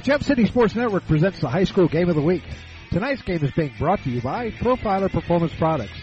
The 0.00 0.06
Gem 0.06 0.22
City 0.22 0.46
Sports 0.46 0.74
Network 0.74 1.06
presents 1.06 1.40
the 1.40 1.50
high 1.50 1.64
school 1.64 1.86
game 1.86 2.08
of 2.08 2.14
the 2.14 2.22
week. 2.22 2.42
Tonight's 2.90 3.20
game 3.20 3.44
is 3.44 3.50
being 3.50 3.74
brought 3.78 4.02
to 4.04 4.08
you 4.08 4.22
by 4.22 4.50
Profiler 4.50 5.12
Performance 5.12 5.54
Products, 5.54 6.00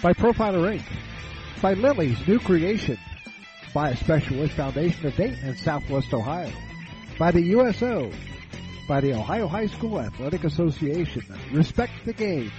by 0.00 0.12
Profiler 0.12 0.78
Inc., 0.78 0.84
by 1.60 1.72
Lilly's 1.72 2.28
New 2.28 2.38
Creation, 2.38 2.96
by 3.74 3.90
a 3.90 3.96
Special 3.96 4.38
Wish 4.38 4.52
Foundation 4.52 5.04
of 5.06 5.16
Dayton 5.16 5.40
and 5.42 5.58
Southwest 5.58 6.14
Ohio, 6.14 6.52
by 7.18 7.32
the 7.32 7.40
USO, 7.40 8.12
by 8.86 9.00
the 9.00 9.14
Ohio 9.14 9.48
High 9.48 9.66
School 9.66 9.98
Athletic 9.98 10.44
Association, 10.44 11.24
Respect 11.50 11.92
the 12.04 12.12
Game, 12.12 12.52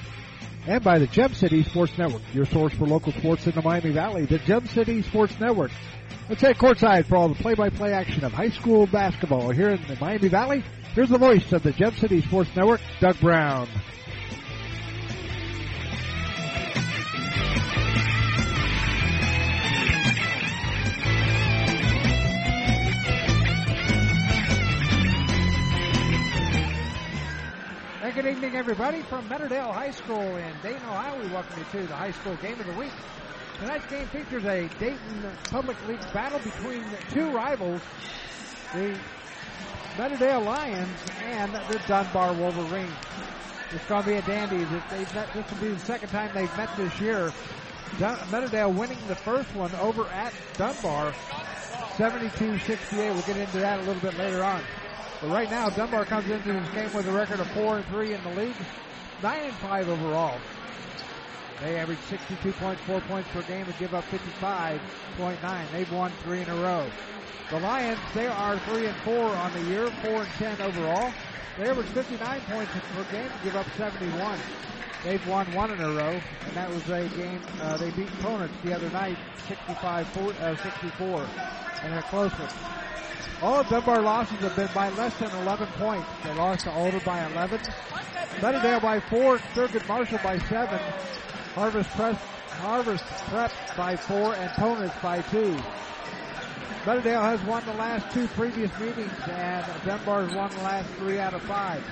and 0.67 0.83
by 0.83 0.99
the 0.99 1.07
Gem 1.07 1.33
City 1.33 1.63
Sports 1.63 1.97
Network, 1.97 2.21
your 2.33 2.45
source 2.45 2.73
for 2.73 2.87
local 2.87 3.11
sports 3.13 3.45
in 3.45 3.53
the 3.53 3.61
Miami 3.61 3.91
Valley, 3.91 4.25
the 4.25 4.39
Gem 4.39 4.67
City 4.67 5.01
Sports 5.03 5.39
Network. 5.39 5.71
Let's 6.27 6.41
head 6.41 6.57
courtside 6.57 7.05
for 7.05 7.17
all 7.17 7.29
the 7.29 7.35
play-by-play 7.35 7.93
action 7.93 8.23
of 8.23 8.33
high 8.33 8.49
school 8.49 8.87
basketball 8.87 9.51
here 9.51 9.69
in 9.69 9.81
the 9.87 9.95
Miami 10.01 10.27
Valley. 10.27 10.63
Here's 10.93 11.09
the 11.09 11.17
voice 11.17 11.51
of 11.51 11.61
the 11.61 11.71
Gem 11.71 11.93
City 11.95 12.21
Sports 12.21 12.49
Network, 12.55 12.81
Doug 12.99 13.19
Brown. 13.19 13.67
Good 28.13 28.27
evening, 28.27 28.55
everybody, 28.55 29.01
from 29.01 29.27
Meadowdale 29.27 29.73
High 29.73 29.89
School 29.89 30.21
in 30.21 30.53
Dayton, 30.61 30.83
Ohio. 30.83 31.19
We 31.21 31.27
welcome 31.29 31.57
you 31.57 31.65
to 31.81 31.87
the 31.87 31.95
high 31.95 32.11
school 32.11 32.35
game 32.35 32.57
of 32.59 32.67
the 32.67 32.73
week. 32.73 32.91
Tonight's 33.59 33.87
game 33.87 34.05
features 34.07 34.45
a 34.45 34.69
Dayton 34.79 35.31
Public 35.49 35.75
League 35.87 35.99
battle 36.13 36.37
between 36.39 36.83
two 37.09 37.31
rivals, 37.31 37.81
the 38.73 38.95
Meadowdale 39.97 40.45
Lions 40.45 40.99
and 41.23 41.51
the 41.55 41.81
Dunbar 41.87 42.33
Wolverines. 42.33 42.93
It's 43.71 43.85
going 43.87 44.03
to 44.03 44.09
be 44.09 44.15
a 44.15 44.21
dandy. 44.21 44.57
They've 44.91 45.15
met, 45.15 45.33
this 45.33 45.49
will 45.51 45.57
be 45.57 45.69
the 45.69 45.79
second 45.79 46.09
time 46.09 46.29
they've 46.35 46.57
met 46.57 46.69
this 46.77 46.97
year. 47.01 47.33
Dun- 47.97 48.19
Meadowdale 48.29 48.73
winning 48.73 48.99
the 49.07 49.15
first 49.15 49.53
one 49.55 49.73
over 49.75 50.05
at 50.09 50.31
Dunbar, 50.57 51.11
72-68. 51.97 53.13
We'll 53.13 53.21
get 53.23 53.35
into 53.35 53.57
that 53.57 53.79
a 53.79 53.83
little 53.83 54.01
bit 54.01 54.15
later 54.17 54.43
on. 54.43 54.61
But 55.21 55.29
right 55.29 55.49
now, 55.49 55.69
Dunbar 55.69 56.05
comes 56.05 56.29
into 56.29 56.53
this 56.53 56.69
game 56.69 56.93
with 56.93 57.07
a 57.07 57.11
record 57.11 57.39
of 57.39 57.47
4 57.51 57.77
and 57.77 57.85
3 57.85 58.13
in 58.13 58.23
the 58.23 58.29
league, 58.31 58.55
9 59.23 59.39
and 59.43 59.53
5 59.53 59.89
overall. 59.89 60.37
They 61.61 61.77
average 61.77 61.99
62.4 62.09 63.07
points 63.07 63.29
per 63.29 63.41
game 63.43 63.65
and 63.65 63.77
give 63.77 63.93
up 63.93 64.03
55.9. 64.05 65.71
They've 65.71 65.91
won 65.91 66.11
three 66.23 66.41
in 66.41 66.49
a 66.49 66.55
row. 66.55 66.85
The 67.49 67.59
Lions, 67.59 67.99
they 68.13 68.27
are 68.27 68.59
3 68.59 68.87
and 68.87 68.97
4 68.97 69.15
on 69.15 69.53
the 69.53 69.61
year, 69.63 69.89
4 70.03 70.23
and 70.23 70.31
10 70.31 70.61
overall. 70.61 71.13
They 71.57 71.69
average 71.69 71.87
59 71.87 72.41
points 72.41 72.71
per 72.73 73.03
game 73.11 73.31
and 73.31 73.43
give 73.43 73.55
up 73.55 73.67
71. 73.77 74.37
They've 75.05 75.25
won 75.27 75.53
one 75.53 75.71
in 75.71 75.79
a 75.79 75.89
row, 75.91 76.19
and 76.47 76.55
that 76.55 76.69
was 76.69 76.89
a 76.89 77.07
game, 77.09 77.39
uh, 77.61 77.77
they 77.77 77.91
beat 77.91 78.09
opponents 78.19 78.55
the 78.63 78.73
other 78.73 78.89
night, 78.89 79.17
65 79.47 80.17
uh, 80.17 81.27
and 81.83 81.93
a 81.93 82.01
close 82.03 82.31
one. 82.31 82.49
All 83.41 83.59
of 83.59 83.69
Dunbar 83.69 84.01
losses 84.01 84.37
have 84.39 84.55
been 84.55 84.69
by 84.73 84.89
less 84.89 85.13
than 85.17 85.29
11 85.31 85.67
points. 85.77 86.07
They 86.23 86.33
lost 86.33 86.63
to 86.63 86.71
Alter 86.71 86.99
by 87.01 87.25
11, 87.31 87.59
Meadowdale 88.39 88.81
by 88.81 88.99
4, 88.99 89.37
Thurgood 89.37 89.87
Marshall 89.87 90.19
by 90.23 90.37
7, 90.39 90.79
Harvest 91.53 91.89
Prep, 91.91 92.15
Harvest 92.15 93.03
Prep 93.03 93.51
by 93.77 93.95
4, 93.95 94.35
and 94.35 94.49
Ponitz 94.51 95.01
by 95.01 95.21
2. 95.21 95.57
Meadowdale 96.85 97.21
has 97.21 97.41
won 97.41 97.65
the 97.65 97.73
last 97.73 98.13
two 98.13 98.27
previous 98.29 98.71
meetings, 98.79 99.11
and 99.27 99.65
Dunbar 99.85 100.25
has 100.25 100.35
won 100.35 100.49
the 100.51 100.61
last 100.61 100.89
three 100.93 101.19
out 101.19 101.33
of 101.33 101.41
five. 101.43 101.83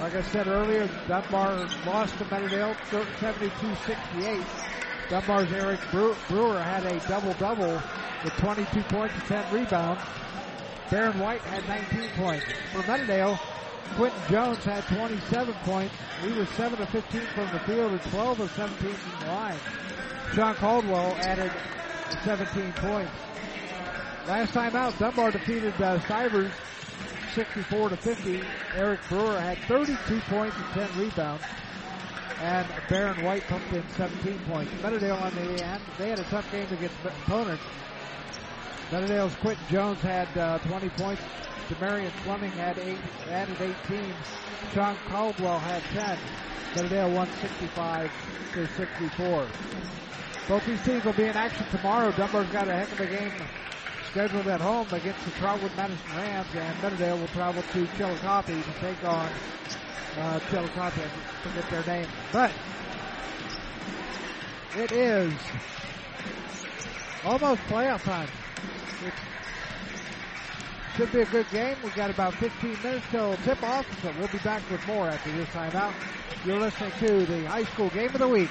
Like 0.00 0.14
I 0.14 0.22
said 0.22 0.46
earlier, 0.46 0.88
Dunbar 1.06 1.68
lost 1.86 2.16
to 2.18 2.24
Meadowdale 2.24 2.74
72-68. 3.20 4.73
Dunbar's 5.10 5.52
Eric 5.52 5.80
Brewer 5.90 6.60
had 6.60 6.84
a 6.86 6.98
double-double 7.08 7.82
with 8.24 8.32
22 8.34 8.82
points 8.84 9.14
and 9.14 9.24
10 9.24 9.54
rebounds. 9.54 10.02
Baron 10.90 11.18
White 11.18 11.40
had 11.42 11.66
19 11.68 12.10
points. 12.16 12.46
For 12.72 12.82
Meadowdale, 12.82 13.38
Quentin 13.96 14.20
Jones 14.30 14.64
had 14.64 14.84
27 14.84 15.54
points. 15.64 15.94
He 16.22 16.32
was 16.32 16.48
7 16.50 16.80
of 16.80 16.88
15 16.88 17.20
from 17.34 17.50
the 17.52 17.58
field 17.60 17.92
and 17.92 18.02
12 18.02 18.40
of 18.40 18.50
17 18.52 18.94
from 18.94 19.20
the 19.20 19.26
line. 19.32 19.58
Sean 20.34 20.54
Caldwell 20.54 21.14
added 21.20 21.52
17 22.24 22.72
points. 22.74 23.12
Last 24.26 24.52
time 24.54 24.74
out, 24.74 24.98
Dunbar 24.98 25.32
defeated 25.32 25.74
uh, 25.80 26.00
Stivers 26.00 26.50
64 27.34 27.90
to 27.90 27.96
50. 27.96 28.42
Eric 28.74 29.00
Brewer 29.08 29.38
had 29.38 29.58
32 29.68 30.20
points 30.28 30.56
and 30.56 30.88
10 30.88 30.98
rebounds. 30.98 31.44
And 32.40 32.66
Baron 32.88 33.24
White 33.24 33.44
pumped 33.44 33.72
in 33.72 33.82
17 33.96 34.38
points. 34.50 34.72
Meadowdale 34.82 35.20
on 35.20 35.34
the 35.34 35.64
end, 35.64 35.82
they 35.98 36.10
had 36.10 36.18
a 36.18 36.24
tough 36.24 36.50
game 36.50 36.66
against 36.70 36.96
opponents. 37.04 37.62
Meadowdale's 38.90 39.34
Quentin 39.36 39.64
Jones 39.70 40.00
had 40.00 40.28
uh, 40.36 40.58
20 40.58 40.88
points. 40.90 41.22
Demarion 41.68 42.10
Fleming 42.24 42.50
had 42.52 42.78
eight, 42.78 42.98
added 43.30 43.56
18. 43.60 44.14
Sean 44.74 44.96
Caldwell 45.08 45.58
had 45.58 45.82
10. 45.94 46.18
Meadowdale 46.74 47.14
won 47.14 47.28
65 47.40 48.10
to 48.52 48.66
64. 48.66 49.46
Both 50.48 50.66
these 50.66 50.84
teams 50.84 51.04
will 51.04 51.14
be 51.14 51.24
in 51.24 51.36
action 51.36 51.64
tomorrow. 51.70 52.12
Dunbar's 52.12 52.48
got 52.50 52.68
a 52.68 52.74
heck 52.74 52.92
of 52.92 53.00
a 53.00 53.06
game 53.06 53.32
scheduled 54.10 54.46
at 54.46 54.60
home 54.60 54.86
against 54.92 55.24
the 55.24 55.30
Trotwood 55.32 55.72
Madison 55.76 56.16
Rams, 56.16 56.46
and 56.54 56.78
Meadowdale 56.78 57.18
will 57.18 57.28
travel 57.28 57.62
to 57.62 57.86
Chillicothe 57.96 58.46
to 58.46 58.80
take 58.80 59.02
on 59.04 59.28
uh, 60.18 60.40
Chillicothe. 60.50 60.98
I 60.98 61.48
forget 61.48 61.70
their 61.70 61.96
name, 61.96 62.08
but 62.32 62.52
it 64.76 64.92
is 64.92 65.32
almost 67.24 67.60
playoff 67.62 68.02
time. 68.02 68.28
It 69.04 69.12
should 70.96 71.12
be 71.12 71.20
a 71.20 71.26
good 71.26 71.48
game. 71.50 71.76
We've 71.82 71.94
got 71.94 72.10
about 72.10 72.34
15 72.34 72.82
minutes 72.82 73.06
till 73.10 73.36
tip 73.38 73.62
off, 73.62 73.86
so 74.02 74.12
we'll 74.18 74.28
be 74.28 74.38
back 74.38 74.62
with 74.70 74.86
more 74.86 75.08
after 75.08 75.32
this 75.32 75.48
timeout. 75.48 75.92
You're 76.44 76.58
listening 76.58 76.92
to 77.00 77.26
the 77.26 77.44
high 77.46 77.64
school 77.64 77.88
game 77.90 78.10
of 78.10 78.18
the 78.18 78.28
week 78.28 78.50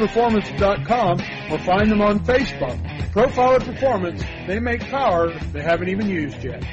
profilerperformance.com 0.07 1.21
or 1.51 1.59
find 1.59 1.91
them 1.91 2.01
on 2.01 2.21
Facebook. 2.21 2.81
Profiler 3.11 3.63
Performance, 3.63 4.23
they 4.47 4.59
make 4.59 4.81
power 4.81 5.31
they 5.51 5.61
haven't 5.61 5.89
even 5.89 6.09
used 6.09 6.43
yet. 6.43 6.63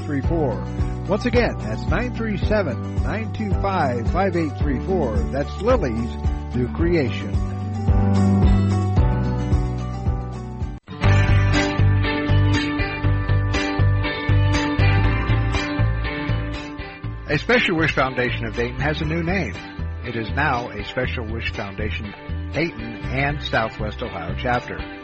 5834. 0.06 1.06
Once 1.08 1.26
again, 1.26 1.56
that's 1.58 1.82
937 1.82 2.96
925 3.02 4.12
5834. 4.12 5.16
That's 5.32 5.62
Lily's 5.62 6.14
New 6.54 6.68
Creation. 6.74 7.34
A 17.26 17.38
Special 17.38 17.76
Wish 17.76 17.94
Foundation 17.94 18.46
of 18.46 18.54
Dayton 18.54 18.78
has 18.80 19.00
a 19.00 19.04
new 19.04 19.22
name. 19.22 19.54
It 20.04 20.16
is 20.16 20.30
now 20.30 20.70
a 20.70 20.84
Special 20.84 21.26
Wish 21.26 21.50
Foundation 21.52 22.12
Dayton 22.52 23.00
and 23.02 23.42
Southwest 23.42 24.02
Ohio 24.02 24.36
chapter. 24.38 25.03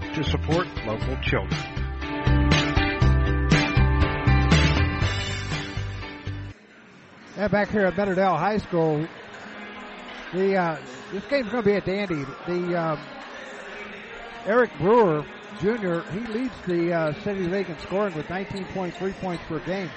to 0.15 0.23
support 0.23 0.67
local 0.85 1.17
children. 1.21 1.59
Yeah, 7.37 7.47
back 7.47 7.69
here 7.69 7.85
at 7.85 7.95
Meadowdale 7.95 8.37
High 8.37 8.57
School, 8.57 9.07
the 10.33 10.55
uh, 10.57 10.77
this 11.11 11.25
game's 11.25 11.49
going 11.49 11.63
to 11.63 11.69
be 11.69 11.75
a 11.75 11.81
dandy. 11.81 12.25
The 12.45 12.75
um, 12.75 12.99
Eric 14.45 14.71
Brewer 14.79 15.25
Jr. 15.59 16.01
He 16.11 16.19
leads 16.33 16.53
the 16.65 16.93
uh, 16.93 17.13
City 17.23 17.47
League 17.47 17.69
in 17.69 17.77
scoring 17.79 18.15
with 18.15 18.25
19.3 18.27 19.13
points 19.19 19.43
per 19.47 19.59
game. 19.59 19.89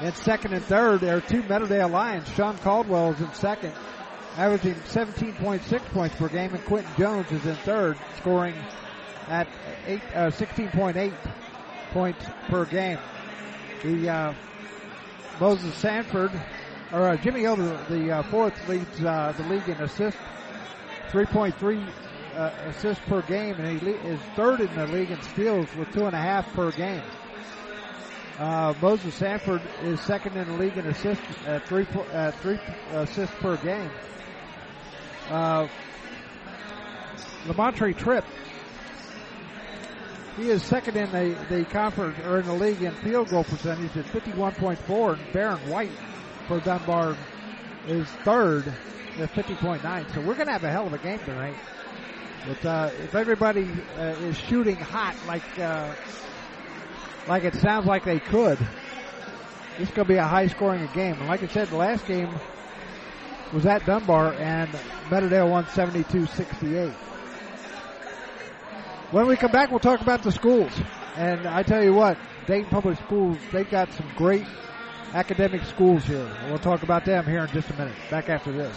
And 0.00 0.14
second 0.14 0.54
and 0.54 0.64
third, 0.64 1.00
there 1.00 1.16
are 1.16 1.20
two 1.20 1.42
Meadowdale 1.42 1.90
Lions. 1.90 2.28
Sean 2.34 2.56
Caldwell 2.58 3.12
is 3.12 3.20
in 3.20 3.32
second, 3.34 3.72
averaging 4.38 4.74
17.6 4.74 5.80
points 5.86 6.14
per 6.14 6.28
game, 6.28 6.54
and 6.54 6.64
Quentin 6.64 6.92
Jones 6.96 7.30
is 7.32 7.44
in 7.44 7.56
third, 7.56 7.98
scoring 8.18 8.54
at 9.26 9.48
eight, 9.84 10.00
uh, 10.14 10.30
16.8 10.30 11.12
points 11.90 12.24
per 12.48 12.64
game. 12.64 12.98
The 13.82 14.08
uh, 14.08 14.34
Moses 15.40 15.74
Sanford, 15.74 16.30
or 16.92 17.08
uh, 17.08 17.16
Jimmy 17.16 17.40
Hill, 17.40 17.56
the 17.56 18.12
uh, 18.12 18.22
fourth, 18.24 18.54
leads 18.68 19.04
uh, 19.04 19.34
the 19.36 19.42
league 19.44 19.68
in 19.68 19.76
assists, 19.78 20.20
3.3 21.10 21.84
uh, 22.36 22.50
assists 22.68 23.02
per 23.08 23.22
game, 23.22 23.56
and 23.56 23.80
he 23.80 23.90
is 23.90 24.20
third 24.36 24.60
in 24.60 24.72
the 24.76 24.86
league 24.86 25.10
in 25.10 25.20
steals 25.22 25.66
with 25.74 25.92
two 25.92 26.06
and 26.06 26.14
a 26.14 26.20
half 26.20 26.50
per 26.52 26.70
game. 26.70 27.02
Uh, 28.38 28.72
Moses 28.80 29.16
Sanford 29.16 29.62
is 29.82 30.00
second 30.00 30.36
in 30.36 30.46
the 30.46 30.54
league 30.54 30.78
in 30.78 30.86
assists 30.86 31.24
at 31.44 31.66
three 31.66 31.88
three 32.40 32.60
assists 32.92 33.34
per 33.40 33.56
game. 33.56 33.90
Uh, 35.28 35.68
Lamontre 37.44 37.96
Tripp, 37.96 38.24
he 40.36 40.50
is 40.50 40.62
second 40.62 40.96
in 40.96 41.10
the, 41.10 41.36
the 41.48 41.64
conference 41.66 42.18
or 42.24 42.40
in 42.40 42.46
the 42.46 42.52
league 42.52 42.82
in 42.82 42.92
field 42.96 43.28
goal 43.28 43.44
percentage 43.44 43.96
at 43.96 44.04
51.4, 44.06 45.18
and 45.18 45.32
Baron 45.32 45.68
White 45.68 45.90
for 46.46 46.60
Dunbar 46.60 47.16
is 47.86 48.06
third 48.24 48.66
at 49.18 49.32
50.9. 49.32 50.14
So 50.14 50.20
we're 50.20 50.34
going 50.34 50.46
to 50.46 50.52
have 50.52 50.64
a 50.64 50.70
hell 50.70 50.86
of 50.86 50.92
a 50.92 50.98
game 50.98 51.18
tonight. 51.20 51.56
But 52.46 52.64
uh, 52.64 52.90
if 53.02 53.14
everybody 53.14 53.68
uh, 53.96 54.14
is 54.20 54.38
shooting 54.38 54.76
hot 54.76 55.16
like 55.26 55.58
uh, 55.58 55.92
like 57.26 57.44
it 57.44 57.54
sounds 57.56 57.84
like 57.86 58.04
they 58.04 58.20
could, 58.20 58.58
is 59.78 59.90
going 59.90 60.06
to 60.06 60.12
be 60.14 60.16
a 60.16 60.26
high 60.26 60.46
scoring 60.46 60.88
game. 60.94 61.14
And 61.14 61.26
like 61.28 61.42
I 61.42 61.48
said, 61.48 61.68
the 61.68 61.76
last 61.76 62.06
game 62.06 62.30
was 63.52 63.66
at 63.66 63.84
Dunbar 63.86 64.34
and 64.34 64.70
Meadowdale 65.10 65.50
won 65.50 65.64
72-68. 65.64 66.92
When 69.10 69.26
we 69.26 69.36
come 69.36 69.50
back, 69.50 69.70
we'll 69.70 69.80
talk 69.80 70.00
about 70.00 70.22
the 70.22 70.32
schools. 70.32 70.72
And 71.16 71.46
I 71.46 71.62
tell 71.62 71.82
you 71.82 71.94
what, 71.94 72.18
Dayton 72.46 72.70
Public 72.70 72.98
Schools, 72.98 73.38
they've 73.52 73.68
got 73.70 73.92
some 73.92 74.06
great 74.16 74.44
academic 75.14 75.64
schools 75.64 76.04
here. 76.04 76.30
We'll 76.48 76.58
talk 76.58 76.82
about 76.82 77.04
them 77.04 77.24
here 77.24 77.40
in 77.40 77.48
just 77.48 77.70
a 77.70 77.74
minute. 77.74 77.96
Back 78.10 78.28
after 78.28 78.52
this. 78.52 78.76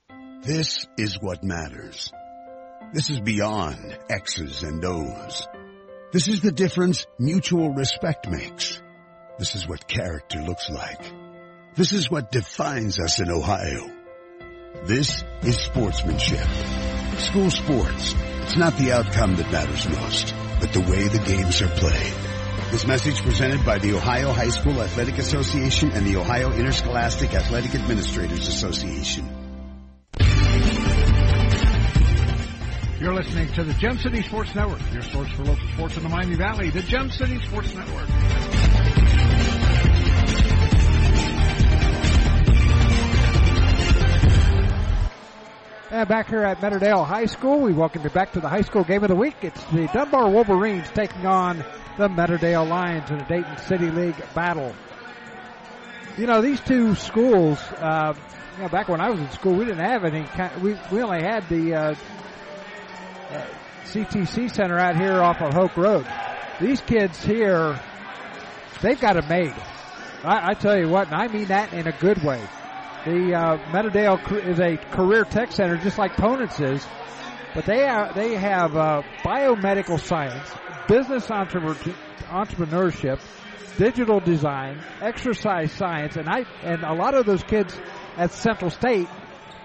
This 0.43 0.87
is 0.97 1.21
what 1.21 1.43
matters. 1.43 2.11
This 2.93 3.11
is 3.11 3.19
beyond 3.19 3.95
X's 4.09 4.63
and 4.63 4.83
O's. 4.83 5.47
This 6.13 6.27
is 6.27 6.41
the 6.41 6.51
difference 6.51 7.05
mutual 7.19 7.75
respect 7.75 8.27
makes. 8.27 8.81
This 9.37 9.53
is 9.53 9.67
what 9.67 9.87
character 9.87 10.41
looks 10.41 10.67
like. 10.67 11.13
This 11.75 11.93
is 11.93 12.09
what 12.09 12.31
defines 12.31 12.99
us 12.99 13.19
in 13.19 13.29
Ohio. 13.29 13.87
This 14.85 15.23
is 15.43 15.59
sportsmanship. 15.59 16.47
School 17.19 17.51
sports. 17.51 18.15
It's 18.41 18.57
not 18.57 18.75
the 18.77 18.93
outcome 18.93 19.35
that 19.35 19.51
matters 19.51 19.87
most, 19.89 20.33
but 20.59 20.73
the 20.73 20.79
way 20.79 21.07
the 21.07 21.23
games 21.23 21.61
are 21.61 21.67
played. 21.67 22.13
This 22.71 22.87
message 22.87 23.21
presented 23.21 23.63
by 23.63 23.77
the 23.77 23.93
Ohio 23.93 24.31
High 24.31 24.49
School 24.49 24.81
Athletic 24.81 25.19
Association 25.19 25.91
and 25.91 26.03
the 26.03 26.17
Ohio 26.17 26.51
Interscholastic 26.51 27.35
Athletic 27.35 27.75
Administrators 27.75 28.47
Association. 28.47 29.40
You're 32.99 33.15
listening 33.15 33.51
to 33.53 33.63
the 33.63 33.73
Gem 33.73 33.97
City 33.97 34.21
Sports 34.21 34.53
Network, 34.53 34.79
your 34.93 35.01
source 35.01 35.31
for 35.31 35.43
local 35.43 35.67
sports 35.69 35.97
in 35.97 36.03
the 36.03 36.09
Miami 36.09 36.35
Valley, 36.35 36.69
the 36.69 36.83
Gem 36.83 37.09
City 37.09 37.39
Sports 37.41 37.73
Network. 37.73 38.07
And 45.89 46.07
back 46.07 46.29
here 46.29 46.43
at 46.43 46.59
Meadowdale 46.61 47.05
High 47.05 47.25
School, 47.25 47.59
we 47.59 47.73
welcome 47.73 48.03
you 48.03 48.09
back 48.11 48.31
to 48.33 48.39
the 48.39 48.47
high 48.47 48.61
school 48.61 48.83
game 48.83 49.03
of 49.03 49.09
the 49.09 49.15
week. 49.15 49.35
It's 49.41 49.61
the 49.65 49.89
Dunbar 49.93 50.29
Wolverines 50.29 50.87
taking 50.93 51.25
on 51.25 51.57
the 51.97 52.07
Meadowdale 52.07 52.67
Lions 52.69 53.09
in 53.09 53.19
a 53.19 53.27
Dayton 53.27 53.57
City 53.57 53.89
League 53.89 54.15
battle. 54.33 54.73
you 56.17 56.27
know, 56.27 56.41
these 56.41 56.61
two 56.61 56.95
schools, 56.95 57.59
uh, 57.77 58.13
you 58.55 58.63
know, 58.63 58.69
back 58.69 58.87
when 58.89 59.01
I 59.01 59.09
was 59.09 59.19
in 59.19 59.29
school, 59.31 59.53
we 59.53 59.65
didn't 59.65 59.85
have 59.85 60.03
any 60.03 60.23
kind, 60.23 60.61
we, 60.61 60.77
we 60.91 61.01
only 61.01 61.21
had 61.21 61.47
the, 61.49 61.73
uh, 61.73 61.95
uh, 63.31 63.45
CTC 63.85 64.53
Center 64.53 64.77
out 64.77 64.95
here 64.95 65.21
off 65.21 65.41
of 65.41 65.53
Hoke 65.53 65.75
Road. 65.77 66.05
These 66.59 66.81
kids 66.81 67.23
here, 67.23 67.79
they've 68.81 68.99
got 68.99 69.17
it 69.17 69.27
made. 69.27 69.53
I, 70.23 70.51
I 70.51 70.53
tell 70.53 70.77
you 70.77 70.87
what, 70.87 71.07
and 71.07 71.15
I 71.15 71.27
mean 71.27 71.47
that 71.47 71.73
in 71.73 71.87
a 71.87 71.91
good 71.91 72.23
way. 72.23 72.41
The 73.05 73.33
uh, 73.33 73.57
Meadowdale 73.71 74.45
is 74.45 74.59
a 74.59 74.77
career 74.77 75.25
tech 75.25 75.51
center, 75.51 75.77
just 75.77 75.97
like 75.97 76.13
Ponitz 76.13 76.61
is, 76.61 76.85
but 77.55 77.65
they 77.65 77.83
are 77.83 78.13
they 78.13 78.35
have 78.35 78.77
uh, 78.77 79.01
biomedical 79.23 79.99
science, 79.99 80.47
business 80.87 81.25
entrepreneurship, 81.27 83.19
digital 83.77 84.19
design, 84.19 84.79
exercise 85.01 85.71
science, 85.71 86.15
and 86.15 86.29
I 86.29 86.45
and 86.61 86.83
a 86.83 86.93
lot 86.93 87.15
of 87.15 87.25
those 87.25 87.41
kids 87.41 87.75
at 88.17 88.31
Central 88.31 88.71
State, 88.71 89.07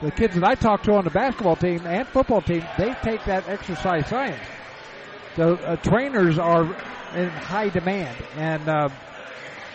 the 0.03 0.11
kids 0.11 0.35
that 0.35 0.45
I 0.45 0.55
talk 0.55 0.83
to 0.85 0.93
on 0.95 1.05
the 1.05 1.11
basketball 1.11 1.57
team 1.57 1.87
and 1.87 2.07
football 2.09 2.43
team, 2.43 2.65
they 2.79 2.95
take 3.03 3.25
that 3.25 3.49
exercise 3.49 4.09
science. 4.09 4.43
So 5.37 5.55
uh, 5.55 5.76
trainers 5.76 6.38
are 6.38 6.65
in 7.15 7.29
high 7.31 7.69
demand, 7.69 8.17
and 8.37 8.69
uh, 8.69 8.88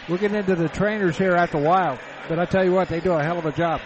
we'll 0.08 0.18
get 0.18 0.34
into 0.34 0.56
the 0.56 0.70
trainers 0.70 1.18
here 1.18 1.34
after 1.34 1.58
a 1.58 1.62
while. 1.62 2.00
But 2.30 2.40
I 2.40 2.46
tell 2.46 2.63
you 2.63 2.72
what, 2.72 2.88
they 2.88 3.00
do 3.00 3.13
a 3.13 3.24
hell 3.24 3.40
of 3.40 3.46
a 3.46 3.51
job. 3.51 3.82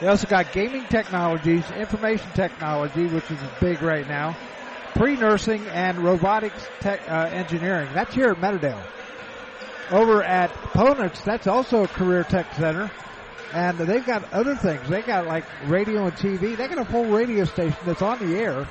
They 0.00 0.06
also 0.06 0.26
got 0.26 0.52
gaming 0.52 0.86
technologies, 0.86 1.70
information 1.72 2.30
technology, 2.32 3.06
which 3.06 3.30
is 3.30 3.38
big 3.60 3.82
right 3.82 4.08
now, 4.08 4.36
pre-nursing 4.94 5.66
and 5.66 5.98
robotics 5.98 6.66
tech, 6.80 7.02
uh, 7.08 7.28
engineering. 7.30 7.90
That's 7.92 8.14
here 8.14 8.30
at 8.30 8.38
Meadowdale. 8.38 8.82
Over 9.90 10.22
at 10.22 10.50
Ponitz, 10.72 11.22
that's 11.24 11.46
also 11.46 11.84
a 11.84 11.88
career 11.88 12.24
tech 12.24 12.54
center. 12.54 12.90
And 13.52 13.78
they've 13.78 14.04
got 14.04 14.32
other 14.32 14.54
things. 14.54 14.88
They 14.88 15.02
got 15.02 15.26
like 15.26 15.44
radio 15.66 16.04
and 16.04 16.14
TV. 16.14 16.56
They 16.56 16.68
got 16.68 16.78
a 16.78 16.84
full 16.84 17.06
radio 17.06 17.44
station 17.44 17.78
that's 17.84 18.02
on 18.02 18.18
the 18.18 18.38
air. 18.38 18.68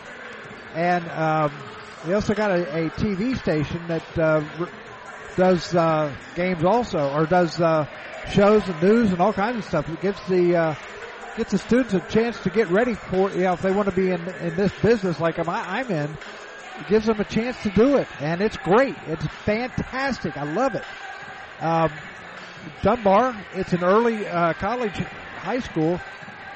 And 0.74 1.08
um, 1.10 1.52
they 2.06 2.14
also 2.14 2.34
got 2.34 2.52
a, 2.52 2.86
a 2.86 2.90
TV 2.92 3.38
station 3.38 3.86
that 3.88 4.18
uh, 4.18 4.42
does 5.36 5.76
uh, 5.76 6.16
games 6.36 6.64
also, 6.64 7.12
or 7.14 7.26
does 7.26 7.60
uh, 7.60 7.86
shows 8.32 8.68
and 8.68 8.82
news 8.82 9.12
and 9.12 9.22
all 9.22 9.34
kinds 9.34 9.58
of 9.58 9.66
stuff. 9.66 9.90
It 9.90 10.02
gives 10.02 10.20
the 10.28 10.56
uh, 10.56 10.76
gets 11.36 11.52
the 11.52 11.58
students 11.58 11.94
a 11.94 12.00
chance 12.02 12.40
to 12.42 12.50
get 12.50 12.70
ready 12.70 12.94
for 12.94 13.32
you 13.32 13.42
know 13.42 13.54
if 13.54 13.62
they 13.62 13.72
want 13.72 13.90
to 13.90 13.96
be 13.96 14.12
in 14.12 14.28
in 14.42 14.56
this 14.56 14.72
business 14.82 15.20
like 15.20 15.40
I'm, 15.40 15.50
I'm 15.50 15.90
in. 15.90 16.18
It 16.80 16.88
gives 16.88 17.06
them 17.06 17.20
a 17.20 17.26
chance 17.26 17.62
to 17.64 17.70
do 17.72 17.98
it, 17.98 18.08
and 18.22 18.42
it's 18.42 18.56
great. 18.58 18.96
It's 19.08 19.26
fantastic. 19.44 20.38
I 20.38 20.44
love 20.44 20.76
it. 20.76 20.86
Um, 21.60 21.92
Dunbar, 22.82 23.36
it's 23.56 23.74
an 23.74 23.84
early 23.84 24.26
uh, 24.28 24.54
college 24.54 24.98
high 24.98 25.60
school, 25.60 26.00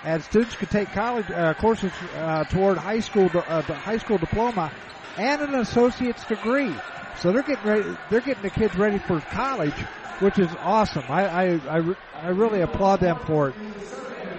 and 0.04 0.24
students 0.24 0.56
can 0.56 0.68
take 0.68 0.92
college 0.92 1.30
uh, 1.32 1.54
courses 1.56 1.92
uh, 2.16 2.44
toward 2.46 2.78
high 2.78 3.00
school 3.00 3.30
uh, 3.34 3.62
high 3.62 3.98
school 3.98 4.18
diploma 4.18 4.72
and 5.18 5.42
an 5.42 5.56
associate's 5.56 6.26
degree. 6.26 6.74
So 7.20 7.32
they're 7.32 7.44
getting 7.44 7.66
ready. 7.66 7.98
They're 8.10 8.22
getting 8.22 8.44
the 8.44 8.50
kids 8.50 8.76
ready 8.76 9.00
for 9.00 9.20
college, 9.22 9.80
which 10.20 10.40
is 10.40 10.50
awesome. 10.62 11.04
I 11.10 11.26
I, 11.26 11.44
I, 11.70 11.82
I 12.14 12.28
really 12.30 12.62
applaud 12.62 13.00
them 13.00 13.18
for 13.26 13.50
it. 13.50 13.56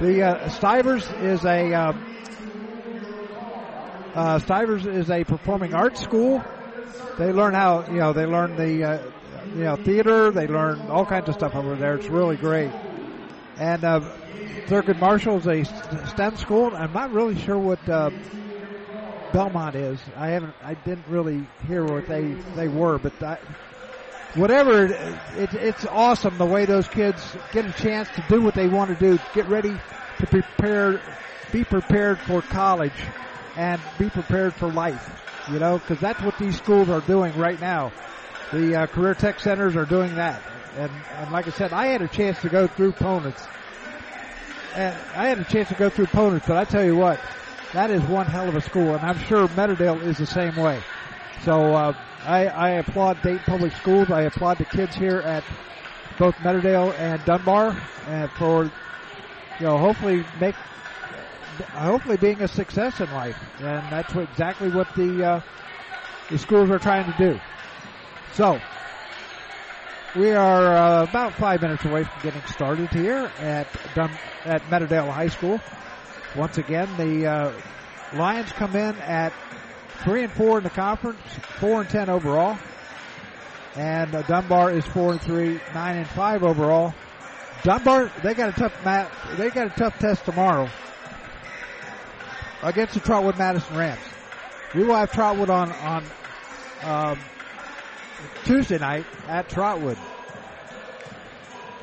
The 0.00 0.22
uh, 0.22 0.48
Stivers 0.48 1.10
is 1.12 1.44
a 1.44 1.72
um, 1.72 1.96
uh, 4.14 4.38
Stivers 4.38 4.86
is 4.86 5.10
a 5.10 5.24
performing 5.24 5.74
arts 5.74 6.02
school. 6.02 6.42
They 7.18 7.32
learn 7.32 7.54
how 7.54 7.84
you 7.88 8.00
know 8.00 8.12
they 8.12 8.26
learn 8.26 8.56
the 8.56 9.13
you 9.54 9.64
know 9.64 9.76
theater. 9.76 10.30
They 10.30 10.46
learn 10.46 10.80
all 10.90 11.06
kinds 11.06 11.28
of 11.28 11.34
stuff 11.34 11.54
over 11.54 11.74
there. 11.76 11.96
It's 11.96 12.08
really 12.08 12.36
great. 12.36 12.70
And 13.56 13.84
uh, 13.84 14.00
Thurgood 14.66 14.98
Marshall 14.98 15.38
is 15.38 15.46
a 15.46 15.64
STEM 16.08 16.36
school. 16.36 16.74
I'm 16.74 16.92
not 16.92 17.12
really 17.12 17.38
sure 17.38 17.58
what 17.58 17.86
uh, 17.88 18.10
Belmont 19.32 19.76
is. 19.76 20.00
I 20.16 20.28
haven't. 20.28 20.54
I 20.62 20.74
didn't 20.74 21.06
really 21.08 21.46
hear 21.66 21.84
what 21.84 22.06
they 22.06 22.34
they 22.56 22.68
were, 22.68 22.98
but 22.98 23.22
I, 23.22 23.38
whatever. 24.34 24.86
It, 24.86 25.18
it, 25.36 25.54
it's 25.54 25.86
awesome 25.86 26.38
the 26.38 26.46
way 26.46 26.64
those 26.64 26.88
kids 26.88 27.36
get 27.52 27.66
a 27.66 27.72
chance 27.72 28.08
to 28.10 28.24
do 28.28 28.40
what 28.40 28.54
they 28.54 28.68
want 28.68 28.96
to 28.96 28.96
do. 28.96 29.18
Get 29.34 29.48
ready 29.48 29.76
to 30.18 30.26
prepare, 30.26 31.00
be 31.52 31.64
prepared 31.64 32.18
for 32.20 32.42
college, 32.42 32.92
and 33.56 33.80
be 33.98 34.08
prepared 34.08 34.54
for 34.54 34.68
life. 34.68 35.10
You 35.50 35.58
know, 35.58 35.78
because 35.78 36.00
that's 36.00 36.22
what 36.22 36.38
these 36.38 36.56
schools 36.56 36.88
are 36.88 37.02
doing 37.02 37.36
right 37.36 37.60
now. 37.60 37.92
The 38.54 38.82
uh, 38.82 38.86
career 38.86 39.14
tech 39.14 39.40
centers 39.40 39.74
are 39.74 39.84
doing 39.84 40.14
that, 40.14 40.40
and, 40.76 40.92
and 41.16 41.32
like 41.32 41.48
I 41.48 41.50
said, 41.50 41.72
I 41.72 41.88
had 41.88 42.02
a 42.02 42.06
chance 42.06 42.40
to 42.42 42.48
go 42.48 42.68
through 42.68 42.92
Ponitz, 42.92 43.48
and 44.76 44.96
I 45.16 45.26
had 45.26 45.40
a 45.40 45.44
chance 45.44 45.70
to 45.70 45.74
go 45.74 45.90
through 45.90 46.06
Ponitz, 46.06 46.46
but 46.46 46.56
I 46.56 46.64
tell 46.64 46.84
you 46.84 46.94
what, 46.94 47.18
that 47.72 47.90
is 47.90 48.00
one 48.02 48.26
hell 48.26 48.48
of 48.48 48.54
a 48.54 48.60
school, 48.60 48.94
and 48.94 49.04
I'm 49.04 49.18
sure 49.24 49.48
Meadowdale 49.48 50.00
is 50.02 50.18
the 50.18 50.26
same 50.26 50.54
way. 50.54 50.80
So 51.42 51.74
uh, 51.74 51.96
I, 52.24 52.46
I 52.46 52.70
applaud 52.74 53.20
Dayton 53.22 53.42
Public 53.44 53.72
Schools. 53.72 54.12
I 54.12 54.22
applaud 54.22 54.58
the 54.58 54.66
kids 54.66 54.94
here 54.94 55.18
at 55.18 55.42
both 56.16 56.36
Meadowdale 56.36 56.94
and 56.96 57.24
Dunbar, 57.24 57.76
and 58.06 58.30
for 58.38 58.66
you 59.58 59.66
know 59.66 59.78
hopefully 59.78 60.24
make 60.40 60.54
hopefully 61.72 62.18
being 62.18 62.40
a 62.40 62.46
success 62.46 63.00
in 63.00 63.10
life, 63.10 63.36
and 63.58 63.92
that's 63.92 64.14
what, 64.14 64.28
exactly 64.30 64.70
what 64.70 64.86
the 64.94 65.24
uh, 65.24 65.40
the 66.30 66.38
schools 66.38 66.70
are 66.70 66.78
trying 66.78 67.10
to 67.10 67.18
do. 67.18 67.40
So 68.34 68.58
we 70.16 70.32
are 70.32 70.76
uh, 70.76 71.04
about 71.04 71.34
five 71.34 71.62
minutes 71.62 71.84
away 71.84 72.02
from 72.02 72.20
getting 72.20 72.44
started 72.48 72.92
here 72.92 73.30
at 73.38 73.68
Dun- 73.94 74.18
at 74.44 74.60
Meadowdale 74.62 75.12
High 75.12 75.28
School. 75.28 75.60
Once 76.36 76.58
again, 76.58 76.88
the 76.96 77.26
uh, 77.26 77.52
Lions 78.18 78.50
come 78.50 78.74
in 78.74 78.96
at 78.96 79.32
three 80.02 80.24
and 80.24 80.32
four 80.32 80.58
in 80.58 80.64
the 80.64 80.70
conference, 80.70 81.20
four 81.60 81.82
and 81.82 81.88
ten 81.88 82.10
overall, 82.10 82.58
and 83.76 84.12
uh, 84.12 84.22
Dunbar 84.22 84.72
is 84.72 84.84
four 84.84 85.12
and 85.12 85.20
three, 85.22 85.60
nine 85.72 85.98
and 85.98 86.08
five 86.08 86.42
overall. 86.42 86.92
Dunbar, 87.62 88.10
they 88.24 88.34
got 88.34 88.48
a 88.48 88.60
tough 88.60 88.84
mat. 88.84 89.12
They 89.38 89.50
got 89.50 89.68
a 89.68 89.70
tough 89.70 89.96
test 90.00 90.24
tomorrow 90.24 90.68
against 92.64 92.94
the 92.94 93.00
Trotwood 93.00 93.38
Madison 93.38 93.76
Rams. 93.76 94.00
We 94.74 94.82
will 94.82 94.96
have 94.96 95.12
Trotwood 95.12 95.50
on 95.50 95.70
on 95.70 96.04
um, 96.82 97.18
Tuesday 98.44 98.78
night 98.78 99.06
at 99.28 99.48
Trotwood. 99.48 99.98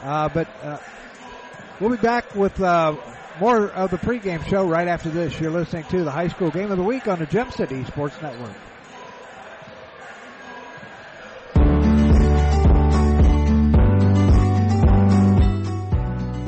Uh, 0.02 0.30
but 0.30 0.48
uh, 0.64 0.78
we'll 1.80 1.92
be 1.92 1.98
back 1.98 2.36
with 2.36 2.60
uh, 2.62 2.96
more 3.40 3.70
of 3.70 3.92
the 3.92 3.98
pregame 3.98 4.46
show 4.48 4.68
right 4.68 4.88
after 4.88 5.10
this. 5.10 5.40
You're 5.40 5.52
listening 5.52 5.84
to 5.86 6.04
the 6.04 6.12
High 6.12 6.28
School 6.28 6.52
Game 6.52 6.72
of 6.72 6.78
the 6.78 6.84
Week 6.84 7.08
on 7.08 7.20
the 7.20 7.26
Gem 7.26 7.52
City 7.52 7.84
Sports 7.86 8.16
Network. 8.22 8.56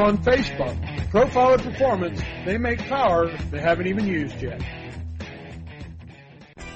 on 0.00 0.18
Facebook. 0.18 0.76
Profiler 1.10 1.62
Performance, 1.62 2.20
they 2.44 2.58
make 2.58 2.80
power 2.86 3.30
they 3.50 3.60
haven't 3.60 3.86
even 3.86 4.06
used 4.06 4.42
yet. 4.42 4.60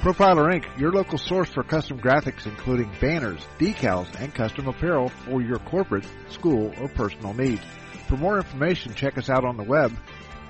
Profiler 0.00 0.54
Inc., 0.54 0.64
your 0.78 0.92
local 0.92 1.18
source 1.18 1.50
for 1.50 1.62
custom 1.62 2.00
graphics 2.00 2.46
including 2.46 2.90
banners, 3.00 3.46
decals, 3.58 4.08
and 4.18 4.34
custom 4.34 4.66
apparel 4.66 5.10
for 5.10 5.42
your 5.42 5.58
corporate, 5.58 6.06
school, 6.30 6.72
or 6.80 6.88
personal 6.88 7.34
needs. 7.34 7.60
For 8.08 8.16
more 8.16 8.38
information, 8.38 8.94
check 8.94 9.18
us 9.18 9.28
out 9.28 9.44
on 9.44 9.58
the 9.58 9.62
web 9.62 9.92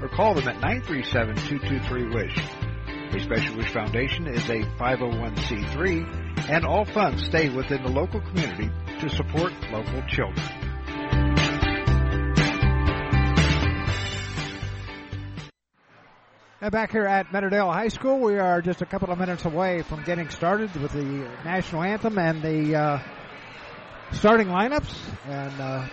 or 0.00 0.08
call 0.08 0.34
them 0.34 0.48
at 0.48 0.56
937-223-WISH. 0.56 2.38
A 3.14 3.20
Special 3.20 3.56
Wish 3.56 3.72
Foundation 3.72 4.26
is 4.28 4.48
a 4.48 4.62
501c3, 4.78 6.48
and 6.48 6.64
all 6.64 6.84
funds 6.84 7.24
stay 7.24 7.48
within 7.48 7.82
the 7.82 7.90
local 7.90 8.20
community 8.20 8.70
to 9.00 9.08
support 9.10 9.52
local 9.72 10.02
children. 10.08 10.70
And 16.62 16.70
back 16.70 16.92
here 16.92 17.06
at 17.06 17.28
Meadowdale 17.28 17.72
High 17.72 17.88
School, 17.88 18.20
we 18.20 18.38
are 18.38 18.60
just 18.60 18.82
a 18.82 18.86
couple 18.86 19.10
of 19.10 19.18
minutes 19.18 19.46
away 19.46 19.82
from 19.82 20.04
getting 20.04 20.28
started 20.28 20.74
with 20.76 20.92
the 20.92 21.28
national 21.42 21.82
anthem 21.82 22.18
and 22.18 22.42
the 22.42 22.76
uh, 22.76 22.98
starting 24.12 24.48
lineups. 24.48 24.94
And 25.26 25.60
uh, 25.60 25.88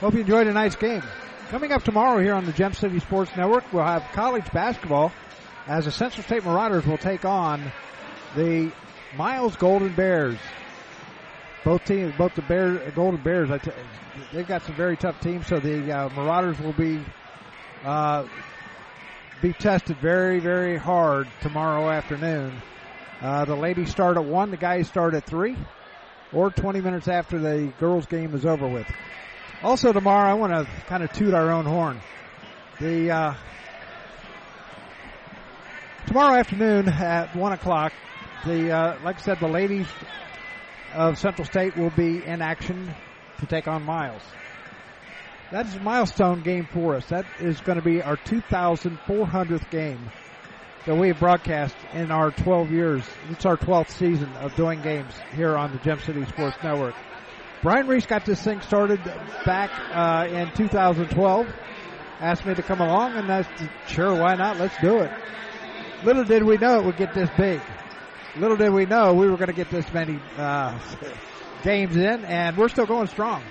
hope 0.00 0.12
you 0.12 0.20
enjoyed 0.20 0.46
tonight's 0.46 0.76
game. 0.76 1.02
Coming 1.48 1.72
up 1.72 1.82
tomorrow 1.82 2.20
here 2.20 2.34
on 2.34 2.44
the 2.44 2.52
Gem 2.52 2.74
City 2.74 2.98
Sports 2.98 3.30
Network, 3.34 3.72
we'll 3.72 3.82
have 3.82 4.02
college 4.12 4.44
basketball 4.52 5.10
as 5.66 5.86
the 5.86 5.90
Central 5.90 6.22
State 6.22 6.44
Marauders 6.44 6.84
will 6.84 6.98
take 6.98 7.24
on 7.24 7.72
the 8.36 8.70
Miles 9.16 9.56
Golden 9.56 9.94
Bears. 9.94 10.36
Both 11.64 11.86
teams, 11.86 12.14
both 12.18 12.34
the 12.34 12.42
Bear, 12.42 12.90
Golden 12.90 13.22
Bears, 13.22 13.48
they've 14.30 14.46
got 14.46 14.62
some 14.64 14.74
very 14.74 14.98
tough 14.98 15.18
teams. 15.20 15.46
So 15.46 15.58
the 15.58 15.90
uh, 15.90 16.08
Marauders 16.10 16.60
will 16.60 16.74
be 16.74 17.02
uh, 17.82 18.26
be 19.40 19.54
tested 19.54 19.96
very, 20.02 20.40
very 20.40 20.76
hard 20.76 21.28
tomorrow 21.40 21.88
afternoon. 21.88 22.60
Uh, 23.22 23.46
the 23.46 23.56
ladies 23.56 23.90
start 23.90 24.18
at 24.18 24.24
one, 24.26 24.50
the 24.50 24.58
guys 24.58 24.86
start 24.86 25.14
at 25.14 25.24
three, 25.24 25.56
or 26.30 26.50
20 26.50 26.82
minutes 26.82 27.08
after 27.08 27.38
the 27.38 27.72
girls' 27.80 28.04
game 28.04 28.34
is 28.34 28.44
over 28.44 28.68
with. 28.68 28.86
Also 29.62 29.92
tomorrow, 29.92 30.30
I 30.30 30.34
want 30.34 30.52
to 30.52 30.68
kind 30.86 31.02
of 31.02 31.12
toot 31.12 31.34
our 31.34 31.50
own 31.50 31.64
horn. 31.64 32.00
The 32.80 33.10
uh, 33.10 33.34
tomorrow 36.06 36.38
afternoon 36.38 36.88
at 36.88 37.34
one 37.34 37.52
o'clock, 37.52 37.92
the 38.46 38.70
uh, 38.70 38.98
like 39.02 39.16
I 39.16 39.20
said, 39.20 39.40
the 39.40 39.48
ladies 39.48 39.88
of 40.94 41.18
Central 41.18 41.44
State 41.44 41.76
will 41.76 41.90
be 41.90 42.24
in 42.24 42.40
action 42.40 42.94
to 43.40 43.46
take 43.46 43.66
on 43.66 43.82
Miles. 43.82 44.22
That 45.50 45.66
is 45.66 45.74
a 45.74 45.80
milestone 45.80 46.42
game 46.42 46.68
for 46.72 46.94
us. 46.94 47.06
That 47.06 47.26
is 47.40 47.60
going 47.60 47.78
to 47.78 47.84
be 47.84 48.00
our 48.00 48.16
2,400th 48.16 49.70
game 49.70 50.10
that 50.86 50.94
we 50.94 51.08
have 51.08 51.18
broadcast 51.18 51.74
in 51.94 52.12
our 52.12 52.30
12 52.30 52.70
years. 52.70 53.04
It's 53.30 53.44
our 53.44 53.56
12th 53.56 53.90
season 53.90 54.30
of 54.34 54.54
doing 54.54 54.82
games 54.82 55.14
here 55.34 55.56
on 55.56 55.72
the 55.72 55.78
Gem 55.78 55.98
City 56.00 56.24
Sports 56.26 56.58
Network. 56.62 56.94
Brian 57.60 57.88
Reese 57.88 58.06
got 58.06 58.24
this 58.24 58.40
thing 58.40 58.60
started 58.60 59.00
back 59.44 59.70
uh, 59.92 60.28
in 60.32 60.52
2012. 60.52 61.48
Asked 62.20 62.46
me 62.46 62.54
to 62.54 62.62
come 62.62 62.80
along, 62.80 63.16
and 63.16 63.30
I 63.32 63.42
said, 63.42 63.70
sure, 63.88 64.14
why 64.14 64.36
not? 64.36 64.58
Let's 64.58 64.76
do 64.80 64.98
it. 65.00 65.10
Little 66.04 66.24
did 66.24 66.44
we 66.44 66.56
know 66.56 66.78
it 66.78 66.84
would 66.84 66.96
get 66.96 67.14
this 67.14 67.30
big. 67.36 67.60
Little 68.36 68.56
did 68.56 68.72
we 68.72 68.86
know 68.86 69.14
we 69.14 69.28
were 69.28 69.36
going 69.36 69.48
to 69.48 69.52
get 69.52 69.70
this 69.70 69.92
many 69.92 70.20
uh, 70.36 70.78
games 71.64 71.96
in, 71.96 72.24
and 72.24 72.56
we're 72.56 72.68
still 72.68 72.86
going 72.86 73.08
strong. 73.08 73.42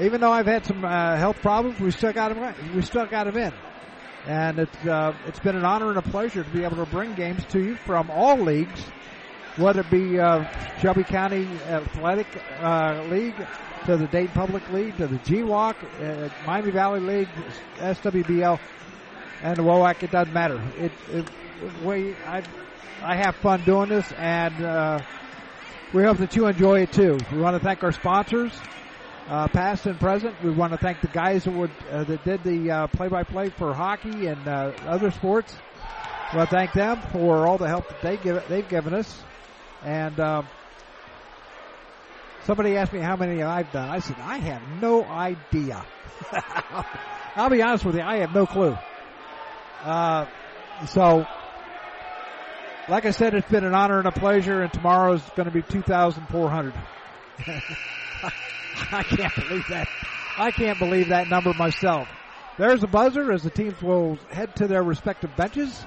Even 0.00 0.20
though 0.20 0.32
I've 0.32 0.46
had 0.46 0.66
some 0.66 0.84
uh, 0.84 1.16
health 1.16 1.40
problems, 1.40 1.78
we 1.78 1.92
still 1.92 2.12
got 2.12 2.34
them. 2.34 2.54
We 2.74 2.82
still 2.82 3.06
got 3.06 3.24
them 3.24 3.36
in, 3.36 3.52
and 4.26 4.58
it's 4.58 4.86
uh, 4.86 5.14
it's 5.26 5.38
been 5.38 5.56
an 5.56 5.64
honor 5.64 5.90
and 5.90 5.98
a 5.98 6.02
pleasure 6.02 6.42
to 6.42 6.50
be 6.50 6.64
able 6.64 6.84
to 6.84 6.90
bring 6.90 7.14
games 7.14 7.44
to 7.50 7.60
you 7.60 7.76
from 7.76 8.10
all 8.10 8.38
leagues, 8.38 8.82
whether 9.60 9.80
it 9.80 9.90
be 9.90 10.18
uh, 10.18 10.44
Shelby 10.80 11.04
County 11.04 11.46
Athletic 11.66 12.26
uh, 12.60 13.04
League, 13.10 13.34
to 13.86 13.96
the 13.96 14.06
Dayton 14.06 14.34
Public 14.34 14.68
League, 14.70 14.96
to 14.98 15.06
the 15.06 15.16
GWOC, 15.16 15.74
uh, 16.02 16.28
Miami 16.46 16.70
Valley 16.70 17.00
League, 17.00 17.28
SWBL, 17.78 18.58
and 19.42 19.56
the 19.56 19.62
WOAC. 19.62 20.02
It 20.02 20.10
doesn't 20.10 20.32
matter. 20.34 20.60
It, 20.76 20.92
it 21.10 21.26
we 21.84 22.14
I 22.26 22.42
I 23.02 23.16
have 23.16 23.36
fun 23.36 23.64
doing 23.64 23.88
this, 23.88 24.10
and 24.12 24.62
uh, 24.64 24.98
we 25.92 26.02
hope 26.02 26.18
that 26.18 26.36
you 26.36 26.46
enjoy 26.46 26.82
it 26.82 26.92
too. 26.92 27.18
We 27.32 27.38
want 27.38 27.56
to 27.56 27.64
thank 27.64 27.82
our 27.82 27.92
sponsors, 27.92 28.52
uh, 29.28 29.48
past 29.48 29.86
and 29.86 29.98
present. 29.98 30.34
We 30.42 30.50
want 30.50 30.72
to 30.72 30.78
thank 30.78 31.00
the 31.00 31.08
guys 31.08 31.44
that 31.44 31.54
would 31.54 31.70
uh, 31.90 32.04
that 32.04 32.24
did 32.24 32.42
the 32.44 32.70
uh, 32.70 32.86
play-by-play 32.88 33.50
for 33.50 33.72
hockey 33.72 34.26
and 34.26 34.46
uh, 34.46 34.72
other 34.86 35.10
sports. 35.10 35.56
We 36.32 36.38
want 36.38 36.50
to 36.50 36.56
thank 36.56 36.72
them 36.74 37.00
for 37.12 37.46
all 37.46 37.58
the 37.58 37.68
help 37.68 37.88
that 37.88 38.02
they 38.02 38.16
give 38.18 38.42
they've 38.48 38.68
given 38.68 38.94
us. 38.94 39.22
And 39.84 40.18
um, 40.20 40.46
somebody 42.44 42.76
asked 42.76 42.92
me 42.92 43.00
how 43.00 43.16
many 43.16 43.42
I've 43.42 43.72
done. 43.72 43.88
I 43.88 44.00
said 44.00 44.16
I 44.20 44.38
have 44.38 44.62
no 44.80 45.04
idea. 45.04 45.84
I'll 47.36 47.50
be 47.50 47.62
honest 47.62 47.84
with 47.84 47.94
you, 47.96 48.02
I 48.02 48.18
have 48.18 48.34
no 48.34 48.46
clue. 48.46 48.76
Uh, 49.84 50.26
so 50.86 51.26
like 52.90 53.06
I 53.06 53.12
said, 53.12 53.34
it's 53.34 53.48
been 53.48 53.64
an 53.64 53.74
honor 53.74 53.98
and 53.98 54.08
a 54.08 54.12
pleasure, 54.12 54.62
and 54.62 54.72
tomorrow's 54.72 55.22
going 55.36 55.46
to 55.46 55.52
be 55.52 55.62
2,400. 55.62 56.74
I 58.92 59.02
can't 59.02 59.34
believe 59.34 59.64
that. 59.70 59.88
I 60.36 60.50
can't 60.50 60.78
believe 60.78 61.08
that 61.08 61.28
number 61.28 61.54
myself. 61.54 62.08
There's 62.58 62.82
a 62.82 62.86
buzzer 62.88 63.30
as 63.32 63.42
the 63.42 63.50
teams 63.50 63.80
will 63.80 64.16
head 64.30 64.56
to 64.56 64.66
their 64.66 64.82
respective 64.82 65.34
benches. 65.36 65.84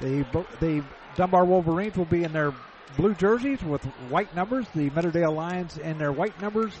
The 0.00 0.24
the 0.60 0.82
Dunbar 1.16 1.44
Wolverines 1.44 1.96
will 1.96 2.04
be 2.04 2.24
in 2.24 2.32
their 2.32 2.52
blue 2.96 3.14
jerseys 3.14 3.62
with 3.62 3.82
white 4.08 4.34
numbers. 4.34 4.66
The 4.74 4.90
Meadowdale 4.90 5.34
Lions 5.34 5.78
in 5.78 5.98
their 5.98 6.12
white 6.12 6.40
numbers 6.40 6.72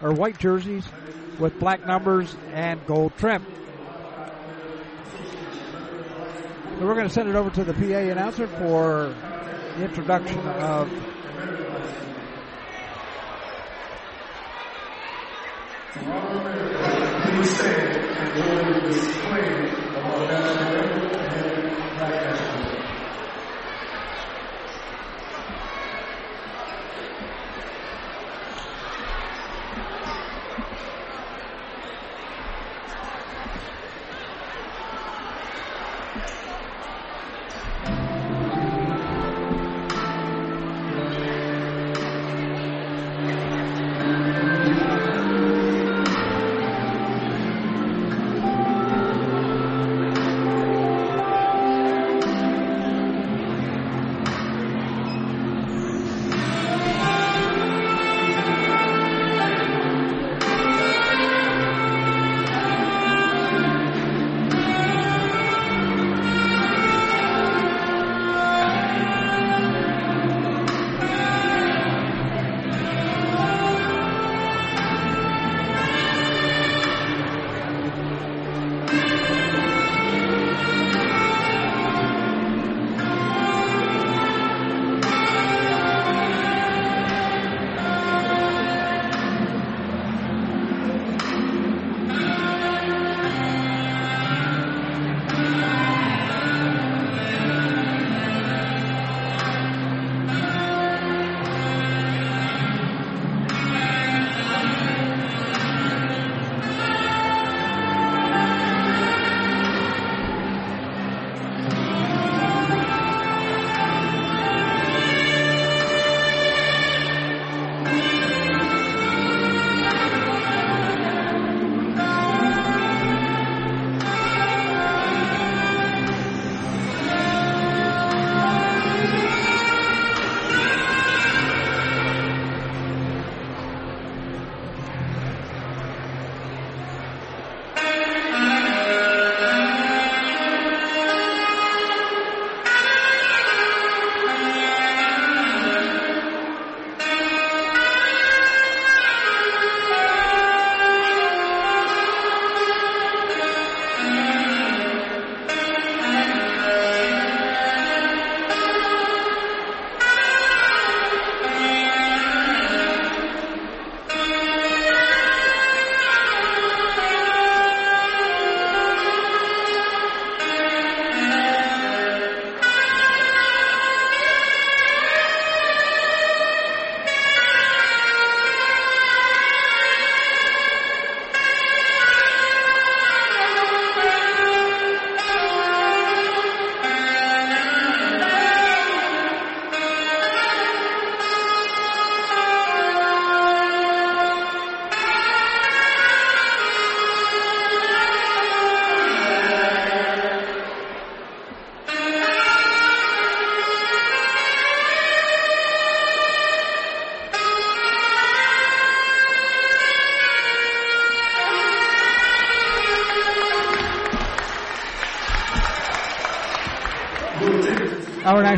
or 0.00 0.12
white 0.12 0.38
jerseys 0.38 0.86
with 1.38 1.58
black 1.58 1.86
numbers 1.86 2.34
and 2.52 2.84
gold 2.86 3.16
trim. 3.16 3.46
So 6.78 6.86
we're 6.86 6.94
going 6.94 7.06
to 7.08 7.14
send 7.14 7.28
it 7.28 7.36
over 7.36 7.50
to 7.50 7.64
the 7.64 7.74
PA 7.74 7.98
announcer 8.10 8.48
for 8.48 9.14
the 9.76 9.84
introduction 9.84 10.40
of 10.40 10.90
of 19.96 20.04
our 20.04 20.26
national 20.26 20.72
and 21.18 22.00
our 22.00 22.10
national 22.10 22.61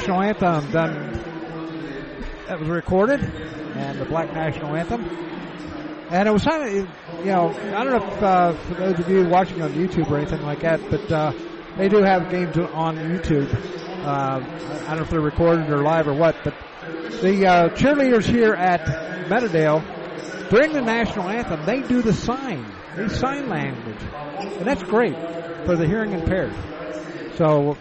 anthem 0.03 0.71
done. 0.73 1.13
That 2.49 2.59
was 2.59 2.69
recorded, 2.69 3.23
and 3.23 3.99
the 3.99 4.05
Black 4.05 4.33
National 4.35 4.75
Anthem. 4.75 5.05
And 6.11 6.29
it 6.29 6.33
was 6.33 6.45
kind 6.45 6.63
of, 6.63 6.89
you 7.21 7.33
know, 7.33 7.51
I 7.51 7.85
don't 7.85 7.91
know 7.91 8.07
if 8.13 8.23
uh, 8.23 8.53
for 8.55 8.75
those 8.75 8.99
of 8.99 9.09
you 9.09 9.27
watching 9.29 9.63
on 9.63 9.73
YouTube 9.73 10.11
or 10.11 10.19
anything 10.19 10.43
like 10.43 10.61
that, 10.61 10.81
but 10.91 11.11
uh, 11.13 11.33
they 11.77 11.89
do 11.89 12.03
have 12.03 12.29
games 12.29 12.57
on 12.59 12.97
YouTube. 12.97 13.53
Uh, 14.05 14.41
I 14.41 14.87
don't 14.89 14.97
know 14.97 15.03
if 15.03 15.11
they're 15.11 15.21
recorded 15.21 15.71
or 15.71 15.83
live 15.83 16.09
or 16.09 16.15
what, 16.15 16.37
but 16.43 16.55
the 17.23 17.47
uh, 17.47 17.69
cheerleaders 17.71 18.25
here 18.25 18.53
at 18.53 18.85
Meadowdale 19.29 20.51
during 20.51 20.73
the 20.73 20.83
national 20.83 21.29
anthem, 21.29 21.65
they 21.65 21.83
do 21.83 22.03
the 22.03 22.13
sign, 22.13 22.67
they 22.97 23.09
sign 23.09 23.49
language, 23.49 24.03
and 24.59 24.67
that's 24.67 24.83
great 24.83 25.15
for 25.65 25.77
the 25.77 25.87
hearing 25.87 26.13
impaired. 26.13 26.53
So. 27.37 27.79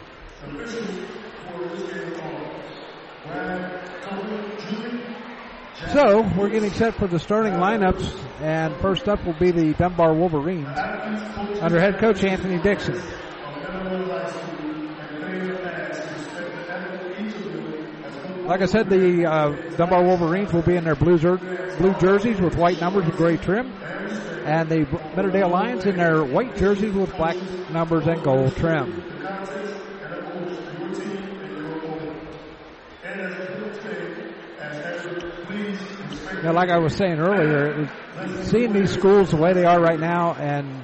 So 5.92 6.22
we're 6.36 6.50
getting 6.50 6.72
set 6.72 6.96
for 6.96 7.08
the 7.08 7.20
starting 7.20 7.54
lineups, 7.54 8.42
and 8.42 8.76
first 8.78 9.08
up 9.08 9.24
will 9.26 9.38
be 9.38 9.52
the 9.52 9.74
Dunbar 9.74 10.14
Wolverines 10.14 10.68
under 11.62 11.80
head 11.80 12.00
coach 12.00 12.24
Anthony 12.24 12.58
Dixon. 12.58 13.00
Like 18.46 18.62
I 18.62 18.66
said, 18.66 18.90
the 18.90 19.26
uh, 19.26 19.50
Dunbar 19.78 20.04
Wolverines 20.04 20.52
will 20.52 20.64
be 20.64 20.76
in 20.76 20.84
their 20.84 20.96
blue, 20.96 21.18
jer- 21.18 21.38
blue 21.78 21.94
jerseys 22.00 22.42
with 22.42 22.56
white 22.58 22.80
numbers 22.82 23.06
and 23.06 23.14
gray 23.14 23.38
trim, 23.38 23.72
and 24.46 24.70
the 24.70 24.86
Meadowdale 25.16 25.50
Lions 25.52 25.86
in 25.86 25.96
their 25.96 26.24
white 26.24 26.56
jerseys 26.58 26.94
with 26.94 27.16
black 27.16 27.38
numbers 27.72 28.06
and 28.08 28.22
gold 28.24 28.56
trim. 28.58 29.02
Now, 36.44 36.52
like 36.52 36.70
I 36.70 36.78
was 36.78 36.94
saying 36.94 37.20
earlier, 37.20 37.90
seeing 38.44 38.74
these 38.74 38.92
schools 38.92 39.32
the 39.32 39.38
way 39.38 39.54
they 39.54 39.64
are 39.64 39.80
right 39.80 40.00
now, 40.00 40.34
and 40.34 40.84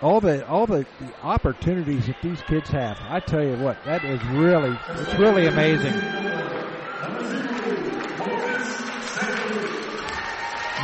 all 0.00 0.20
the 0.20 0.46
all 0.46 0.66
the, 0.66 0.86
the 1.00 1.12
opportunities 1.20 2.06
that 2.06 2.22
these 2.22 2.40
kids 2.42 2.70
have, 2.70 2.96
I 3.00 3.18
tell 3.18 3.44
you 3.44 3.56
what, 3.56 3.76
that 3.86 4.04
is 4.04 4.22
really 4.26 4.78
it's 4.90 5.14
really 5.14 5.46
amazing. 5.46 5.94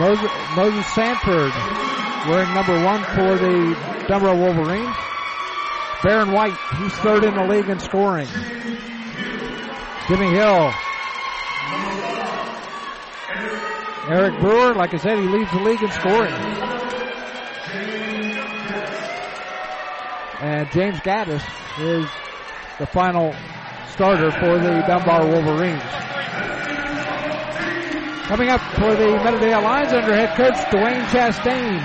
Moses, 0.00 0.30
Moses 0.56 0.86
Sanford 0.92 1.52
wearing 2.28 2.52
number 2.52 2.84
one 2.84 3.04
for 3.04 3.38
the 3.38 4.06
Dunbar 4.08 4.34
Wolverines. 4.34 4.96
Baron 6.02 6.32
White, 6.32 6.58
he's 6.78 6.92
third 6.94 7.22
in 7.22 7.36
the 7.36 7.44
league 7.44 7.68
in 7.68 7.78
scoring. 7.78 8.26
Jimmy 10.08 10.30
Hill. 10.30 10.72
Eric 14.06 14.38
Brewer, 14.38 14.74
like 14.74 14.92
I 14.92 14.98
said, 14.98 15.18
he 15.18 15.24
leads 15.26 15.50
the 15.50 15.60
league 15.60 15.82
in 15.82 15.90
scoring. 15.90 16.32
And 20.40 20.70
James 20.72 20.98
Gaddis 21.00 21.42
is 21.80 22.06
the 22.78 22.86
final 22.86 23.34
starter 23.88 24.30
for 24.30 24.58
the 24.58 24.84
Dunbar 24.86 25.26
Wolverines. 25.26 25.82
Coming 28.24 28.50
up 28.50 28.60
for 28.74 28.94
the 28.94 29.18
Meadowdale 29.24 29.62
Lions 29.62 29.92
under 29.94 30.14
head 30.14 30.36
coach 30.36 30.56
Dwayne 30.70 31.04
Chastain. 31.06 31.80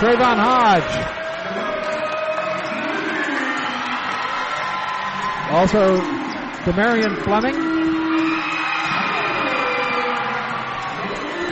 Trayvon 0.00 0.38
Hodge. 0.38 1.29
Also, 5.50 6.00
Demarion 6.62 7.24
Fleming. 7.24 7.54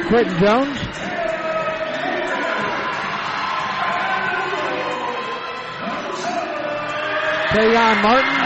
Quentin 0.07 0.39
Jones. 0.39 0.79
Tayon 7.49 8.03
Martin. 8.03 8.39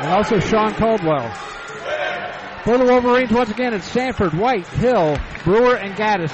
And 0.00 0.08
also 0.08 0.40
Sean 0.40 0.74
Caldwell. 0.74 1.32
For 2.64 2.78
the 2.78 2.84
Wolverines, 2.84 3.30
once 3.30 3.50
again, 3.50 3.74
it's 3.74 3.86
Sanford, 3.86 4.34
White, 4.34 4.66
Hill, 4.66 5.16
Brewer, 5.44 5.76
and 5.76 5.94
Gaddis. 5.94 6.32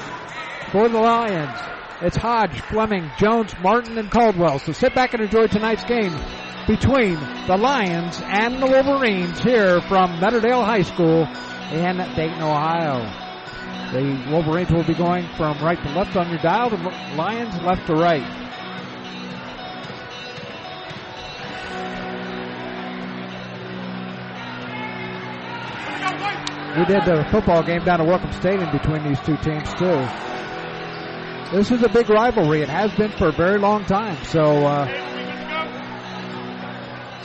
For 0.73 0.89
the 0.89 0.99
Lions, 0.99 1.59
it's 2.03 2.17
Hodge, 2.17 2.61
Fleming, 2.63 3.11
Jones, 3.19 3.55
Martin, 3.63 3.99
and 3.99 4.11
Caldwell. 4.11 4.59
So 4.59 4.73
sit 4.73 4.95
back 4.95 5.15
and 5.15 5.23
enjoy 5.23 5.47
tonight's 5.47 5.85
game 5.85 6.15
between 6.67 7.15
the 7.47 7.57
Lions 7.57 8.21
and 8.25 8.61
the 8.61 8.67
Wolverines 8.67 9.39
here 9.41 9.81
from 9.83 10.19
Meadowdale 10.21 10.65
High 10.65 10.83
School 10.83 11.27
in 11.73 11.97
Dayton, 12.17 12.43
Ohio. 12.43 13.01
The 13.93 14.31
Wolverines 14.31 14.71
will 14.71 14.85
be 14.85 14.95
going 14.95 15.29
from 15.37 15.59
right 15.65 15.81
to 15.81 15.91
left 15.91 16.17
on 16.17 16.29
your 16.29 16.39
dial, 16.39 16.71
the 16.71 16.77
Lions 17.17 17.55
left 17.63 17.87
to 17.87 17.95
right. 17.95 18.43
We 26.77 26.85
did 26.85 27.07
the 27.07 27.27
football 27.31 27.63
game 27.63 27.85
down 27.85 28.03
at 28.03 28.07
Welcome 28.07 28.33
Stadium 28.33 28.71
between 28.71 29.03
these 29.05 29.21
two 29.21 29.39
teams 29.39 29.73
too. 29.75 30.26
This 31.53 31.71
is 31.71 31.83
a 31.83 31.89
big 31.89 32.11
rivalry. 32.11 32.63
It 32.63 32.69
has 32.69 32.93
been 32.95 33.13
for 33.13 33.29
a 33.29 33.33
very 33.33 33.59
long 33.59 33.85
time. 33.85 34.23
So, 34.25 34.67
uh, 34.67 34.87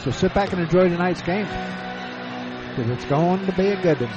so 0.04 0.12
sit 0.12 0.34
back 0.34 0.54
and 0.54 0.62
enjoy 0.62 0.90
tonight's 0.90 1.24
game 1.24 1.48
because 2.70 2.90
it's 2.92 3.06
going 3.06 3.46
to 3.48 3.52
be 3.54 3.70
a 3.70 3.82
good 3.82 4.00
one. 4.00 4.12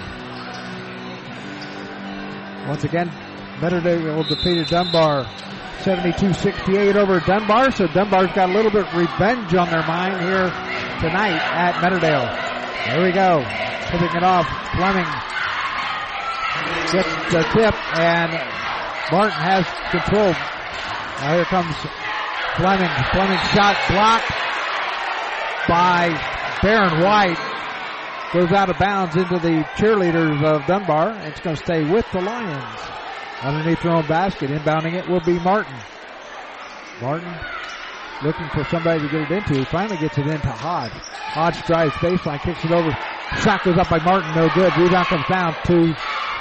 Once 2.69 2.85
again, 2.85 3.11
Meadowdale 3.61 4.29
defeated 4.29 4.69
Dunbar 4.69 5.25
72-68 5.81 6.97
over 6.97 7.21
Dunbar. 7.21 7.71
So 7.73 7.87
Dunbar's 7.87 8.33
got 8.33 8.51
a 8.51 8.53
little 8.53 8.71
bit 8.71 8.87
of 8.87 8.95
revenge 8.95 9.55
on 9.55 9.71
their 9.71 9.87
mind 9.87 10.21
here 10.21 10.51
tonight 11.01 11.41
at 11.41 11.75
Meadowdale. 11.83 12.29
There 12.87 13.03
we 13.03 13.13
go. 13.13 13.43
Tipping 13.91 14.17
it 14.17 14.23
off. 14.23 14.47
Fleming 14.77 15.07
gets 16.93 17.09
the 17.33 17.43
tip 17.53 17.75
and 17.99 18.33
Martin 19.13 19.39
has 19.39 19.67
control. 19.91 20.33
Now 21.21 21.35
here 21.37 21.45
comes 21.45 21.75
Fleming. 22.57 22.91
Fleming 23.11 23.39
shot 23.53 23.77
blocked 23.89 24.31
by 25.69 26.09
Baron 26.63 27.03
White. 27.03 27.39
Goes 28.33 28.53
out 28.53 28.71
of 28.71 28.79
bounds 28.79 29.17
into 29.17 29.39
the 29.39 29.65
cheerleaders 29.77 30.43
of 30.43 30.67
Dunbar. 30.67 31.17
It's 31.23 31.41
going 31.41 31.57
to 31.57 31.63
stay 31.63 31.85
with 31.85 32.07
the 32.13 32.21
Lions. 32.21 32.81
Underneath 33.43 33.83
their 33.83 33.93
own 33.93 34.07
basket. 34.07 34.51
Inbounding 34.51 34.95
it 34.95 35.09
will 35.09 35.21
be 35.21 35.39
Martin. 35.41 35.75
Martin 37.01 37.33
looking 38.23 38.49
for 38.49 38.65
somebody 38.65 39.01
to 39.01 39.09
get 39.09 39.31
it 39.31 39.31
into. 39.31 39.59
He 39.59 39.65
finally 39.65 39.97
gets 39.99 40.17
it 40.19 40.27
into 40.27 40.49
Hodge. 40.49 40.93
Hodge 40.93 41.65
drives 41.67 41.93
baseline, 41.95 42.41
kicks 42.41 42.65
it 42.65 42.71
over. 42.71 42.91
Shot 43.41 43.63
goes 43.65 43.77
up 43.77 43.89
by 43.89 43.99
Martin, 43.99 44.35
no 44.35 44.49
good. 44.55 44.77
Rebound 44.77 45.07
comes 45.07 45.27
down 45.29 45.55
to 45.67 45.97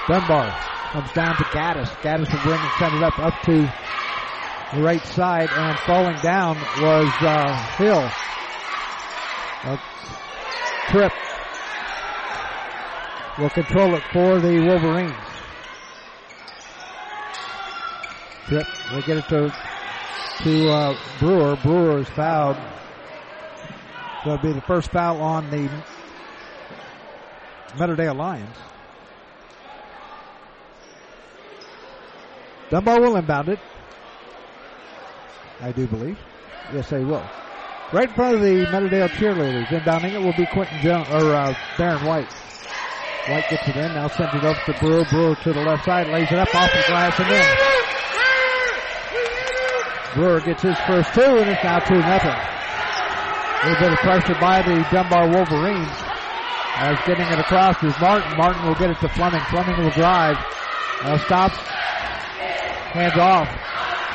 Dunbar. 0.07 0.72
Comes 0.93 1.11
down 1.13 1.35
to 1.37 1.43
Gaddis. 1.45 1.89
Gaddis 2.03 2.31
will 2.31 2.43
bring 2.43 2.61
and 2.61 2.71
send 2.73 2.93
it 2.93 3.01
up 3.01 3.17
up 3.17 3.41
to 3.45 3.73
the 4.75 4.83
right 4.83 5.03
side, 5.03 5.49
and 5.51 5.79
falling 5.79 6.15
down 6.21 6.55
was 6.79 7.11
uh, 7.21 7.51
Hill. 7.77 8.11
A 9.63 9.79
Tripp 10.89 11.13
will 13.39 13.49
control 13.49 13.95
it 13.95 14.03
for 14.13 14.39
the 14.39 14.59
Wolverines. 14.59 15.15
Tripp 18.45 18.67
will 18.91 19.01
get 19.01 19.17
it 19.17 19.27
to 19.29 19.51
to 20.43 20.69
uh, 20.69 20.97
Brewer. 21.17 21.55
Brewer 21.63 21.97
is 22.01 22.09
fouled. 22.09 22.57
That'll 24.23 24.37
be 24.37 24.53
the 24.53 24.61
first 24.61 24.91
foul 24.91 25.23
on 25.23 25.49
the 25.49 25.71
Meadowdale 27.77 28.15
Lions. 28.15 28.55
Dunbar 32.73 33.01
will 33.01 33.15
inbound 33.17 33.49
it. 33.49 33.59
I 35.61 35.71
do 35.71 35.85
believe. 35.85 36.17
Yes, 36.73 36.89
they 36.89 37.03
will. 37.03 37.23
Right 37.93 38.09
in 38.09 38.15
front 38.15 38.33
of 38.33 38.41
the 38.41 38.65
Meadowdale 38.65 39.09
cheerleaders. 39.09 39.67
Inbounding 39.67 40.13
it 40.13 40.19
will 40.19 40.33
be 40.33 40.47
Quentin 40.47 40.81
Jones 40.81 41.07
or 41.09 41.35
uh, 41.35 41.53
Baron 41.77 42.03
White. 42.03 42.33
White 43.29 43.47
gets 43.51 43.67
it 43.67 43.75
in. 43.75 43.93
Now 43.93 44.07
sends 44.07 44.33
it 44.33 44.43
over 44.43 44.59
to 44.65 44.73
Brewer. 44.79 45.05
Brewer 45.05 45.35
to 45.35 45.53
the 45.53 45.61
left 45.61 45.85
side. 45.85 46.07
Lays 46.07 46.31
it 46.31 46.39
up 46.39 46.55
off 46.55 46.71
the 46.71 46.83
glass 46.87 47.19
and 47.19 47.29
in. 47.29 47.45
Brewer 50.15 50.39
gets 50.41 50.63
his 50.63 50.79
first 50.87 51.13
two, 51.13 51.21
and 51.21 51.51
it's 51.51 51.63
now 51.63 51.77
2 51.77 51.93
nothing. 51.93 52.33
A 53.61 53.69
little 53.69 53.83
bit 53.85 53.93
of 53.93 53.99
pressure 53.99 54.39
by 54.41 54.63
the 54.63 54.83
Dunbar 54.89 55.29
Wolverines. 55.29 55.93
As 56.77 56.97
getting 57.05 57.27
it 57.27 57.37
across 57.37 57.83
is 57.83 57.93
Martin. 58.01 58.35
Martin 58.35 58.65
will 58.65 58.73
get 58.73 58.89
it 58.89 58.97
to 59.01 59.09
Fleming. 59.09 59.41
Fleming 59.51 59.77
will 59.77 59.91
drive. 59.91 60.37
Now 61.03 61.17
stops. 61.17 61.72
Hands 62.93 63.17
off. 63.17 63.49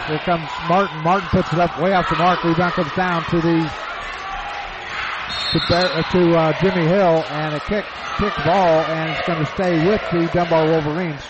Here 0.06 0.18
comes 0.18 0.48
Martin. 0.68 1.02
Martin 1.02 1.28
puts 1.30 1.52
it 1.52 1.58
up 1.58 1.80
way 1.80 1.92
off 1.92 2.08
the 2.08 2.16
mark. 2.16 2.42
Rebound 2.44 2.72
comes 2.74 2.92
down 2.94 3.24
to 3.24 3.40
the 3.40 3.70
to, 5.50 5.74
uh, 5.74 6.02
to 6.12 6.36
uh, 6.36 6.60
Jimmy 6.60 6.86
Hill 6.86 7.24
and 7.28 7.54
a 7.56 7.60
kick 7.60 7.84
kick 8.18 8.34
ball 8.44 8.80
and 8.86 9.10
it's 9.10 9.26
going 9.26 9.44
to 9.44 9.50
stay 9.52 9.84
with 9.86 10.00
the 10.12 10.30
Dunbar 10.32 10.66
Wolverines 10.66 11.22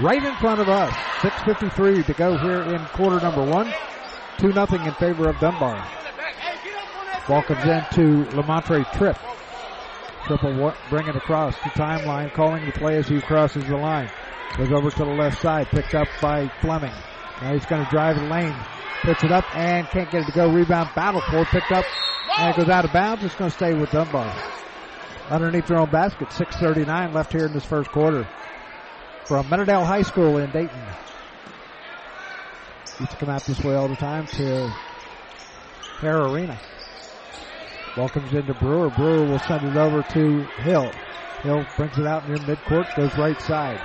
right 0.00 0.22
in 0.22 0.34
front 0.36 0.60
of 0.60 0.68
us. 0.68 0.92
6.53 1.20 2.04
to 2.06 2.12
go 2.12 2.36
here 2.36 2.62
in 2.62 2.84
quarter 2.86 3.20
number 3.20 3.44
one. 3.44 3.72
2 4.38 4.52
nothing 4.52 4.82
in 4.84 4.92
favor 4.94 5.28
of 5.28 5.38
Dunbar. 5.38 5.86
Ball 7.26 7.42
comes 7.42 7.64
in 7.64 7.84
to 7.92 8.30
Lamontre 8.36 8.84
Tripp. 8.92 9.18
Triple 10.26 10.74
bring 10.90 11.06
it 11.06 11.16
across 11.16 11.54
the 11.56 11.70
timeline, 11.70 12.32
calling 12.32 12.64
the 12.66 12.72
play 12.72 12.96
as 12.96 13.08
he 13.08 13.20
crosses 13.20 13.64
the 13.64 13.76
line. 13.76 14.10
Goes 14.56 14.70
over 14.70 14.90
to 14.90 14.98
the 14.98 15.04
left 15.06 15.40
side, 15.40 15.68
picked 15.68 15.94
up 15.94 16.08
by 16.20 16.48
Fleming. 16.60 16.92
Now 17.40 17.54
he's 17.54 17.64
going 17.64 17.84
to 17.84 17.90
drive 17.90 18.16
the 18.16 18.24
lane, 18.24 18.54
puts 19.02 19.24
it 19.24 19.32
up 19.32 19.44
and 19.56 19.86
can't 19.88 20.10
get 20.10 20.22
it 20.22 20.26
to 20.26 20.32
go. 20.32 20.52
Rebound 20.52 20.90
battle 20.94 21.22
picked 21.22 21.72
up 21.72 21.84
and 22.38 22.50
it 22.50 22.56
goes 22.56 22.68
out 22.68 22.84
of 22.84 22.92
bounds. 22.92 23.24
It's 23.24 23.34
going 23.34 23.50
to 23.50 23.56
stay 23.56 23.72
with 23.74 23.90
Dunbar. 23.90 24.32
Underneath 25.30 25.66
their 25.66 25.78
own 25.78 25.90
basket, 25.90 26.28
6.39 26.28 27.14
left 27.14 27.32
here 27.32 27.46
in 27.46 27.52
this 27.52 27.64
first 27.64 27.90
quarter. 27.90 28.28
From 29.24 29.46
Meadowdale 29.46 29.86
High 29.86 30.02
School 30.02 30.36
in 30.38 30.50
Dayton. 30.50 30.82
Used 33.00 33.12
to 33.12 33.16
come 33.16 33.30
out 33.30 33.44
this 33.44 33.62
way 33.64 33.74
all 33.74 33.88
the 33.88 33.96
time 33.96 34.26
to 34.26 34.68
Hara 36.00 36.30
Arena. 36.30 36.60
Ball 37.96 38.08
comes 38.08 38.32
into 38.32 38.52
Brewer. 38.54 38.90
Brewer 38.90 39.24
will 39.24 39.38
send 39.40 39.66
it 39.66 39.76
over 39.76 40.02
to 40.02 40.42
Hill. 40.62 40.90
Hill 41.42 41.66
brings 41.76 41.98
it 41.98 42.06
out 42.06 42.28
near 42.28 42.38
midcourt, 42.38 42.94
goes 42.96 43.16
right 43.16 43.40
side. 43.40 43.80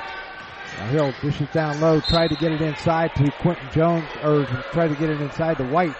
Now 0.77 0.87
Hill 0.89 1.13
dishes 1.21 1.47
down 1.53 1.81
low, 1.81 1.99
try 2.01 2.27
to 2.27 2.35
get 2.35 2.51
it 2.51 2.61
inside 2.61 3.15
to 3.15 3.31
Quentin 3.39 3.67
Jones, 3.71 4.05
or 4.23 4.45
try 4.71 4.87
to 4.87 4.95
get 4.95 5.09
it 5.09 5.19
inside 5.21 5.57
to 5.57 5.63
White. 5.65 5.95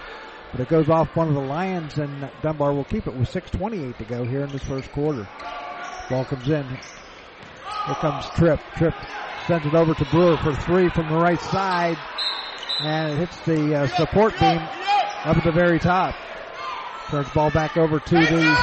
But 0.52 0.60
it 0.60 0.68
goes 0.68 0.88
off 0.88 1.14
one 1.16 1.28
of 1.28 1.34
the 1.34 1.40
Lions, 1.40 1.98
and 1.98 2.30
Dunbar 2.42 2.72
will 2.72 2.84
keep 2.84 3.06
it 3.06 3.14
with 3.14 3.28
6.28 3.30 3.96
to 3.98 4.04
go 4.04 4.24
here 4.24 4.44
in 4.44 4.50
this 4.50 4.62
first 4.62 4.90
quarter. 4.92 5.28
Ball 6.08 6.24
comes 6.24 6.48
in. 6.48 6.64
Here 6.66 7.94
comes 7.96 8.26
Tripp. 8.30 8.60
Tripp 8.76 8.94
sends 9.46 9.66
it 9.66 9.74
over 9.74 9.94
to 9.94 10.04
Brewer 10.06 10.36
for 10.38 10.54
three 10.54 10.88
from 10.90 11.08
the 11.08 11.18
right 11.18 11.40
side, 11.40 11.98
and 12.80 13.12
it 13.12 13.16
hits 13.18 13.40
the 13.40 13.74
uh, 13.74 13.86
support 13.88 14.38
beam 14.38 14.58
up 15.24 15.36
at 15.36 15.44
the 15.44 15.52
very 15.52 15.78
top. 15.78 16.14
Turns 17.10 17.28
ball 17.30 17.50
back 17.50 17.76
over 17.76 17.98
to 17.98 18.14
the 18.14 18.56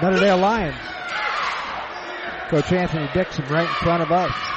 Meadowdale 0.00 0.40
Lions. 0.40 0.76
Coach 2.48 2.72
Anthony 2.72 3.08
Dixon 3.12 3.44
right 3.46 3.68
in 3.68 3.74
front 3.74 4.02
of 4.02 4.10
us. 4.10 4.55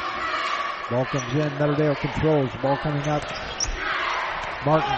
Ball 0.90 1.06
comes 1.06 1.34
in. 1.34 1.50
Meadowdale 1.60 1.96
controls. 1.98 2.50
Ball 2.62 2.78
coming 2.78 3.08
up. 3.08 3.24
Martin 4.66 4.90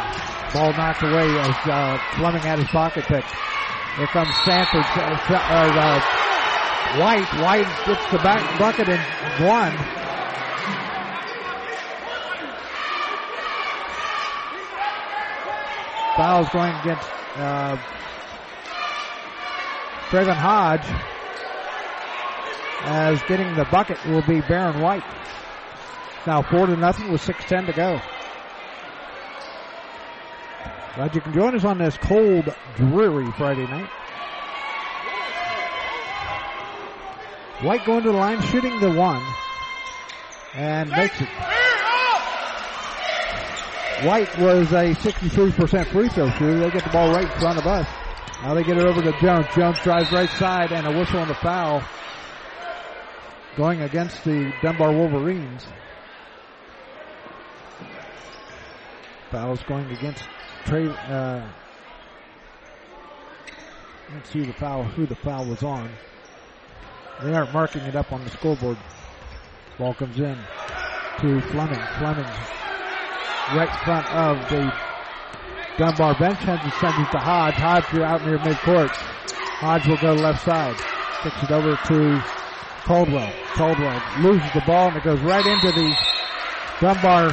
Ball 0.54 0.72
knocked 0.74 1.04
away 1.04 1.28
as 1.40 1.56
uh, 1.66 1.98
Fleming 2.16 2.42
had 2.42 2.60
his 2.60 2.68
pocket 2.70 3.06
pick. 3.06 3.26
Here 3.98 4.08
comes 4.08 4.30
Sanford. 4.46 4.86
Uh, 4.96 5.18
uh, 5.30 6.02
White. 7.00 7.28
White 7.42 7.68
gets 7.86 8.12
the 8.12 8.18
back 8.20 8.60
bucket 8.60 8.88
and 8.90 9.02
one. 9.46 9.72
Fouls 16.18 16.50
going 16.50 16.76
against 16.82 17.10
uh, 17.38 17.78
Trayvon 20.10 20.36
Hodge. 20.36 20.86
As 22.84 23.22
getting 23.24 23.54
the 23.56 23.66
bucket 23.66 24.04
will 24.06 24.24
be 24.24 24.42
Baron 24.42 24.82
White. 24.82 25.04
Now 26.28 26.42
four 26.42 26.68
to 26.68 26.78
nothing 26.78 27.12
with 27.12 27.22
six 27.22 27.44
ten 27.46 27.66
to 27.66 27.74
go. 27.74 28.00
Glad 30.96 31.16
you 31.16 31.22
can 31.22 31.34
join 31.34 31.56
us 31.56 31.64
on 31.64 31.78
this 31.78 31.98
cold, 31.98 32.54
dreary 32.76 33.32
Friday 33.34 33.66
night. 33.66 33.90
White 37.62 37.86
going 37.86 38.04
to 38.04 38.12
the 38.12 38.18
line, 38.18 38.42
shooting 38.42 38.80
the 38.80 38.92
one, 38.92 39.24
and 40.54 40.90
makes 40.90 41.22
it. 41.22 41.30
White 44.04 44.36
was 44.40 44.72
a 44.72 44.96
63% 44.96 45.86
free 45.88 46.10
throw 46.10 46.30
shooter. 46.32 46.60
They 46.60 46.72
get 46.72 46.84
the 46.84 46.90
ball 46.90 47.12
right 47.12 47.32
in 47.32 47.40
front 47.40 47.60
of 47.60 47.68
us. 47.68 47.88
Now 48.42 48.56
they 48.56 48.64
get 48.64 48.78
it 48.78 48.84
over 48.84 49.02
to 49.02 49.12
Jones. 49.22 49.46
Jones 49.56 49.80
drives 49.82 50.12
right 50.12 50.30
side 50.32 50.72
and 50.72 50.88
a 50.88 50.98
whistle 50.98 51.20
on 51.20 51.28
the 51.28 51.36
foul 51.36 51.84
going 53.56 53.82
against 53.82 54.24
the 54.24 54.52
Dunbar 54.64 54.92
Wolverines. 54.92 55.68
Fouls 59.32 59.64
going 59.64 59.90
against 59.92 60.24
Trey, 60.66 60.88
uh, 60.88 61.48
let's 64.14 64.30
see 64.30 64.42
the 64.42 64.54
foul, 64.54 64.84
who 64.84 65.06
the 65.06 65.16
foul 65.16 65.46
was 65.46 65.64
on. 65.64 65.90
They 67.24 67.34
aren't 67.34 67.54
marking 67.54 67.82
it 67.82 67.96
up 67.96 68.12
on 68.12 68.24
the 68.24 68.30
scoreboard. 68.30 68.78
Ball 69.78 69.94
comes 69.94 70.20
in 70.20 70.38
to 71.20 71.42
Fleming. 71.42 71.80
Fleming 71.98 72.26
right 73.56 73.70
front 73.84 74.08
of 74.14 74.50
the 74.50 74.74
Dunbar 75.78 76.18
bench. 76.18 76.40
Sends 76.44 76.66
it, 76.66 76.74
sends 76.80 76.98
it 76.98 77.12
to 77.12 77.20
Hodge. 77.20 77.56
Hodge 77.56 77.86
you're 77.94 78.04
out 78.04 78.26
near 78.26 78.38
midcourt. 78.40 78.90
Hodge 79.60 79.88
will 79.88 79.98
go 79.98 80.14
left 80.14 80.44
side. 80.44 80.76
Kicks 81.22 81.44
it 81.44 81.52
over 81.52 81.76
to 81.76 82.24
Caldwell. 82.84 83.32
Caldwell 83.54 84.02
loses 84.20 84.52
the 84.54 84.62
ball 84.62 84.88
and 84.88 84.98
it 84.98 85.04
goes 85.04 85.20
right 85.22 85.46
into 85.46 85.72
the 85.72 85.96
Dunbar 86.80 87.32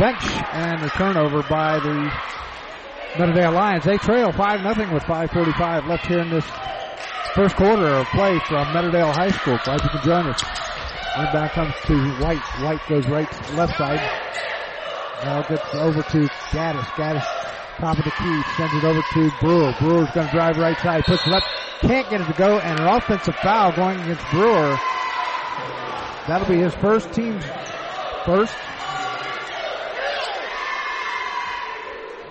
bench 0.00 0.24
and 0.54 0.82
the 0.82 0.88
turnover 0.88 1.42
by 1.42 1.78
the 1.78 2.10
Meadowdale 3.20 3.52
Lions. 3.52 3.84
They 3.84 3.98
trail 3.98 4.32
5 4.32 4.62
nothing 4.62 4.90
with 4.92 5.02
5.45 5.02 5.86
left 5.86 6.06
here 6.06 6.20
in 6.20 6.30
this 6.30 6.46
first 7.34 7.54
quarter 7.54 7.86
of 7.86 8.06
play 8.06 8.38
from 8.48 8.66
Meadowdale 8.68 9.12
High 9.12 9.30
School. 9.30 9.58
Glad 9.62 9.82
you 9.82 9.90
can 9.90 10.02
join 10.02 10.26
us. 10.26 10.42
Inbound 11.18 11.50
comes 11.50 11.74
to 11.84 12.10
White. 12.24 12.40
White 12.62 12.80
goes 12.88 13.06
right 13.08 13.28
left 13.52 13.76
side. 13.76 14.00
Now 15.22 15.42
gets 15.42 15.74
over 15.74 16.02
to 16.02 16.28
Gaddis. 16.48 16.84
Gaddis 16.96 17.26
top 17.76 17.98
of 17.98 18.04
the 18.04 18.10
key. 18.10 18.42
Sends 18.56 18.72
it 18.72 18.84
over 18.84 19.02
to 19.02 19.30
Brewer. 19.40 19.74
Brewer's 19.80 20.10
going 20.12 20.28
to 20.28 20.32
drive 20.32 20.56
right 20.56 20.78
side. 20.78 21.04
Puts 21.04 21.26
up. 21.28 21.42
Can't 21.82 22.08
get 22.08 22.22
it 22.22 22.26
to 22.26 22.32
go. 22.38 22.58
And 22.58 22.80
an 22.80 22.86
offensive 22.86 23.36
foul 23.36 23.72
going 23.76 24.00
against 24.00 24.24
Brewer. 24.30 24.78
That'll 26.26 26.48
be 26.48 26.58
his 26.58 26.74
first 26.76 27.12
team's 27.12 27.44
first 28.24 28.54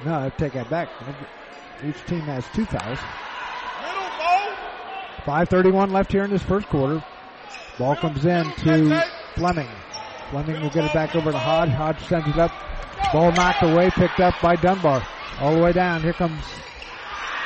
No, 0.05 0.19
I 0.19 0.29
take 0.29 0.53
that 0.53 0.69
back. 0.69 0.89
Each 1.83 2.03
team 2.05 2.21
has 2.21 2.45
two 2.53 2.65
fouls. 2.65 2.99
5.31 5.25 5.91
left 5.91 6.11
here 6.11 6.23
in 6.23 6.29
this 6.31 6.41
first 6.41 6.67
quarter. 6.67 7.03
Ball 7.77 7.95
comes 7.95 8.25
in 8.25 8.51
to 8.59 9.03
Fleming. 9.35 9.67
Fleming 10.31 10.61
will 10.61 10.69
get 10.69 10.85
it 10.85 10.93
back 10.93 11.15
over 11.15 11.31
to 11.31 11.37
Hodge. 11.37 11.69
Hodge 11.69 11.99
sends 12.07 12.27
it 12.27 12.37
up. 12.37 12.51
Ball 13.11 13.31
knocked 13.31 13.63
away, 13.63 13.89
picked 13.91 14.19
up 14.19 14.35
by 14.41 14.55
Dunbar. 14.55 15.05
All 15.39 15.55
the 15.55 15.61
way 15.61 15.71
down. 15.71 16.01
Here 16.01 16.13
comes 16.13 16.41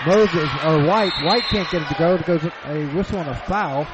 Moses, 0.06 0.50
or 0.66 0.86
White. 0.86 1.14
White 1.24 1.44
can't 1.44 1.70
get 1.70 1.82
it 1.82 1.88
to 1.88 1.96
go. 1.96 2.16
It 2.16 2.26
goes 2.26 2.44
a 2.44 2.86
whistle 2.96 3.20
and 3.20 3.30
a 3.30 3.36
foul. 3.36 3.88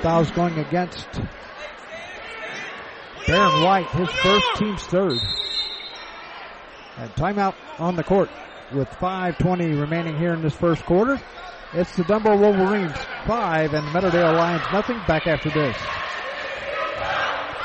Foul's 0.00 0.30
going 0.32 0.58
against 0.58 1.20
Baron 3.26 3.62
White, 3.62 3.88
his 3.88 4.08
first 4.08 4.46
team's 4.56 4.82
third. 4.84 5.18
And 6.98 7.10
timeout 7.14 7.54
on 7.78 7.96
the 7.96 8.04
court 8.04 8.30
with 8.72 8.88
5.20 8.88 9.78
remaining 9.78 10.16
here 10.18 10.32
in 10.32 10.42
this 10.42 10.54
first 10.54 10.84
quarter. 10.84 11.20
It's 11.74 11.94
the 11.96 12.04
Dunbar 12.04 12.36
Wolverines 12.36 12.96
5 13.26 13.74
and 13.74 13.86
Meadowdale 13.88 14.36
Lions 14.36 14.62
nothing. 14.72 14.98
Back 15.06 15.26
after 15.26 15.50
this. 15.50 15.76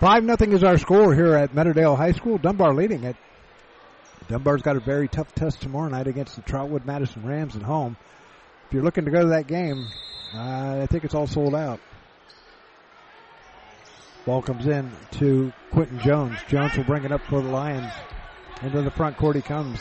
Five 0.00 0.22
nothing 0.22 0.52
is 0.52 0.62
our 0.62 0.78
score 0.78 1.12
here 1.12 1.34
at 1.34 1.54
Meadowdale 1.54 1.96
High 1.96 2.12
School. 2.12 2.38
Dunbar 2.38 2.72
leading 2.72 3.02
it. 3.02 3.16
Dunbar's 4.28 4.62
got 4.62 4.76
a 4.76 4.80
very 4.80 5.08
tough 5.08 5.34
test 5.34 5.60
tomorrow 5.60 5.88
night 5.88 6.06
against 6.06 6.36
the 6.36 6.42
Trotwood 6.42 6.84
Madison 6.86 7.26
Rams 7.26 7.56
at 7.56 7.62
home. 7.62 7.96
If 8.66 8.74
you're 8.74 8.84
looking 8.84 9.06
to 9.06 9.10
go 9.10 9.22
to 9.22 9.28
that 9.28 9.48
game, 9.48 9.88
uh, 10.34 10.82
I 10.82 10.86
think 10.86 11.02
it's 11.02 11.14
all 11.14 11.26
sold 11.26 11.54
out. 11.54 11.80
Ball 14.24 14.40
comes 14.40 14.66
in 14.66 14.92
to 15.12 15.52
Quentin 15.72 15.98
Jones. 15.98 16.38
Jones 16.48 16.76
will 16.76 16.84
bring 16.84 17.04
it 17.04 17.10
up 17.10 17.22
for 17.22 17.42
the 17.42 17.48
Lions. 17.48 17.92
Into 18.62 18.82
the 18.82 18.90
front 18.92 19.16
court 19.16 19.34
he 19.34 19.42
comes. 19.42 19.80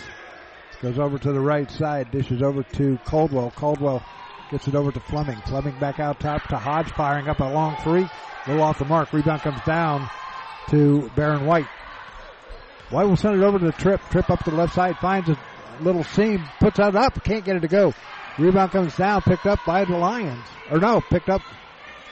Goes 0.82 0.98
over 0.98 1.20
to 1.20 1.32
the 1.32 1.40
right 1.40 1.70
side. 1.70 2.10
Dishes 2.10 2.42
over 2.42 2.64
to 2.64 2.98
Caldwell. 3.06 3.52
Caldwell 3.52 4.04
gets 4.50 4.68
it 4.68 4.74
over 4.74 4.92
to 4.92 5.00
Fleming. 5.00 5.40
Fleming 5.46 5.78
back 5.80 6.00
out 6.00 6.20
top 6.20 6.42
to 6.48 6.58
Hodge. 6.58 6.90
Firing 6.92 7.28
up 7.28 7.40
a 7.40 7.44
long 7.44 7.76
three. 7.84 8.08
Little 8.48 8.64
off 8.64 8.80
the 8.80 8.86
mark. 8.86 9.12
Rebound 9.12 9.42
comes 9.42 9.62
down 9.66 10.10
to 10.70 11.12
Baron 11.16 11.46
White. 11.46 11.68
White 12.90 13.08
will 13.08 13.18
send 13.18 13.42
it 13.42 13.46
over 13.46 13.60
to 13.60 13.66
the 13.66 13.72
Tripp. 13.74 14.02
Tripp 14.10 14.30
up 14.30 14.44
to 14.46 14.52
the 14.52 14.58
left 14.58 14.74
side. 14.74 14.98
Finds 14.98 15.30
a 15.30 15.38
little 15.82 16.04
seam. 16.04 16.44
Puts 16.60 16.78
that 16.78 16.96
up. 16.96 17.24
Can't 17.24 17.44
get 17.44 17.58
it 17.58 17.62
to 17.62 17.68
go. 17.68 17.94
Rebound 18.40 18.72
comes 18.72 18.96
down. 18.96 19.22
Picked 19.22 19.46
up 19.46 19.60
by 19.66 19.84
the 19.84 19.98
Lions. 19.98 20.46
Or 20.72 20.80
no, 20.80 21.02
picked 21.02 21.30
up 21.30 21.42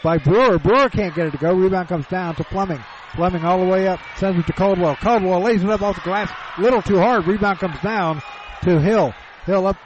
by 0.04 0.18
Brewer. 0.18 0.60
Brewer 0.60 0.90
can't 0.90 1.16
get 1.16 1.28
it 1.28 1.32
to 1.32 1.38
go. 1.38 1.54
Rebound 1.54 1.88
comes 1.88 2.08
down 2.08 2.36
to 2.36 2.44
Fleming. 2.44 2.84
Fleming 3.16 3.46
all 3.46 3.60
the 3.60 3.72
way 3.72 3.88
up. 3.88 4.00
Sends 4.18 4.38
it 4.38 4.46
to 4.48 4.54
Caldwell. 4.54 4.98
Caldwell 4.98 5.40
lays 5.40 5.64
it 5.64 5.70
up 5.70 5.82
off 5.82 5.96
the 5.96 6.02
glass. 6.02 6.30
Little 6.60 6.82
too 6.82 6.98
hard. 6.98 7.26
Rebound 7.26 7.60
comes 7.60 7.80
down 7.80 8.22
to 8.64 8.82
Hill. 8.82 9.14
Hill 9.46 9.68
up. 9.68 9.78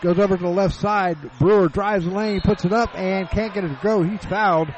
Goes 0.00 0.18
over 0.18 0.36
to 0.36 0.42
the 0.42 0.48
left 0.48 0.74
side. 0.74 1.18
Brewer 1.38 1.68
drives 1.68 2.06
the 2.06 2.10
lane. 2.10 2.40
Puts 2.40 2.64
it 2.64 2.72
up 2.72 2.96
and 2.96 3.28
can't 3.28 3.52
get 3.52 3.64
it 3.64 3.68
to 3.68 3.78
go. 3.82 4.02
He's 4.02 4.24
fouled. 4.24 4.68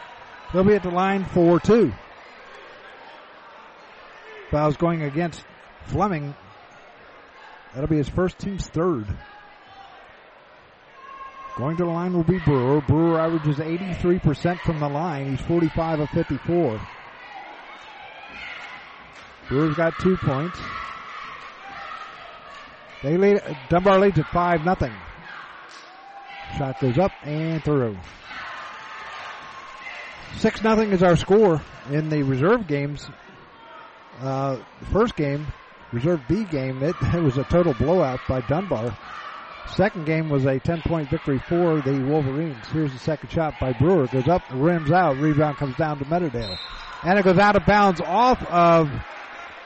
He'll 0.53 0.65
be 0.65 0.75
at 0.75 0.83
the 0.83 0.91
line 0.91 1.25
for 1.27 1.61
two. 1.61 1.93
Fouls 4.51 4.77
going 4.77 5.03
against 5.03 5.45
Fleming. 5.87 6.35
That'll 7.75 7.89
be 7.89 7.97
his 7.97 8.09
first 8.09 8.39
team's 8.39 8.67
third. 8.67 9.07
Going 11.57 11.77
to 11.77 11.85
the 11.85 11.91
line 11.91 12.13
will 12.13 12.25
be 12.25 12.39
Brewer. 12.39 12.81
Brewer 12.81 13.21
averages 13.21 13.57
83% 13.57 14.61
from 14.61 14.81
the 14.81 14.89
line. 14.89 15.31
He's 15.31 15.47
45 15.47 16.01
of 16.01 16.11
54. 16.11 16.81
Brewer's 19.49 19.77
got 19.77 19.99
two 19.99 20.17
points. 20.17 20.59
They 23.03 23.17
lead, 23.17 23.43
Dunbar 23.69 23.99
leads 23.99 24.19
at 24.19 24.27
5 24.27 24.65
nothing. 24.65 24.93
Shot 26.57 26.81
goes 26.81 26.99
up 26.99 27.13
and 27.25 27.63
through. 27.63 27.97
6 30.37 30.63
nothing 30.63 30.93
is 30.93 31.03
our 31.03 31.17
score 31.17 31.63
in 31.91 32.09
the 32.09 32.23
reserve 32.23 32.67
games. 32.67 33.09
Uh, 34.21 34.59
first 34.93 35.17
game, 35.17 35.47
reserve 35.93 36.21
B 36.29 36.45
game, 36.45 36.83
it, 36.83 36.95
it 37.15 37.23
was 37.23 37.39
a 37.39 37.45
total 37.45 37.75
blowout 37.75 38.21
by 38.29 38.41
Dunbar. 38.43 38.97
Second 39.75 40.07
game 40.07 40.29
was 40.29 40.47
a 40.47 40.59
10 40.59 40.83
point 40.83 41.11
victory 41.11 41.39
for 41.39 41.81
the 41.83 42.01
Wolverines. 42.05 42.67
Here's 42.73 42.93
the 42.93 42.99
second 42.99 43.31
shot 43.31 43.55
by 43.61 43.73
Brewer. 43.73 44.07
Goes 44.07 44.29
up, 44.29 44.43
rims 44.51 44.91
out, 44.91 45.19
rebound 45.19 45.57
comes 45.59 45.77
down 45.77 45.99
to 45.99 46.05
Meadowdale. 46.07 46.57
And 47.05 47.19
it 47.19 47.25
goes 47.25 47.39
out 47.39 47.55
of 47.55 47.67
bounds 47.67 48.01
off 48.01 48.43
of 48.47 48.91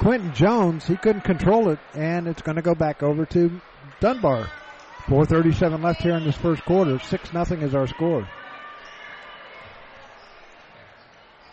Quentin 0.00 0.34
Jones. 0.34 0.86
He 0.86 0.96
couldn't 0.96 1.22
control 1.22 1.70
it, 1.70 1.78
and 1.94 2.26
it's 2.26 2.42
going 2.42 2.56
to 2.56 2.62
go 2.62 2.74
back 2.74 3.02
over 3.02 3.24
to 3.26 3.60
Dunbar. 4.00 4.50
4.37 5.06 5.82
left 5.82 6.02
here 6.02 6.14
in 6.14 6.24
this 6.24 6.36
first 6.36 6.64
quarter. 6.64 6.98
6 6.98 7.32
nothing 7.32 7.62
is 7.62 7.74
our 7.74 7.86
score. 7.86 8.28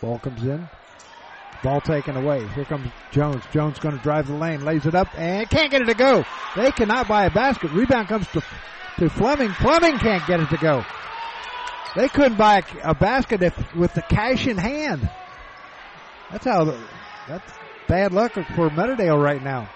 Ball 0.02 0.20
comes 0.20 0.44
in. 0.44 0.68
Ball 1.62 1.82
taken 1.82 2.16
away. 2.16 2.48
Here 2.50 2.64
comes 2.66 2.90
Jones. 3.12 3.44
Jones 3.52 3.80
going 3.80 3.98
to 3.98 4.02
drive 4.02 4.28
the 4.28 4.34
lane, 4.34 4.64
lays 4.64 4.86
it 4.86 4.96
up, 4.96 5.08
and 5.18 5.50
can't 5.50 5.70
get 5.70 5.82
it 5.82 5.86
to 5.86 5.94
go. 5.94 6.24
They 6.56 6.72
cannot 6.72 7.08
buy 7.08 7.26
a 7.26 7.32
basket. 7.32 7.72
Rebound 7.72 8.08
comes 8.08 8.28
to 8.30 8.42
to 8.98 9.10
Fleming. 9.10 9.52
Fleming 9.52 9.98
can't 9.98 10.26
get 10.26 10.40
it 10.40 10.50
to 10.50 10.58
go. 10.58 10.86
They 11.96 12.08
couldn't 12.08 12.38
buy 12.38 12.60
a, 12.84 12.92
a 12.92 12.94
basket 12.94 13.42
if, 13.42 13.76
with 13.76 13.94
the 13.94 14.02
cash 14.02 14.48
in 14.48 14.58
hand. 14.58 15.10
That's 16.32 16.46
how. 16.46 16.78
That's 17.28 17.52
bad 17.88 18.14
luck 18.14 18.34
for 18.34 18.70
Meadowdale 18.70 19.22
right 19.22 19.44
now. 19.44 19.70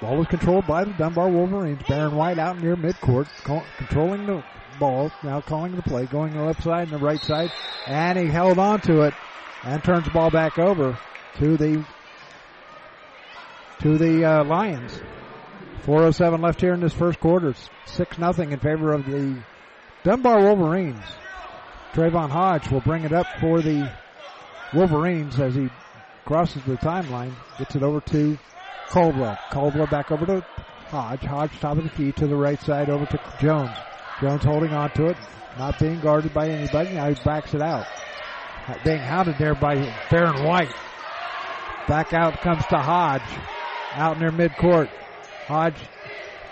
Ball 0.00 0.20
is 0.20 0.26
controlled 0.28 0.66
by 0.66 0.84
the 0.84 0.92
Dunbar 0.92 1.30
Wolverines. 1.30 1.82
Baron 1.88 2.14
White 2.14 2.38
out 2.38 2.60
near 2.60 2.76
midcourt, 2.76 3.26
controlling 3.78 4.26
the 4.26 4.44
ball. 4.78 5.10
Now 5.22 5.40
calling 5.40 5.74
the 5.74 5.82
play, 5.82 6.04
going 6.04 6.34
the 6.34 6.42
left 6.42 6.62
side 6.62 6.88
and 6.88 7.00
the 7.00 7.04
right 7.04 7.20
side, 7.20 7.50
and 7.86 8.18
he 8.18 8.26
held 8.26 8.58
on 8.58 8.80
to 8.82 9.02
it 9.02 9.14
and 9.66 9.82
turns 9.82 10.04
the 10.04 10.10
ball 10.12 10.30
back 10.30 10.58
over 10.58 10.96
to 11.38 11.56
the 11.56 11.84
to 13.80 13.98
the 13.98 14.24
uh, 14.24 14.44
Lions. 14.44 14.98
4:07 15.84 16.42
left 16.42 16.60
here 16.60 16.72
in 16.72 16.80
this 16.80 16.92
first 16.92 17.20
quarter. 17.20 17.52
Six 17.84 18.16
nothing 18.16 18.52
in 18.52 18.60
favor 18.60 18.92
of 18.92 19.04
the 19.06 19.42
Dunbar 20.04 20.40
Wolverines. 20.40 21.04
Trayvon 21.92 22.30
Hodge 22.30 22.70
will 22.70 22.80
bring 22.80 23.04
it 23.04 23.12
up 23.12 23.26
for 23.40 23.60
the 23.60 23.90
Wolverines 24.72 25.38
as 25.40 25.54
he 25.54 25.68
crosses 26.24 26.62
the 26.64 26.76
timeline. 26.76 27.34
Gets 27.58 27.74
it 27.74 27.82
over 27.82 28.00
to 28.00 28.38
Caldwell. 28.88 29.38
Caldwell 29.50 29.86
back 29.88 30.12
over 30.12 30.26
to 30.26 30.46
Hodge. 30.88 31.22
Hodge 31.22 31.58
top 31.58 31.78
of 31.78 31.84
the 31.84 31.90
key 31.90 32.12
to 32.12 32.26
the 32.26 32.36
right 32.36 32.60
side 32.60 32.88
over 32.88 33.06
to 33.06 33.20
Jones. 33.40 33.76
Jones 34.20 34.44
holding 34.44 34.72
on 34.72 34.90
to 34.92 35.06
it, 35.06 35.16
not 35.58 35.78
being 35.78 36.00
guarded 36.00 36.32
by 36.32 36.48
anybody. 36.48 36.94
Now 36.94 37.08
he 37.08 37.14
backs 37.24 37.52
it 37.52 37.62
out. 37.62 37.86
Being 38.84 38.98
hounded 38.98 39.38
there 39.38 39.54
by 39.54 39.76
Baron 40.10 40.44
White. 40.44 40.74
Back 41.86 42.12
out 42.12 42.40
comes 42.40 42.64
to 42.66 42.78
Hodge. 42.78 43.22
Out 43.92 44.18
near 44.18 44.32
midcourt. 44.32 44.88
Hodge 45.46 45.76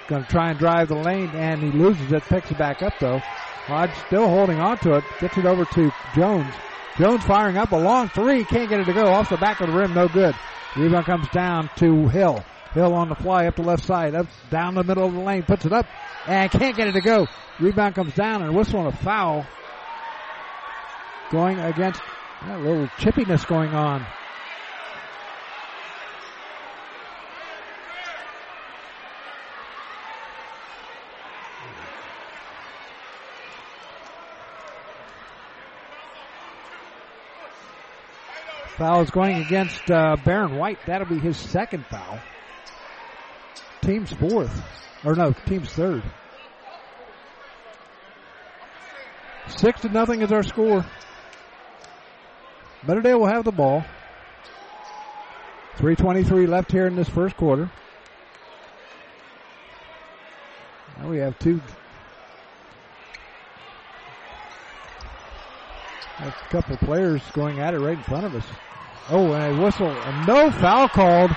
going 0.07 0.23
to 0.23 0.31
try 0.31 0.51
and 0.51 0.59
drive 0.59 0.89
the 0.89 0.95
lane 0.95 1.31
and 1.31 1.63
he 1.63 1.73
loses 1.73 2.13
it. 2.13 2.23
Picks 2.25 2.51
it 2.51 2.59
back 2.59 2.83
up 2.83 2.93
though. 3.01 3.19
Hodge 3.19 3.91
still 4.07 4.29
holding 4.29 4.61
on 4.61 4.79
to 4.79 4.95
it. 4.95 5.05
Gets 5.21 5.39
it 5.39 5.47
over 5.47 5.65
to 5.65 5.93
Jones. 6.15 6.55
Jones 6.99 7.25
firing 7.25 7.57
up 7.57 7.73
a 7.73 7.77
long 7.77 8.09
three. 8.09 8.45
Can't 8.45 8.69
get 8.69 8.81
it 8.81 8.85
to 8.85 8.93
go. 8.93 9.07
Off 9.07 9.31
the 9.31 9.37
back 9.37 9.61
of 9.61 9.67
the 9.67 9.73
rim. 9.73 9.95
No 9.95 10.07
good. 10.07 10.35
Rebound 10.77 11.07
comes 11.07 11.29
down 11.31 11.69
to 11.77 12.09
Hill. 12.09 12.45
Hill 12.73 12.95
on 12.95 13.09
the 13.09 13.15
fly 13.17 13.47
up 13.47 13.57
the 13.57 13.63
left 13.63 13.83
side. 13.83 14.15
Up 14.15 14.27
down 14.51 14.75
the 14.75 14.85
middle 14.85 15.07
of 15.07 15.15
the 15.15 15.21
lane. 15.21 15.43
Puts 15.43 15.65
it 15.65 15.73
up 15.73 15.87
and 16.27 16.51
can't 16.51 16.77
get 16.77 16.87
it 16.87 16.93
to 16.93 17.01
go. 17.01 17.27
Rebound 17.59 17.97
comes 17.97 18.15
down 18.15 18.43
and 18.43 18.55
whistle 18.55 18.81
on 18.81 18.87
a 18.87 18.93
foul. 18.93 19.45
Going 21.31 21.59
against 21.59 22.01
a 22.47 22.59
little 22.59 22.87
chippiness 22.99 23.47
going 23.47 23.71
on. 23.71 24.07
Foul 38.77 39.03
is 39.03 39.11
going 39.11 39.37
against 39.37 39.89
uh, 39.91 40.17
Baron 40.25 40.57
White. 40.57 40.79
That'll 40.87 41.07
be 41.07 41.19
his 41.19 41.37
second 41.37 41.87
foul. 41.87 42.19
Team's 43.81 44.13
fourth. 44.13 44.63
Or 45.05 45.15
no, 45.15 45.33
team's 45.33 45.73
third. 45.73 46.03
Six 49.47 49.83
to 49.83 49.89
nothing 49.89 50.23
is 50.23 50.33
our 50.33 50.43
score. 50.43 50.85
Meadowdale 52.87 53.19
will 53.19 53.27
have 53.27 53.45
the 53.45 53.53
ball. 53.53 53.85
3.23 55.79 56.47
left 56.47 56.71
here 56.71 56.87
in 56.87 56.97
this 56.97 57.09
first 57.09 57.37
quarter. 57.37 57.71
Now 60.99 61.09
we 61.09 61.19
have 61.19 61.39
two. 61.39 61.61
A 66.21 66.31
couple 66.51 66.77
players 66.77 67.23
going 67.33 67.59
at 67.59 67.75
it 67.75 67.81
right 67.81 67.97
in 67.97 68.05
front 68.05 68.27
of 68.27 68.35
us. 68.35 68.45
Oh, 69.11 69.33
and 69.33 69.59
a 69.59 69.63
whistle. 69.63 69.91
And 69.91 70.27
no 70.27 70.51
foul 70.51 70.89
called. 70.89 71.31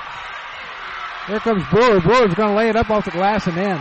Here 1.28 1.40
comes 1.40 1.68
Brewer. 1.70 2.00
Brewer's 2.02 2.34
going 2.36 2.50
to 2.50 2.56
lay 2.56 2.70
it 2.70 2.76
up 2.76 2.90
off 2.90 3.06
the 3.06 3.12
glass 3.12 3.48
and 3.48 3.58
in. 3.58 3.78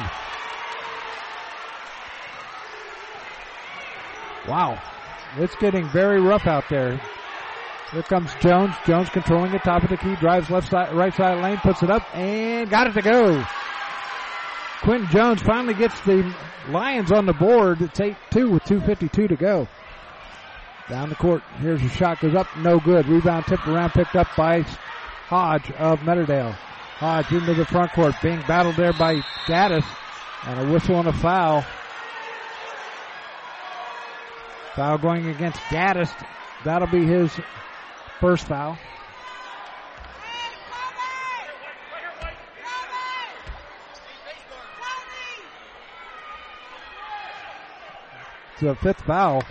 Wow. 4.49 4.81
It's 5.37 5.55
getting 5.57 5.87
very 5.89 6.21
rough 6.21 6.47
out 6.47 6.65
there. 6.71 7.01
Here 7.93 8.03
comes 8.03 8.35
Jones. 8.41 8.75
Jones 8.85 9.09
controlling 9.11 9.53
the 9.53 9.59
top 9.59 9.85
of 9.85 9.91
the 9.91 9.97
key, 9.97 10.17
drives 10.17 10.51
left 10.51 10.71
side, 10.71 10.93
right 10.93 11.15
side 11.15 11.43
lane, 11.43 11.59
puts 11.59 11.83
it 11.83 11.91
up, 11.91 12.03
and 12.15 12.69
got 12.69 12.89
it 12.89 12.95
to 12.95 13.03
go. 13.03 13.45
Quentin 14.83 15.09
Jones 15.09 15.43
finally 15.43 15.75
gets 15.75 15.99
the 16.01 16.35
Lions 16.69 17.13
on 17.13 17.27
the 17.27 17.33
board. 17.33 17.81
It's 17.81 17.99
8-2 17.99 18.51
with 18.51 18.65
2.52 18.65 19.29
to 19.29 19.37
go. 19.37 19.69
Down 20.89 21.09
the 21.09 21.15
court. 21.15 21.43
Here's 21.59 21.83
a 21.83 21.89
shot, 21.89 22.21
goes 22.21 22.35
up, 22.35 22.47
no 22.59 22.79
good. 22.79 23.07
Rebound 23.07 23.47
tipped 23.47 23.67
around, 23.67 23.91
picked 23.91 24.17
up 24.17 24.29
by 24.37 24.63
Hodge 25.29 25.71
of 25.73 26.01
Meadowdale. 26.01 26.53
Hodge 26.53 27.33
into 27.33 27.55
the 27.55 27.67
front 27.67 27.93
court, 27.93 28.15
being 28.23 28.43
battled 28.49 28.77
there 28.77 28.93
by 28.93 29.17
Gaddis, 29.47 29.85
and 30.45 30.61
a 30.61 30.73
whistle 30.73 30.99
and 30.99 31.09
a 31.09 31.13
foul. 31.13 31.65
Foul 34.75 34.99
going 34.99 35.29
against 35.29 35.61
Gaddis. 35.63 36.13
That'll 36.65 36.89
be 36.89 37.05
his 37.05 37.31
first 38.21 38.47
foul. 38.47 38.79
To 48.59 48.71
a 48.71 48.75
fifth 48.75 49.03
foul. 49.03 49.43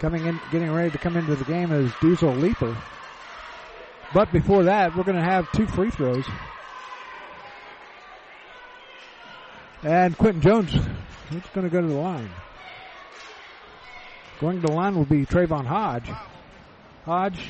Coming 0.00 0.26
in, 0.26 0.40
getting 0.50 0.70
ready 0.72 0.90
to 0.90 0.98
come 0.98 1.16
into 1.16 1.36
the 1.36 1.44
game 1.44 1.70
is 1.72 1.92
Diesel 2.00 2.34
Leaper. 2.34 2.76
But 4.12 4.32
before 4.32 4.64
that, 4.64 4.96
we're 4.96 5.04
going 5.04 5.16
to 5.16 5.24
have 5.24 5.50
two 5.52 5.66
free 5.66 5.90
throws. 5.90 6.26
And 9.82 10.16
Quentin 10.18 10.40
Jones 10.40 10.74
is 10.74 11.42
going 11.54 11.64
to 11.64 11.70
go 11.70 11.80
to 11.80 11.86
the 11.86 11.94
line. 11.94 12.30
Going 14.44 14.60
to 14.60 14.66
the 14.66 14.74
line 14.74 14.94
will 14.94 15.06
be 15.06 15.24
Trayvon 15.24 15.64
Hodge. 15.64 16.10
Hodge 17.06 17.48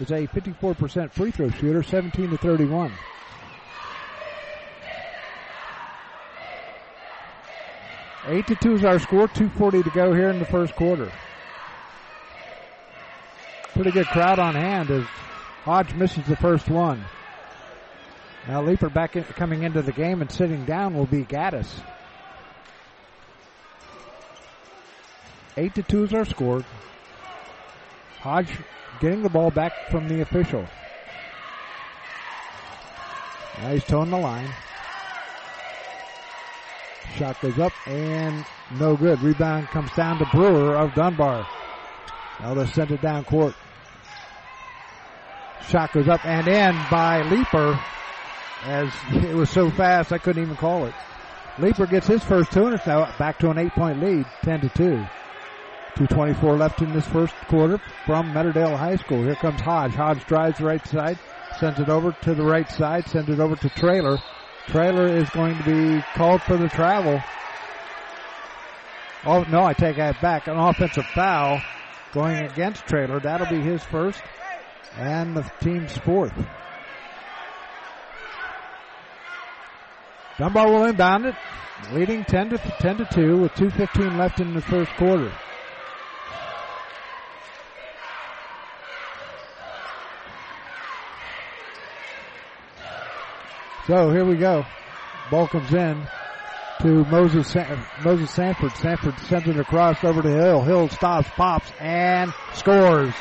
is 0.00 0.10
a 0.10 0.26
54% 0.26 1.12
free 1.12 1.30
throw 1.30 1.50
shooter, 1.50 1.82
17 1.82 2.30
to 2.30 2.38
31. 2.38 2.90
Eight 8.28 8.46
to 8.46 8.54
two 8.54 8.76
is 8.76 8.84
our 8.86 8.98
score. 8.98 9.28
2:40 9.28 9.84
to 9.84 9.90
go 9.90 10.14
here 10.14 10.30
in 10.30 10.38
the 10.38 10.46
first 10.46 10.74
quarter. 10.74 11.12
Pretty 13.74 13.90
good 13.90 14.06
crowd 14.06 14.38
on 14.38 14.54
hand 14.54 14.90
as 14.90 15.04
Hodge 15.64 15.92
misses 15.92 16.24
the 16.24 16.36
first 16.36 16.70
one. 16.70 17.04
Now 18.48 18.62
Leaper 18.62 18.88
back 18.88 19.16
in, 19.16 19.24
coming 19.24 19.64
into 19.64 19.82
the 19.82 19.92
game 19.92 20.22
and 20.22 20.32
sitting 20.32 20.64
down 20.64 20.94
will 20.94 21.04
be 21.04 21.24
Gaddis. 21.24 21.82
Eight 25.58 25.74
to 25.76 25.82
two 25.82 26.04
is 26.04 26.12
our 26.12 26.26
score. 26.26 26.62
Hodge 28.20 28.50
getting 29.00 29.22
the 29.22 29.30
ball 29.30 29.50
back 29.50 29.72
from 29.90 30.06
the 30.08 30.20
official. 30.20 30.66
Now 33.58 33.72
he's 33.72 33.84
toeing 33.84 34.10
the 34.10 34.18
line. 34.18 34.52
Shot 37.16 37.40
goes 37.40 37.58
up 37.58 37.72
and 37.86 38.44
no 38.78 38.96
good. 38.96 39.22
Rebound 39.22 39.68
comes 39.68 39.90
down 39.92 40.18
to 40.18 40.26
Brewer 40.26 40.76
of 40.76 40.92
Dunbar. 40.94 41.46
Now 42.40 42.52
they 42.52 42.66
send 42.66 42.90
it 42.90 43.00
down 43.00 43.24
court. 43.24 43.54
Shot 45.68 45.92
goes 45.92 46.08
up 46.08 46.24
and 46.26 46.46
in 46.46 46.76
by 46.90 47.22
Leaper 47.22 47.80
as 48.64 48.92
it 49.12 49.34
was 49.34 49.48
so 49.48 49.70
fast 49.70 50.12
I 50.12 50.18
couldn't 50.18 50.42
even 50.42 50.56
call 50.56 50.84
it. 50.84 50.94
Leaper 51.58 51.86
gets 51.86 52.06
his 52.06 52.22
first 52.22 52.52
two 52.52 52.66
and 52.66 52.74
it's 52.74 52.86
now 52.86 53.10
back 53.18 53.38
to 53.38 53.48
an 53.48 53.56
eight 53.56 53.72
point 53.72 54.02
lead, 54.02 54.26
10 54.42 54.60
to 54.60 54.68
2. 54.68 55.06
224 55.96 56.56
left 56.56 56.82
in 56.82 56.92
this 56.92 57.06
first 57.06 57.34
quarter 57.48 57.80
from 58.04 58.32
Meadowdale 58.32 58.76
High 58.76 58.96
School. 58.96 59.22
Here 59.22 59.34
comes 59.34 59.60
Hodge. 59.62 59.94
Hodge 59.94 60.24
drives 60.26 60.58
the 60.58 60.66
right 60.66 60.86
side, 60.86 61.18
sends 61.58 61.80
it 61.80 61.88
over 61.88 62.12
to 62.22 62.34
the 62.34 62.44
right 62.44 62.70
side, 62.70 63.06
sends 63.08 63.30
it 63.30 63.40
over 63.40 63.56
to 63.56 63.68
Trailer. 63.70 64.18
Trailer 64.66 65.06
is 65.06 65.30
going 65.30 65.56
to 65.56 65.64
be 65.64 66.04
called 66.14 66.42
for 66.42 66.58
the 66.58 66.68
travel. 66.68 67.22
Oh, 69.24 69.44
no, 69.50 69.64
I 69.64 69.72
take 69.72 69.96
that 69.96 70.20
back. 70.20 70.48
An 70.48 70.58
offensive 70.58 71.06
foul 71.06 71.62
going 72.12 72.36
against 72.44 72.86
Trailer. 72.86 73.18
That'll 73.18 73.48
be 73.48 73.62
his 73.62 73.82
first 73.82 74.20
and 74.98 75.36
the 75.36 75.50
team's 75.60 75.96
fourth. 75.98 76.34
Dunbar 80.38 80.70
will 80.70 80.84
inbound 80.84 81.24
it, 81.24 81.34
leading 81.92 82.24
10 82.24 82.50
to 82.50 82.58
10 82.58 82.98
to 82.98 83.04
2 83.06 83.38
with 83.38 83.54
2:15 83.54 84.18
left 84.18 84.40
in 84.40 84.52
the 84.52 84.60
first 84.60 84.90
quarter. 84.96 85.32
So 93.86 94.10
here 94.10 94.24
we 94.24 94.36
go. 94.36 94.64
Ball 95.30 95.46
comes 95.46 95.72
in 95.72 96.08
to 96.80 97.04
Moses 97.04 97.54
Moses 98.04 98.30
Sanford. 98.32 98.72
Sanford 98.72 99.18
sends 99.20 99.46
it 99.48 99.58
across 99.58 100.02
over 100.02 100.22
to 100.22 100.28
Hill. 100.28 100.62
Hill 100.62 100.88
stops, 100.88 101.28
pops, 101.36 101.70
and 101.78 102.32
scores. 102.52 103.14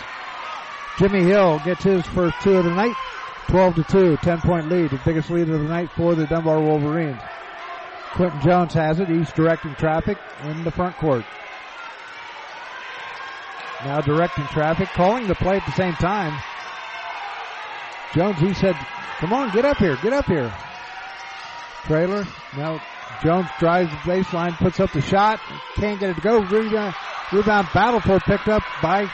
Jimmy 0.97 1.23
Hill 1.23 1.59
gets 1.63 1.83
his 1.83 2.05
first 2.07 2.35
two 2.41 2.57
of 2.57 2.63
the 2.63 2.73
night. 2.73 2.95
12 3.47 3.75
to 3.75 3.83
2, 3.83 4.17
10 4.17 4.41
point 4.41 4.69
lead, 4.69 4.89
the 4.89 4.99
biggest 5.05 5.29
lead 5.29 5.47
of 5.49 5.61
the 5.61 5.67
night 5.67 5.91
for 5.91 6.15
the 6.15 6.25
Dunbar 6.25 6.59
Wolverines. 6.59 7.21
Quentin 8.13 8.41
Jones 8.41 8.73
has 8.73 8.99
it. 8.99 9.07
He's 9.07 9.31
directing 9.33 9.75
traffic 9.75 10.17
in 10.45 10.63
the 10.63 10.71
front 10.71 10.97
court. 10.97 11.25
Now 13.83 14.01
directing 14.01 14.45
traffic, 14.45 14.87
calling 14.89 15.27
the 15.27 15.35
play 15.35 15.57
at 15.57 15.65
the 15.67 15.73
same 15.73 15.93
time. 15.93 16.41
Jones, 18.15 18.39
he 18.39 18.53
said, 18.55 18.75
come 19.19 19.33
on, 19.33 19.51
get 19.51 19.65
up 19.65 19.77
here, 19.77 19.97
get 20.01 20.13
up 20.13 20.25
here. 20.25 20.53
Trailer, 21.85 22.25
now 22.57 22.81
Jones 23.23 23.47
drives 23.59 23.89
the 23.91 23.97
baseline, 23.97 24.57
puts 24.57 24.79
up 24.79 24.91
the 24.91 25.01
shot, 25.01 25.39
can't 25.75 25.99
get 25.99 26.09
it 26.09 26.15
to 26.15 26.21
go. 26.21 26.39
Rebound, 26.39 26.95
rebound 27.31 27.67
battle 27.73 27.99
for 27.99 28.19
picked 28.19 28.47
up 28.47 28.63
by 28.81 29.09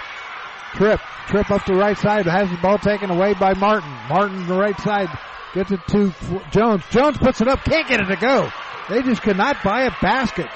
Tripp. 0.74 1.00
Tripp 1.28 1.52
up 1.52 1.66
the 1.66 1.76
right 1.76 1.98
side, 1.98 2.26
has 2.26 2.50
the 2.50 2.58
ball 2.58 2.78
taken 2.78 3.10
away 3.10 3.34
by 3.34 3.54
Martin. 3.54 3.90
Martin 4.10 4.48
the 4.48 4.56
right 4.56 4.80
side 4.80 5.10
gets 5.54 5.72
it 5.72 5.80
to 5.88 6.14
Jones. 6.52 6.84
Jones 6.90 7.18
puts 7.18 7.42
it 7.42 7.48
up, 7.48 7.64
can't 7.64 7.88
get 7.88 8.00
it 8.00 8.06
to 8.06 8.16
go. 8.16 8.50
They 8.90 9.02
just 9.04 9.22
could 9.22 9.38
not 9.38 9.64
buy 9.64 9.84
a 9.84 9.92
basket. 10.02 10.48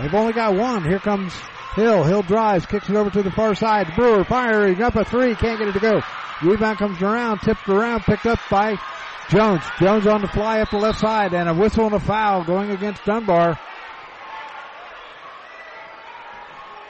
They've 0.00 0.14
only 0.14 0.32
got 0.32 0.54
one. 0.54 0.84
Here 0.84 0.98
comes 0.98 1.34
Hill. 1.74 2.04
Hill 2.04 2.22
drives, 2.22 2.66
kicks 2.66 2.88
it 2.88 2.96
over 2.96 3.10
to 3.10 3.22
the 3.22 3.30
far 3.30 3.54
side. 3.54 3.94
Brewer 3.96 4.24
firing 4.24 4.82
up 4.82 4.94
a 4.96 5.04
three, 5.04 5.34
can't 5.34 5.58
get 5.58 5.68
it 5.68 5.72
to 5.72 5.80
go. 5.80 6.00
Rebound 6.42 6.78
comes 6.78 7.00
around, 7.00 7.40
tipped 7.40 7.68
around, 7.68 8.02
picked 8.02 8.26
up 8.26 8.40
by 8.50 8.76
Jones. 9.28 9.62
Jones 9.78 10.06
on 10.06 10.22
the 10.22 10.28
fly 10.28 10.60
up 10.60 10.70
the 10.70 10.78
left 10.78 10.98
side, 10.98 11.34
and 11.34 11.48
a 11.48 11.54
whistle 11.54 11.86
and 11.86 11.94
a 11.94 12.00
foul 12.00 12.44
going 12.44 12.70
against 12.70 13.04
Dunbar. 13.04 13.58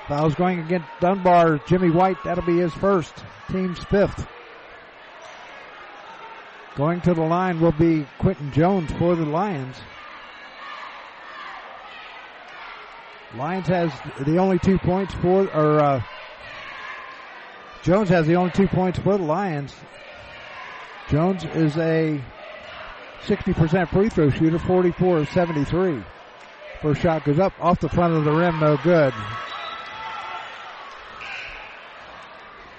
Fouls 0.09 0.34
going 0.34 0.61
against 0.61 0.88
Dunbar. 1.00 1.59
Jimmy 1.66 1.90
White, 1.90 2.16
that'll 2.24 2.44
be 2.44 2.59
his 2.59 2.72
first. 2.74 3.12
Team's 3.50 3.78
fifth. 3.84 4.26
Going 6.74 7.03
to 7.03 7.12
the 7.12 7.22
line 7.22 7.61
will 7.61 7.72
be 7.72 8.07
Quentin 8.18 8.50
Jones 8.53 8.90
for 8.92 9.14
the 9.14 9.26
Lions. 9.26 9.76
Lions 13.36 13.66
has 13.68 13.92
the 14.20 14.38
only 14.38 14.59
two 14.59 14.78
points 14.78 15.14
for, 15.14 15.48
or 15.55 15.80
uh, 15.80 16.03
Jones 17.82 18.08
has 18.10 18.26
the 18.26 18.36
only 18.36 18.52
two 18.52 18.68
points 18.68 18.98
for 19.00 19.18
the 19.18 19.24
Lions. 19.24 19.74
Jones 21.08 21.44
is 21.44 21.76
a 21.76 22.20
60% 23.26 23.88
free 23.88 24.08
throw 24.08 24.30
shooter, 24.30 24.58
44 24.58 25.18
of 25.18 25.28
73. 25.30 26.02
First 26.80 27.00
shot 27.00 27.24
goes 27.24 27.40
up 27.40 27.52
off 27.60 27.80
the 27.80 27.88
front 27.88 28.14
of 28.14 28.24
the 28.24 28.32
rim, 28.32 28.60
no 28.60 28.76
good. 28.78 29.12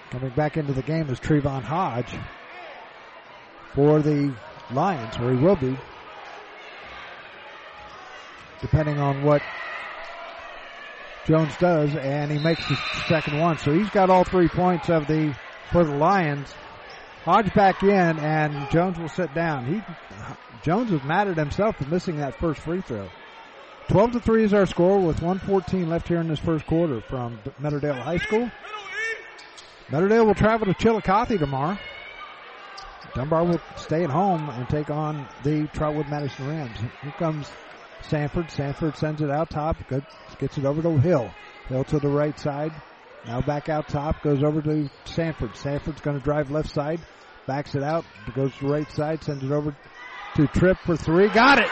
Coming 0.09 0.29
back 0.31 0.57
into 0.57 0.73
the 0.73 0.81
game 0.81 1.09
is 1.09 1.19
Trayvon 1.19 1.63
Hodge 1.63 2.15
for 3.73 4.01
the 4.01 4.33
Lions, 4.71 5.17
or 5.17 5.31
he 5.31 5.37
will 5.37 5.55
be, 5.55 5.77
depending 8.61 8.99
on 8.99 9.23
what 9.23 9.41
Jones 11.25 11.55
does, 11.57 11.95
and 11.95 12.31
he 12.31 12.39
makes 12.39 12.67
the 12.67 12.75
second 13.07 13.39
one. 13.39 13.57
So 13.57 13.71
he's 13.71 13.89
got 13.89 14.09
all 14.09 14.23
three 14.23 14.49
points 14.49 14.89
of 14.89 15.07
the 15.07 15.35
for 15.71 15.83
the 15.83 15.95
Lions. 15.95 16.53
Hodge 17.23 17.53
back 17.53 17.81
in, 17.83 17.89
and 17.89 18.69
Jones 18.69 18.99
will 18.99 19.09
sit 19.09 19.33
down. 19.33 19.65
He 19.65 19.81
Jones 20.63 20.91
was 20.91 21.03
mad 21.03 21.27
at 21.27 21.37
himself 21.37 21.77
for 21.77 21.85
missing 21.85 22.17
that 22.17 22.35
first 22.35 22.59
free 22.61 22.81
throw. 22.81 23.09
12 23.89 24.13
to 24.13 24.19
3 24.21 24.43
is 24.45 24.53
our 24.53 24.65
score 24.65 24.99
with 24.99 25.21
114 25.21 25.89
left 25.89 26.07
here 26.07 26.21
in 26.21 26.29
this 26.29 26.39
first 26.39 26.65
quarter 26.65 27.01
from 27.01 27.37
Meadowdale 27.61 28.01
High 28.01 28.17
School. 28.17 28.49
Meadowdale 29.89 30.25
will 30.25 30.35
travel 30.35 30.65
to 30.65 30.73
Chillicothe 30.73 31.37
tomorrow. 31.37 31.77
Dunbar 33.13 33.43
will 33.43 33.61
stay 33.75 34.03
at 34.03 34.09
home 34.09 34.49
and 34.49 34.67
take 34.69 34.89
on 34.89 35.27
the 35.43 35.67
Trotwood 35.73 36.07
Madison 36.07 36.47
Rams. 36.47 36.79
Here 37.01 37.13
comes 37.19 37.51
Sanford. 38.01 38.49
Sanford 38.49 38.97
sends 38.97 39.21
it 39.21 39.29
out 39.29 39.49
top. 39.49 39.77
Gets 40.39 40.57
it 40.57 40.65
over 40.65 40.81
to 40.81 40.97
Hill. 40.97 41.31
Hill 41.67 41.83
to 41.85 41.99
the 41.99 42.09
right 42.09 42.37
side. 42.39 42.71
Now 43.25 43.41
back 43.41 43.69
out 43.69 43.87
top. 43.87 44.21
Goes 44.21 44.43
over 44.43 44.61
to 44.61 44.89
Sanford. 45.05 45.55
Sanford's 45.55 46.01
going 46.01 46.17
to 46.17 46.23
drive 46.23 46.51
left 46.51 46.69
side. 46.69 46.99
Backs 47.47 47.75
it 47.75 47.83
out. 47.83 48.05
Goes 48.35 48.53
to 48.55 48.65
the 48.67 48.71
right 48.71 48.91
side. 48.91 49.23
Sends 49.23 49.43
it 49.43 49.51
over 49.51 49.75
to 50.35 50.47
Tripp 50.47 50.77
for 50.85 50.97
three. 50.97 51.29
Got 51.29 51.59
it! 51.59 51.69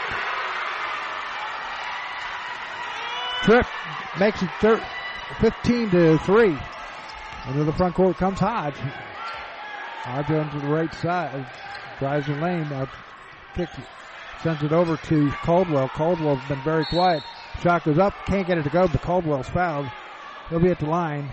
Tripp 3.42 3.66
makes 4.20 4.40
it 4.40 4.50
thir- 4.60 4.86
15 5.40 5.90
to 5.90 6.18
3. 6.18 6.58
Into 7.48 7.64
the 7.64 7.72
front 7.72 7.94
court 7.94 8.16
comes 8.16 8.38
Hodge. 8.38 8.74
Hodge 8.76 10.26
to 10.26 10.58
the 10.60 10.72
right 10.72 10.94
side. 10.94 11.46
Drives 11.98 12.26
the 12.26 12.34
lane. 12.34 12.64
Uh, 12.72 12.86
kicks 13.54 13.76
it. 13.78 13.84
Sends 14.42 14.62
it 14.62 14.72
over 14.72 14.96
to 14.96 15.30
Caldwell. 15.42 15.88
Caldwell's 15.88 16.44
been 16.48 16.62
very 16.62 16.84
quiet. 16.84 17.22
Shot 17.62 17.84
goes 17.84 17.98
up. 17.98 18.12
Can't 18.26 18.46
get 18.46 18.58
it 18.58 18.64
to 18.64 18.70
go, 18.70 18.88
but 18.88 19.02
Caldwell's 19.02 19.48
fouled. 19.48 19.86
He'll 20.48 20.58
be 20.58 20.70
at 20.70 20.80
the 20.80 20.86
line. 20.86 21.32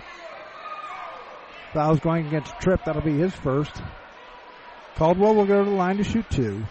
Foul's 1.73 1.99
going 1.99 2.27
against 2.27 2.53
Tripp. 2.59 2.85
That'll 2.85 3.01
be 3.01 3.17
his 3.17 3.33
first. 3.33 3.81
Caldwell 4.95 5.33
will 5.33 5.45
go 5.45 5.63
to 5.63 5.69
the 5.69 5.75
line 5.75 5.97
to 5.97 6.03
shoot 6.03 6.29
two. 6.29 6.63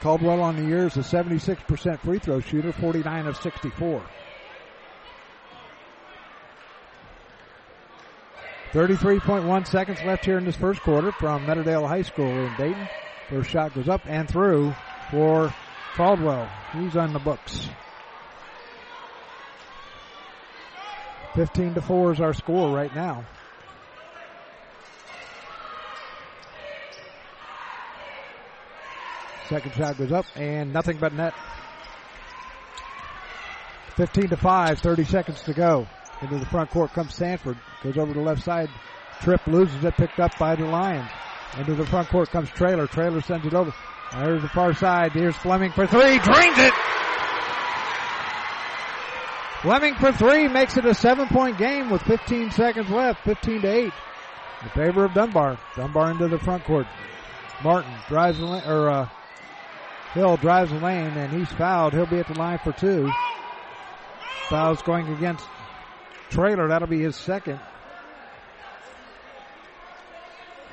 Caldwell 0.00 0.42
on 0.42 0.56
the 0.56 0.66
year 0.66 0.86
is 0.86 0.96
a 0.96 1.00
76% 1.00 2.00
free 2.00 2.18
throw 2.18 2.40
shooter, 2.40 2.72
49 2.72 3.26
of 3.28 3.36
64. 3.36 4.02
33.1 8.72 9.66
seconds 9.66 10.02
left 10.02 10.24
here 10.24 10.38
in 10.38 10.44
this 10.44 10.56
first 10.56 10.80
quarter 10.82 11.12
from 11.12 11.46
Meadowdale 11.46 11.86
High 11.86 12.02
School 12.02 12.26
in 12.26 12.54
Dayton. 12.56 12.88
First 13.28 13.50
shot 13.50 13.74
goes 13.74 13.88
up 13.88 14.02
and 14.06 14.28
through 14.28 14.74
for 15.10 15.54
Caldwell. 15.94 16.48
He's 16.72 16.96
on 16.96 17.12
the 17.12 17.18
books. 17.18 17.68
15 21.34 21.74
to 21.74 21.82
4 21.82 22.12
is 22.12 22.20
our 22.20 22.34
score 22.34 22.74
right 22.74 22.94
now. 22.94 23.24
Second 29.48 29.74
shot 29.74 29.98
goes 29.98 30.12
up 30.12 30.26
and 30.36 30.72
nothing 30.72 30.98
but 30.98 31.12
net. 31.12 31.34
15 33.96 34.28
to 34.30 34.36
5, 34.36 34.78
30 34.78 35.04
seconds 35.04 35.42
to 35.42 35.52
go. 35.52 35.86
Into 36.22 36.38
the 36.38 36.46
front 36.46 36.70
court 36.70 36.92
comes 36.92 37.14
Sanford. 37.14 37.58
Goes 37.82 37.98
over 37.98 38.12
to 38.12 38.18
the 38.18 38.24
left 38.24 38.42
side. 38.42 38.70
Tripp 39.20 39.46
loses 39.46 39.84
it, 39.84 39.94
picked 39.94 40.20
up 40.20 40.38
by 40.38 40.54
the 40.54 40.64
Lions. 40.64 41.10
Into 41.58 41.74
the 41.74 41.86
front 41.86 42.08
court 42.08 42.30
comes 42.30 42.48
Trailer. 42.50 42.86
Trailer 42.86 43.20
sends 43.20 43.46
it 43.46 43.54
over. 43.54 43.74
There's 44.12 44.42
the 44.42 44.48
far 44.48 44.74
side. 44.74 45.12
Here's 45.12 45.36
Fleming 45.36 45.72
for 45.72 45.86
three. 45.86 46.18
Drains 46.18 46.58
it! 46.58 46.74
Fleming 49.62 49.94
for 49.94 50.12
three 50.12 50.48
makes 50.48 50.76
it 50.76 50.84
a 50.84 50.94
seven 50.94 51.28
point 51.28 51.56
game 51.58 51.90
with 51.90 52.02
15 52.02 52.50
seconds 52.50 52.90
left. 52.90 53.24
15 53.24 53.62
to 53.62 53.68
8 53.68 53.92
in 54.62 54.68
favor 54.70 55.04
of 55.04 55.14
Dunbar. 55.14 55.58
Dunbar 55.76 56.10
into 56.10 56.28
the 56.28 56.38
front 56.38 56.64
court. 56.64 56.86
Martin 57.62 57.92
drives 58.08 58.38
the 58.38 58.44
lane, 58.44 58.64
or, 58.66 58.90
uh, 58.90 59.08
Hill 60.14 60.36
drives 60.36 60.70
the 60.70 60.78
lane 60.78 61.16
and 61.16 61.32
he's 61.32 61.50
fouled. 61.52 61.94
He'll 61.94 62.06
be 62.06 62.18
at 62.18 62.28
the 62.28 62.38
line 62.38 62.58
for 62.58 62.72
two. 62.72 63.10
Fouls 64.48 64.82
going 64.82 65.08
against 65.08 65.46
Trailer. 66.28 66.68
That'll 66.68 66.88
be 66.88 67.00
his 67.00 67.16
second. 67.16 67.60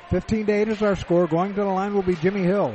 15 0.09 0.47
to 0.47 0.51
8 0.51 0.67
is 0.69 0.81
our 0.81 0.95
score. 0.95 1.27
Going 1.27 1.53
to 1.53 1.61
the 1.61 1.65
line 1.65 1.93
will 1.93 2.01
be 2.01 2.15
Jimmy 2.15 2.41
Hill. 2.41 2.73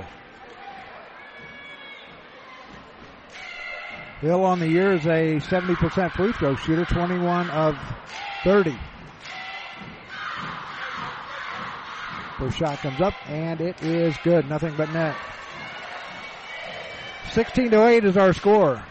Hill 4.20 4.44
on 4.44 4.60
the 4.60 4.68
year 4.68 4.92
is 4.92 5.04
a 5.04 5.40
70% 5.40 6.12
free 6.12 6.32
throw 6.32 6.54
shooter, 6.54 6.84
21 6.84 7.50
of 7.50 7.76
30. 8.44 8.78
First 12.38 12.56
shot 12.56 12.78
comes 12.78 13.00
up 13.00 13.14
and 13.28 13.60
it 13.60 13.82
is 13.82 14.16
good. 14.22 14.48
Nothing 14.48 14.74
but 14.76 14.92
net. 14.92 15.16
16 17.32 17.70
to 17.72 17.84
8 17.84 18.04
is 18.04 18.16
our 18.16 18.32
score. 18.32 18.82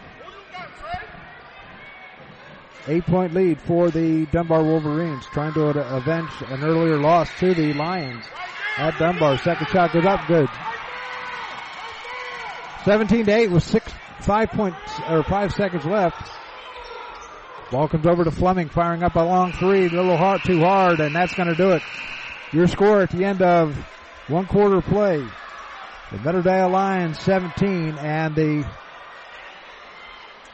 Eight 2.86 3.06
point 3.06 3.32
lead 3.32 3.60
for 3.62 3.90
the 3.90 4.26
Dunbar 4.26 4.62
Wolverines, 4.62 5.24
trying 5.32 5.54
to 5.54 5.96
avenge 5.96 6.30
an 6.48 6.62
earlier 6.62 6.98
loss 6.98 7.30
to 7.38 7.54
the 7.54 7.72
Lions 7.72 8.24
at 8.76 8.98
Dunbar. 8.98 9.38
Second 9.38 9.68
shot 9.68 9.92
goes 9.92 10.04
up, 10.04 10.26
good. 10.28 10.48
17 12.84 13.24
to 13.24 13.32
8 13.32 13.50
with 13.50 13.62
six, 13.62 13.90
five 14.20 14.50
points, 14.50 14.78
or 15.08 15.22
five 15.22 15.52
seconds 15.54 15.86
left. 15.86 16.30
Ball 17.70 17.88
comes 17.88 18.06
over 18.06 18.24
to 18.24 18.30
Fleming, 18.30 18.68
firing 18.68 19.02
up 19.02 19.16
a 19.16 19.20
long 19.20 19.52
three, 19.52 19.86
a 19.86 19.90
little 19.90 20.18
hard, 20.18 20.42
too 20.44 20.60
hard, 20.60 21.00
and 21.00 21.14
that's 21.14 21.34
going 21.34 21.48
to 21.48 21.54
do 21.54 21.70
it. 21.70 21.82
Your 22.52 22.68
score 22.68 23.00
at 23.00 23.10
the 23.10 23.24
end 23.24 23.40
of 23.40 23.74
one 24.28 24.46
quarter 24.46 24.82
play. 24.82 25.26
The 26.12 26.18
Meadowdale 26.18 26.70
Lions 26.70 27.18
17 27.20 27.96
and 27.96 28.34
the 28.34 28.66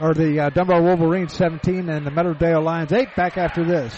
or 0.01 0.15
the 0.15 0.41
uh, 0.41 0.51
Dunbar 0.51 0.83
Wolverines 0.83 1.35
17 1.35 1.89
and 1.89 2.07
the 2.07 2.11
Meadowdale 2.11 2.63
Lions 2.65 2.93
8 2.93 3.09
back 3.17 3.37
after 3.37 3.65
this. 3.65 3.95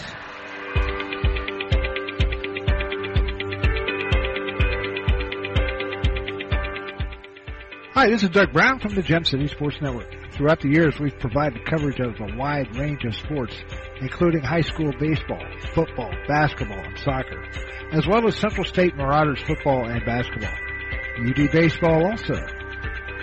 Hi, 7.93 8.09
this 8.09 8.23
is 8.23 8.29
Doug 8.31 8.51
Brown 8.51 8.79
from 8.79 8.95
the 8.95 9.01
Gem 9.01 9.23
City 9.23 9.47
Sports 9.47 9.77
Network. 9.81 10.07
Throughout 10.33 10.59
the 10.59 10.69
years, 10.69 10.99
we've 10.99 11.17
provided 11.19 11.63
coverage 11.63 11.99
of 11.99 12.19
a 12.19 12.35
wide 12.35 12.75
range 12.75 13.05
of 13.05 13.15
sports, 13.15 13.55
including 14.01 14.41
high 14.41 14.61
school 14.61 14.91
baseball, 14.99 15.45
football, 15.73 16.11
basketball, 16.27 16.79
and 16.79 16.97
soccer, 16.99 17.45
as 17.91 18.07
well 18.07 18.27
as 18.27 18.35
Central 18.35 18.65
State 18.65 18.95
Marauders 18.95 19.41
football 19.43 19.87
and 19.87 20.03
basketball. 20.05 20.55
Do 21.35 21.49
baseball 21.49 22.07
also. 22.07 22.33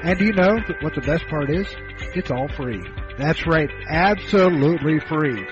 And 0.03 0.18
do 0.18 0.24
you 0.24 0.33
know 0.33 0.61
what 0.81 0.95
the 0.95 1.03
best 1.03 1.26
part 1.26 1.51
is? 1.51 1.66
It's 2.13 2.31
all 2.31 2.49
free. 2.49 2.83
That's 3.19 3.47
right, 3.47 3.71
absolutely 3.89 4.99
free. 5.01 5.47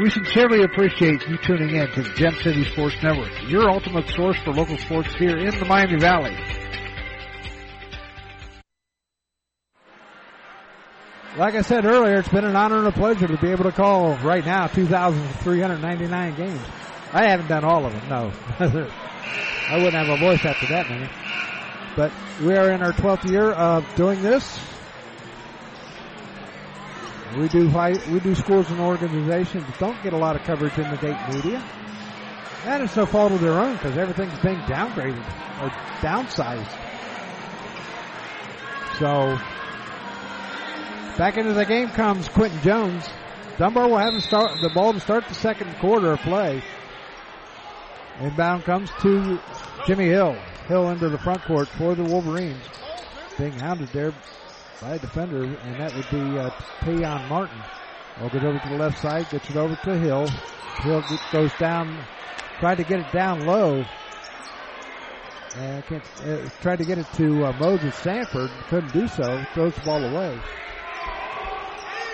We 0.00 0.10
sincerely 0.10 0.62
appreciate 0.62 1.28
you 1.28 1.38
tuning 1.38 1.76
in 1.76 1.86
to 1.92 2.02
the 2.02 2.08
Gem 2.14 2.34
City 2.42 2.64
Sports 2.64 2.96
Network, 3.02 3.30
your 3.48 3.70
ultimate 3.70 4.08
source 4.08 4.38
for 4.42 4.52
local 4.52 4.76
sports 4.78 5.14
here 5.14 5.36
in 5.36 5.56
the 5.58 5.64
Miami 5.64 5.98
Valley. 6.00 6.36
Like 11.36 11.54
I 11.54 11.62
said 11.62 11.84
earlier, 11.84 12.18
it's 12.18 12.28
been 12.28 12.44
an 12.44 12.56
honor 12.56 12.78
and 12.78 12.88
a 12.88 12.92
pleasure 12.92 13.28
to 13.28 13.38
be 13.38 13.50
able 13.50 13.64
to 13.64 13.72
call 13.72 14.16
right 14.16 14.44
now 14.44 14.66
2,399 14.66 16.36
games. 16.36 16.60
I 17.12 17.28
haven't 17.28 17.48
done 17.48 17.64
all 17.64 17.86
of 17.86 17.92
them, 17.92 18.08
no. 18.08 18.32
I 19.68 19.76
wouldn't 19.76 19.94
have 19.94 20.08
a 20.08 20.16
voice 20.16 20.44
after 20.44 20.66
that 20.66 20.88
many. 20.90 21.08
But 21.94 22.12
we 22.40 22.54
are 22.56 22.72
in 22.72 22.82
our 22.82 22.92
12th 22.92 23.30
year 23.30 23.50
of 23.52 23.86
doing 23.94 24.20
this. 24.20 24.58
We 27.38 27.48
do 27.48 27.68
we 28.10 28.20
do 28.20 28.34
schools 28.34 28.70
and 28.70 28.80
organizations 28.80 29.66
that 29.66 29.78
don't 29.78 30.02
get 30.02 30.12
a 30.12 30.18
lot 30.18 30.36
of 30.36 30.42
coverage 30.42 30.76
in 30.78 30.90
the 30.90 30.96
Dayton 30.96 31.34
media. 31.34 31.64
And 32.64 32.82
it's 32.82 32.94
no 32.96 33.06
fault 33.06 33.32
of 33.32 33.40
their 33.40 33.58
own 33.58 33.74
because 33.74 33.96
everything's 33.96 34.38
being 34.40 34.60
downgraded 34.60 35.24
or 35.62 35.70
downsized. 36.00 36.70
So 38.98 39.38
Back 41.18 41.36
into 41.36 41.52
the 41.52 41.66
game 41.66 41.90
comes 41.90 42.26
Quentin 42.30 42.60
Jones. 42.62 43.06
Dunbar 43.58 43.86
will 43.86 43.98
have 43.98 44.20
start, 44.22 44.58
the 44.62 44.70
ball 44.70 44.94
to 44.94 45.00
start 45.00 45.28
the 45.28 45.34
second 45.34 45.76
quarter 45.76 46.12
of 46.12 46.20
play. 46.20 46.62
Inbound 48.20 48.64
comes 48.64 48.90
to 49.02 49.38
Jimmy 49.86 50.06
Hill. 50.06 50.34
Hill 50.68 50.88
into 50.88 51.10
the 51.10 51.18
front 51.18 51.42
court 51.42 51.68
for 51.68 51.94
the 51.94 52.02
Wolverines. 52.02 52.64
Being 53.36 53.52
hounded 53.52 53.88
there 53.88 54.14
by 54.82 54.96
a 54.96 54.98
defender, 54.98 55.44
and 55.44 55.80
that 55.80 55.94
would 55.94 56.10
be 56.10 56.38
uh, 56.38 56.50
Payon 56.80 57.28
Martin. 57.28 57.56
Ball 58.18 58.28
goes 58.30 58.42
over 58.42 58.58
to 58.58 58.68
the 58.68 58.76
left 58.76 58.98
side, 58.98 59.30
gets 59.30 59.48
it 59.48 59.56
over 59.56 59.76
to 59.76 59.96
Hill. 59.96 60.26
Hill 60.82 61.04
goes 61.30 61.52
down, 61.58 61.96
tried 62.58 62.76
to 62.76 62.84
get 62.84 62.98
it 62.98 63.12
down 63.12 63.46
low. 63.46 63.84
And 65.56 65.84
can't, 65.86 66.02
uh, 66.26 66.48
tried 66.60 66.76
to 66.76 66.84
get 66.84 66.98
it 66.98 67.06
to 67.14 67.44
uh, 67.44 67.52
Moses 67.60 67.94
Sanford, 67.94 68.50
couldn't 68.68 68.92
do 68.92 69.06
so, 69.06 69.44
throws 69.54 69.74
the 69.76 69.82
ball 69.82 70.02
away. 70.02 70.38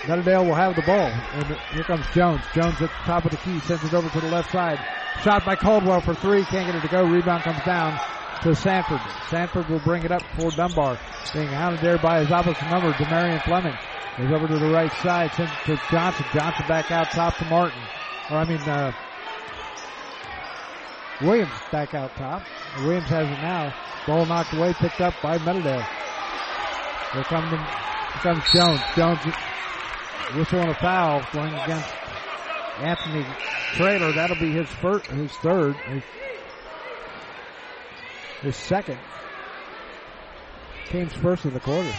Meadowdale 0.03 0.47
will 0.47 0.55
have 0.55 0.77
the 0.77 0.83
ball. 0.83 1.11
And 1.33 1.45
here 1.73 1.85
comes 1.85 2.07
Jones. 2.13 2.43
Jones 2.55 2.75
at 2.75 2.81
the 2.81 3.05
top 3.05 3.25
of 3.25 3.31
the 3.31 3.37
key, 3.39 3.61
sends 3.61 3.83
it 3.83 3.95
over 3.95 4.09
to 4.11 4.21
the 4.21 4.31
left 4.31 4.53
side. 4.53 4.79
Shot 5.23 5.45
by 5.45 5.57
Caldwell 5.57 6.01
for 6.01 6.15
three, 6.15 6.45
can't 6.45 6.67
get 6.67 6.75
it 6.75 6.83
to 6.83 6.89
go. 6.89 7.05
Rebound 7.05 7.43
comes 7.43 7.65
down 7.65 7.99
to 8.43 8.55
Sanford. 8.55 9.01
Sanford 9.31 9.69
will 9.69 9.81
bring 9.81 10.05
it 10.05 10.13
up 10.13 10.23
for 10.39 10.51
Dunbar. 10.51 10.99
Being 11.33 11.49
hounded 11.49 11.81
there 11.81 11.99
by 11.99 12.21
his 12.21 12.31
opposite 12.31 12.69
number, 12.71 12.93
Demarion 12.93 13.43
Fleming. 13.45 13.77
Goes 14.17 14.33
over 14.33 14.49
to 14.49 14.59
the 14.59 14.71
right 14.71 14.93
side, 14.95 15.33
sends 15.35 15.53
it 15.53 15.65
to 15.67 15.81
Johnson. 15.91 16.27
Johnson 16.33 16.65
back 16.67 16.91
out 16.91 17.11
top 17.11 17.37
to 17.37 17.45
Martin. 17.47 17.81
Or 18.31 18.39
I 18.39 18.45
mean, 18.45 18.61
uh, 18.61 18.93
Williams 21.21 21.51
back 21.71 21.95
out 21.95 22.15
top. 22.17 22.43
Williams 22.79 23.09
has 23.09 23.29
it 23.29 23.43
now. 23.43 23.75
Ball 24.07 24.27
knocked 24.27 24.53
away, 24.55 24.73
picked 24.75 25.01
up 25.01 25.15
by 25.23 25.39
Meadowdale. 25.39 25.87
Here 27.13 27.25
comes, 27.25 27.51
here 27.51 28.23
comes 28.23 28.45
Jones. 28.53 28.81
Jones 28.95 29.19
whistle 30.35 30.61
on 30.61 30.69
a 30.69 30.75
foul 30.75 31.23
going 31.33 31.55
against 31.55 31.93
Anthony 32.79 33.27
Trailer. 33.75 34.13
That'll 34.13 34.37
be 34.37 34.51
his 34.51 34.69
first, 34.69 35.07
his 35.07 35.33
third, 35.33 35.77
his, 35.77 36.03
his 38.43 38.57
second. 38.57 38.99
Team's 40.91 41.13
first 41.15 41.45
of 41.45 41.55
the 41.55 41.61
quarter. 41.61 41.93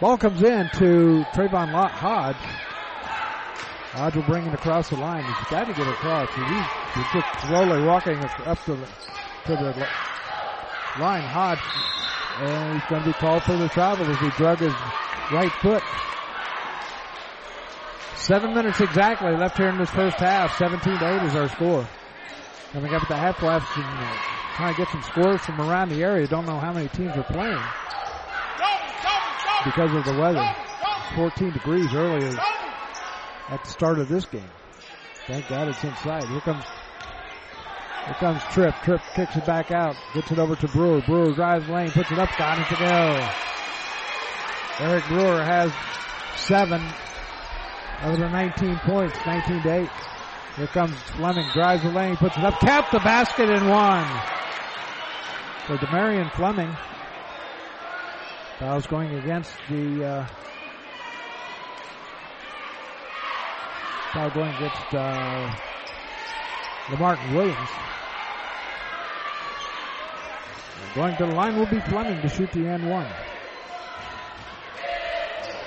Ball 0.00 0.18
comes 0.18 0.42
in 0.42 0.68
to 0.74 1.24
Trayvon 1.32 1.68
Hodge. 1.90 2.36
Hodge 3.92 4.16
will 4.16 4.22
bring 4.24 4.46
it 4.46 4.52
across 4.52 4.90
the 4.90 4.96
line. 4.96 5.24
He's 5.24 5.48
got 5.48 5.64
to 5.64 5.72
get 5.72 5.88
across. 5.88 6.28
He's, 6.34 6.94
he's 6.94 7.12
just 7.12 7.46
slowly 7.46 7.82
walking 7.82 8.18
up 8.18 8.64
to 8.64 8.74
the, 8.74 8.86
to 9.46 9.56
the 9.56 9.88
line. 11.00 11.22
Hodge 11.22 11.60
and 12.38 12.74
he's 12.74 12.90
going 12.90 13.02
to 13.02 13.08
be 13.08 13.12
called 13.14 13.42
for 13.44 13.56
the 13.56 13.68
travel 13.68 14.06
as 14.06 14.18
he 14.18 14.28
drug 14.30 14.58
his 14.58 14.74
right 15.32 15.52
foot. 15.62 15.82
Seven 18.16 18.54
minutes 18.54 18.80
exactly 18.80 19.34
left 19.36 19.56
here 19.56 19.68
in 19.68 19.78
this 19.78 19.90
first 19.90 20.18
half. 20.18 20.56
17 20.58 20.98
to 20.98 21.22
8 21.22 21.26
is 21.26 21.34
our 21.34 21.48
score. 21.48 21.88
Coming 22.76 22.92
up 22.92 23.04
at 23.04 23.08
the 23.08 23.16
half 23.16 23.42
action 23.42 23.84
trying 24.54 24.74
to 24.74 24.76
get 24.76 24.90
some 24.90 25.00
scores 25.00 25.40
from 25.40 25.58
around 25.62 25.88
the 25.88 26.02
area. 26.02 26.26
Don't 26.26 26.44
know 26.44 26.58
how 26.58 26.74
many 26.74 26.88
teams 26.88 27.16
are 27.16 27.22
playing 27.22 27.58
because 29.64 29.94
of 29.94 30.04
the 30.04 30.20
weather. 30.20 30.46
14 31.14 31.52
degrees 31.52 31.94
earlier 31.94 32.38
at 33.48 33.64
the 33.64 33.70
start 33.70 33.98
of 33.98 34.10
this 34.10 34.26
game. 34.26 34.50
Thank 35.26 35.48
God 35.48 35.68
it's 35.68 35.82
inside. 35.82 36.24
Here 36.24 36.40
comes 36.42 36.64
here 38.04 38.14
comes 38.16 38.42
Tripp. 38.52 38.74
Tripp 38.82 39.00
kicks 39.14 39.34
it 39.36 39.46
back 39.46 39.70
out. 39.70 39.96
Gets 40.12 40.32
it 40.32 40.38
over 40.38 40.54
to 40.56 40.68
Brewer. 40.68 41.00
Brewer 41.00 41.32
drives 41.32 41.66
lane, 41.70 41.90
puts 41.90 42.12
it 42.12 42.18
up, 42.18 42.28
got 42.36 42.58
it 42.58 42.68
to 42.68 42.78
go. 42.78 43.28
Eric 44.84 45.04
Brewer 45.08 45.42
has 45.42 45.72
seven 46.38 46.82
of 48.02 48.18
the 48.18 48.28
19 48.28 48.76
points, 48.80 49.16
19 49.24 49.62
to 49.62 49.70
8. 49.70 49.88
Here 50.56 50.66
comes 50.68 50.94
Fleming, 50.94 51.46
drives 51.52 51.82
the 51.82 51.90
lane, 51.90 52.16
puts 52.16 52.38
it 52.38 52.44
up, 52.44 52.58
taps 52.60 52.90
the 52.90 53.00
basket 53.00 53.50
and 53.50 53.68
one. 53.68 54.06
For 55.66 55.76
Demarion 55.76 56.32
Fleming. 56.32 56.74
Fouls 58.58 58.86
going 58.86 59.14
against 59.16 59.52
the 59.68 60.02
uh, 60.02 60.26
foul 64.14 64.30
going 64.30 64.54
against 64.54 64.94
uh, 64.94 65.54
Lamartin 66.90 67.34
Williams. 67.34 67.68
Going 70.94 71.16
to 71.18 71.26
the 71.26 71.32
line 71.34 71.58
will 71.58 71.66
be 71.66 71.80
Fleming 71.80 72.22
to 72.22 72.28
shoot 72.30 72.50
the 72.52 72.66
end 72.66 72.88
one. 72.88 73.06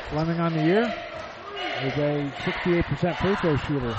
Fleming 0.09 0.39
on 0.39 0.51
the 0.53 0.63
year 0.63 0.81
is 1.83 1.93
a 1.93 2.33
68% 2.39 3.17
free 3.17 3.35
throw 3.35 3.55
shooter. 3.57 3.95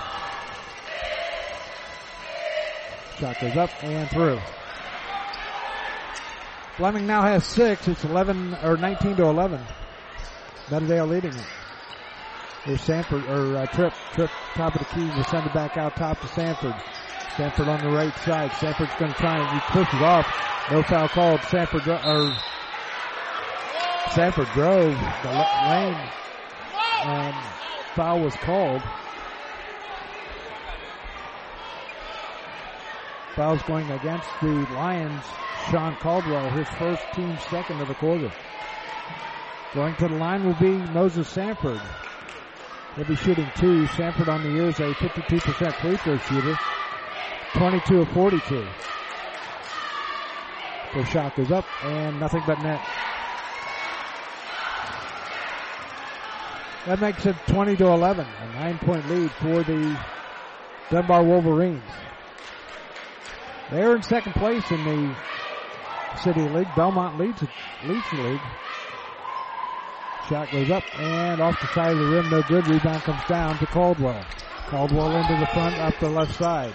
Shot 3.21 3.39
goes 3.39 3.55
up 3.55 3.85
and 3.85 4.09
through. 4.09 4.41
Fleming 6.79 7.07
now 7.07 7.21
has 7.21 7.45
six. 7.45 7.87
It's 7.87 8.03
11 8.03 8.57
or 8.63 8.79
19 8.79 9.17
to 9.17 9.25
11. 9.25 9.61
Meadowdale 10.71 11.07
leading 11.07 11.35
it. 11.35 11.47
Here's 12.65 12.81
Sanford 12.81 13.27
or 13.27 13.59
uh, 13.59 13.67
Tripp. 13.67 13.93
Tripp 14.15 14.31
top 14.55 14.75
of 14.75 14.79
the 14.79 14.95
key 14.95 15.05
will 15.05 15.25
send 15.25 15.47
it 15.47 15.53
back 15.53 15.77
out 15.77 15.97
top 15.97 16.19
to 16.23 16.29
Sanford. 16.29 16.75
Sanford 17.37 17.69
on 17.69 17.81
the 17.81 17.91
right 17.91 18.17
side. 18.21 18.53
Sanford's 18.53 18.95
going 18.99 19.13
to 19.13 19.19
try 19.19 19.37
and 19.37 19.61
he 19.61 19.67
pushes 19.69 20.01
off. 20.01 20.27
No 20.71 20.83
foul 20.83 21.09
called. 21.09 21.43
Sanford 21.43 21.87
or 21.89 22.35
Sanford 24.15 24.49
drove 24.55 24.95
the 25.23 25.29
lane 25.69 26.11
and 27.05 27.37
foul 27.95 28.21
was 28.21 28.35
called. 28.37 28.81
Foul's 33.35 33.63
going 33.63 33.91
against 33.91 34.29
the 34.41 34.67
Lions. 34.75 35.25
Sean 35.71 35.95
Caldwell, 35.97 36.51
his 36.51 36.69
first 36.71 37.03
team 37.15 37.39
second 37.51 37.81
of 37.81 37.89
the 37.89 37.95
quarter. 37.95 38.33
Going 39.75 39.95
to 39.97 40.09
the 40.09 40.15
line 40.15 40.45
will 40.45 40.55
be 40.55 40.73
Moses 40.93 41.29
Sanford. 41.29 41.81
He'll 42.97 43.05
be 43.05 43.15
shooting 43.15 43.49
two. 43.57 43.87
Sanford 43.89 44.29
on 44.29 44.43
the 44.43 44.51
year 44.51 44.69
is 44.69 44.81
a 44.81 44.93
52% 44.95 45.73
free 45.75 45.97
throw 45.97 46.19
shooter. 46.19 46.59
22 47.55 48.01
of 48.01 48.09
42. 48.09 48.67
The 50.95 51.05
shot 51.05 51.37
goes 51.37 51.53
up 51.53 51.65
and 51.85 52.19
nothing 52.19 52.43
but 52.47 52.61
net. 52.63 52.81
That 56.87 57.01
makes 57.01 57.27
it 57.27 57.37
20 57.47 57.77
to 57.77 57.87
11, 57.87 58.27
a 58.27 58.47
nine 58.55 58.79
point 58.79 59.09
lead 59.09 59.31
for 59.33 59.63
the 59.63 60.01
Dunbar 60.91 61.23
Wolverines. 61.23 61.83
They're 63.71 63.95
in 63.95 64.03
second 64.03 64.33
place 64.33 64.69
in 64.73 64.85
the 64.85 65.17
City 66.23 66.41
League. 66.41 66.69
Belmont 66.75 67.19
leads, 67.19 67.41
leads 67.85 68.11
the 68.11 68.23
league. 68.23 68.41
Shot 70.29 70.51
goes 70.51 70.71
up 70.71 70.83
and 70.99 71.41
off 71.41 71.61
the 71.61 71.69
side 71.69 71.93
of 71.93 71.99
the 71.99 72.07
rim, 72.07 72.31
no 72.31 72.43
good. 72.43 72.67
Rebound 72.67 73.03
comes 73.03 73.25
down 73.29 73.59
to 73.59 73.67
Caldwell. 73.67 74.25
Caldwell 74.67 75.17
into 75.17 75.37
the 75.37 75.47
front, 75.47 75.79
up 75.79 75.99
the 76.01 76.09
left 76.09 76.35
side. 76.37 76.73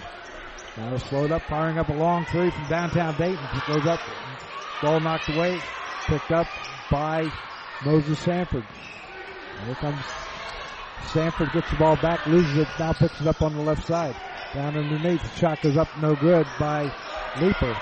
Now 0.78 0.96
slowed 0.96 1.32
up, 1.32 1.42
firing 1.42 1.78
up 1.78 1.88
a 1.88 1.92
long 1.92 2.24
three 2.26 2.50
from 2.50 2.68
downtown 2.68 3.14
Dayton. 3.16 3.44
It 3.54 3.66
goes 3.66 3.86
up, 3.86 4.00
ball 4.82 5.00
knocked 5.00 5.28
away, 5.28 5.60
picked 6.06 6.32
up 6.32 6.46
by 6.90 7.30
Moses 7.84 8.18
Sanford. 8.18 8.64
Here 9.64 9.74
comes 9.76 10.02
Sanford, 11.08 11.52
gets 11.52 11.70
the 11.70 11.76
ball 11.76 11.96
back, 11.96 12.26
loses 12.26 12.58
it, 12.58 12.68
now 12.78 12.92
picks 12.92 13.20
it 13.20 13.26
up 13.26 13.40
on 13.42 13.54
the 13.54 13.62
left 13.62 13.86
side. 13.86 14.14
Down 14.56 14.74
underneath, 14.74 15.38
shot 15.38 15.60
goes 15.60 15.76
up, 15.76 15.86
no 16.00 16.16
good 16.16 16.46
by 16.58 16.90
Leaper. 17.42 17.76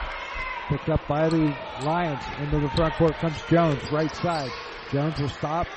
Picked 0.69 0.89
up 0.89 1.07
by 1.07 1.29
the 1.29 1.57
Lions. 1.85 2.21
Into 2.41 2.59
the 2.59 2.69
front 2.71 2.95
court 2.95 3.15
comes 3.15 3.41
Jones, 3.49 3.93
right 3.93 4.13
side. 4.17 4.51
Jones 4.91 5.17
will 5.21 5.29
stop, 5.29 5.69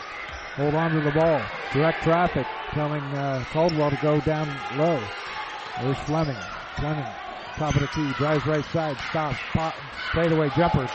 hold 0.55 0.73
on 0.73 0.89
to 0.93 1.01
the 1.01 1.11
ball. 1.11 1.39
Direct 1.71 2.01
traffic, 2.01 2.47
telling 2.71 3.03
uh, 3.13 3.45
Caldwell 3.51 3.91
to 3.91 3.99
go 4.01 4.19
down 4.21 4.49
low. 4.75 4.99
There's 5.83 5.99
Fleming. 5.99 6.35
Fleming, 6.77 7.05
top 7.57 7.75
of 7.75 7.81
the 7.81 7.87
key, 7.89 8.11
drives 8.13 8.47
right 8.47 8.65
side, 8.65 8.97
stops, 9.11 9.37
pop, 9.53 9.75
straightaway 10.09 10.49
jumper, 10.57 10.89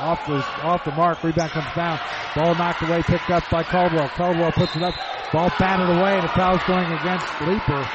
off 0.00 0.26
the 0.26 0.44
off 0.64 0.84
the 0.84 0.90
mark. 0.90 1.22
Rebound 1.22 1.52
comes 1.52 1.72
down. 1.76 2.00
Ball 2.34 2.56
knocked 2.56 2.82
away, 2.82 3.02
picked 3.02 3.30
up 3.30 3.48
by 3.52 3.62
Caldwell. 3.62 4.08
Caldwell 4.08 4.50
puts 4.50 4.74
it 4.74 4.82
up. 4.82 4.96
Ball 5.32 5.48
batted 5.60 5.96
away, 5.96 6.14
and 6.14 6.24
the 6.24 6.32
foul's 6.32 6.62
going 6.64 6.90
against 6.90 7.40
Leaper. 7.42 7.88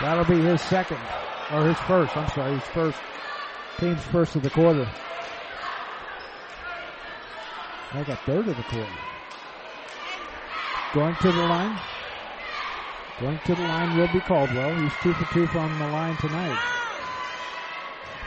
That'll 0.00 0.24
be 0.24 0.40
his 0.40 0.60
second, 0.60 0.98
or 1.52 1.66
his 1.66 1.78
first. 1.80 2.16
I'm 2.16 2.28
sorry, 2.30 2.52
his 2.52 2.64
first. 2.64 2.98
Team's 3.78 4.02
first 4.04 4.36
of 4.36 4.42
the 4.42 4.50
quarter. 4.50 4.88
Like 7.94 8.06
got 8.06 8.18
third 8.20 8.48
of 8.48 8.56
the 8.56 8.62
quarter. 8.62 8.86
Going 10.92 11.14
to 11.16 11.32
the 11.32 11.42
line. 11.42 11.78
Going 13.20 13.38
to 13.46 13.54
the 13.54 13.62
line 13.62 13.96
will 13.96 14.08
be 14.12 14.20
Caldwell. 14.20 14.74
He's 14.74 14.92
two 15.02 15.14
for 15.14 15.32
two 15.32 15.46
from 15.46 15.78
the 15.78 15.88
line 15.88 16.16
tonight. 16.18 16.58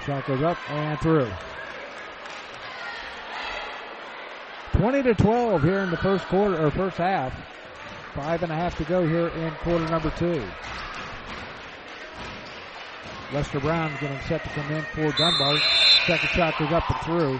Shot 0.05 0.25
goes 0.25 0.41
up 0.41 0.57
and 0.71 0.99
through. 0.99 1.29
20 4.73 5.03
to 5.03 5.13
12 5.13 5.63
here 5.63 5.79
in 5.79 5.91
the 5.91 5.97
first 5.97 6.25
quarter 6.25 6.65
or 6.65 6.71
first 6.71 6.97
half. 6.97 7.33
Five 8.15 8.43
and 8.43 8.51
a 8.51 8.55
half 8.55 8.77
to 8.77 8.83
go 8.85 9.07
here 9.07 9.27
in 9.27 9.51
quarter 9.55 9.87
number 9.89 10.09
two. 10.11 10.43
Lester 13.31 13.59
Brown 13.59 13.91
getting 14.01 14.19
set 14.21 14.43
to 14.43 14.49
come 14.49 14.71
in 14.71 14.81
for 14.95 15.11
Dunbar. 15.15 15.59
Second 16.07 16.29
shot 16.29 16.57
goes 16.57 16.71
up 16.71 16.89
and 16.89 16.99
through. 17.01 17.39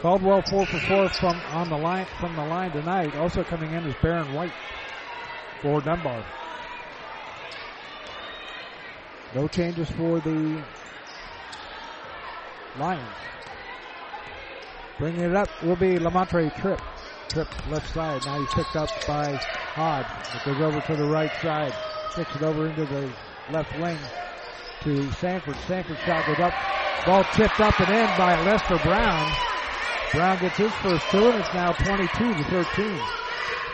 Caldwell 0.00 0.42
four 0.42 0.66
for 0.66 0.78
four 0.80 1.08
from 1.10 1.40
on 1.52 1.68
the 1.68 1.76
line 1.76 2.06
from 2.18 2.34
the 2.34 2.44
line 2.44 2.72
tonight. 2.72 3.14
Also 3.16 3.44
coming 3.44 3.72
in 3.72 3.84
is 3.84 3.94
Baron 4.02 4.32
White 4.34 4.52
for 5.62 5.80
Dunbar. 5.80 6.24
No 9.34 9.46
changes 9.46 9.88
for 9.90 10.18
the 10.20 10.62
Lions. 12.78 13.02
Bringing 14.98 15.20
it 15.20 15.36
up 15.36 15.48
will 15.62 15.76
be 15.76 15.98
Lamontre 15.98 16.50
Tripp. 16.60 16.80
Tripp 17.28 17.70
left 17.70 17.94
side. 17.94 18.24
Now 18.24 18.40
he's 18.40 18.54
picked 18.54 18.74
up 18.74 18.88
by 19.06 19.34
Hodge. 19.74 20.06
It 20.34 20.44
goes 20.44 20.60
over 20.60 20.80
to 20.80 20.96
the 20.96 21.08
right 21.08 21.30
side. 21.40 21.74
Kicks 22.14 22.34
it 22.34 22.42
over 22.42 22.66
into 22.66 22.86
the 22.86 23.08
left 23.50 23.78
wing 23.78 23.98
to 24.82 25.12
Sanford. 25.12 25.56
Sanford 25.66 25.98
shot 26.04 26.26
goes 26.26 26.38
up. 26.38 26.54
Ball 27.06 27.24
tipped 27.34 27.60
up 27.60 27.78
and 27.80 27.88
in 27.88 28.18
by 28.18 28.40
Lester 28.44 28.78
Brown. 28.78 29.32
Brown 30.12 30.38
gets 30.38 30.56
his 30.56 30.72
first 30.74 31.08
two 31.10 31.30
and 31.30 31.40
it's 31.40 31.52
now 31.54 31.72
22 31.72 32.34
to 32.34 32.44
13. 32.44 32.98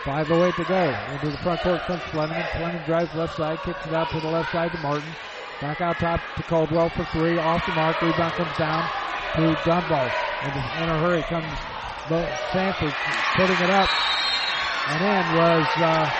5.08 0.05 0.57
to 0.57 0.65
go. 0.65 0.97
Into 1.13 1.31
the 1.31 1.39
front 1.39 1.61
court 1.61 1.81
comes 1.83 2.03
Fleming. 2.03 2.43
Fleming 2.53 2.83
drives 2.85 3.15
left 3.15 3.37
side, 3.37 3.59
kicks 3.65 3.87
it 3.87 3.95
out 3.95 4.11
to 4.11 4.21
the 4.21 4.29
left 4.29 4.53
side 4.53 4.71
to 4.73 4.79
Martin. 4.79 5.09
Back 5.61 5.81
out 5.81 5.97
top 5.97 6.21
to 6.37 6.43
Caldwell 6.43 6.91
for 6.91 7.05
three. 7.07 7.39
Off 7.39 7.65
the 7.65 7.73
mark. 7.73 8.01
Rebound 8.03 8.35
comes 8.35 8.57
down 8.59 8.89
to 9.37 9.59
Dunbar. 9.65 10.13
And 10.43 10.83
in 10.83 10.89
a 10.91 10.99
hurry 11.01 11.23
comes 11.23 11.47
Sanford 12.53 12.93
putting 13.37 13.57
it 13.57 13.71
up. 13.71 13.89
And 14.89 15.01
in 15.03 15.37
was 15.39 15.67
uh, 15.77 16.11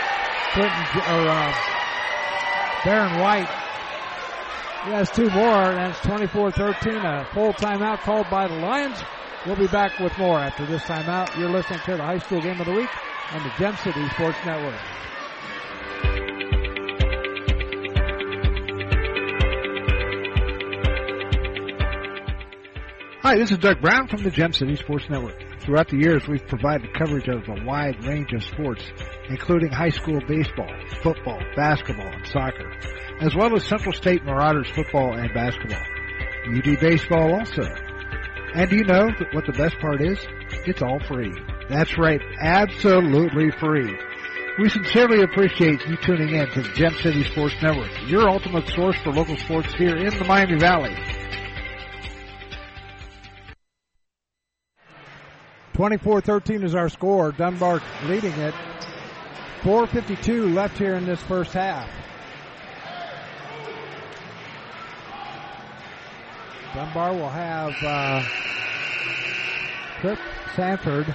Clinton 0.53 1.03
or 1.13 1.29
uh, 1.29 1.55
Baron 2.85 3.21
White. 3.21 3.64
He 4.85 4.91
has 4.91 5.11
two 5.11 5.31
more, 5.31 5.63
and 5.73 5.91
it's 5.91 6.01
24-13. 6.01 7.05
A 7.05 7.25
full 7.33 7.55
timeout 7.55 8.01
called 8.01 8.29
by 8.29 8.47
the 8.47 8.57
Lions. 8.57 9.03
We'll 9.47 9.57
be 9.57 9.67
back 9.67 9.99
with 9.99 10.17
more 10.19 10.39
after 10.39 10.67
this 10.67 10.83
timeout. 10.83 11.39
You're 11.39 11.49
listening 11.49 11.79
to 11.87 11.97
the 11.97 12.03
High 12.03 12.19
School 12.19 12.43
Game 12.43 12.61
of 12.61 12.67
the 12.67 12.73
Week 12.75 12.91
on 13.33 13.43
the 13.43 13.51
Gem 13.57 13.75
City 13.77 14.07
Sports 14.11 14.37
Network. 14.45 14.79
Hi, 23.23 23.39
this 23.39 23.51
is 23.53 23.57
Doug 23.57 23.81
Brown 23.81 24.09
from 24.09 24.23
the 24.23 24.31
Gem 24.31 24.53
City 24.53 24.77
Sports 24.77 25.09
Network. 25.09 25.43
Throughout 25.61 25.89
the 25.89 25.97
years, 25.97 26.29
we've 26.29 26.47
provided 26.47 26.93
coverage 26.93 27.27
of 27.27 27.49
a 27.49 27.65
wide 27.65 28.05
range 28.05 28.35
of 28.35 28.45
sports, 28.45 28.85
including 29.31 29.71
high 29.71 29.89
school 29.89 30.21
baseball, 30.29 30.71
football, 31.03 31.41
basketball, 31.57 32.07
and 32.07 32.27
soccer, 32.27 32.71
as 33.25 33.35
well 33.35 33.57
as 33.57 33.65
Central 33.65 33.95
State 33.95 34.23
Marauders 34.25 34.69
football 34.75 35.15
and 35.15 35.33
basketball. 35.33 35.83
UD 36.47 36.79
Baseball 36.79 37.33
also. 37.35 37.63
And 38.55 38.69
do 38.69 38.77
you 38.77 38.85
know 38.85 39.09
what 39.33 39.47
the 39.47 39.53
best 39.53 39.79
part 39.79 40.03
is? 40.03 40.19
It's 40.67 40.83
all 40.83 41.01
free. 41.09 41.33
That's 41.71 41.97
right, 41.97 42.21
absolutely 42.39 43.51
free. 43.53 43.97
We 44.59 44.69
sincerely 44.69 45.23
appreciate 45.23 45.81
you 45.87 45.97
tuning 45.97 46.35
in 46.35 46.51
to 46.51 46.63
the 46.63 46.69
Gem 46.75 46.95
City 47.03 47.25
Sports 47.25 47.55
Network, 47.63 47.91
your 48.07 48.29
ultimate 48.29 48.69
source 48.69 48.97
for 49.03 49.11
local 49.11 49.39
sports 49.39 49.73
here 49.75 49.97
in 49.97 50.17
the 50.19 50.25
Miami 50.25 50.59
Valley. 50.59 50.95
24-13 55.73 56.63
is 56.63 56.75
our 56.75 56.91
score. 56.91 57.33
Dunbar 57.33 57.83
leading 58.05 58.33
it. 58.33 58.55
4.52 59.63 60.55
left 60.55 60.77
here 60.79 60.95
in 60.95 61.07
this 61.07 61.21
first 61.23 61.53
half. 61.55 62.04
Dunbar 66.75 67.13
will 67.13 67.29
have 67.29 67.73
uh, 67.85 68.21
Tripp 70.01 70.19
Sanford, 70.57 71.15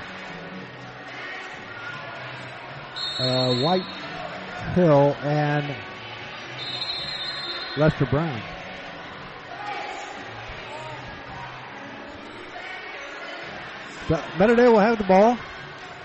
uh, 3.20 3.56
White 3.56 3.84
Hill, 4.74 5.18
and 5.22 5.76
Lester 7.76 8.06
Brown. 8.06 8.42
Meadowdale 14.38 14.72
will 14.72 14.80
have 14.80 14.98
the 14.98 15.04
ball 15.04 15.38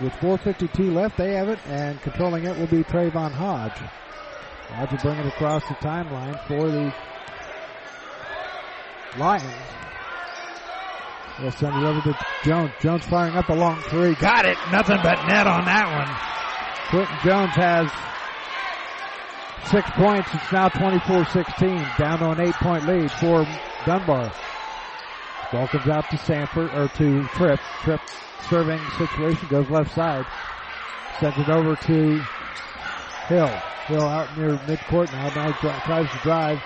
with 0.01 0.13
4.52 0.15 0.93
left. 0.93 1.17
They 1.17 1.35
have 1.35 1.49
it, 1.49 1.61
and 1.69 2.01
controlling 2.03 2.45
it 2.45 2.59
will 2.59 2.67
be 2.67 2.83
Trayvon 2.83 3.31
Hodge. 3.31 3.79
Hodge 4.71 4.91
will 4.91 4.99
bring 4.99 5.19
it 5.21 5.27
across 5.27 5.67
the 5.69 5.75
timeline 5.77 6.39
for 6.49 6.69
the 6.69 6.93
Lions. 9.19 9.45
They'll 11.41 11.51
send 11.51 11.77
it 11.77 11.85
over 11.85 12.01
to 12.01 12.19
Jones. 12.45 12.71
Jones 12.81 13.05
firing 13.07 13.35
up 13.35 13.49
a 13.49 13.55
long 13.55 13.81
three. 13.83 14.15
Got 14.15 14.47
it. 14.47 14.57
Nothing 14.71 14.99
but 15.03 15.27
net 15.27 15.47
on 15.47 15.65
that 15.65 15.91
one. 15.91 16.35
Quentin 16.91 17.17
Jones 17.25 17.51
has 17.55 17.91
six 19.71 19.91
points. 19.91 20.29
It's 20.33 20.53
now 20.53 20.69
24-16. 20.69 21.97
Down 21.99 22.19
to 22.21 22.31
an 22.31 22.41
eight-point 22.41 22.87
lead 22.87 23.11
for 23.11 23.47
Dunbar. 23.85 24.33
Ball 25.53 25.69
comes 25.69 25.89
out 25.89 26.09
to 26.11 26.19
Sanford, 26.19 26.71
or 26.75 26.89
to 26.89 27.25
Tripp. 27.35 27.61
Tripp 27.83 28.01
serving 28.49 28.81
situation 28.99 29.49
goes 29.49 29.69
left 29.71 29.95
side. 29.95 30.27
Sends 31.21 31.39
it 31.39 31.49
over 31.49 31.77
to 31.77 32.23
Hill. 33.27 33.61
Hill 33.87 34.03
out 34.03 34.37
near 34.39 34.57
midcourt 34.59 35.13
now. 35.13 35.29
Now 35.35 35.53
tries 35.53 36.11
to 36.11 36.19
drive. 36.19 36.63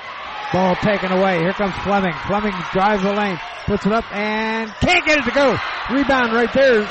Ball 0.53 0.77
taken 0.77 1.13
away. 1.13 1.41
Here 1.41 1.53
comes 1.53 1.75
Fleming. 1.85 2.15
Fleming 2.27 2.55
drives 2.73 3.03
the 3.03 3.13
lane, 3.13 3.39
puts 3.67 3.85
it 3.85 3.93
up, 3.93 4.05
and 4.15 4.71
can't 4.81 5.05
get 5.05 5.19
it 5.19 5.25
to 5.25 5.31
go. 5.31 5.57
Rebound 5.91 6.33
right 6.33 6.53
there. 6.55 6.87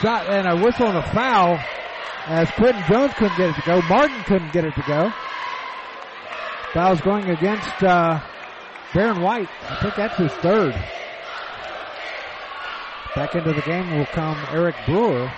Shot 0.00 0.28
and 0.28 0.46
a 0.46 0.56
whistle 0.56 0.86
and 0.86 0.98
a 0.98 1.12
foul 1.12 1.58
as 2.26 2.48
Quentin 2.52 2.84
Jones 2.88 3.12
couldn't 3.14 3.36
get 3.36 3.50
it 3.50 3.54
to 3.56 3.62
go. 3.66 3.82
Martin 3.88 4.22
couldn't 4.24 4.52
get 4.52 4.64
it 4.64 4.74
to 4.74 4.84
go. 4.86 5.10
Foul's 6.72 7.00
going 7.00 7.28
against 7.28 7.82
uh, 7.82 8.20
Baron 8.94 9.20
White. 9.20 9.48
I 9.68 9.82
think 9.82 9.96
that's 9.96 10.16
his 10.16 10.32
third. 10.34 10.74
Back 13.16 13.34
into 13.34 13.52
the 13.52 13.62
game 13.62 13.96
will 13.96 14.06
come 14.06 14.38
Eric 14.52 14.76
Brewer. 14.86 15.32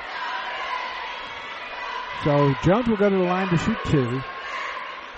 So 2.24 2.52
Jones 2.62 2.88
will 2.88 2.98
go 2.98 3.08
to 3.08 3.16
the 3.16 3.22
line 3.22 3.48
to 3.48 3.56
shoot 3.56 3.78
two. 3.86 4.20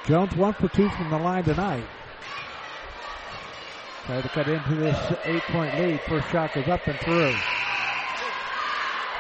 Jones 0.07 0.35
one 0.35 0.53
for 0.55 0.69
two 0.69 0.89
from 0.91 1.11
the 1.11 1.19
line 1.19 1.45
tonight. 1.45 1.85
Try 4.07 4.21
to 4.21 4.29
cut 4.31 4.49
into 4.49 4.75
this 4.75 4.99
eight 5.25 5.43
point 5.43 5.79
lead. 5.79 6.01
First 6.01 6.29
shot 6.31 6.53
goes 6.53 6.67
up 6.67 6.85
and 6.89 6.99
through. 6.99 7.35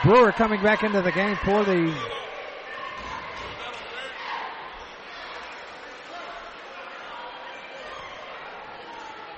Brewer 0.03 0.33
coming 0.33 0.61
back 0.61 0.83
into 0.83 1.01
the 1.01 1.13
game 1.13 1.37
for 1.45 1.63
the 1.65 1.95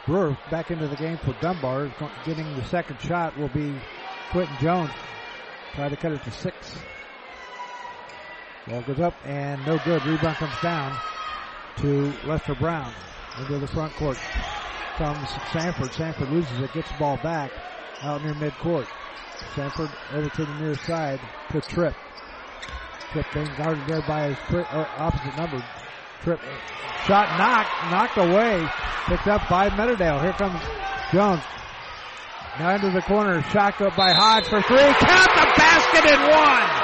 Brewer 0.07 0.37
back 0.51 0.71
into 0.71 0.89
the 0.89 0.97
game 0.97 1.19
for 1.19 1.35
Dunbar. 1.43 1.93
Getting 2.25 2.57
the 2.57 2.65
second 2.65 2.99
shot 3.03 3.37
will 3.37 3.49
be 3.49 3.75
Quentin 4.31 4.57
Jones. 4.61 4.91
Try 5.75 5.91
to 5.91 5.97
cut 5.97 6.13
it 6.13 6.23
to 6.25 6.31
six. 6.31 6.79
Ball 8.67 8.81
goes 8.81 9.01
up 9.01 9.15
and 9.27 9.65
no 9.67 9.79
good. 9.85 10.07
Rebound 10.07 10.37
comes 10.37 10.59
down 10.63 10.97
to 11.79 12.13
Lester 12.25 12.55
Brown. 12.55 12.93
Into 13.39 13.59
the 13.59 13.67
front 13.67 13.93
court 13.95 14.19
comes 14.97 15.29
Sanford. 15.53 15.93
Sanford 15.93 16.31
loses 16.31 16.61
it, 16.61 16.73
gets 16.73 16.91
the 16.91 16.99
ball 16.99 17.17
back 17.19 17.51
out 18.03 18.23
near 18.23 18.35
midcourt. 18.35 18.87
Sanford 19.55 19.91
over 20.13 20.29
to 20.29 20.45
the 20.45 20.55
near 20.61 20.75
side 20.77 21.21
to 21.51 21.61
Tripp. 21.61 21.95
Tripp 23.13 23.27
being 23.35 23.51
guarded 23.57 23.87
there 23.87 24.03
by 24.03 24.29
his 24.33 24.39
uh, 24.55 24.87
opposite 24.99 25.37
number. 25.37 25.65
Tripp 26.23 26.41
shot 27.07 27.39
knocked, 27.39 27.91
knocked 27.91 28.17
away, 28.19 28.67
picked 29.07 29.27
up 29.27 29.49
by 29.49 29.69
Meadowdale. 29.71 30.23
Here 30.23 30.33
comes 30.33 30.61
Jones. 31.13 31.43
Now 32.59 32.75
into 32.75 32.91
the 32.91 33.03
corner, 33.03 33.43
shot 33.51 33.81
up 33.81 33.97
by 33.97 34.13
Hodge 34.13 34.47
for 34.47 34.63
three. 34.63 34.79
Count 34.79 35.35
the 35.35 35.53
basket 35.57 36.13
in 36.13 36.21
one. 36.31 36.84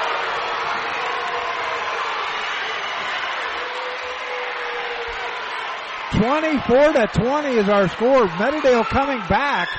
24 6.11 6.93
to 6.93 7.09
20 7.13 7.49
is 7.49 7.69
our 7.69 7.87
score. 7.89 8.27
Meadowdale 8.27 8.85
coming 8.85 9.19
back 9.29 9.69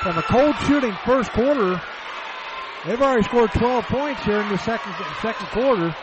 from 0.00 0.18
a 0.18 0.22
cold 0.22 0.54
shooting 0.66 0.94
first 1.04 1.30
quarter. 1.32 1.80
They've 2.84 3.00
already 3.00 3.22
scored 3.22 3.52
12 3.52 3.84
points 3.86 4.22
here 4.24 4.40
in 4.40 4.48
the 4.48 4.58
second 4.58 4.92
second 5.22 5.46
quarter 5.48 5.94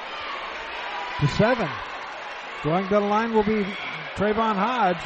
to 1.20 1.28
seven. 1.28 1.70
Going 2.63 2.86
to 2.86 2.95
the 2.95 2.99
line 2.99 3.34
will 3.34 3.43
be 3.43 3.63
Trayvon 4.15 4.55
Hodge. 4.55 4.97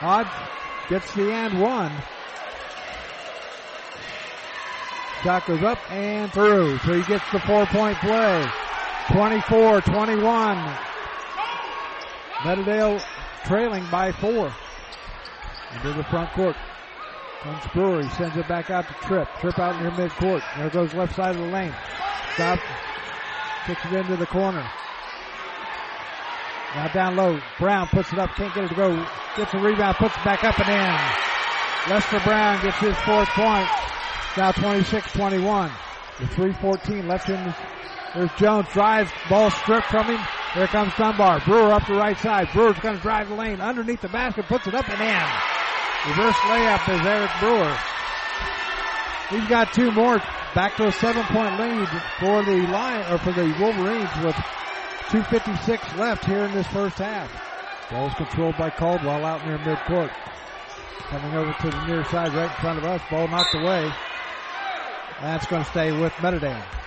Hodge 0.00 0.88
gets 0.88 1.14
the 1.14 1.30
and 1.30 1.60
one. 1.60 1.92
Shot 5.22 5.46
goes 5.46 5.62
up 5.62 5.78
and 5.92 6.32
through. 6.32 6.78
So 6.78 6.94
he 6.94 7.02
gets 7.04 7.24
the 7.30 7.38
four 7.40 7.66
point 7.66 7.96
play. 7.98 8.44
24, 9.12 9.82
21. 9.82 10.91
Meadowdale 12.42 13.00
trailing 13.44 13.86
by 13.90 14.12
four. 14.12 14.52
Into 15.74 15.92
the 15.92 16.04
front 16.04 16.30
court. 16.32 16.56
Comes 17.42 17.64
Brewery, 17.72 18.08
sends 18.10 18.36
it 18.36 18.46
back 18.46 18.70
out 18.70 18.86
to 18.86 18.94
Tripp. 19.06 19.28
Tripp 19.40 19.58
out 19.58 19.80
near 19.80 19.90
midcourt. 19.92 20.42
There 20.56 20.70
goes 20.70 20.94
left 20.94 21.16
side 21.16 21.34
of 21.34 21.40
the 21.40 21.48
lane. 21.48 21.74
Stop. 22.34 22.60
Kicks 23.66 23.84
it 23.84 23.92
into 23.92 24.16
the 24.16 24.26
corner. 24.26 24.68
Now 26.74 26.88
down 26.88 27.16
low. 27.16 27.40
Brown 27.58 27.86
puts 27.88 28.12
it 28.12 28.18
up, 28.18 28.30
can't 28.34 28.54
get 28.54 28.64
it 28.64 28.68
to 28.68 28.74
go. 28.74 29.06
Gets 29.36 29.54
a 29.54 29.58
rebound, 29.58 29.96
puts 29.96 30.16
it 30.16 30.24
back 30.24 30.44
up 30.44 30.58
and 30.58 30.68
in. 30.68 31.92
Lester 31.92 32.20
Brown 32.20 32.62
gets 32.62 32.78
his 32.78 32.96
fourth 32.98 33.28
point. 33.30 33.68
Now 34.36 34.52
26-21. 34.52 35.70
The 36.18 36.24
3.14 36.26 37.06
left 37.06 37.28
in. 37.28 37.54
There's 38.14 38.32
Jones, 38.32 38.68
drives, 38.72 39.10
ball 39.30 39.50
stripped 39.50 39.86
from 39.86 40.06
him. 40.06 40.20
Here 40.52 40.66
comes 40.66 40.92
Dunbar. 40.96 41.40
Brewer 41.40 41.72
up 41.72 41.86
the 41.86 41.94
right 41.94 42.18
side. 42.18 42.48
Brewer's 42.52 42.78
going 42.80 42.96
to 42.96 43.02
drive 43.02 43.28
the 43.28 43.34
lane 43.34 43.60
underneath 43.60 44.02
the 44.02 44.08
basket, 44.08 44.44
puts 44.46 44.66
it 44.66 44.74
up 44.74 44.86
and 44.88 45.00
in. 45.00 46.10
Reverse 46.10 46.34
layup 46.34 47.00
is 47.00 47.06
Eric 47.06 47.30
Brewer. 47.40 47.78
He's 49.30 49.48
got 49.48 49.72
two 49.72 49.90
more. 49.92 50.18
Back 50.54 50.76
to 50.76 50.88
a 50.88 50.92
seven 50.92 51.24
point 51.24 51.58
lead 51.58 51.88
for 52.20 52.42
the 52.44 52.66
Lion 52.70 53.10
or 53.10 53.16
for 53.16 53.32
the 53.32 53.56
Wolverines 53.58 54.10
with 54.22 54.36
256 55.08 55.94
left 55.96 56.26
here 56.26 56.44
in 56.44 56.52
this 56.52 56.66
first 56.66 56.98
half. 56.98 57.30
Ball's 57.90 58.12
controlled 58.14 58.58
by 58.58 58.68
Caldwell 58.68 59.24
out 59.24 59.46
near 59.46 59.56
midcourt. 59.58 60.10
Coming 61.08 61.34
over 61.34 61.54
to 61.62 61.70
the 61.70 61.86
near 61.86 62.04
side 62.04 62.34
right 62.34 62.50
in 62.50 62.56
front 62.56 62.78
of 62.78 62.84
us. 62.84 63.00
Ball 63.10 63.28
knocked 63.28 63.54
away. 63.54 63.90
That's 65.22 65.46
going 65.46 65.64
to 65.64 65.70
stay 65.70 65.92
with 65.92 66.12
Meadowdale. 66.14 66.81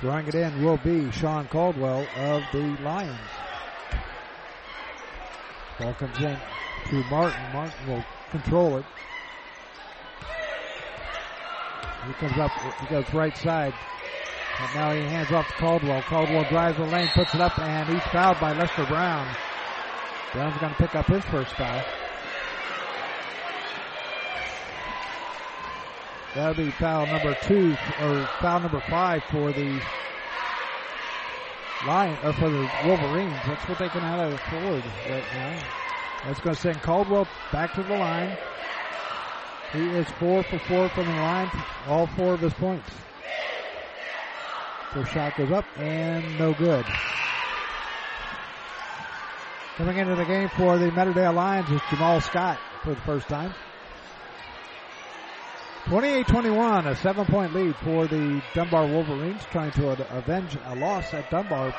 Drawing 0.00 0.28
it 0.28 0.34
in 0.34 0.64
will 0.64 0.78
be 0.78 1.10
Sean 1.10 1.46
Caldwell 1.48 2.06
of 2.16 2.42
the 2.52 2.76
Lions. 2.82 3.18
Ball 5.78 5.92
comes 5.94 6.18
in 6.18 6.38
to 6.88 7.04
Martin. 7.10 7.40
Martin 7.52 7.86
will 7.86 8.04
control 8.30 8.78
it. 8.78 8.84
He 12.06 12.12
comes 12.14 12.38
up, 12.38 12.50
he 12.80 12.86
goes 12.86 13.12
right 13.12 13.36
side. 13.36 13.74
And 14.60 14.74
now 14.74 14.92
he 14.92 15.02
hands 15.02 15.30
off 15.32 15.46
to 15.48 15.52
Caldwell. 15.54 16.02
Caldwell 16.02 16.44
drives 16.44 16.78
the 16.78 16.84
lane, 16.84 17.08
puts 17.08 17.34
it 17.34 17.40
up, 17.42 17.58
and 17.58 17.88
he's 17.88 18.02
fouled 18.04 18.40
by 18.40 18.52
Lester 18.52 18.86
Brown. 18.86 19.28
Brown's 20.32 20.58
going 20.58 20.72
to 20.72 20.78
pick 20.78 20.94
up 20.94 21.06
his 21.06 21.24
first 21.24 21.52
foul. 21.54 21.82
That'll 26.34 26.54
be 26.54 26.70
foul 26.70 27.06
number 27.06 27.36
two, 27.42 27.76
or 28.02 28.28
foul 28.40 28.60
number 28.60 28.80
five 28.88 29.24
for 29.24 29.52
the 29.52 29.80
Lion 31.86 32.16
or 32.22 32.32
for 32.34 32.50
the 32.50 32.70
Wolverines. 32.84 33.36
That's 33.46 33.68
what 33.68 33.78
they 33.78 33.88
can 33.88 34.02
out 34.02 34.32
afford 34.32 34.84
right 35.08 35.24
now. 35.34 35.62
That's 36.24 36.40
going 36.40 36.54
to 36.54 36.60
send 36.60 36.82
Caldwell 36.82 37.26
back 37.50 37.72
to 37.74 37.82
the 37.82 37.96
line. 37.96 38.36
He 39.72 39.88
is 39.88 40.06
four 40.18 40.42
for 40.42 40.58
four 40.60 40.88
from 40.90 41.06
the 41.06 41.12
line, 41.12 41.50
all 41.88 42.06
four 42.08 42.34
of 42.34 42.40
his 42.40 42.52
points. 42.54 42.90
First 44.92 45.12
shot 45.12 45.36
goes 45.36 45.50
up 45.50 45.64
and 45.78 46.38
no 46.38 46.52
good. 46.52 46.84
Coming 49.76 49.96
into 49.96 50.14
the 50.14 50.24
game 50.24 50.48
for 50.50 50.76
the 50.76 50.90
Meadowdale 50.90 51.34
Lions 51.34 51.70
is 51.70 51.80
Jamal 51.88 52.20
Scott 52.20 52.58
for 52.82 52.90
the 52.90 53.00
first 53.00 53.28
time. 53.28 53.54
28-21, 55.90 56.86
a 56.86 56.94
seven-point 56.94 57.52
lead 57.52 57.74
for 57.78 58.06
the 58.06 58.40
Dunbar 58.54 58.86
Wolverines, 58.86 59.42
trying 59.50 59.72
to 59.72 59.90
avenge 60.16 60.56
a 60.66 60.76
loss 60.76 61.12
at 61.12 61.28
Dunbar 61.30 61.74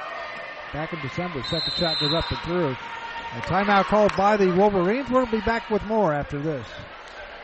back 0.74 0.91
in 0.91 0.99
December. 0.99 1.41
Second 1.43 1.72
shot 1.76 1.97
goes 1.97 2.14
up 2.14 2.30
and 2.30 2.39
through. 2.41 2.72
A 2.72 3.41
timeout 3.43 3.86
called 3.86 4.12
by 4.18 4.36
the 4.36 4.51
Wolverines. 4.51 5.09
We'll 5.09 5.28
be 5.28 5.39
back 5.39 5.70
with 5.70 5.82
more 5.86 6.12
after 6.12 6.41
this. 6.41 6.68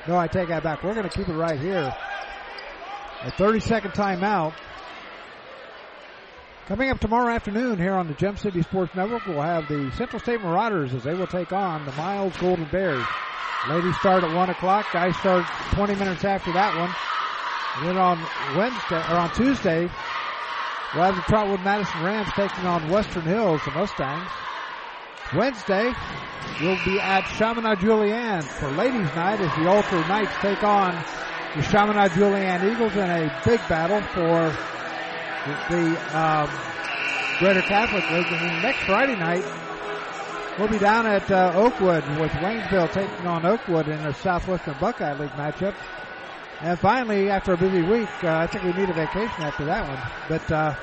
No, 0.10 0.18
I 0.18 0.28
take 0.28 0.50
that 0.50 0.62
back. 0.62 0.84
We're 0.84 0.94
going 0.94 1.08
to 1.08 1.18
keep 1.18 1.30
it 1.30 1.36
right 1.36 1.58
here. 1.58 1.96
A 3.24 3.32
30-second 3.32 3.92
timeout. 3.92 4.54
Coming 6.68 6.90
up 6.90 7.00
tomorrow 7.00 7.34
afternoon 7.34 7.78
here 7.78 7.94
on 7.94 8.10
the 8.10 8.14
Gem 8.16 8.36
City 8.36 8.62
Sports 8.62 8.94
Network, 8.94 9.26
we'll 9.26 9.42
have 9.42 9.70
the 9.70 9.90
Central 9.96 10.20
State 10.20 10.42
Marauders 10.42 10.94
as 10.94 11.02
they 11.02 11.14
will 11.14 11.26
take 11.26 11.54
on 11.54 11.86
the 11.86 11.94
Miles 11.94 12.36
Golden 12.36 12.66
Bears. 12.66 13.06
Ladies 13.70 13.96
start 14.00 14.26
at 14.26 14.36
1 14.36 14.50
o'clock. 14.50 14.86
Guys 14.92 15.16
start 15.16 15.46
20 15.72 15.96
minutes 15.96 16.26
after 16.26 16.52
that 16.52 16.78
one. 16.78 16.94
And 17.78 17.88
then 17.88 17.98
on 17.98 18.20
Wednesday, 18.58 18.98
or 18.98 19.16
on 19.16 19.34
Tuesday, 19.34 19.90
we'll 20.94 21.06
have 21.06 21.16
the 21.16 21.22
Trotwood 21.22 21.62
Madison 21.62 22.04
Rams 22.04 22.28
taking 22.36 22.66
on 22.66 22.90
Western 22.90 23.24
Hills, 23.24 23.62
the 23.64 23.72
Mustangs. 23.72 24.30
Wednesday, 25.38 25.94
we'll 26.60 26.84
be 26.84 27.00
at 27.00 27.22
Chaminade 27.38 27.80
Julienne 27.80 28.42
for 28.42 28.70
ladies 28.72 29.08
night 29.16 29.40
as 29.40 29.56
the 29.56 29.70
Alter 29.70 30.06
Knights 30.10 30.36
take 30.42 30.62
on 30.64 31.02
the 31.56 31.62
Chaminade 31.64 32.12
Julienne 32.12 32.70
Eagles 32.70 32.94
in 32.98 33.10
a 33.10 33.42
big 33.46 33.62
battle 33.70 34.02
for 34.14 34.77
the 35.70 36.18
um, 36.18 36.50
Greater 37.40 37.62
Catholic 37.62 38.10
League. 38.12 38.28
And 38.32 38.64
next 38.64 38.84
Friday 38.84 39.16
night, 39.16 39.44
we'll 40.58 40.68
be 40.68 40.80
down 40.80 41.06
at 41.06 41.30
uh, 41.30 41.54
Oakwood 41.56 42.04
with 42.20 42.32
Waynesville 42.32 42.92
taking 42.92 43.28
on 43.28 43.46
Oakwood 43.46 43.88
in 43.88 44.00
a 44.00 44.14
Southwestern 44.14 44.76
Buckeye 44.80 45.18
League 45.20 45.32
matchup. 45.32 45.76
And 46.62 46.78
finally, 46.80 47.30
after 47.30 47.54
a 47.54 47.58
busy 47.58 47.84
week, 47.84 48.10
uh, 48.24 48.38
I 48.38 48.48
think 48.48 48.64
we 48.64 48.74
need 48.74 48.90
a 48.90 48.94
vacation 48.94 49.44
after 49.44 49.66
that 49.66 49.88
one. 49.88 50.00
But 50.28 50.52
uh, 50.52 50.76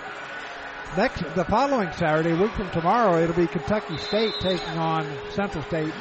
next, 0.96 1.22
the 1.34 1.44
following 1.44 1.90
Saturday, 1.92 2.30
a 2.30 2.36
week 2.36 2.52
from 2.52 2.70
tomorrow, 2.70 3.20
it'll 3.20 3.34
be 3.34 3.48
Kentucky 3.48 3.96
State 3.98 4.34
taking 4.40 4.78
on 4.78 5.04
Central 5.30 5.64
State. 5.64 5.92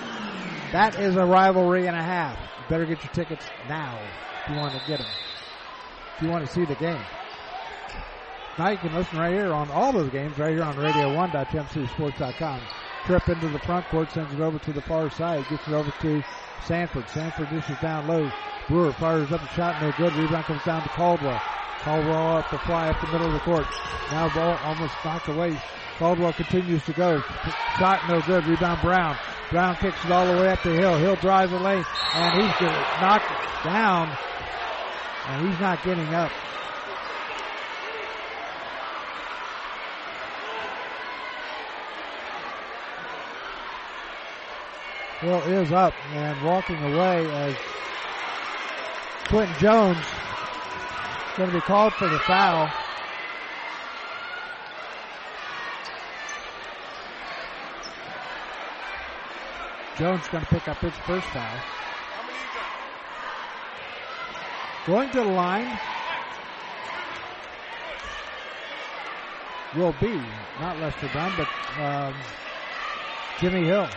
That 0.71 0.99
is 0.99 1.15
a 1.15 1.25
rivalry 1.25 1.87
and 1.87 1.95
a 1.95 2.03
half. 2.03 2.37
You 2.37 2.69
better 2.69 2.85
get 2.85 3.03
your 3.03 3.13
tickets 3.13 3.45
now 3.67 3.99
if 4.43 4.51
you 4.51 4.57
want 4.57 4.73
to 4.73 4.87
get 4.87 4.99
them. 4.99 5.09
If 6.15 6.21
you 6.21 6.29
want 6.29 6.45
to 6.45 6.51
see 6.51 6.65
the 6.65 6.75
game. 6.75 7.01
Now 8.57 8.69
you 8.69 8.77
can 8.77 8.93
listen 8.93 9.17
right 9.17 9.33
here 9.33 9.51
on 9.51 9.71
all 9.71 9.91
those 9.91 10.11
games 10.11 10.37
right 10.37 10.53
here 10.53 10.63
on 10.63 10.75
radio1.gemcitysports.com. 10.75 12.61
Tripp 13.05 13.27
into 13.27 13.49
the 13.49 13.59
front 13.59 13.85
court, 13.87 14.11
sends 14.11 14.31
it 14.33 14.39
over 14.39 14.59
to 14.59 14.71
the 14.71 14.81
far 14.81 15.09
side, 15.09 15.47
gets 15.49 15.67
it 15.67 15.73
over 15.73 15.91
to 16.01 16.23
Sanford. 16.63 17.09
Sanford 17.09 17.49
dishes 17.49 17.77
down 17.81 18.07
low. 18.07 18.31
Brewer 18.69 18.93
fires 18.93 19.31
up 19.31 19.41
a 19.41 19.47
shot, 19.55 19.81
no 19.81 19.91
good. 19.97 20.13
Rebound 20.15 20.45
comes 20.45 20.63
down 20.63 20.83
to 20.83 20.89
Caldwell. 20.89 21.41
Caldwell 21.81 22.37
up 22.37 22.49
the 22.51 22.59
fly 22.59 22.89
up 22.89 23.01
the 23.01 23.07
middle 23.07 23.27
of 23.27 23.33
the 23.33 23.39
court. 23.39 23.65
Now 24.11 24.33
ball 24.33 24.57
almost 24.63 24.93
knocked 25.03 25.27
away. 25.27 25.59
Caldwell 25.97 26.33
continues 26.33 26.83
to 26.85 26.93
go. 26.93 27.21
Shot 27.77 28.07
no 28.07 28.21
good. 28.21 28.45
Rebound 28.45 28.81
Brown. 28.81 29.17
Brown 29.49 29.75
kicks 29.75 30.05
it 30.05 30.11
all 30.11 30.25
the 30.25 30.39
way 30.39 30.49
up 30.49 30.63
the 30.63 30.73
hill. 30.73 30.95
Hill 30.97 31.15
drives 31.17 31.51
the 31.51 31.59
lane 31.59 31.83
and 32.13 32.41
he's 32.41 32.55
going 32.59 32.71
to 32.71 33.01
knock 33.01 33.23
it 33.23 33.63
down. 33.65 34.15
And 35.27 35.49
he's 35.49 35.59
not 35.59 35.83
getting 35.83 36.13
up. 36.13 36.31
Hill 45.23 45.41
is 45.43 45.71
up 45.71 45.93
and 46.13 46.43
walking 46.43 46.75
away 46.83 47.25
as 47.31 47.55
Quentin 49.29 49.55
Jones 49.57 49.97
is 49.97 51.37
going 51.37 51.49
to 51.49 51.55
be 51.55 51.61
called 51.61 51.93
for 51.93 52.09
the 52.09 52.19
foul. 52.19 52.69
Jones 59.97 60.27
going 60.27 60.43
to 60.43 60.49
pick 60.49 60.67
up 60.67 60.77
his 60.79 60.93
first 61.05 61.25
foul. 61.27 61.59
Going 64.85 65.09
to 65.11 65.17
the 65.17 65.23
line 65.23 65.79
will 69.73 69.95
be 70.01 70.21
not 70.59 70.77
Lester 70.79 71.07
Brown, 71.13 71.31
but 71.37 71.81
um, 71.81 72.13
Jimmy 73.39 73.63
Hill. 73.63 73.87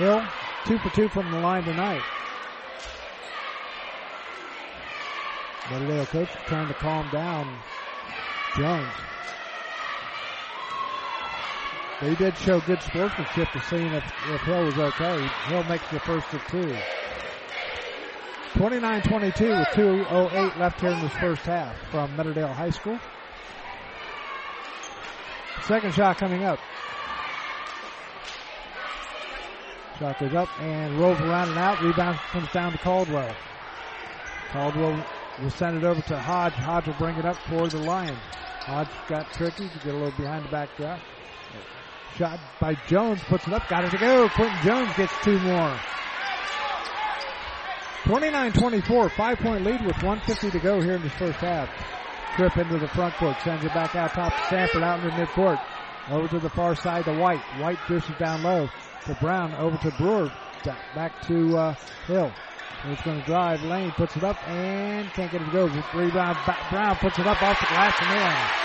Hill, 0.00 0.24
two 0.64 0.78
for 0.78 0.88
two 0.96 1.10
from 1.10 1.30
the 1.30 1.38
line 1.40 1.62
tonight. 1.62 2.00
Lauderdale 5.70 6.06
coach 6.06 6.30
trying 6.46 6.68
to 6.68 6.74
calm 6.74 7.06
down 7.10 7.58
Jones. 8.56 8.88
They 12.00 12.14
did 12.14 12.34
show 12.38 12.60
good 12.60 12.80
sportsmanship 12.80 13.50
to 13.52 13.60
seeing 13.68 13.92
if, 13.92 14.04
if 14.30 14.40
Hill 14.40 14.64
was 14.64 14.78
okay. 14.78 15.28
Hill 15.48 15.64
makes 15.64 15.86
the 15.90 16.00
first 16.00 16.32
of 16.32 16.42
two. 16.46 16.74
29-22 18.54 19.58
with 19.58 19.68
2.08 20.08 20.58
left 20.58 20.80
here 20.80 20.90
in 20.90 21.00
this 21.00 21.12
first 21.12 21.42
half 21.42 21.76
from 21.90 22.10
Meadowdale 22.16 22.54
High 22.54 22.70
School. 22.70 22.98
Second 25.64 25.92
shot 25.92 26.16
coming 26.16 26.44
up. 26.44 26.58
Shot 30.00 30.18
goes 30.18 30.32
up 30.32 30.48
and 30.62 30.98
rolls 30.98 31.20
around 31.20 31.50
and 31.50 31.58
out. 31.58 31.82
Rebound 31.82 32.16
comes 32.32 32.50
down 32.52 32.72
to 32.72 32.78
Caldwell. 32.78 33.36
Caldwell 34.50 35.06
will 35.42 35.50
send 35.50 35.76
it 35.76 35.84
over 35.84 36.00
to 36.00 36.18
Hodge. 36.18 36.54
Hodge 36.54 36.86
will 36.86 36.94
bring 36.94 37.16
it 37.16 37.26
up 37.26 37.36
for 37.50 37.68
the 37.68 37.76
Lions. 37.76 38.16
Hodge 38.60 38.88
got 39.08 39.30
tricky 39.34 39.68
to 39.68 39.78
get 39.80 39.88
a 39.88 39.98
little 39.98 40.10
behind 40.12 40.46
the 40.46 40.48
back 40.48 40.74
drop. 40.78 41.00
Shot 42.16 42.40
by 42.58 42.76
Jones, 42.88 43.20
puts 43.24 43.46
it 43.46 43.52
up, 43.52 43.68
got 43.68 43.84
it 43.84 43.90
to 43.90 43.98
go. 43.98 44.26
Quentin 44.30 44.58
Jones 44.64 44.96
gets 44.96 45.12
two 45.22 45.38
more. 45.40 45.76
29-24, 48.04 49.10
five 49.10 49.38
point 49.38 49.64
lead 49.64 49.84
with 49.84 50.02
150 50.02 50.50
to 50.50 50.58
go 50.60 50.80
here 50.80 50.94
in 50.94 51.02
this 51.02 51.12
first 51.12 51.38
half. 51.40 51.68
Tripp 52.36 52.56
into 52.56 52.78
the 52.78 52.88
front 52.88 53.14
court, 53.16 53.36
sends 53.44 53.66
it 53.66 53.74
back 53.74 53.94
out 53.94 54.14
top 54.14 54.34
to 54.34 54.44
Sanford 54.48 54.82
out 54.82 55.00
in 55.00 55.10
the 55.10 55.26
midcourt. 55.26 55.60
Over 56.08 56.26
to 56.28 56.38
the 56.38 56.48
far 56.48 56.74
side 56.74 57.04
to 57.04 57.12
White. 57.18 57.42
White 57.60 57.78
dishes 57.86 58.16
down 58.18 58.42
low 58.42 58.70
to 59.06 59.14
Brown, 59.20 59.54
over 59.54 59.76
to 59.78 59.90
Brewer, 59.96 60.32
back 60.94 61.20
to 61.26 61.56
uh, 61.56 61.74
Hill. 62.06 62.32
He's 62.86 63.00
going 63.02 63.20
to 63.20 63.26
drive 63.26 63.62
lane, 63.62 63.90
puts 63.92 64.16
it 64.16 64.24
up, 64.24 64.36
and 64.48 65.08
can't 65.10 65.30
get 65.30 65.42
it 65.42 65.44
to 65.46 65.50
go. 65.50 65.66
Rebound, 65.94 66.38
Brown 66.70 66.96
puts 66.96 67.18
it 67.18 67.26
up 67.26 67.42
off 67.42 67.60
the 67.60 67.66
glass 67.66 67.94
and 68.00 68.10
in. 68.16 68.60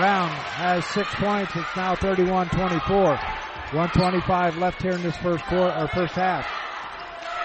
Brown 0.00 0.28
has 0.28 0.84
six 0.86 1.08
points. 1.14 1.52
It's 1.54 1.76
now 1.76 1.94
31-24. 1.94 3.38
125 3.72 4.56
left 4.56 4.82
here 4.82 4.92
in 4.92 5.02
this 5.02 5.16
first 5.18 5.44
quarter 5.44 5.74
or 5.78 5.88
first 5.88 6.14
half. 6.14 6.46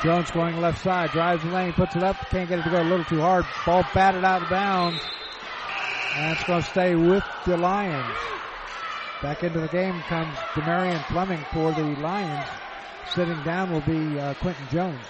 Jones 0.02 0.32
going 0.32 0.60
left 0.60 0.82
side, 0.82 1.12
drives 1.12 1.44
the 1.44 1.50
lane, 1.50 1.72
puts 1.74 1.96
it 1.96 2.04
up, 2.04 2.18
can't 2.30 2.50
get 2.50 2.60
it 2.60 2.64
to 2.64 2.70
go 2.70 2.82
a 2.82 2.84
little 2.84 3.06
too 3.06 3.22
hard. 3.22 3.46
Ball 3.66 3.86
batted 3.94 4.26
out 4.26 4.42
of 4.42 4.50
bounds. 4.50 5.00
And 6.16 6.34
it's 6.34 6.44
going 6.44 6.62
to 6.62 6.70
stay 6.70 6.96
with 6.96 7.24
the 7.46 7.56
Lions. 7.56 8.18
Back 9.24 9.42
into 9.42 9.62
the 9.62 9.70
game 9.70 10.02
comes 10.02 10.36
Demarion 10.54 11.02
Fleming 11.06 11.40
for 11.54 11.72
the 11.72 11.82
Lions. 12.02 12.46
Sitting 13.16 13.42
down 13.44 13.72
will 13.72 13.80
be 13.80 14.20
uh, 14.20 14.34
Quentin 14.34 14.68
Jones. 14.70 15.06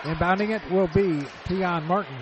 Inbounding 0.00 0.56
it 0.56 0.62
will 0.72 0.86
be 0.86 1.26
Tion 1.46 1.84
Martin. 1.84 2.16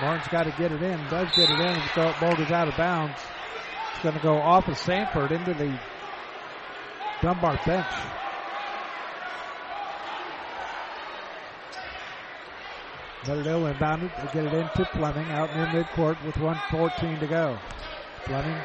Martin's 0.00 0.28
got 0.28 0.44
to 0.44 0.52
get 0.52 0.72
it 0.72 0.82
in. 0.82 0.98
Does 1.10 1.28
get 1.36 1.50
it 1.50 1.60
in. 1.60 1.74
The 1.94 2.14
ball 2.18 2.34
goes 2.34 2.50
out 2.50 2.68
of 2.68 2.76
bounds. 2.78 3.20
It's 3.92 4.02
going 4.02 4.14
to 4.14 4.22
go 4.22 4.38
off 4.38 4.68
of 4.68 4.78
Sanford 4.78 5.32
into 5.32 5.52
the 5.52 5.78
Dunbar 7.20 7.60
bench. 7.66 7.86
Meadowdale 13.26 13.74
inbounded 13.74 14.14
to 14.20 14.32
get 14.32 14.44
it 14.44 14.54
into 14.54 14.84
Fleming 14.92 15.28
out 15.32 15.50
in 15.50 15.66
midcourt 15.66 16.24
with 16.24 16.36
114 16.36 17.18
to 17.18 17.26
go. 17.26 17.58
Fleming, 18.24 18.56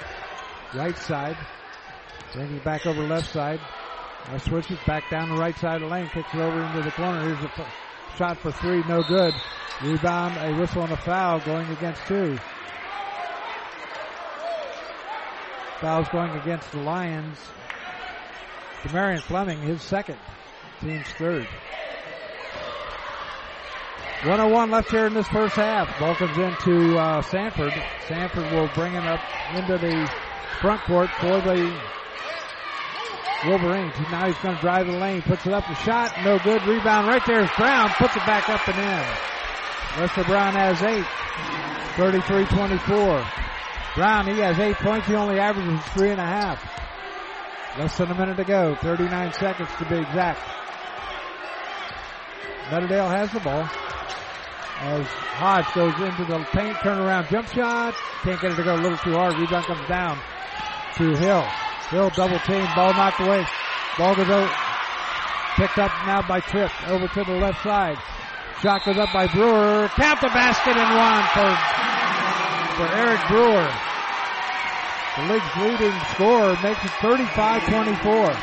right 0.75 0.95
side, 0.95 1.35
bringing 2.33 2.57
it 2.57 2.63
back 2.63 2.85
over 2.85 3.01
left 3.07 3.31
side. 3.31 3.59
Now 4.27 4.37
switches 4.37 4.77
back 4.85 5.09
down 5.09 5.29
the 5.29 5.35
right 5.35 5.57
side 5.57 5.81
of 5.81 5.81
the 5.81 5.87
lane, 5.87 6.07
kicks 6.09 6.31
it 6.33 6.39
over 6.39 6.61
into 6.61 6.83
the 6.83 6.91
corner. 6.91 7.23
Here's 7.23 7.39
the 7.39 7.65
shot 8.17 8.37
for 8.37 8.51
three, 8.51 8.83
no 8.87 9.01
good. 9.01 9.33
Rebound, 9.81 10.37
a 10.37 10.59
whistle 10.59 10.83
and 10.83 10.93
a 10.93 10.97
foul 10.97 11.39
going 11.39 11.67
against 11.69 12.05
two. 12.05 12.37
Fouls 15.79 16.07
going 16.09 16.31
against 16.39 16.71
the 16.71 16.77
Lions. 16.77 17.39
Demarion 18.83 19.21
Fleming, 19.21 19.59
his 19.59 19.81
second, 19.81 20.19
team's 20.81 21.07
third. 21.13 21.47
101 24.21 24.69
left 24.69 24.91
here 24.91 25.07
in 25.07 25.15
this 25.15 25.27
first 25.29 25.55
half. 25.55 25.97
Ball 25.97 26.13
into 26.13 26.95
uh, 26.95 27.23
Sanford. 27.23 27.73
Sanford 28.07 28.51
will 28.51 28.69
bring 28.75 28.93
it 28.93 29.03
up 29.03 29.19
into 29.55 29.79
the 29.79 30.07
front 30.59 30.79
court 30.83 31.09
for 31.19 31.41
the 31.41 31.75
Wolverines. 33.47 33.95
Now 34.11 34.27
he's 34.27 34.37
going 34.37 34.55
to 34.55 34.61
drive 34.61 34.85
the 34.85 34.93
lane, 34.93 35.23
puts 35.23 35.47
it 35.47 35.53
up 35.53 35.65
the 35.67 35.73
shot, 35.73 36.13
no 36.23 36.37
good. 36.37 36.61
Rebound 36.67 37.07
right 37.07 37.25
there 37.25 37.43
is 37.43 37.49
Brown, 37.57 37.89
puts 37.97 38.15
it 38.15 38.23
back 38.27 38.47
up 38.47 38.67
and 38.67 38.77
in. 38.77 39.05
Lester 39.99 40.23
Brown 40.25 40.53
has 40.53 40.83
eight. 40.83 41.05
33-24. 41.95 43.25
Brown, 43.95 44.27
he 44.27 44.39
has 44.39 44.59
eight 44.59 44.75
points. 44.75 45.07
He 45.07 45.15
only 45.15 45.39
averages 45.39 45.83
three 45.93 46.11
and 46.11 46.21
a 46.21 46.25
half. 46.25 46.63
Less 47.79 47.97
than 47.97 48.11
a 48.11 48.15
minute 48.15 48.37
to 48.37 48.43
go. 48.43 48.75
39 48.75 49.33
seconds 49.33 49.69
to 49.79 49.85
be 49.85 49.97
exact. 49.97 50.39
Meadowdale 52.69 53.09
has 53.09 53.31
the 53.31 53.39
ball. 53.39 53.67
As 54.81 55.05
Hodge 55.37 55.69
goes 55.75 55.93
into 56.01 56.25
the 56.25 56.41
paint, 56.57 56.73
turnaround 56.77 57.29
jump 57.29 57.45
shot. 57.53 57.93
Can't 58.23 58.41
get 58.41 58.53
it 58.53 58.55
to 58.55 58.63
go 58.63 58.73
a 58.73 58.81
little 58.81 58.97
too 58.97 59.13
hard. 59.13 59.37
Rebound 59.37 59.65
comes 59.65 59.87
down 59.87 60.17
to 60.97 61.15
Hill. 61.21 61.45
Hill 61.93 62.09
double 62.15 62.39
team. 62.49 62.65
Ball 62.73 62.91
knocked 62.97 63.19
away. 63.19 63.45
Ball 63.99 64.15
goes 64.15 64.27
out. 64.29 64.49
Picked 65.53 65.77
up 65.77 65.91
now 66.09 66.23
by 66.27 66.39
Tripp. 66.39 66.71
Over 66.89 67.07
to 67.07 67.23
the 67.23 67.33
left 67.37 67.61
side. 67.61 67.95
Shot 68.63 68.83
goes 68.83 68.97
up 68.97 69.13
by 69.13 69.27
Brewer. 69.27 69.87
Count 69.93 70.19
the 70.19 70.29
basket 70.33 70.73
and 70.73 70.95
one 70.97 71.25
for, 71.29 71.53
for 72.73 72.89
Eric 72.97 73.21
Brewer. 73.29 73.69
The 75.13 75.29
league's 75.29 75.53
leading 75.61 75.93
scorer 76.17 76.57
makes 76.65 76.81
it 76.81 76.89
35-24. 77.05 78.33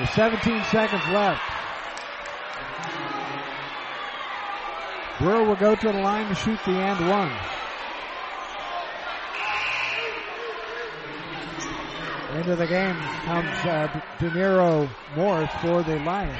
With 0.00 0.08
17 0.16 0.64
seconds 0.64 1.04
left. 1.12 1.55
Brewer 5.18 5.44
will 5.44 5.56
go 5.56 5.74
to 5.74 5.86
the 5.86 5.98
line 5.98 6.28
to 6.28 6.34
shoot 6.34 6.58
the 6.64 6.72
and 6.72 7.08
one. 7.08 7.32
Into 12.38 12.54
the 12.54 12.66
game 12.66 12.96
comes 13.24 13.48
uh, 13.64 14.00
De 14.18 14.28
Niro 14.30 14.90
Morris 15.16 15.50
for 15.62 15.82
the 15.82 15.98
Lions. 16.00 16.36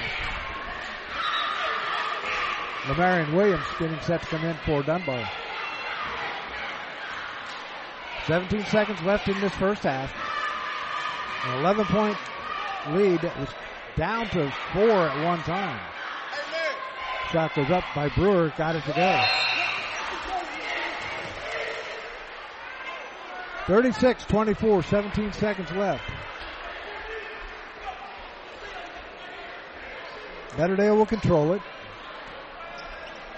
Lamarion 2.83 3.33
Williams 3.33 3.65
getting 3.79 4.01
set 4.01 4.21
to 4.23 4.27
come 4.29 4.45
in 4.45 4.57
for 4.67 4.83
Dunbar. 4.83 5.27
17 8.27 8.65
seconds 8.67 9.01
left 9.03 9.27
in 9.27 9.41
this 9.41 9.55
first 9.55 9.85
half. 9.85 10.13
An 11.47 11.61
11 11.61 11.87
point 11.87 12.17
lead 12.91 13.23
was 13.23 13.49
down 13.97 14.29
to 14.29 14.53
four 14.73 15.09
at 15.09 15.25
one 15.25 15.39
time. 15.41 15.81
Shot 17.33 17.55
goes 17.55 17.71
up 17.71 17.85
by 17.95 18.09
Brewer, 18.11 18.53
got 18.57 18.77
it 18.77 18.85
to 18.85 18.93
go. 18.93 19.21
36-24, 23.67 24.85
17 24.85 25.33
seconds 25.33 25.71
left. 25.73 26.05
Meadowdale 30.53 30.97
will 30.97 31.07
control 31.07 31.53
it. 31.53 31.63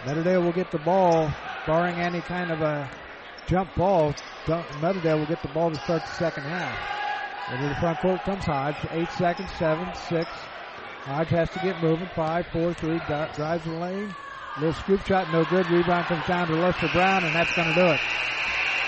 Meadowdale 0.05 0.45
will 0.45 0.53
get 0.53 0.71
the 0.71 0.79
ball, 0.79 1.33
barring 1.67 1.97
any 1.97 2.21
kind 2.21 2.51
of 2.51 2.61
a 2.61 2.91
jump 3.47 3.75
ball. 3.75 4.15
Meadowdale 4.47 5.19
will 5.19 5.27
get 5.27 5.41
the 5.41 5.49
ball 5.49 5.71
to 5.71 5.77
start 5.77 6.03
the 6.03 6.13
second 6.13 6.45
half. 6.45 6.99
Into 7.51 7.67
the 7.67 7.75
front 7.77 7.99
court 8.01 8.23
comes 8.25 8.45
Hodge. 8.45 8.77
Eight 8.91 9.11
seconds, 9.13 9.51
seven, 9.59 9.89
six. 9.95 10.29
Hodge 11.09 11.29
has 11.31 11.49
to 11.51 11.59
get 11.61 11.83
moving. 11.83 12.07
Five, 12.15 12.47
four, 12.49 12.75
three. 12.75 12.99
Drives 12.99 13.65
the 13.65 13.71
lane. 13.73 14.15
Little 14.61 14.75
scoop 14.75 15.07
shot, 15.07 15.33
no 15.33 15.43
good. 15.45 15.71
Rebound 15.71 16.05
comes 16.05 16.27
down 16.27 16.49
to 16.49 16.55
Lester 16.57 16.89
Brown, 16.93 17.25
and 17.25 17.35
that's 17.35 17.55
going 17.57 17.69
to 17.69 17.75
do 17.75 17.87
it. 17.87 18.01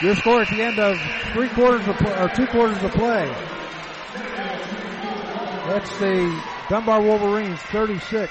Your 0.02 0.14
score 0.16 0.42
at 0.42 0.48
the 0.48 0.62
end 0.62 0.78
of 0.78 0.98
three 1.32 1.48
quarters 1.48 1.88
of 1.88 1.96
or 2.02 2.28
two 2.34 2.46
quarters 2.48 2.82
of 2.82 2.90
play. 2.92 3.26
That's 5.66 5.98
the 5.98 6.42
Dunbar 6.68 7.00
Wolverines 7.00 7.58
36 7.60 8.30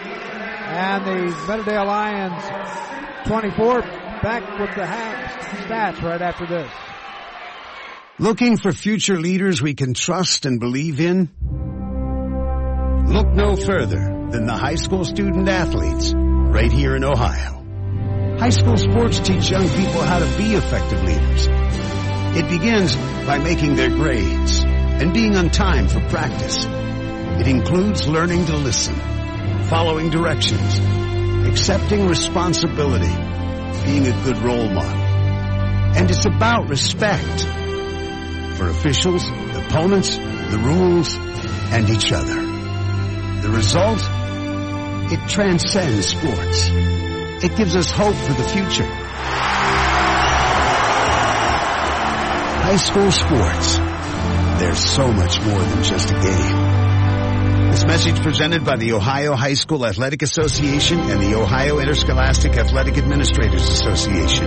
and 0.00 1.04
the 1.04 1.34
Meadowdale 1.46 1.86
Lions 1.86 2.42
24. 3.26 3.82
Back 4.22 4.58
with 4.58 4.74
the 4.74 4.86
half 4.86 5.66
stats 5.66 6.02
right 6.02 6.22
after 6.22 6.46
this. 6.46 6.70
Looking 8.18 8.56
for 8.56 8.72
future 8.72 9.20
leaders 9.20 9.60
we 9.60 9.74
can 9.74 9.92
trust 9.92 10.46
and 10.46 10.58
believe 10.58 10.98
in? 10.98 11.67
Look 13.08 13.28
no 13.28 13.56
further 13.56 14.28
than 14.30 14.44
the 14.44 14.54
high 14.54 14.74
school 14.74 15.02
student 15.02 15.48
athletes 15.48 16.12
right 16.14 16.70
here 16.70 16.94
in 16.94 17.04
Ohio. 17.04 17.64
High 18.38 18.50
school 18.50 18.76
sports 18.76 19.18
teach 19.20 19.50
young 19.50 19.66
people 19.66 20.02
how 20.02 20.18
to 20.18 20.36
be 20.36 20.54
effective 20.54 21.02
leaders. 21.02 21.48
It 22.36 22.50
begins 22.50 22.94
by 23.26 23.38
making 23.38 23.76
their 23.76 23.88
grades 23.88 24.62
and 24.62 25.14
being 25.14 25.36
on 25.36 25.48
time 25.48 25.88
for 25.88 26.00
practice. 26.10 26.66
It 26.66 27.46
includes 27.46 28.06
learning 28.06 28.44
to 28.44 28.56
listen, 28.56 28.94
following 29.64 30.10
directions, 30.10 30.78
accepting 31.48 32.06
responsibility, 32.08 33.14
being 33.86 34.06
a 34.06 34.22
good 34.24 34.38
role 34.38 34.68
model. 34.68 35.02
And 35.96 36.10
it's 36.10 36.26
about 36.26 36.68
respect 36.68 37.40
for 38.58 38.68
officials, 38.68 39.26
opponents, 39.26 40.14
the 40.18 40.60
rules, 40.62 41.16
and 41.72 41.88
each 41.88 42.12
other. 42.12 42.47
The 43.42 43.50
result? 43.50 44.00
It 45.12 45.28
transcends 45.28 46.08
sports. 46.08 46.68
It 47.44 47.56
gives 47.56 47.76
us 47.76 47.90
hope 47.90 48.16
for 48.16 48.32
the 48.32 48.44
future. 48.44 48.84
High 52.64 52.76
school 52.76 53.10
sports. 53.10 53.78
There's 54.58 54.78
so 54.78 55.12
much 55.12 55.40
more 55.42 55.60
than 55.60 55.82
just 55.84 56.10
a 56.10 56.14
game. 56.14 57.70
This 57.70 57.86
message 57.86 58.20
presented 58.22 58.64
by 58.64 58.76
the 58.76 58.92
Ohio 58.94 59.34
High 59.36 59.54
School 59.54 59.86
Athletic 59.86 60.22
Association 60.22 60.98
and 60.98 61.20
the 61.22 61.34
Ohio 61.36 61.78
Interscholastic 61.78 62.56
Athletic 62.56 62.98
Administrators 62.98 63.68
Association. 63.68 64.46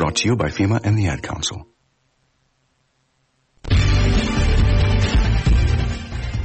Brought 0.00 0.16
to 0.16 0.28
you 0.28 0.34
by 0.34 0.46
FEMA 0.46 0.80
and 0.82 0.96
the 0.96 1.08
Ad 1.08 1.22
Council. 1.22 1.66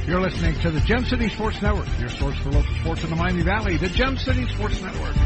You're 0.06 0.20
listening 0.20 0.60
to 0.60 0.70
the 0.70 0.80
Gem 0.80 1.06
City 1.06 1.30
Sports 1.30 1.62
Network, 1.62 1.88
your 1.98 2.10
source 2.10 2.36
for 2.40 2.50
local 2.50 2.74
sports 2.74 3.04
in 3.04 3.08
the 3.08 3.16
Miami 3.16 3.40
Valley, 3.40 3.78
the 3.78 3.88
Gem 3.88 4.18
City 4.18 4.46
Sports 4.48 4.82
Network. 4.82 5.16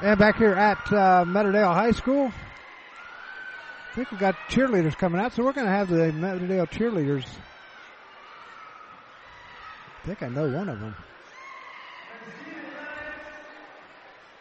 And 0.00 0.18
back 0.18 0.38
here 0.38 0.54
at 0.54 0.90
uh, 0.90 1.26
Meadowdale 1.26 1.74
High 1.74 1.90
School, 1.90 2.32
I 2.32 3.94
think 3.94 4.10
we've 4.10 4.20
got 4.20 4.36
cheerleaders 4.48 4.96
coming 4.96 5.20
out, 5.20 5.34
so 5.34 5.44
we're 5.44 5.52
going 5.52 5.66
to 5.66 5.72
have 5.72 5.90
the 5.90 6.12
Meadowdale 6.12 6.66
cheerleaders. 6.70 7.26
I 10.06 10.08
think 10.10 10.22
I 10.22 10.28
know 10.28 10.48
one 10.48 10.68
of 10.68 10.78
them. 10.78 10.94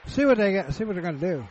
See 0.06 0.24
what 0.24 0.38
they 0.38 0.52
get. 0.52 0.72
See 0.76 0.84
what 0.84 0.94
they're 0.94 1.02
going 1.02 1.20
to 1.20 1.28
do. 1.28 1.48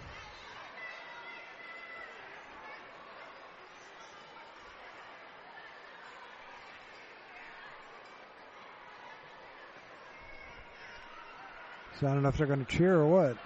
So 11.99 12.07
I 12.07 12.13
don't 12.13 12.23
know 12.23 12.29
if 12.29 12.37
they're 12.37 12.47
going 12.47 12.65
to 12.65 12.71
cheer 12.71 12.95
or 12.95 13.09
what. 13.09 13.37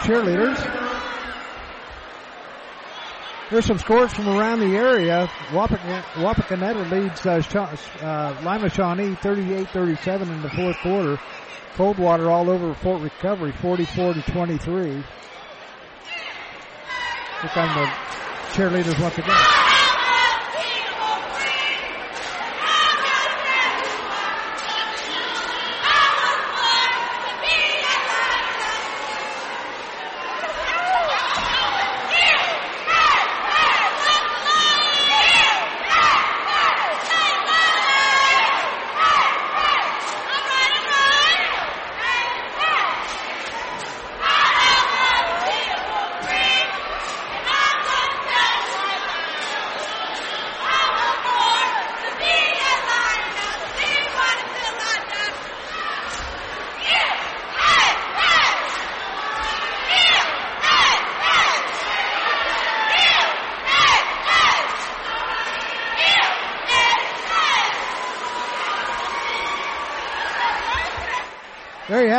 Cheerleaders. 0.00 0.86
Here's 3.48 3.64
some 3.64 3.78
scores 3.78 4.12
from 4.12 4.28
around 4.28 4.58
the 4.58 4.76
area. 4.76 5.28
Wapakoneta 5.50 6.90
leads 6.90 7.24
uh, 7.24 7.40
uh, 8.04 8.36
Lima 8.44 8.68
Shawnee 8.68 9.14
38-37 9.14 10.22
in 10.22 10.42
the 10.42 10.50
fourth 10.50 10.76
quarter. 10.78 11.20
Coldwater 11.74 12.28
all 12.30 12.50
over 12.50 12.74
Fort 12.74 13.02
Recovery 13.02 13.52
44 13.52 14.14
to 14.14 14.22
23. 14.22 14.84
Here 14.90 15.04
come 17.50 17.74
the 17.74 17.86
cheerleaders 18.52 19.00
once 19.00 19.18
again. 19.18 19.45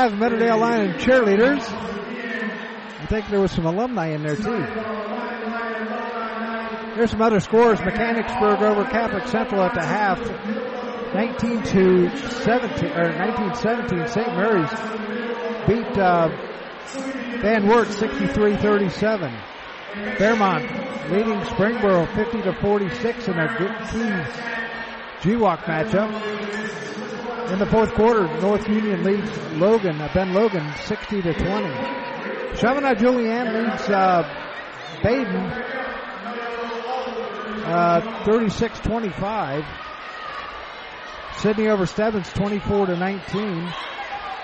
Have 0.08 0.18
Meadowdale 0.18 0.58
Lion 0.58 0.94
cheerleaders. 1.00 1.70
I 1.70 3.06
think 3.08 3.30
there 3.30 3.42
was 3.42 3.52
some 3.52 3.66
alumni 3.66 4.12
in 4.12 4.24
there 4.24 4.38
too. 4.38 4.64
Here's 6.96 7.12
some 7.12 7.22
other 7.22 7.42
scores. 7.42 7.82
Mechanicsburg 7.82 8.62
over 8.62 8.86
Catholic 8.86 9.28
Central 9.28 9.62
at 9.64 9.74
the 9.74 9.84
half. 9.84 10.22
19 11.14 11.62
to 11.62 12.10
17, 12.30 12.90
or 12.92 13.12
1917. 13.18 14.08
St. 14.08 14.28
Mary's 14.30 14.70
beat 15.68 15.98
uh, 15.98 16.30
Van 17.42 17.68
Wert 17.68 17.90
63-37. 17.90 19.30
Fairmont 20.18 20.72
leading 21.12 21.42
Springboro 21.42 22.08
50 22.16 22.44
to 22.44 22.54
46 22.62 23.28
in 23.28 23.40
a 23.40 23.48
good 23.58 23.76
key 23.92 24.10
GWAC 25.32 25.60
matchup. 25.66 26.12
In 27.52 27.60
the 27.60 27.66
fourth 27.66 27.94
quarter, 27.94 28.28
North 28.42 28.68
Union 28.68 29.04
leads 29.06 29.38
Logan, 29.54 30.02
uh, 30.02 30.12
Ben 30.14 30.34
Logan, 30.34 30.70
60 30.84 31.22
to 31.22 31.34
20. 31.34 32.58
Chaminade 32.58 33.00
Julienne 33.00 33.54
leads 33.54 33.84
uh, 33.84 34.24
Badin, 35.02 35.52
uh, 37.66 38.02
36-25. 38.26 39.66
Sidney 41.38 41.70
over 41.70 41.86
Stebbins, 41.86 42.34
24 42.34 42.88
to 42.88 42.98
19. 42.98 43.74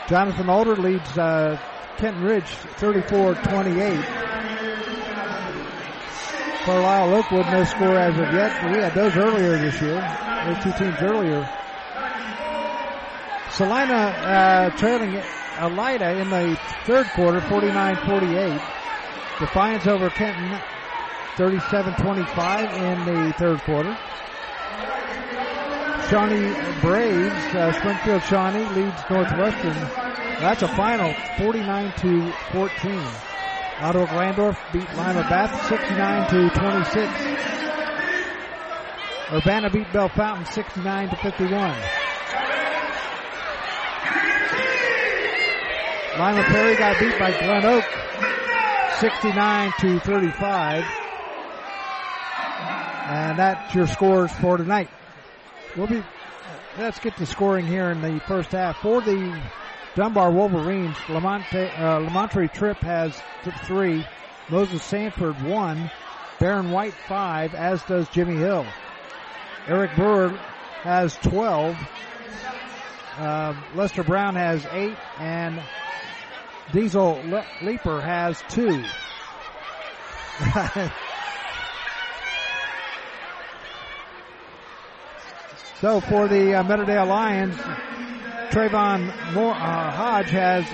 Jonathan 0.07 0.49
Alder 0.49 0.77
leads 0.77 1.17
uh, 1.17 1.59
Kenton 1.97 2.23
Ridge, 2.23 2.45
34-28. 2.45 4.23
Carlisle 6.63 7.15
Oakwood, 7.15 7.45
no 7.47 7.63
score 7.65 7.97
as 7.97 8.17
of 8.17 8.33
yet. 8.33 8.63
We 8.71 8.81
had 8.81 8.93
those 8.93 9.17
earlier 9.17 9.57
this 9.57 9.81
year. 9.81 9.99
Those 10.45 10.63
two 10.63 10.71
teams 10.81 11.01
earlier. 11.01 11.62
Celina 13.55 13.93
uh, 13.93 14.69
trailing 14.77 15.11
Elida 15.57 16.19
in 16.19 16.29
the 16.29 16.57
third 16.85 17.05
quarter, 17.13 17.39
49-48. 17.41 19.39
Defiance 19.39 19.85
over 19.85 20.09
Kenton, 20.09 20.59
37-25 21.37 22.73
in 22.73 23.05
the 23.05 23.33
third 23.33 23.61
quarter. 23.61 23.95
Shawnee 26.09 26.81
Braves, 26.81 27.55
uh, 27.55 27.71
Springfield 27.73 28.23
Shawnee 28.23 28.65
leads 28.75 29.09
Northwestern. 29.09 29.73
That's 30.39 30.63
a 30.63 30.67
final, 30.69 31.13
49 31.37 31.93
to 31.97 32.31
14. 32.51 32.99
Ottawa 33.81 34.05
Glandorf 34.07 34.73
beat 34.73 34.89
Lima 34.97 35.21
Bath 35.29 35.67
69 35.67 36.29
to 36.29 36.49
26. 36.49 37.09
Urbana 39.31 39.69
beat 39.69 39.91
Bellefontaine 39.93 40.45
69 40.45 41.09
to 41.09 41.15
51. 41.17 42.02
Lima 46.17 46.43
Perry 46.43 46.75
got 46.75 46.99
beat 46.99 47.17
by 47.17 47.31
Glen 47.31 47.65
Oak 47.65 47.83
69 48.99 49.73
to 49.79 49.99
35. 49.99 50.83
And 53.05 53.39
that's 53.39 53.73
your 53.73 53.87
scores 53.87 54.31
for 54.31 54.57
tonight. 54.57 54.89
We'll 55.75 55.87
be, 55.87 56.03
let's 56.77 56.99
get 56.99 57.17
to 57.17 57.25
scoring 57.25 57.65
here 57.65 57.89
in 57.89 58.01
the 58.01 58.21
first 58.27 58.51
half. 58.51 58.77
For 58.77 59.01
the 59.01 59.41
Dunbar 59.95 60.31
Wolverines, 60.31 60.95
Lamonte, 61.07 61.79
uh, 61.79 61.99
Lamontre 62.07 62.51
Tripp 62.53 62.77
has 62.77 63.19
three, 63.65 64.05
Moses 64.49 64.83
Sanford 64.83 65.41
one, 65.41 65.89
Baron 66.39 66.69
White 66.69 66.93
five, 67.07 67.55
as 67.55 67.81
does 67.85 68.07
Jimmy 68.09 68.35
Hill. 68.35 68.67
Eric 69.67 69.95
Brewer 69.95 70.29
has 70.83 71.15
12, 71.23 71.75
uh, 73.17 73.55
Lester 73.73 74.03
Brown 74.03 74.35
has 74.35 74.65
eight, 74.71 74.97
and 75.17 75.59
Diesel 76.71 77.21
Le- 77.25 77.45
Leaper 77.61 78.01
has 78.01 78.41
two. 78.49 78.83
so 85.81 85.99
for 86.01 86.27
the 86.27 86.55
uh, 86.55 87.05
Lions, 87.05 87.55
Trayvon 88.51 89.33
Moore, 89.33 89.53
uh, 89.53 89.91
Hodge 89.91 90.29
has 90.31 90.65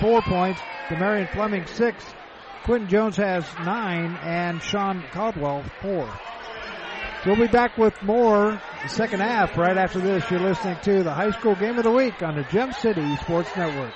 four 0.00 0.22
points, 0.22 0.60
Demarion 0.88 1.30
Fleming 1.32 1.66
six, 1.66 2.04
Quentin 2.64 2.88
Jones 2.88 3.16
has 3.16 3.44
nine, 3.64 4.16
and 4.22 4.62
Sean 4.62 5.02
Caldwell 5.12 5.64
four. 5.82 6.08
We'll 7.26 7.36
be 7.36 7.46
back 7.46 7.78
with 7.78 8.00
more 8.02 8.60
the 8.82 8.88
second 8.88 9.20
half 9.20 9.56
right 9.56 9.78
after 9.78 9.98
this. 9.98 10.30
You're 10.30 10.40
listening 10.40 10.76
to 10.82 11.02
the 11.02 11.12
high 11.12 11.30
school 11.30 11.54
game 11.54 11.78
of 11.78 11.84
the 11.84 11.90
week 11.90 12.22
on 12.22 12.36
the 12.36 12.44
Gem 12.44 12.72
City 12.72 13.16
Sports 13.16 13.48
Network. 13.56 13.94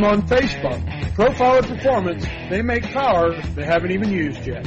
them 0.00 0.04
on 0.04 0.22
Facebook. 0.28 0.80
Profiler 1.14 1.66
Performance, 1.66 2.24
they 2.50 2.62
make 2.62 2.84
power 2.84 3.40
they 3.54 3.64
haven't 3.64 3.90
even 3.90 4.10
used 4.10 4.46
yet. 4.46 4.66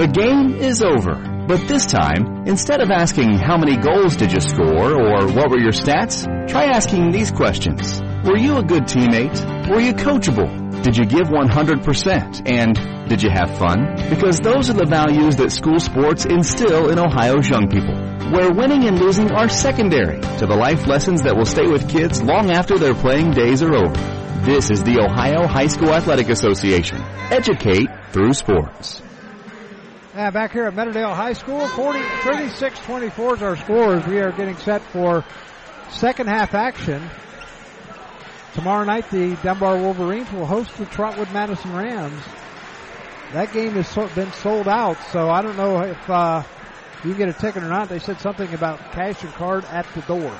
The 0.00 0.06
game 0.06 0.54
is 0.54 0.80
over. 0.80 1.44
But 1.46 1.68
this 1.68 1.84
time, 1.84 2.44
instead 2.46 2.80
of 2.80 2.88
asking 2.90 3.36
how 3.36 3.58
many 3.58 3.76
goals 3.76 4.16
did 4.16 4.32
you 4.32 4.40
score 4.40 4.96
or 4.96 5.26
what 5.28 5.50
were 5.50 5.60
your 5.60 5.76
stats, 5.76 6.24
try 6.48 6.72
asking 6.72 7.10
these 7.10 7.30
questions. 7.30 8.00
Were 8.24 8.38
you 8.38 8.56
a 8.56 8.62
good 8.62 8.84
teammate? 8.84 9.36
Were 9.68 9.78
you 9.78 9.92
coachable? 9.92 10.48
Did 10.82 10.96
you 10.96 11.04
give 11.04 11.28
100%? 11.28 12.50
And 12.50 13.10
did 13.10 13.22
you 13.22 13.28
have 13.28 13.58
fun? 13.58 13.94
Because 14.08 14.40
those 14.40 14.70
are 14.70 14.78
the 14.80 14.86
values 14.86 15.36
that 15.36 15.52
school 15.52 15.78
sports 15.78 16.24
instill 16.24 16.88
in 16.88 16.98
Ohio's 16.98 17.50
young 17.50 17.68
people. 17.68 17.94
Where 18.32 18.54
winning 18.54 18.88
and 18.88 18.98
losing 18.98 19.30
are 19.32 19.50
secondary 19.50 20.22
to 20.38 20.46
the 20.46 20.56
life 20.56 20.86
lessons 20.86 21.24
that 21.24 21.36
will 21.36 21.44
stay 21.44 21.66
with 21.66 21.90
kids 21.90 22.22
long 22.22 22.50
after 22.50 22.78
their 22.78 22.94
playing 22.94 23.32
days 23.32 23.62
are 23.62 23.74
over. 23.74 24.00
This 24.46 24.70
is 24.70 24.82
the 24.82 24.98
Ohio 25.04 25.46
High 25.46 25.66
School 25.66 25.92
Athletic 25.92 26.30
Association. 26.30 27.02
Educate 27.30 27.90
through 28.12 28.32
sports. 28.32 29.02
Yeah, 30.20 30.28
back 30.28 30.52
here 30.52 30.66
at 30.66 30.74
Meadowdale 30.74 31.14
High 31.14 31.32
School, 31.32 31.66
40, 31.66 31.98
36-24 31.98 33.36
is 33.36 33.42
our 33.42 33.56
scores. 33.56 34.06
We 34.06 34.18
are 34.18 34.30
getting 34.32 34.58
set 34.58 34.82
for 34.82 35.24
second 35.88 36.28
half 36.28 36.52
action. 36.52 37.08
Tomorrow 38.52 38.84
night, 38.84 39.10
the 39.10 39.38
Dunbar 39.42 39.78
Wolverines 39.78 40.30
will 40.30 40.44
host 40.44 40.76
the 40.76 40.84
Trotwood 40.84 41.32
Madison 41.32 41.74
Rams. 41.74 42.22
That 43.32 43.50
game 43.54 43.72
has 43.72 43.88
so, 43.88 44.08
been 44.08 44.30
sold 44.32 44.68
out, 44.68 44.98
so 45.10 45.30
I 45.30 45.40
don't 45.40 45.56
know 45.56 45.80
if 45.84 46.10
uh, 46.10 46.42
you 47.02 47.14
get 47.14 47.30
a 47.30 47.32
ticket 47.32 47.62
or 47.62 47.70
not. 47.70 47.88
They 47.88 47.98
said 47.98 48.20
something 48.20 48.52
about 48.52 48.78
cash 48.92 49.24
and 49.24 49.32
card 49.32 49.64
at 49.64 49.86
the 49.94 50.02
door. 50.02 50.36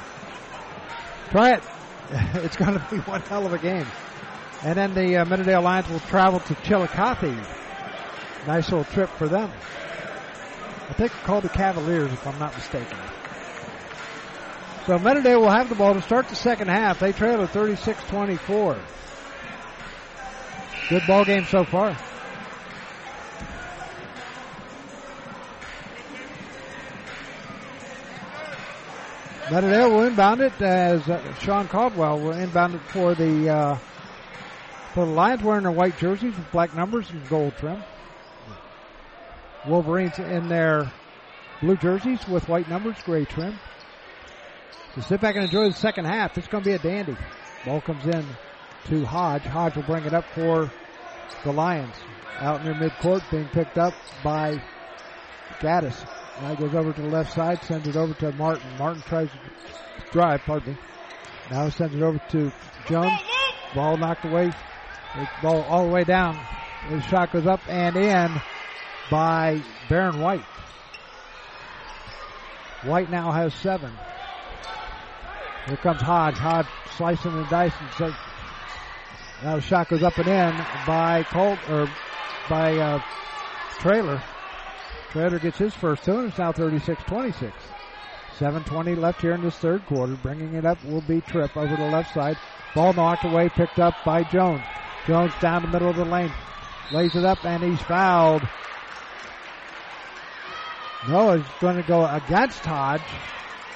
Try 1.30 1.54
it. 1.54 1.62
It's 2.44 2.56
going 2.56 2.74
to 2.74 2.86
be 2.90 2.98
one 2.98 3.22
hell 3.22 3.46
of 3.46 3.54
a 3.54 3.58
game. 3.58 3.86
And 4.62 4.76
then 4.76 4.92
the 4.92 5.16
uh, 5.16 5.24
Meadowdale 5.24 5.62
Lions 5.62 5.88
will 5.88 6.00
travel 6.00 6.40
to 6.40 6.54
Chillicothe 6.56 7.60
Nice 8.46 8.70
little 8.70 8.84
trip 8.84 9.10
for 9.10 9.28
them. 9.28 9.50
I 10.88 10.92
think 10.94 11.12
it's 11.12 11.22
called 11.24 11.44
the 11.44 11.50
Cavaliers, 11.50 12.12
if 12.12 12.26
I'm 12.26 12.38
not 12.38 12.54
mistaken. 12.54 12.98
So 14.86 14.98
Meadowdale 14.98 15.40
will 15.40 15.50
have 15.50 15.68
the 15.68 15.74
ball 15.74 15.94
to 15.94 16.02
start 16.02 16.28
the 16.28 16.34
second 16.34 16.68
half. 16.68 16.98
They 16.98 17.12
trail 17.12 17.42
at 17.42 17.50
36-24. 17.50 18.78
Good 20.88 21.02
ball 21.06 21.24
game 21.24 21.44
so 21.44 21.64
far. 21.64 21.96
Meadowdale 29.50 29.90
will 29.90 30.02
inbound 30.04 30.40
it 30.40 30.60
as 30.62 31.08
uh, 31.08 31.34
Sean 31.40 31.68
Caldwell 31.68 32.20
will 32.20 32.32
inbound 32.32 32.74
it 32.74 32.82
for 32.82 33.14
the 33.16 33.48
uh, 33.48 33.78
for 34.94 35.04
the 35.04 35.10
Lions 35.10 35.42
wearing 35.42 35.64
their 35.64 35.72
white 35.72 35.98
jerseys 35.98 36.36
with 36.36 36.50
black 36.52 36.74
numbers 36.74 37.10
and 37.10 37.28
gold 37.28 37.56
trim. 37.58 37.82
Wolverines 39.66 40.18
in 40.18 40.48
their 40.48 40.90
blue 41.60 41.76
jerseys 41.76 42.26
with 42.26 42.48
white 42.48 42.68
numbers, 42.68 42.96
gray 43.04 43.24
trim. 43.24 43.58
So 44.94 45.02
sit 45.02 45.20
back 45.20 45.36
and 45.36 45.44
enjoy 45.44 45.68
the 45.68 45.74
second 45.74 46.06
half. 46.06 46.36
It's 46.38 46.48
going 46.48 46.64
to 46.64 46.70
be 46.70 46.74
a 46.74 46.78
dandy. 46.78 47.16
Ball 47.64 47.80
comes 47.80 48.04
in 48.06 48.24
to 48.86 49.04
Hodge. 49.04 49.42
Hodge 49.42 49.76
will 49.76 49.82
bring 49.84 50.04
it 50.04 50.14
up 50.14 50.24
for 50.34 50.70
the 51.44 51.52
Lions. 51.52 51.94
Out 52.38 52.64
near 52.64 52.74
midcourt, 52.74 53.22
being 53.30 53.46
picked 53.48 53.76
up 53.76 53.94
by 54.24 54.62
Gaddis. 55.60 56.06
Now 56.40 56.54
goes 56.54 56.74
over 56.74 56.92
to 56.92 57.02
the 57.02 57.08
left 57.08 57.34
side, 57.34 57.62
sends 57.62 57.86
it 57.86 57.96
over 57.96 58.14
to 58.14 58.32
Martin. 58.32 58.66
Martin 58.78 59.02
tries 59.02 59.28
to 59.28 59.38
drive, 60.10 60.40
pardon 60.46 60.72
me. 60.72 60.78
Now 61.50 61.68
sends 61.68 61.94
it 61.94 62.02
over 62.02 62.18
to 62.30 62.50
Jones. 62.88 63.20
Ball 63.74 63.98
knocked 63.98 64.24
away. 64.24 64.50
Ball 65.42 65.62
all 65.64 65.86
the 65.86 65.92
way 65.92 66.04
down. 66.04 66.40
The 66.88 67.00
shot 67.02 67.30
goes 67.32 67.46
up 67.46 67.60
and 67.68 67.94
in 67.96 68.40
by 69.10 69.62
Baron 69.88 70.20
White. 70.20 70.44
White 72.82 73.10
now 73.10 73.30
has 73.32 73.52
seven. 73.54 73.92
Here 75.66 75.76
comes 75.76 76.00
Hodge. 76.00 76.36
Hodge 76.36 76.66
slicing 76.96 77.32
and 77.32 77.48
dicing. 77.48 77.86
So 77.98 78.14
now 79.42 79.56
the 79.56 79.62
shot 79.62 79.88
goes 79.88 80.02
up 80.02 80.16
and 80.18 80.28
in 80.28 80.64
by 80.86 81.24
Colt 81.24 81.58
or 81.68 81.90
by 82.48 82.76
uh, 82.78 83.02
Trailer. 83.78 84.22
Trailer 85.10 85.38
gets 85.38 85.58
his 85.58 85.74
first 85.74 86.04
two, 86.04 86.18
and 86.18 86.28
it's 86.28 86.38
now 86.38 86.52
36-26. 86.52 87.52
7.20 88.38 88.96
left 88.96 89.20
here 89.20 89.32
in 89.32 89.42
this 89.42 89.56
third 89.56 89.84
quarter. 89.86 90.14
Bringing 90.14 90.54
it 90.54 90.64
up 90.64 90.82
will 90.84 91.02
be 91.02 91.20
Tripp 91.20 91.56
over 91.56 91.76
the 91.76 91.90
left 91.90 92.14
side. 92.14 92.38
Ball 92.74 92.92
knocked 92.92 93.24
away, 93.24 93.48
picked 93.48 93.78
up 93.78 93.94
by 94.04 94.22
Jones. 94.22 94.62
Jones 95.06 95.32
down 95.40 95.62
the 95.62 95.68
middle 95.68 95.90
of 95.90 95.96
the 95.96 96.04
lane. 96.04 96.32
Lays 96.92 97.14
it 97.16 97.24
up, 97.24 97.44
and 97.44 97.62
he's 97.62 97.80
fouled. 97.82 98.42
No, 101.08 101.36
he's 101.36 101.46
going 101.60 101.76
to 101.76 101.82
go 101.82 102.04
against 102.06 102.60
Hodge, 102.60 103.00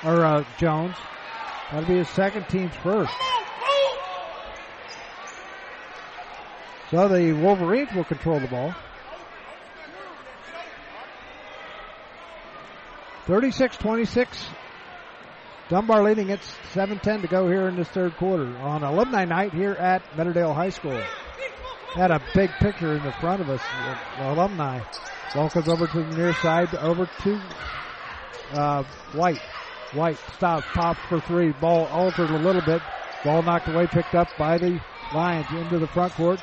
or 0.05 0.25
uh, 0.25 0.45
Jones. 0.59 0.95
That'll 1.71 1.89
be 1.89 1.97
his 1.97 2.09
second 2.11 2.49
team's 2.49 2.75
first. 2.77 3.13
So 6.91 7.09
the 7.09 7.33
Wolverines 7.33 7.89
will 7.95 8.05
control 8.05 8.41
the 8.41 8.49
ball. 8.49 8.75
36-26. 13.27 14.27
Dunbar 15.71 16.03
leading 16.03 16.29
it 16.29 16.41
7-10 16.75 17.23
to 17.23 17.27
go 17.27 17.49
here 17.49 17.69
in 17.69 17.77
this 17.77 17.89
third 17.89 18.15
quarter 18.17 18.55
on 18.59 18.83
alumni 18.83 19.25
night 19.25 19.55
here 19.55 19.73
at 19.73 20.03
Meadowdale 20.15 20.55
High 20.55 20.69
School. 20.69 21.03
Had 21.95 22.11
a 22.11 22.21
big 22.35 22.51
picture 22.61 22.93
in 22.93 23.03
the 23.03 23.13
front 23.13 23.41
of 23.41 23.49
us, 23.49 23.63
alumni. 24.19 24.81
Ball 25.35 25.51
comes 25.51 25.69
over 25.69 25.87
to 25.89 26.03
the 26.03 26.17
near 26.17 26.33
side, 26.35 26.73
over 26.77 27.09
to 27.23 27.41
uh, 28.53 28.85
White. 29.13 29.41
White 29.93 30.19
stops, 30.37 30.67
pops 30.73 31.01
for 31.09 31.21
three. 31.21 31.51
Ball 31.53 31.87
altered 31.87 32.31
a 32.31 32.39
little 32.39 32.63
bit. 32.63 32.81
Ball 33.25 33.43
knocked 33.43 33.69
away, 33.69 33.87
picked 33.87 34.15
up 34.15 34.29
by 34.39 34.59
the 34.59 34.81
Lions 35.13 35.47
into 35.51 35.79
the 35.79 35.87
front 35.87 36.13
court. 36.15 36.41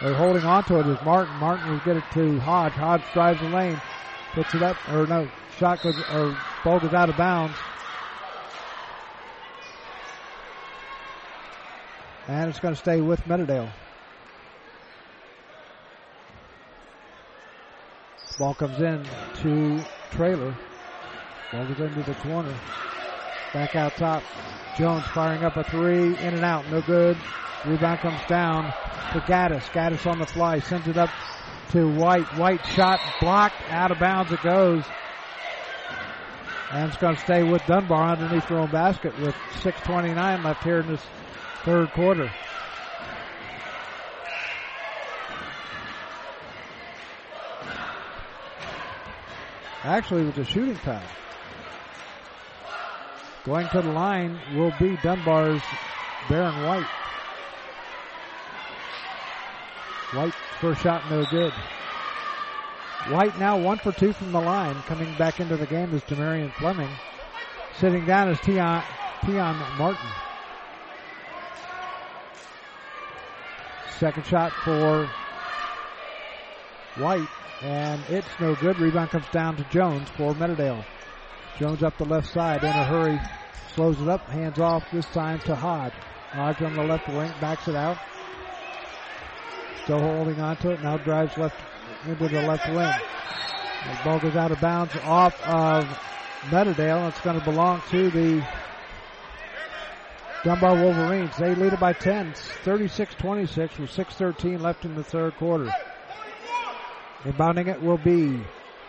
They're 0.00 0.14
holding 0.14 0.44
on 0.44 0.64
to 0.64 0.80
it 0.80 0.86
is 0.86 0.98
Martin. 1.04 1.34
Martin 1.36 1.70
will 1.70 1.80
get 1.80 1.96
it 1.96 2.04
to 2.14 2.40
Hodge. 2.40 2.72
Hodge 2.72 3.02
drives 3.12 3.40
the 3.40 3.48
lane, 3.48 3.80
puts 4.32 4.54
it 4.54 4.62
up, 4.62 4.76
or 4.88 5.06
no, 5.06 5.28
shot 5.58 5.82
goes, 5.82 5.98
or 6.12 6.36
ball 6.64 6.80
goes 6.80 6.94
out 6.94 7.10
of 7.10 7.16
bounds. 7.16 7.56
And 12.28 12.48
it's 12.48 12.60
going 12.60 12.74
to 12.74 12.80
stay 12.80 13.00
with 13.00 13.20
Meadowdale. 13.26 13.70
Ball 18.40 18.54
comes 18.54 18.80
in 18.80 19.04
to 19.42 19.84
Trailer. 20.12 20.56
Ball 21.52 21.66
goes 21.66 21.78
into 21.78 22.02
the 22.04 22.14
corner. 22.14 22.54
Back 23.52 23.76
out 23.76 23.94
top. 23.96 24.22
Jones 24.78 25.04
firing 25.08 25.44
up 25.44 25.58
a 25.58 25.64
three. 25.64 26.16
In 26.16 26.32
and 26.32 26.42
out. 26.42 26.66
No 26.70 26.80
good. 26.80 27.18
Rebound 27.66 28.00
comes 28.00 28.20
down 28.28 28.64
to 29.12 29.20
Gaddis. 29.20 29.64
Gaddis 29.72 30.10
on 30.10 30.18
the 30.18 30.24
fly. 30.24 30.58
Sends 30.60 30.88
it 30.88 30.96
up 30.96 31.10
to 31.72 31.86
White. 31.86 32.24
White 32.38 32.64
shot 32.68 32.98
blocked. 33.20 33.56
Out 33.68 33.90
of 33.90 33.98
bounds 33.98 34.32
it 34.32 34.40
goes. 34.40 34.84
And 36.70 36.88
it's 36.88 36.96
going 36.96 37.16
to 37.16 37.20
stay 37.20 37.42
with 37.42 37.60
Dunbar 37.66 38.12
underneath 38.12 38.48
their 38.48 38.60
own 38.60 38.70
basket 38.70 39.12
with 39.20 39.34
6.29 39.56 40.42
left 40.42 40.64
here 40.64 40.80
in 40.80 40.86
this 40.86 41.04
third 41.64 41.90
quarter. 41.90 42.32
Actually, 49.82 50.22
it 50.22 50.36
was 50.36 50.38
a 50.38 50.44
shooting 50.44 50.74
foul. 50.74 51.00
Going 53.44 53.68
to 53.68 53.80
the 53.80 53.92
line 53.92 54.38
will 54.54 54.74
be 54.78 54.98
Dunbar's 55.02 55.62
Baron 56.28 56.62
White. 56.66 56.86
White 60.12 60.34
first 60.60 60.82
shot 60.82 61.08
no 61.10 61.24
good. 61.30 61.52
White 63.08 63.38
now 63.38 63.58
one 63.58 63.78
for 63.78 63.92
two 63.92 64.12
from 64.12 64.32
the 64.32 64.40
line. 64.40 64.74
Coming 64.82 65.14
back 65.16 65.40
into 65.40 65.56
the 65.56 65.66
game 65.66 65.94
is 65.94 66.02
Demarion 66.02 66.52
Fleming. 66.54 66.90
Sitting 67.78 68.04
down 68.04 68.28
is 68.28 68.38
Tion, 68.40 68.82
Tion 69.24 69.56
Martin. 69.78 70.10
Second 73.98 74.26
shot 74.26 74.52
for 74.64 75.08
White, 76.96 77.28
and 77.62 78.02
it's 78.08 78.28
no 78.40 78.54
good. 78.54 78.78
Rebound 78.78 79.10
comes 79.10 79.28
down 79.32 79.56
to 79.56 79.64
Jones 79.64 80.08
for 80.10 80.34
Meadowdale. 80.34 80.84
Jones 81.58 81.82
up 81.82 81.96
the 81.98 82.04
left 82.04 82.28
side 82.28 82.62
in 82.64 82.70
a 82.70 82.84
hurry, 82.84 83.20
slows 83.74 84.00
it 84.00 84.08
up, 84.08 84.26
hands 84.28 84.58
off 84.58 84.84
this 84.92 85.06
time 85.06 85.38
to 85.40 85.54
Hodge. 85.54 85.92
Hodge 86.30 86.62
on 86.62 86.74
the 86.74 86.84
left 86.84 87.08
wing, 87.08 87.30
backs 87.40 87.68
it 87.68 87.74
out. 87.74 87.98
Still 89.84 89.98
holding 89.98 90.40
on 90.40 90.56
to 90.58 90.70
it, 90.70 90.82
now 90.82 90.96
drives 90.96 91.36
left 91.36 91.56
into 92.06 92.28
the 92.28 92.42
left 92.42 92.66
wing. 92.68 92.92
The 93.86 94.04
ball 94.04 94.20
goes 94.20 94.36
out 94.36 94.52
of 94.52 94.60
bounds 94.60 94.94
off 95.04 95.40
of 95.46 95.84
Meadowdale. 96.50 97.08
It's 97.08 97.20
going 97.20 97.38
to 97.38 97.44
belong 97.44 97.82
to 97.90 98.10
the 98.10 98.46
Dunbar 100.44 100.76
Wolverines. 100.76 101.36
They 101.36 101.54
lead 101.54 101.74
it 101.74 101.80
by 101.80 101.92
10, 101.92 102.32
36-26 102.32 103.78
with 103.78 103.90
6.13 103.90 104.60
left 104.60 104.84
in 104.84 104.94
the 104.94 105.04
third 105.04 105.34
quarter. 105.36 105.70
Inbounding 107.24 107.68
it 107.68 107.82
will 107.82 107.98
be 107.98 108.40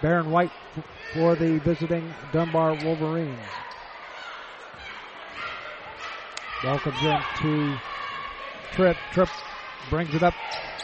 Baron 0.01 0.31
White 0.31 0.51
for 1.13 1.35
the 1.35 1.59
visiting 1.59 2.13
Dunbar 2.31 2.77
Wolverines. 2.83 3.37
Ball 6.63 6.79
comes 6.79 7.01
in 7.01 7.19
to 7.39 7.77
Tripp. 8.71 8.97
Tripp 9.11 9.29
brings 9.89 10.13
it 10.13 10.23
up 10.23 10.33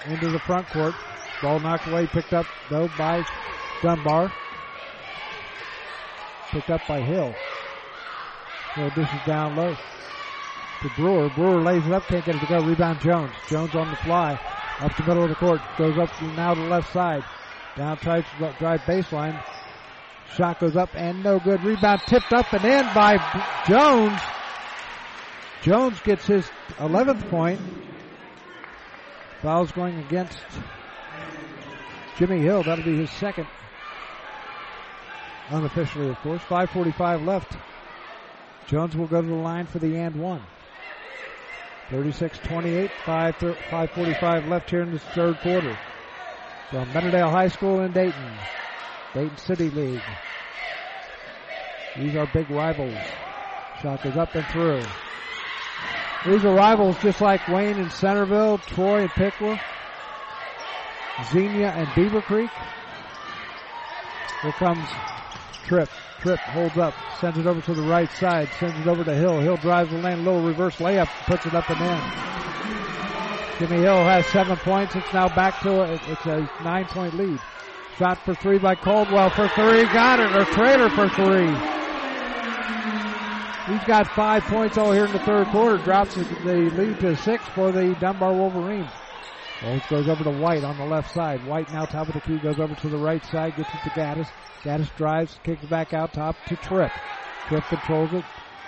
into 0.07 0.29
the 0.29 0.39
front 0.39 0.67
court. 0.67 0.93
Ball 1.41 1.59
knocked 1.59 1.87
away, 1.87 2.07
picked 2.07 2.33
up 2.33 2.45
though 2.69 2.89
by 2.97 3.23
Dunbar. 3.81 4.31
Picked 6.49 6.69
up 6.69 6.81
by 6.87 6.99
Hill. 6.99 7.33
So 8.75 8.89
this 8.89 9.07
is 9.11 9.19
down 9.25 9.55
low 9.55 9.75
to 10.81 10.89
Brewer. 10.95 11.29
Brewer 11.29 11.61
lays 11.61 11.85
it 11.85 11.93
up, 11.93 12.03
can't 12.07 12.25
get 12.25 12.35
it 12.35 12.39
to 12.39 12.45
go. 12.47 12.61
Rebound 12.61 12.99
Jones. 12.99 13.31
Jones 13.47 13.73
on 13.73 13.89
the 13.89 13.97
fly. 13.97 14.39
Up 14.79 14.95
the 14.95 15.03
middle 15.03 15.23
of 15.23 15.29
the 15.29 15.35
court. 15.35 15.59
Goes 15.77 15.97
up 15.97 16.09
now 16.35 16.53
to 16.53 16.61
the 16.61 16.67
left 16.67 16.93
side. 16.93 17.23
Down 17.75 17.97
tries 17.97 18.23
to 18.37 18.55
drive 18.59 18.81
baseline. 18.81 19.43
Shot 20.35 20.59
goes 20.59 20.75
up 20.75 20.89
and 20.95 21.23
no 21.23 21.39
good. 21.39 21.63
Rebound 21.63 22.01
tipped 22.07 22.31
up 22.33 22.51
and 22.53 22.63
in 22.63 22.85
by 22.93 23.17
Jones. 23.67 24.19
Jones 25.63 25.99
gets 26.01 26.27
his 26.27 26.49
11th 26.77 27.27
point. 27.29 27.59
Foul's 29.41 29.71
going 29.71 29.97
against 29.99 30.37
Jimmy 32.17 32.39
Hill. 32.39 32.63
That'll 32.63 32.85
be 32.85 32.97
his 32.97 33.09
second. 33.11 33.47
Unofficially, 35.49 36.09
of 36.09 36.17
course. 36.17 36.41
5.45 36.43 37.25
left. 37.25 37.57
Jones 38.67 38.95
will 38.95 39.07
go 39.07 39.21
to 39.21 39.27
the 39.27 39.33
line 39.33 39.65
for 39.65 39.79
the 39.79 39.95
and 39.97 40.15
one. 40.15 40.41
36-28, 41.89 42.89
5, 43.05 43.35
5.45 43.35 44.49
left 44.49 44.69
here 44.69 44.81
in 44.81 44.91
the 44.91 44.99
third 44.99 45.37
quarter. 45.39 45.77
From 46.69 46.89
Meadowdale 46.89 47.31
High 47.31 47.47
School 47.47 47.81
in 47.81 47.93
Dayton. 47.93 48.33
Dayton 49.13 49.37
City 49.37 49.69
League. 49.69 50.01
These 51.97 52.15
are 52.15 52.29
big 52.33 52.49
rivals. 52.49 52.97
Shot 53.81 54.03
goes 54.03 54.17
up 54.17 54.35
and 54.35 54.45
through. 54.47 54.83
These 56.25 56.43
are 56.43 56.53
rivals 56.53 56.97
just 57.01 57.21
like 57.21 57.47
Wayne 57.47 57.77
and 57.79 57.91
Centerville, 57.91 58.57
Troy 58.57 59.01
and 59.03 59.09
Piqua, 59.11 59.59
Xenia 61.31 61.69
and 61.69 61.87
Beavercreek. 61.89 62.51
Here 64.41 64.51
comes 64.53 64.87
Tripp. 65.67 65.89
Tripp 66.21 66.39
holds 66.39 66.77
up, 66.77 66.93
sends 67.19 67.37
it 67.37 67.45
over 67.45 67.61
to 67.61 67.73
the 67.73 67.81
right 67.81 68.09
side, 68.13 68.49
sends 68.57 68.79
it 68.79 68.87
over 68.87 69.03
to 69.03 69.13
Hill. 69.13 69.39
Hill 69.41 69.57
drives 69.57 69.91
the 69.91 69.97
lane, 69.97 70.23
little 70.23 70.41
reverse 70.41 70.77
layup, 70.77 71.07
puts 71.25 71.45
it 71.45 71.53
up 71.53 71.69
and 71.69 71.81
in. 71.81 73.59
Jimmy 73.59 73.81
Hill 73.81 74.03
has 74.05 74.25
seven 74.27 74.55
points. 74.57 74.95
It's 74.95 75.11
now 75.13 75.27
back 75.27 75.59
to 75.61 75.81
a, 75.81 75.93
it's 75.93 76.25
a 76.25 76.49
nine 76.63 76.85
point 76.85 77.15
lead. 77.15 77.39
Shot 77.97 78.17
for 78.19 78.33
three 78.35 78.59
by 78.59 78.75
Caldwell 78.75 79.29
for 79.31 79.47
three. 79.49 79.83
Got 79.85 80.19
it. 80.19 80.35
Or 80.35 80.45
Trader 80.45 80.89
for 80.89 81.09
three. 81.09 81.47
He's 83.67 83.83
got 83.85 84.07
five 84.07 84.43
points 84.43 84.77
all 84.77 84.93
here 84.93 85.05
in 85.05 85.11
the 85.11 85.19
third 85.19 85.47
quarter. 85.47 85.77
Drops 85.83 86.15
the 86.15 86.71
lead 86.75 86.99
to 87.01 87.17
six 87.17 87.43
for 87.49 87.71
the 87.71 87.95
Dunbar 87.99 88.33
Wolverines. 88.33 88.91
Goes 89.61 90.07
over 90.07 90.23
to 90.23 90.29
White 90.29 90.63
on 90.63 90.77
the 90.77 90.85
left 90.85 91.11
side. 91.13 91.43
White 91.45 91.71
now 91.73 91.85
top 91.85 92.07
of 92.07 92.13
the 92.13 92.21
key 92.21 92.37
goes 92.37 92.59
over 92.59 92.75
to 92.75 92.89
the 92.89 92.97
right 92.97 93.25
side, 93.25 93.55
gets 93.55 93.69
it 93.69 93.83
to 93.83 93.89
Gaddis. 93.89 94.27
Gaddis 94.63 94.95
drives, 94.95 95.39
kicks 95.43 95.63
it 95.63 95.69
back 95.69 95.93
out 95.93 96.13
top 96.13 96.35
to 96.47 96.55
Tripp. 96.57 96.91
Tripp 97.47 97.63
controls 97.65 98.13
it. 98.13 98.23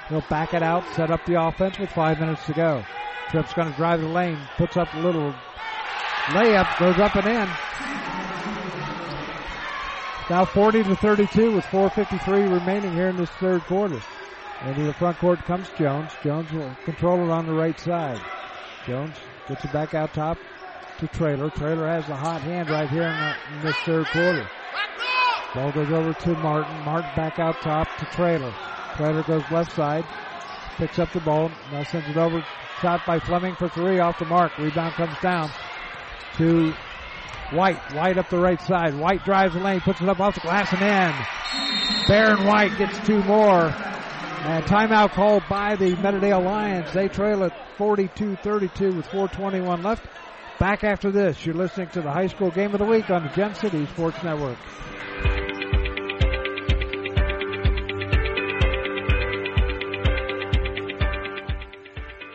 He'll 0.07 0.23
back 0.29 0.55
it 0.55 0.63
out, 0.63 0.83
set 0.95 1.11
up 1.11 1.23
the 1.27 1.39
offense 1.39 1.77
with 1.77 1.91
five 1.91 2.19
minutes 2.19 2.43
to 2.47 2.53
go. 2.53 2.83
Tripp's 3.29 3.53
going 3.53 3.69
to 3.69 3.77
drive 3.77 4.01
the 4.01 4.07
lane, 4.07 4.39
puts 4.57 4.77
up 4.77 4.91
a 4.95 4.99
little 4.99 5.33
layup, 6.29 6.79
goes 6.79 6.97
up 6.97 7.15
and 7.15 7.27
in. 7.27 7.49
Now 10.29 10.45
40 10.45 10.83
to 10.83 10.95
32 10.95 11.51
with 11.55 11.65
4.53 11.65 12.51
remaining 12.51 12.93
here 12.93 13.09
in 13.09 13.17
this 13.17 13.29
third 13.31 13.61
quarter. 13.61 14.01
Into 14.65 14.83
the 14.83 14.93
front 14.93 15.17
court 15.19 15.39
comes 15.45 15.69
Jones. 15.77 16.11
Jones 16.23 16.51
will 16.51 16.75
control 16.83 17.23
it 17.23 17.31
on 17.31 17.45
the 17.45 17.53
right 17.53 17.79
side. 17.79 18.19
Jones 18.87 19.15
gets 19.47 19.63
it 19.63 19.71
back 19.71 19.93
out 19.93 20.13
top 20.13 20.37
to 20.99 21.07
Trailer. 21.07 21.49
Trailer 21.49 21.87
has 21.87 22.07
a 22.09 22.15
hot 22.15 22.41
hand 22.41 22.69
right 22.69 22.89
here 22.89 23.03
in, 23.03 23.17
the, 23.17 23.35
in 23.55 23.65
this 23.65 23.75
third 23.85 24.05
quarter. 24.07 24.49
Ball 25.55 25.71
goes 25.71 25.91
over 25.91 26.13
to 26.13 26.29
Martin. 26.35 26.75
Martin 26.83 27.09
back 27.15 27.39
out 27.39 27.61
top 27.61 27.87
to 27.97 28.05
Trailer. 28.05 28.53
Trailer 28.95 29.23
goes 29.23 29.43
left 29.49 29.73
side. 29.73 30.05
Picks 30.77 30.99
up 30.99 31.11
the 31.13 31.21
ball. 31.21 31.51
Now 31.71 31.83
sends 31.83 32.07
it 32.07 32.17
over. 32.17 32.43
Shot 32.81 33.01
by 33.05 33.19
Fleming 33.19 33.55
for 33.55 33.69
three 33.69 33.99
off 33.99 34.19
the 34.19 34.25
mark. 34.25 34.57
Rebound 34.57 34.93
comes 34.93 35.17
down 35.21 35.49
to 36.37 36.73
White. 37.51 37.79
White 37.93 38.17
up 38.17 38.29
the 38.29 38.37
right 38.37 38.61
side. 38.61 38.93
White 38.95 39.23
drives 39.23 39.53
the 39.53 39.59
lane, 39.59 39.81
puts 39.81 40.01
it 40.01 40.09
up 40.09 40.19
off 40.19 40.35
the 40.35 40.41
glass 40.41 40.71
and 40.71 40.81
in. 40.81 42.07
Baron 42.07 42.45
White 42.45 42.77
gets 42.77 42.99
two 43.07 43.23
more. 43.23 43.73
And 44.41 44.63
timeout 44.65 45.11
called 45.11 45.43
by 45.49 45.75
the 45.75 45.95
Meadowdale 45.95 46.43
Lions. 46.43 46.93
They 46.93 47.07
trail 47.07 47.43
at 47.43 47.53
42-32 47.77 48.95
with 48.95 49.05
421 49.07 49.83
left. 49.83 50.05
Back 50.59 50.83
after 50.83 51.09
this, 51.09 51.45
you're 51.45 51.55
listening 51.55 51.87
to 51.91 52.01
the 52.01 52.11
high 52.11 52.27
school 52.27 52.51
game 52.51 52.73
of 52.73 52.79
the 52.79 52.85
week 52.85 53.09
on 53.09 53.23
the 53.23 53.29
Gem 53.29 53.53
City 53.53 53.85
Sports 53.85 54.21
Network. 54.21 54.57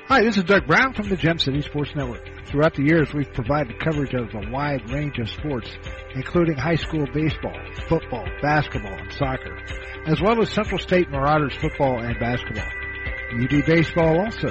Hi, 0.09 0.23
this 0.23 0.39
is 0.39 0.45
Doug 0.45 0.67
Brown 0.67 0.95
from 0.95 1.11
the 1.11 1.19
Gem 1.19 1.39
City 1.39 1.61
Sports 1.61 1.91
Network. 1.95 2.23
Throughout 2.47 2.73
the 2.75 2.85
years, 2.85 3.13
we've 3.13 3.31
provided 3.35 3.79
coverage 3.79 4.15
of 4.15 4.35
a 4.35 4.51
wide 4.51 4.91
range 4.91 5.19
of 5.19 5.29
sports, 5.29 5.69
including 6.15 6.57
high 6.57 6.77
school 6.77 7.05
baseball, 7.13 7.59
football, 7.89 8.27
basketball, 8.41 8.95
and 8.95 9.13
soccer, 9.13 9.55
as 10.07 10.23
well 10.23 10.41
as 10.41 10.49
Central 10.49 10.79
State 10.79 11.11
Marauders 11.11 11.55
football 11.57 12.01
and 12.01 12.19
basketball. 12.19 12.71
You 13.37 13.49
do 13.49 13.63
baseball 13.65 14.19
also. 14.21 14.49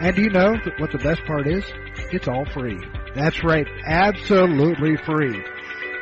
And 0.00 0.14
do 0.14 0.20
you 0.20 0.30
know 0.30 0.56
what 0.76 0.92
the 0.92 0.98
best 0.98 1.24
part 1.24 1.46
is? 1.46 1.64
It's 2.12 2.28
all 2.28 2.44
free. 2.46 2.78
That's 3.14 3.42
right, 3.42 3.66
absolutely 3.86 4.96
free. 5.04 5.42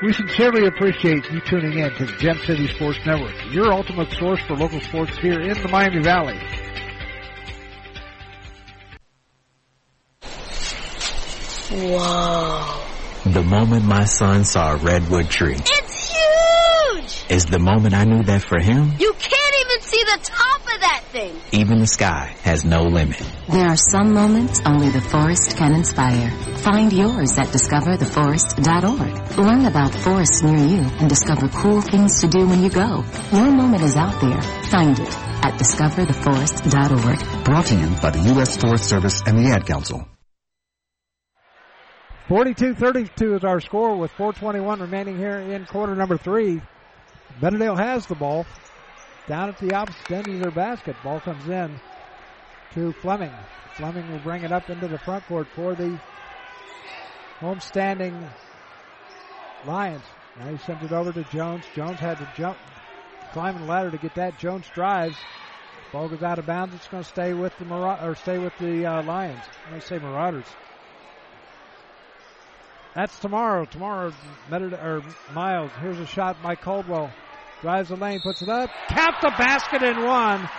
We 0.03 0.13
sincerely 0.13 0.67
appreciate 0.67 1.31
you 1.31 1.41
tuning 1.41 1.79
in 1.79 1.93
to 1.95 2.07
the 2.07 2.13
Gem 2.19 2.39
City 2.45 2.67
Sports 2.69 2.99
Network, 3.07 3.35
your 3.53 3.73
ultimate 3.73 4.11
source 4.13 4.41
for 4.43 4.57
local 4.57 4.81
sports 4.81 5.17
here 5.19 5.41
in 5.41 5.63
the 5.63 5.69
Miami 5.69 6.03
Valley. 6.03 6.39
Whoa. 11.71 12.83
The 13.31 13.43
moment 13.43 13.85
my 13.85 14.05
son 14.05 14.45
saw 14.45 14.73
a 14.73 14.77
redwood 14.77 15.31
tree. 15.31 15.55
It's 15.57 16.11
huge! 16.11 17.25
is 17.31 17.47
the 17.47 17.59
moment 17.59 17.95
I 17.95 18.05
knew 18.05 18.23
that 18.25 18.43
for 18.43 18.59
him, 18.59 18.93
You 18.99 19.13
can't 19.19 19.55
even 19.61 19.81
see 19.81 20.03
the 20.05 20.19
top 20.23 20.63
of 21.15 21.55
even 21.55 21.79
the 21.79 21.87
sky 21.87 22.35
has 22.43 22.65
no 22.65 22.85
limit. 22.85 23.23
There 23.49 23.67
are 23.67 23.77
some 23.77 24.13
moments 24.13 24.61
only 24.65 24.89
the 24.89 25.01
forest 25.01 25.57
can 25.57 25.75
inspire. 25.75 26.31
Find 26.59 26.93
yours 26.93 27.39
at 27.39 27.49
discovertheforest.org. 27.49 29.39
Learn 29.39 29.67
about 29.67 29.95
forests 29.95 30.43
near 30.43 30.67
you 30.67 30.83
and 31.01 31.09
discover 31.09 31.49
cool 31.49 31.81
things 31.81 32.21
to 32.21 32.29
do 32.29 32.47
when 32.47 32.63
you 32.63 32.71
go. 32.71 33.05
Your 33.33 33.51
moment 33.51 33.83
is 33.83 33.97
out 33.97 34.21
there. 34.21 34.41
Find 34.71 34.99
it 34.99 35.19
at 35.45 35.59
discovertheforest.org. 35.59 37.45
Brought 37.45 37.67
to 37.67 37.75
you 37.75 37.89
by 38.01 38.11
the 38.11 38.21
U.S. 38.35 38.57
Forest 38.57 38.89
Service 38.89 39.23
and 39.27 39.39
the 39.39 39.51
Ad 39.51 39.67
Council. 39.67 40.09
42-32 42.29 43.37
is 43.37 43.45
our 43.45 43.61
score 43.61 43.97
with 43.97 44.11
421 44.13 44.81
remaining 44.81 45.19
here 45.19 45.39
in 45.39 45.67
quarter 45.67 45.95
number 45.95 46.17
three. 46.17 46.63
Meadowdale 47.41 47.77
has 47.77 48.07
the 48.07 48.15
ball 48.15 48.47
down 49.27 49.49
at 49.49 49.59
the 49.59 49.73
opposite 49.75 50.11
end 50.11 50.29
of 50.29 50.41
their 50.41 50.51
basket. 50.51 50.97
Ball 51.03 51.21
comes 51.21 51.49
in 51.49 51.81
to 52.75 52.93
Fleming. 52.95 53.33
Fleming 53.77 54.11
will 54.11 54.21
bring 54.21 54.43
it 54.43 54.53
up 54.53 54.69
into 54.69 54.89
the 54.89 54.99
front 54.99 55.27
court 55.27 55.47
for 55.55 55.75
the 55.75 55.99
homestanding 57.41 58.29
Lions. 59.67 60.03
Now 60.39 60.49
he 60.49 60.59
sends 60.59 60.85
it 60.85 60.93
over 60.93 61.13
to 61.13 61.25
Jones. 61.25 61.65
Jones 61.75 62.01
had 62.01 62.19
to 62.19 62.29
jump, 62.37 62.59
climb 63.33 63.59
the 63.59 63.65
ladder 63.65 63.91
to 63.91 63.99
get 63.99 64.15
that. 64.15 64.39
Jones 64.39 64.69
drives. 64.75 65.17
Ball 65.93 66.09
goes 66.09 66.23
out 66.23 66.39
of 66.39 66.47
bounds. 66.47 66.75
It's 66.75 66.89
going 66.89 67.03
to 67.03 67.09
stay 67.09 67.35
with 67.35 67.57
the 67.59 67.67
Mar- 67.67 67.99
or 68.03 68.15
stay 68.15 68.39
with 68.39 68.57
the 68.59 68.87
uh, 68.87 69.03
Lions. 69.03 69.43
To 69.73 69.81
say 69.81 69.99
Marauders. 69.99 70.47
That's 72.95 73.19
tomorrow. 73.19 73.67
Tomorrow, 73.67 74.13
or 74.51 75.03
Miles. 75.35 75.71
Here's 75.81 75.99
a 75.99 76.07
shot 76.07 76.43
by 76.43 76.57
Caldwell. 76.57 77.11
Drives 77.63 77.91
the 77.91 77.97
lane, 77.97 78.21
puts 78.21 78.43
it 78.43 78.49
up. 78.49 78.71
Count 78.89 79.15
the 79.23 79.33
basket 79.39 79.85
in 79.85 80.05
one 80.05 80.51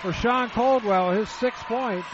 for 0.00 0.12
Sean 0.12 0.48
Caldwell, 0.50 1.10
his 1.10 1.28
sixth 1.28 1.64
point. 1.64 2.04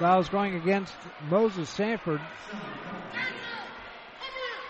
Foul's 0.00 0.28
going 0.28 0.56
against 0.56 0.92
Moses 1.30 1.70
Sanford. 1.70 2.20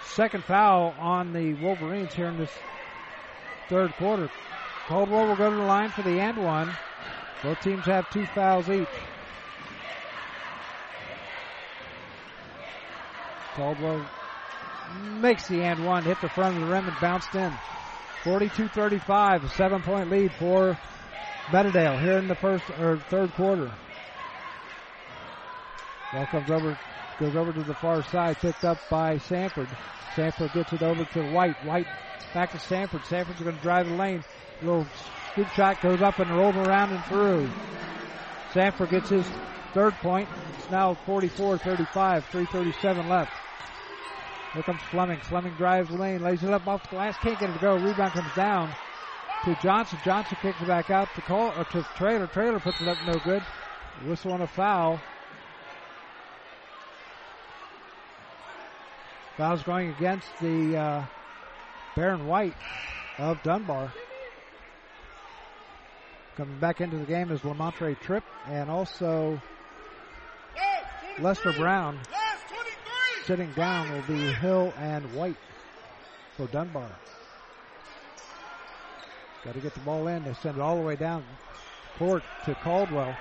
Second 0.05 0.45
foul 0.45 0.95
on 0.99 1.33
the 1.33 1.55
Wolverines 1.55 2.13
here 2.13 2.27
in 2.27 2.37
this 2.37 2.53
third 3.71 3.91
quarter. 3.95 4.29
Caldwell 4.87 5.29
will 5.29 5.37
go 5.37 5.49
to 5.49 5.57
the 5.57 5.63
line 5.63 5.89
for 5.89 6.03
the 6.03 6.21
end 6.21 6.37
one. 6.37 6.71
Both 7.43 7.63
teams 7.63 7.87
have 7.87 8.11
two 8.11 8.27
fouls 8.27 8.69
each. 8.69 8.87
Caldwell 13.55 14.05
makes 15.21 15.49
the 15.49 15.63
and 15.63 15.85
one, 15.85 16.03
hit 16.03 16.21
the 16.21 16.29
front 16.29 16.57
of 16.57 16.63
the 16.63 16.73
rim 16.73 16.89
and 16.89 17.01
bounced 17.01 17.35
in. 17.35 17.53
42-35, 18.25 19.45
a 19.45 19.49
seven 19.51 19.83
point 19.83 20.11
lead 20.11 20.33
for 20.33 20.79
Meadowdale 21.51 22.01
here 22.01 22.19
in 22.19 22.29
the 22.29 22.35
first 22.35 22.65
or 22.79 22.99
third 23.11 23.33
quarter. 23.35 23.71
Ball 26.13 26.27
comes 26.27 26.51
over, 26.51 26.79
goes 27.19 27.35
over 27.35 27.53
to 27.53 27.63
the 27.63 27.75
far 27.75 28.03
side, 28.05 28.37
picked 28.39 28.65
up 28.65 28.79
by 28.91 29.19
Sanford. 29.19 29.69
Sanford 30.15 30.53
gets 30.53 30.73
it 30.73 30.83
over 30.83 31.05
to 31.05 31.23
White. 31.33 31.57
White 31.65 31.87
back 32.35 32.53
to 32.53 32.59
Sanford. 32.59 33.05
Sanford's 33.07 33.41
going 33.41 33.57
to 33.57 33.63
drive 33.63 33.89
the 33.89 33.95
lane. 33.95 34.23
Little 34.61 34.87
scoop 35.33 35.49
shot 35.49 35.81
goes 35.81 36.01
up 36.03 36.19
and 36.19 36.31
rolls 36.31 36.55
around 36.57 36.93
and 36.93 37.05
through. 37.05 37.49
Sanford 38.53 38.91
gets 38.91 39.09
his 39.09 39.27
third 39.73 39.95
point. 39.95 40.29
It's 40.59 40.71
now 40.71 40.97
44-35, 41.07 41.59
337 42.25 43.09
left. 43.09 43.33
Here 44.53 44.63
comes 44.63 44.83
Fleming. 44.91 45.19
Fleming 45.21 45.55
drives 45.55 45.91
lane, 45.91 46.23
lays 46.23 46.43
it 46.43 46.51
up 46.51 46.67
off 46.67 46.83
the 46.83 46.91
glass, 46.91 47.17
can't 47.19 47.39
get 47.39 47.51
it 47.51 47.55
to 47.55 47.59
go. 47.59 47.77
Rebound 47.77 48.13
comes 48.13 48.35
down 48.35 48.71
to 49.45 49.59
Johnson. 49.63 49.99
Johnson 50.05 50.37
kicks 50.43 50.61
it 50.61 50.69
back 50.69 50.91
out 50.91 51.09
to 51.15 51.23
call 51.23 51.53
or 51.57 51.65
to 51.65 51.83
Trailer. 51.97 52.27
Trailer 52.27 52.61
puts 52.61 52.81
it 52.81 52.89
up 52.89 52.99
no 53.07 53.19
good. 53.21 53.43
Whistle 54.07 54.33
on 54.33 54.43
a 54.43 54.47
foul. 54.47 55.01
Foul's 59.37 59.63
going 59.63 59.89
against 59.91 60.29
the 60.41 60.77
uh, 60.77 61.05
Baron 61.97 62.27
White 62.27 62.55
of 63.19 63.43
Dunbar. 63.43 63.91
Coming 66.37 66.59
back 66.59 66.81
into 66.81 66.99
the 66.99 67.05
game 67.05 67.31
is 67.31 67.41
Lamontre 67.41 67.99
Tripp 68.01 68.25
and 68.47 68.71
also 68.71 69.41
Lester 71.19 71.53
Brown. 71.53 71.99
Sitting 73.25 73.53
down 73.53 73.89
will 73.89 74.03
be 74.03 74.33
Hill 74.33 74.75
and 74.77 75.07
White 75.13 75.37
for 76.37 76.49
Dunbar. 76.49 76.91
Got 79.45 79.55
to 79.55 79.61
get 79.61 79.75
the 79.75 79.81
ball 79.81 80.09
in. 80.09 80.25
They 80.25 80.35
send 80.35 80.57
it 80.57 80.61
all 80.61 80.77
the 80.77 80.83
way 80.83 80.97
down 80.97 81.23
court 81.97 82.25
to 82.45 82.55
Caldwell. 82.57 83.15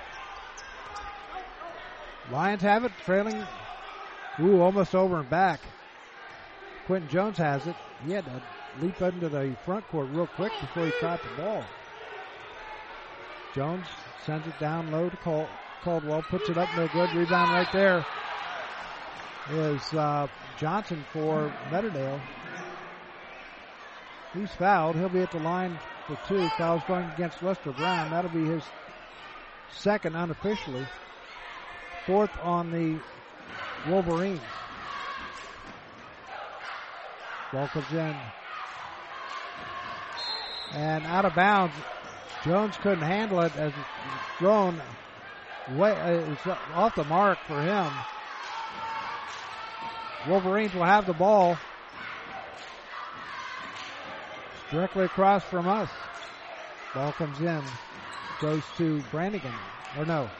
Lions 2.32 2.62
have 2.62 2.84
it, 2.84 2.92
trailing. 2.98 3.46
Ooh, 4.40 4.60
almost 4.60 4.92
over 4.92 5.20
and 5.20 5.30
back. 5.30 5.60
Quentin 6.84 7.08
Jones 7.08 7.38
has 7.38 7.68
it. 7.68 7.76
He 8.04 8.10
had 8.10 8.24
to 8.24 8.42
leap 8.80 9.00
into 9.02 9.28
the 9.28 9.54
front 9.64 9.86
court 9.86 10.08
real 10.10 10.26
quick 10.26 10.52
before 10.60 10.86
he 10.86 10.92
caught 10.92 11.22
the 11.22 11.28
ball. 11.36 11.68
Jones 13.54 13.86
sends 14.18 14.48
it 14.48 14.58
down 14.58 14.90
low 14.90 15.10
to 15.10 15.16
Cal- 15.18 15.48
Caldwell, 15.80 16.22
puts 16.22 16.48
it 16.48 16.58
up, 16.58 16.68
no 16.74 16.88
good. 16.88 17.14
Rebound 17.14 17.52
right 17.52 17.70
there 17.72 18.04
is 19.50 19.82
uh, 19.94 20.28
Johnson 20.58 21.04
for 21.12 21.52
Meadowdale. 21.70 22.20
He's 24.34 24.50
fouled. 24.52 24.96
He'll 24.96 25.08
be 25.08 25.20
at 25.20 25.30
the 25.30 25.40
line 25.40 25.78
for 26.06 26.18
two. 26.26 26.48
Foul's 26.56 26.82
going 26.88 27.04
against 27.10 27.42
Lester 27.42 27.72
Brown. 27.72 28.10
That'll 28.10 28.30
be 28.30 28.46
his 28.46 28.62
second 29.70 30.16
unofficially. 30.16 30.86
Fourth 32.06 32.30
on 32.42 32.70
the 32.70 32.98
Wolverines. 33.90 34.40
Ball 37.52 37.68
comes 37.68 37.92
in. 37.92 38.16
And 40.72 41.04
out 41.04 41.24
of 41.24 41.34
bounds. 41.34 41.74
Jones 42.44 42.76
couldn't 42.78 43.04
handle 43.04 43.40
it 43.40 43.54
as 43.56 43.68
it's 43.68 44.38
thrown 44.38 44.80
way, 45.76 45.92
uh, 45.92 46.32
it's 46.32 46.46
off 46.74 46.94
the 46.96 47.04
mark 47.04 47.38
for 47.46 47.60
him. 47.60 47.92
Wolverines 50.28 50.72
will 50.74 50.84
have 50.84 51.06
the 51.06 51.12
ball. 51.12 51.58
Directly 54.70 55.04
across 55.04 55.44
from 55.44 55.68
us. 55.68 55.90
Ball 56.94 57.12
comes 57.12 57.40
in. 57.40 57.62
Goes 58.40 58.62
to 58.76 59.02
Brannigan. 59.10 59.52
Or 59.98 60.04
no. 60.04 60.30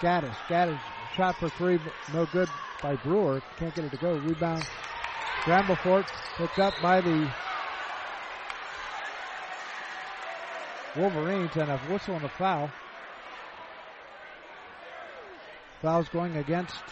Gaddis. 0.00 0.34
Gaddis 0.48 0.78
shot 1.16 1.36
for 1.36 1.48
three, 1.48 1.80
no 2.12 2.26
good 2.26 2.48
by 2.82 2.94
Brewer. 2.96 3.42
Can't 3.56 3.74
get 3.74 3.84
it 3.84 3.90
to 3.90 3.96
go. 3.96 4.16
Rebound. 4.18 4.64
Scramble 5.40 5.76
for 5.76 6.00
it. 6.00 6.06
Picked 6.36 6.58
up 6.58 6.74
by 6.82 7.00
the 7.00 7.28
Wolverines 10.96 11.56
and 11.56 11.70
a 11.70 11.78
whistle 11.90 12.14
and 12.14 12.24
a 12.24 12.28
foul. 12.28 12.70
Foul's 15.82 16.08
going 16.08 16.36
against 16.36 16.82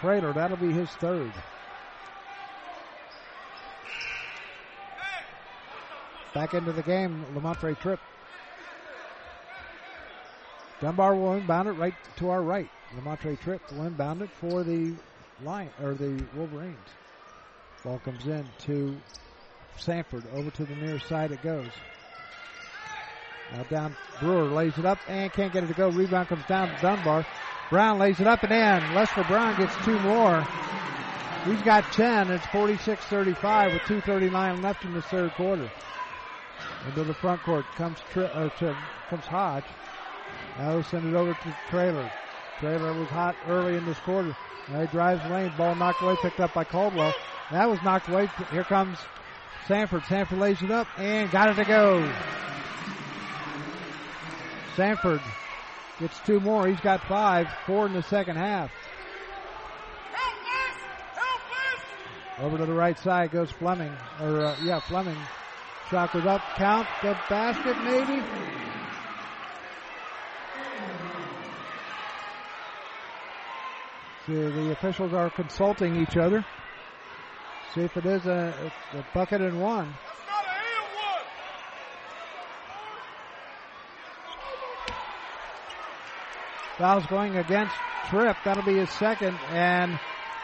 Trader. 0.00 0.32
That'll 0.32 0.56
be 0.56 0.72
his 0.72 0.90
third. 0.90 1.32
Back 6.34 6.54
into 6.54 6.72
the 6.72 6.82
game, 6.82 7.24
Lamontre 7.34 7.78
Tripp. 7.78 8.00
Dunbar 10.80 11.14
will 11.16 11.34
inbound 11.34 11.68
it 11.68 11.72
right 11.72 11.94
to 12.16 12.28
our 12.28 12.42
right. 12.42 12.68
Lamontre 12.94 13.40
Tripp 13.40 13.72
will 13.72 13.84
inbound 13.84 14.20
it 14.20 14.30
for 14.38 14.62
the 14.62 14.92
line 15.42 15.70
or 15.82 15.94
the 15.94 16.22
Wolverines. 16.34 16.76
Ball 17.82 17.98
comes 18.00 18.26
in 18.26 18.46
to 18.66 18.96
Sanford. 19.78 20.24
Over 20.34 20.50
to 20.50 20.64
the 20.64 20.74
near 20.76 20.98
side 20.98 21.32
it 21.32 21.42
goes. 21.42 21.70
Now 23.52 23.62
down 23.64 23.96
Brewer 24.20 24.44
lays 24.44 24.76
it 24.76 24.84
up 24.84 24.98
and 25.08 25.32
can't 25.32 25.52
get 25.52 25.64
it 25.64 25.68
to 25.68 25.74
go. 25.74 25.88
Rebound 25.88 26.28
comes 26.28 26.44
down 26.46 26.68
to 26.68 26.82
Dunbar. 26.82 27.24
Brown 27.70 27.98
lays 27.98 28.20
it 28.20 28.26
up 28.26 28.42
and 28.44 28.52
in. 28.52 28.94
Lester 28.94 29.24
Brown 29.24 29.56
gets 29.56 29.74
two 29.84 29.98
more. 30.00 30.46
He's 31.46 31.62
got 31.62 31.84
10. 31.92 32.30
It's 32.30 32.46
46-35 32.46 33.72
with 33.72 33.82
2.39 33.82 34.62
left 34.62 34.84
in 34.84 34.92
the 34.92 35.02
third 35.02 35.32
quarter. 35.32 35.70
Into 36.88 37.04
the 37.04 37.14
front 37.14 37.42
court 37.42 37.64
comes 37.76 37.98
tri- 38.12 38.24
uh, 38.24 38.44
or 38.44 38.50
to, 38.50 38.76
comes 39.10 39.24
Hodge. 39.24 39.64
Now 40.58 40.72
he'll 40.72 40.82
send 40.84 41.06
it 41.06 41.16
over 41.16 41.34
to 41.34 41.56
Trailer. 41.68 42.10
Trailer 42.60 42.92
was 42.94 43.08
hot 43.08 43.36
early 43.48 43.76
in 43.76 43.84
this 43.84 43.98
quarter. 43.98 44.36
Now 44.72 44.80
he 44.80 44.86
drives 44.86 45.28
lane. 45.30 45.52
Ball 45.58 45.74
knocked 45.74 46.02
away, 46.02 46.16
picked 46.22 46.40
up 46.40 46.54
by 46.54 46.64
Caldwell. 46.64 47.14
That 47.50 47.68
was 47.68 47.82
knocked 47.82 48.08
away. 48.08 48.28
Here 48.50 48.64
comes 48.64 48.98
Sanford. 49.66 50.04
Sanford 50.04 50.38
lays 50.38 50.62
it 50.62 50.70
up 50.70 50.86
and 50.98 51.30
got 51.30 51.50
it 51.50 51.54
to 51.54 51.64
go. 51.64 52.08
Sanford 54.76 55.20
gets 55.98 56.18
two 56.20 56.40
more. 56.40 56.66
He's 56.66 56.80
got 56.80 57.02
five, 57.02 57.48
four 57.66 57.86
in 57.86 57.92
the 57.92 58.02
second 58.02 58.36
half. 58.36 58.70
Over 62.38 62.58
to 62.58 62.66
the 62.66 62.74
right 62.74 62.98
side 62.98 63.30
goes 63.30 63.50
Fleming. 63.50 63.92
Or, 64.20 64.44
uh, 64.44 64.56
yeah, 64.62 64.80
Fleming. 64.80 65.16
Shot 65.90 66.12
goes 66.12 66.26
up. 66.26 66.42
Count. 66.56 66.86
The 67.02 67.16
basket, 67.30 67.76
maybe. 67.82 68.22
So 74.26 74.32
the 74.50 74.72
officials 74.72 75.14
are 75.14 75.30
consulting 75.30 75.96
each 76.02 76.16
other. 76.16 76.44
See 77.74 77.82
if 77.82 77.96
it 77.96 78.04
is 78.04 78.26
a, 78.26 78.72
a 78.92 79.04
bucket 79.14 79.40
and 79.40 79.62
one. 79.62 79.94
Foul's 86.78 87.06
going 87.06 87.36
against 87.36 87.74
Tripp. 88.08 88.36
That'll 88.44 88.62
be 88.62 88.76
his 88.76 88.90
second. 88.90 89.38
And 89.50 89.98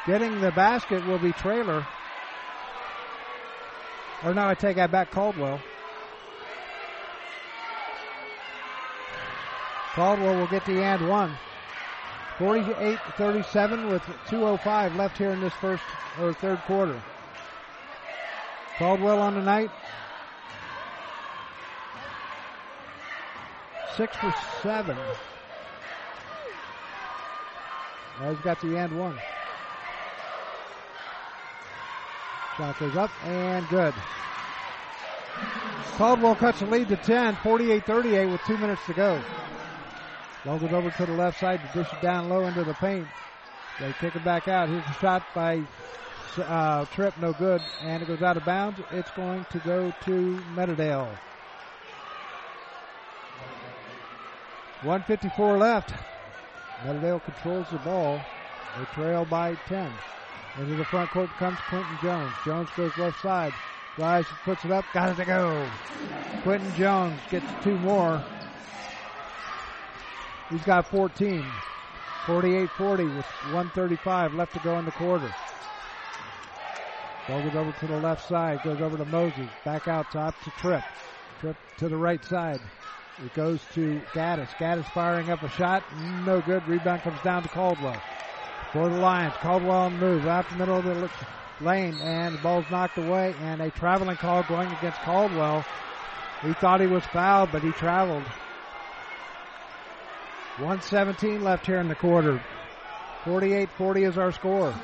getting 0.07 0.41
the 0.41 0.51
basket 0.51 1.07
will 1.07 1.19
be 1.19 1.33
Trailer. 1.33 1.87
Or 4.25 4.33
no, 4.33 4.47
I 4.47 4.55
take 4.55 4.77
that 4.77 4.91
back, 4.91 5.11
Caldwell. 5.11 5.61
Caldwell 9.95 10.37
will 10.37 10.47
get 10.47 10.65
the 10.65 10.83
and 10.83 11.09
one. 11.09 11.37
48-37 12.39 13.91
with 13.91 14.03
2.05 14.29 14.97
left 14.97 15.19
here 15.19 15.31
in 15.31 15.41
this 15.41 15.53
first 15.55 15.83
or 16.19 16.33
third 16.33 16.59
quarter. 16.61 17.01
Caldwell 18.79 19.21
on 19.21 19.35
the 19.35 19.43
night. 19.43 19.71
Six 23.97 24.17
for 24.17 24.35
seven. 24.63 24.97
Now 28.21 28.31
he's 28.31 28.41
got 28.41 28.61
the 28.61 28.77
end 28.77 28.99
one. 28.99 29.19
Shot 32.57 32.79
goes 32.79 32.97
up 32.97 33.11
and 33.27 33.69
good. 33.69 33.95
Caldwell 35.97 36.35
cuts 36.35 36.61
the 36.61 36.67
lead 36.67 36.89
to 36.89 36.97
10, 36.97 37.37
48-38 37.37 38.31
with 38.31 38.41
two 38.43 38.59
minutes 38.59 38.83
to 38.87 38.95
go. 38.95 39.23
Ball 40.45 40.59
goes 40.59 40.73
over 40.73 40.91
to 40.91 41.07
the 41.07 41.13
left 41.13 41.39
side 41.39 41.61
to 41.61 41.79
dish 41.79 41.93
it 41.93 42.03
down 42.03 42.29
low 42.29 42.45
into 42.47 42.65
the 42.65 42.75
paint. 42.75 43.07
They 43.79 43.93
kick 44.01 44.17
it 44.17 44.25
back 44.25 44.49
out. 44.49 44.69
Here's 44.69 44.85
a 44.85 44.93
shot 45.01 45.23
by 45.35 45.63
uh, 46.39 46.85
Tripp, 46.87 47.17
no 47.19 47.33
good, 47.33 47.63
and 47.83 48.03
it 48.03 48.07
goes 48.07 48.23
out 48.23 48.37
of 48.37 48.45
bounds. 48.45 48.81
It's 48.91 49.11
going 49.13 49.47
to 49.51 49.59
go 49.61 49.93
to 50.05 50.41
Meadowdale. 50.55 51.09
154 54.83 55.59
left. 55.59 55.93
Meadowdale 56.85 57.25
controls 57.25 57.67
the 57.71 57.79
ball. 57.79 58.21
They 58.77 58.85
trail 58.87 59.25
by 59.25 59.55
10. 59.67 59.93
Into 60.59 60.75
the 60.75 60.85
front 60.85 61.11
court 61.11 61.31
comes 61.39 61.59
Quentin 61.69 61.99
Jones. 62.03 62.33
Jones 62.45 62.69
goes 62.77 62.97
left 62.99 63.21
side. 63.23 63.53
Drives, 63.97 64.29
puts 64.45 64.65
it 64.65 64.71
up, 64.71 64.85
got 64.93 65.11
it 65.11 65.17
to 65.17 65.25
go. 65.25 65.69
Quentin 66.43 66.75
Jones 66.75 67.21
gets 67.31 67.47
two 67.63 67.79
more. 67.79 68.23
He's 70.51 70.65
got 70.65 70.87
14. 70.89 71.45
48-40 72.27 73.17
with 73.17 73.27
135 73.27 74.35
left 74.35 74.53
to 74.55 74.61
go 74.61 74.79
in 74.79 74.85
the 74.85 74.93
quarter. 74.93 75.35
Ball 77.29 77.43
goes 77.43 77.55
over 77.55 77.73
to 77.73 77.87
the 77.87 78.01
left 78.01 78.29
side, 78.29 78.61
goes 78.63 78.81
over 78.81 78.97
to 78.97 79.05
Moses, 79.07 79.49
back 79.65 79.89
out 79.89 80.11
top 80.11 80.35
to 80.43 80.51
Tripp. 80.59 80.85
Tripp 81.41 81.57
to 81.79 81.89
the 81.89 81.97
right 81.97 82.25
side. 82.25 82.61
It 83.25 83.35
goes 83.35 83.61
to 83.75 84.01
Gaddis. 84.13 84.49
Gaddis 84.59 84.85
firing 84.93 85.31
up 85.31 85.43
a 85.43 85.49
shot, 85.49 85.85
no 86.25 86.41
good. 86.41 86.67
Rebound 86.67 87.03
comes 87.03 87.21
down 87.23 87.45
to 87.45 87.49
Caldwell. 87.49 88.01
For 88.73 88.89
the 88.89 88.97
Lions, 88.97 89.35
Caldwell 89.41 89.77
on 89.77 89.93
the 89.95 90.01
move 90.01 90.27
out 90.27 90.49
the 90.51 90.57
middle 90.57 90.79
of 90.79 90.85
the 90.85 91.11
lane, 91.61 91.95
and 92.03 92.35
the 92.35 92.43
ball's 92.43 92.65
knocked 92.71 92.99
away, 92.99 93.35
and 93.43 93.61
a 93.61 93.71
traveling 93.71 94.17
call 94.17 94.43
going 94.45 94.71
against 94.73 94.99
Caldwell. 95.03 95.65
He 96.43 96.53
thought 96.55 96.81
he 96.81 96.89
was 96.89 97.05
fouled, 97.05 97.53
but 97.53 97.63
he 97.63 97.71
traveled. 97.73 98.25
117 100.59 101.45
left 101.45 101.65
here 101.65 101.79
in 101.79 101.89
the 101.89 101.95
quarter. 101.95 102.43
48-40 103.25 104.09
is 104.09 104.19
our 104.19 104.33
score. 104.33 104.75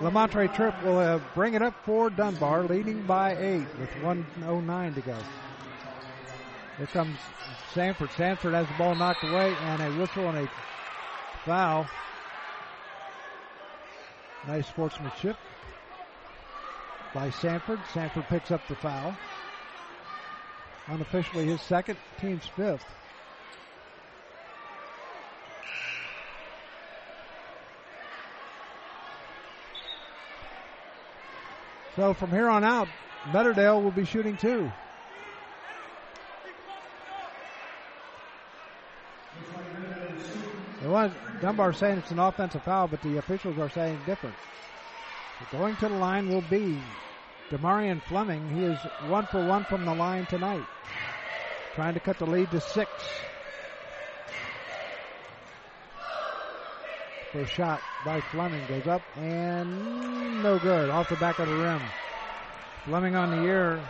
Lamontre 0.00 0.52
Tripp 0.52 0.82
will 0.82 0.98
uh, 0.98 1.20
bring 1.36 1.54
it 1.54 1.62
up 1.62 1.74
for 1.84 2.10
Dunbar, 2.10 2.64
leading 2.64 3.02
by 3.02 3.36
eight 3.36 3.66
with 3.78 3.90
109 4.02 4.94
to 4.94 5.00
go. 5.00 5.16
Here 6.82 6.88
comes 6.88 7.16
Sanford. 7.74 8.10
Sanford 8.16 8.54
has 8.54 8.66
the 8.66 8.74
ball 8.74 8.96
knocked 8.96 9.22
away 9.22 9.54
and 9.54 9.80
a 9.80 10.00
whistle 10.00 10.28
and 10.28 10.36
a 10.36 10.50
foul. 11.44 11.86
Nice 14.48 14.66
sportsmanship 14.66 15.36
by 17.14 17.30
Sanford. 17.30 17.78
Sanford 17.94 18.24
picks 18.28 18.50
up 18.50 18.66
the 18.66 18.74
foul. 18.74 19.16
Unofficially 20.88 21.44
his 21.44 21.60
second, 21.60 21.98
team's 22.20 22.46
fifth. 22.46 22.84
So 31.94 32.12
from 32.12 32.30
here 32.30 32.48
on 32.48 32.64
out, 32.64 32.88
Meadowdale 33.30 33.80
will 33.80 33.92
be 33.92 34.04
shooting 34.04 34.36
two. 34.36 34.72
It 40.82 40.88
was 40.88 41.12
Dunbar 41.40 41.72
saying 41.72 41.98
it's 41.98 42.10
an 42.10 42.18
offensive 42.18 42.62
foul, 42.64 42.88
but 42.88 43.00
the 43.02 43.18
officials 43.18 43.56
are 43.58 43.70
saying 43.70 44.00
different. 44.04 44.34
Going 45.52 45.76
to 45.76 45.88
the 45.88 45.94
line 45.94 46.28
will 46.28 46.42
be 46.42 46.76
Demarion 47.50 48.02
Fleming. 48.02 48.48
He 48.50 48.64
is 48.64 48.78
one 49.08 49.26
for 49.26 49.46
one 49.46 49.64
from 49.64 49.84
the 49.84 49.94
line 49.94 50.26
tonight. 50.26 50.64
Trying 51.74 51.94
to 51.94 52.00
cut 52.00 52.18
the 52.18 52.26
lead 52.26 52.50
to 52.50 52.60
six. 52.60 52.90
First 57.32 57.54
shot 57.54 57.80
by 58.04 58.20
Fleming 58.20 58.66
goes 58.66 58.86
up 58.86 59.02
and 59.16 60.42
no 60.42 60.58
good. 60.58 60.90
Off 60.90 61.08
the 61.08 61.16
back 61.16 61.38
of 61.38 61.48
the 61.48 61.56
rim. 61.56 61.80
Fleming 62.84 63.14
on 63.14 63.30
the 63.30 63.42
year 63.42 63.80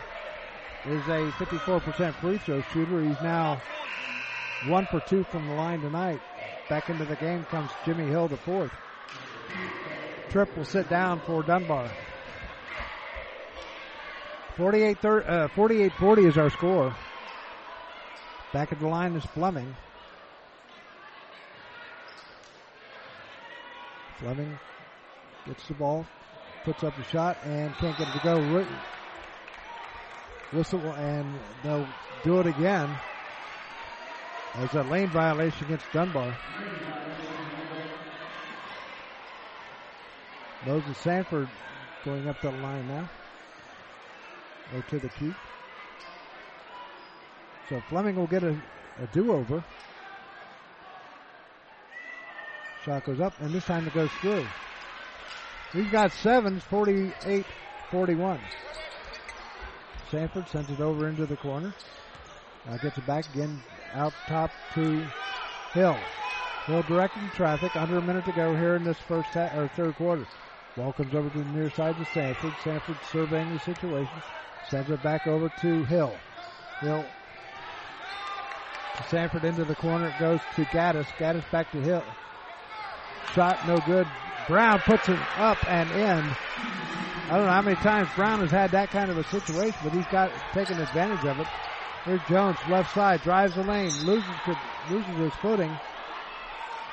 is 0.85 1.07
a 1.07 1.31
54% 1.43 2.13
free 2.15 2.37
throw 2.37 2.61
shooter. 2.61 3.01
He's 3.01 3.21
now 3.21 3.61
one 4.67 4.85
for 4.85 4.99
two 5.01 5.23
from 5.25 5.47
the 5.47 5.53
line 5.55 5.81
tonight. 5.81 6.19
Back 6.69 6.89
into 6.89 7.05
the 7.05 7.15
game 7.15 7.43
comes 7.45 7.71
Jimmy 7.85 8.05
Hill, 8.05 8.27
the 8.27 8.37
fourth. 8.37 8.71
Tripp 10.29 10.55
will 10.57 10.65
sit 10.65 10.89
down 10.89 11.21
for 11.25 11.43
Dunbar. 11.43 11.89
48 14.55 15.05
uh, 15.05 15.47
40 15.49 16.25
is 16.25 16.37
our 16.37 16.49
score. 16.49 16.95
Back 18.53 18.71
at 18.71 18.79
the 18.79 18.87
line 18.87 19.15
is 19.15 19.25
Fleming. 19.25 19.75
Fleming 24.19 24.57
gets 25.45 25.67
the 25.67 25.73
ball, 25.73 26.05
puts 26.63 26.83
up 26.83 26.95
the 26.95 27.03
shot, 27.03 27.37
and 27.43 27.73
can't 27.75 27.97
get 27.97 28.07
it 28.07 28.13
to 28.13 28.23
go. 28.23 28.65
Whistle, 30.51 30.79
and 30.93 31.33
they'll 31.63 31.87
do 32.23 32.39
it 32.39 32.47
again. 32.47 32.95
As 34.55 34.73
a 34.75 34.83
lane 34.83 35.09
violation 35.09 35.65
against 35.65 35.91
Dunbar. 35.91 36.37
Moses 40.65 40.97
Sanford 40.99 41.49
going 42.05 42.27
up 42.27 42.39
the 42.41 42.51
line 42.51 42.87
now. 42.87 43.09
Or 44.75 44.81
to 44.83 44.99
the 44.99 45.09
key. 45.09 45.33
So 47.67 47.81
Fleming 47.89 48.15
will 48.15 48.27
get 48.27 48.43
a, 48.43 48.55
a 49.01 49.07
do-over. 49.11 49.63
Shot 52.85 53.05
goes 53.05 53.19
up, 53.19 53.33
and 53.39 53.51
this 53.51 53.65
time 53.65 53.87
it 53.87 53.93
goes 53.93 54.11
through. 54.21 54.45
We've 55.73 55.91
got 55.91 56.11
sevens, 56.11 56.63
48 56.63 57.45
41. 57.89 58.39
Sanford 60.11 60.47
sends 60.47 60.69
it 60.69 60.79
over 60.79 61.07
into 61.07 61.25
the 61.25 61.37
corner. 61.37 61.73
Now 62.67 62.77
gets 62.77 62.97
it 62.97 63.07
back 63.07 63.27
again 63.33 63.61
out 63.93 64.13
top 64.27 64.51
to 64.75 65.05
Hill. 65.73 65.97
Hill 66.65 66.83
directing 66.83 67.29
traffic. 67.35 67.75
Under 67.75 67.97
a 67.97 68.01
minute 68.01 68.25
to 68.25 68.31
go 68.31 68.55
here 68.55 68.75
in 68.75 68.83
this 68.83 68.97
first 68.99 69.29
ha- 69.29 69.51
or 69.55 69.67
third 69.69 69.95
quarter. 69.95 70.25
Ball 70.75 70.93
comes 70.93 71.13
over 71.13 71.29
to 71.29 71.37
the 71.39 71.49
near 71.51 71.69
side 71.69 71.97
to 71.97 72.05
Sanford. 72.05 72.53
Sanford 72.63 72.97
surveying 73.11 73.53
the 73.53 73.59
situation. 73.59 74.13
Sends 74.69 74.89
it 74.89 75.03
back 75.03 75.27
over 75.27 75.51
to 75.61 75.83
Hill. 75.85 76.15
Hill 76.79 77.05
Sanford 79.09 79.43
into 79.43 79.65
the 79.65 79.75
corner. 79.75 80.07
It 80.07 80.19
goes 80.19 80.39
to 80.55 80.65
Gaddis. 80.65 81.05
Gaddis 81.17 81.49
back 81.51 81.71
to 81.71 81.81
Hill. 81.81 82.03
Shot 83.33 83.67
no 83.67 83.77
good. 83.85 84.07
Brown 84.47 84.79
puts 84.79 85.07
it 85.09 85.19
up 85.37 85.57
and 85.69 85.89
in. 85.91 86.35
I 87.29 87.37
don't 87.37 87.45
know 87.45 87.51
how 87.51 87.61
many 87.61 87.75
times 87.77 88.09
Brown 88.15 88.41
has 88.41 88.51
had 88.51 88.71
that 88.71 88.91
kind 88.91 89.09
of 89.09 89.17
a 89.17 89.23
situation, 89.23 89.79
but 89.83 89.93
he's 89.93 90.05
got 90.07 90.31
taken 90.53 90.79
advantage 90.79 91.25
of 91.25 91.39
it. 91.39 91.47
Here's 92.05 92.21
Jones, 92.27 92.57
left 92.69 92.93
side, 92.93 93.21
drives 93.21 93.55
the 93.55 93.63
lane, 93.63 93.91
loses 94.03 94.29
loses 94.89 95.15
his 95.15 95.33
footing, 95.35 95.71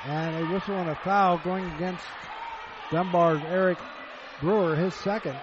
and 0.05 0.35
a 0.37 0.53
whistle 0.53 0.75
and 0.75 0.89
a 0.89 0.95
foul 0.95 1.37
going 1.39 1.69
against 1.71 2.05
Dunbar's 2.91 3.41
Eric 3.49 3.77
Brewer, 4.39 4.75
his 4.75 4.93
second. 4.93 5.35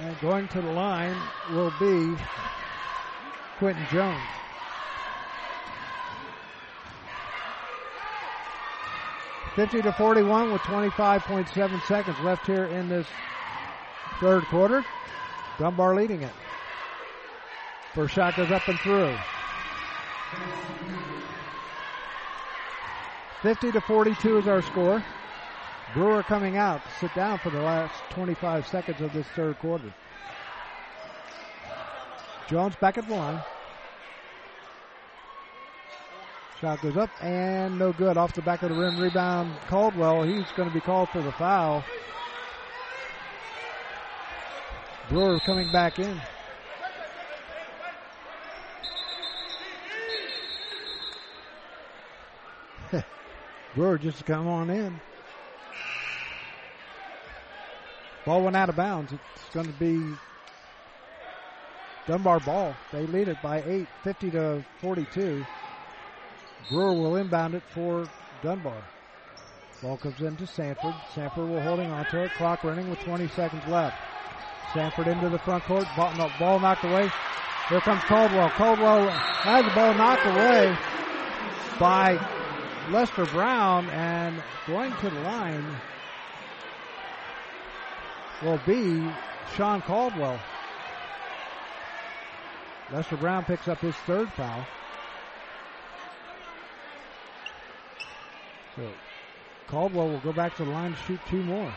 And 0.00 0.20
going 0.20 0.46
to 0.48 0.60
the 0.60 0.72
line 0.72 1.16
will 1.52 1.72
be 1.80 2.14
Quentin 3.58 3.86
Jones. 3.90 4.20
Fifty 9.56 9.80
to 9.80 9.92
forty-one 9.92 10.52
with 10.52 10.60
twenty-five 10.62 11.22
point 11.22 11.48
seven 11.48 11.80
seconds 11.86 12.18
left 12.20 12.46
here 12.46 12.66
in 12.66 12.90
this 12.90 13.06
third 14.20 14.44
quarter. 14.44 14.84
Dunbar 15.60 15.94
leading 15.94 16.22
it. 16.22 16.32
First 17.94 18.14
shot 18.14 18.34
goes 18.34 18.50
up 18.50 18.66
and 18.66 18.78
through. 18.78 19.14
50 23.42 23.72
to 23.72 23.80
42 23.82 24.38
is 24.38 24.48
our 24.48 24.62
score. 24.62 25.04
Brewer 25.92 26.22
coming 26.22 26.56
out 26.56 26.82
to 26.82 26.90
sit 26.98 27.14
down 27.14 27.38
for 27.40 27.50
the 27.50 27.60
last 27.60 27.92
25 28.08 28.66
seconds 28.68 29.02
of 29.02 29.12
this 29.12 29.26
third 29.36 29.58
quarter. 29.58 29.92
Jones 32.48 32.74
back 32.76 32.96
at 32.96 33.06
the 33.06 33.14
line. 33.14 33.42
Shot 36.58 36.80
goes 36.80 36.96
up 36.96 37.10
and 37.22 37.78
no 37.78 37.92
good 37.92 38.16
off 38.16 38.32
the 38.32 38.40
back 38.40 38.62
of 38.62 38.70
the 38.70 38.76
rim. 38.76 38.98
Rebound 38.98 39.54
Caldwell. 39.68 40.22
He's 40.22 40.50
going 40.52 40.70
to 40.70 40.74
be 40.74 40.80
called 40.80 41.10
for 41.10 41.20
the 41.20 41.32
foul. 41.32 41.84
Brewer 45.10 45.40
coming 45.40 45.70
back 45.72 45.98
in. 45.98 46.20
Brewer 53.74 53.98
just 53.98 54.24
come 54.24 54.46
on 54.46 54.70
in. 54.70 55.00
Ball 58.24 58.42
went 58.42 58.54
out 58.54 58.68
of 58.68 58.76
bounds. 58.76 59.12
It's 59.12 59.52
going 59.52 59.66
to 59.66 59.72
be 59.72 60.00
Dunbar 62.06 62.38
ball. 62.38 62.76
They 62.92 63.04
lead 63.06 63.26
it 63.26 63.38
by 63.42 63.64
8, 63.64 63.88
50 64.04 64.30
to 64.30 64.64
42. 64.80 65.44
Brewer 66.70 66.92
will 66.92 67.16
inbound 67.16 67.56
it 67.56 67.64
for 67.74 68.08
Dunbar. 68.44 68.80
Ball 69.82 69.96
comes 69.96 70.20
into 70.20 70.46
Sanford. 70.46 70.94
Sanford 71.16 71.48
will 71.48 71.62
holding 71.62 71.90
on 71.90 72.04
to 72.06 72.22
it. 72.22 72.30
Clock 72.34 72.62
running 72.62 72.88
with 72.88 73.00
20 73.00 73.26
seconds 73.28 73.66
left. 73.66 73.96
Sanford 74.72 75.08
into 75.08 75.28
the 75.28 75.38
front 75.38 75.64
court. 75.64 75.86
Ball, 75.96 76.14
no, 76.14 76.30
ball 76.38 76.60
knocked 76.60 76.84
away. 76.84 77.10
Here 77.68 77.80
comes 77.80 78.02
Caldwell. 78.04 78.50
Caldwell 78.50 79.08
has 79.08 79.64
the 79.64 79.70
ball 79.72 79.94
knocked 79.94 80.26
away 80.26 80.76
by 81.78 82.18
Lester 82.90 83.26
Brown 83.26 83.88
and 83.90 84.42
going 84.66 84.92
to 84.96 85.10
the 85.10 85.20
line 85.20 85.64
will 88.42 88.60
be 88.66 89.08
Sean 89.56 89.82
Caldwell. 89.82 90.38
Lester 92.92 93.16
Brown 93.16 93.44
picks 93.44 93.68
up 93.68 93.78
his 93.78 93.94
third 94.06 94.28
foul. 94.32 94.66
So 98.76 98.88
Caldwell 99.68 100.08
will 100.08 100.20
go 100.20 100.32
back 100.32 100.56
to 100.56 100.64
the 100.64 100.70
line 100.70 100.92
to 100.92 100.98
shoot 100.98 101.20
two 101.28 101.42
more. 101.42 101.72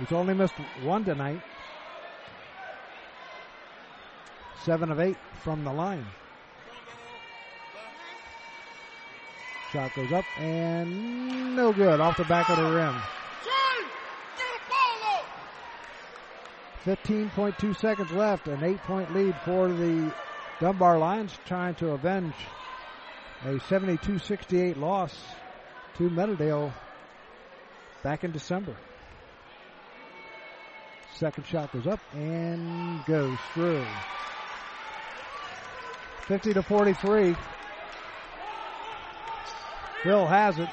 He's 0.00 0.12
only 0.12 0.32
missed 0.32 0.54
one 0.82 1.04
tonight. 1.04 1.42
Seven 4.64 4.90
of 4.90 4.98
eight 4.98 5.18
from 5.42 5.62
the 5.62 5.72
line. 5.72 6.06
Shot 9.72 9.94
goes 9.94 10.10
up 10.10 10.24
and 10.38 11.54
no 11.54 11.72
good 11.72 12.00
off 12.00 12.16
the 12.16 12.24
back 12.24 12.48
of 12.48 12.56
the 12.56 12.72
rim. 12.72 12.96
15.2 16.84 17.76
seconds 17.76 18.10
left, 18.10 18.48
an 18.48 18.64
eight 18.64 18.78
point 18.84 19.14
lead 19.14 19.34
for 19.44 19.68
the 19.68 20.12
Dunbar 20.60 20.98
Lions 20.98 21.38
trying 21.44 21.74
to 21.74 21.90
avenge 21.90 22.34
a 23.44 23.56
72-68 23.58 24.78
loss 24.78 25.14
to 25.98 26.08
Meadowdale 26.08 26.72
back 28.02 28.24
in 28.24 28.32
December. 28.32 28.74
Second 31.20 31.44
shot 31.44 31.70
goes 31.70 31.86
up 31.86 32.00
and 32.14 33.04
goes 33.04 33.36
through. 33.52 33.84
50 36.28 36.54
to 36.54 36.62
43. 36.62 37.36
Hill 40.02 40.26
has 40.26 40.58
it. 40.58 40.70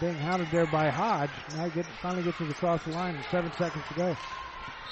Being 0.00 0.14
hounded 0.14 0.46
there 0.52 0.66
by 0.66 0.88
Hodge. 0.88 1.30
Now 1.56 1.66
get, 1.66 1.84
finally 2.00 2.22
gets 2.22 2.40
it 2.40 2.48
across 2.50 2.84
the 2.84 2.92
line 2.92 3.16
with 3.16 3.26
seven 3.28 3.50
seconds 3.58 3.82
to 3.88 3.94
go. 3.94 4.16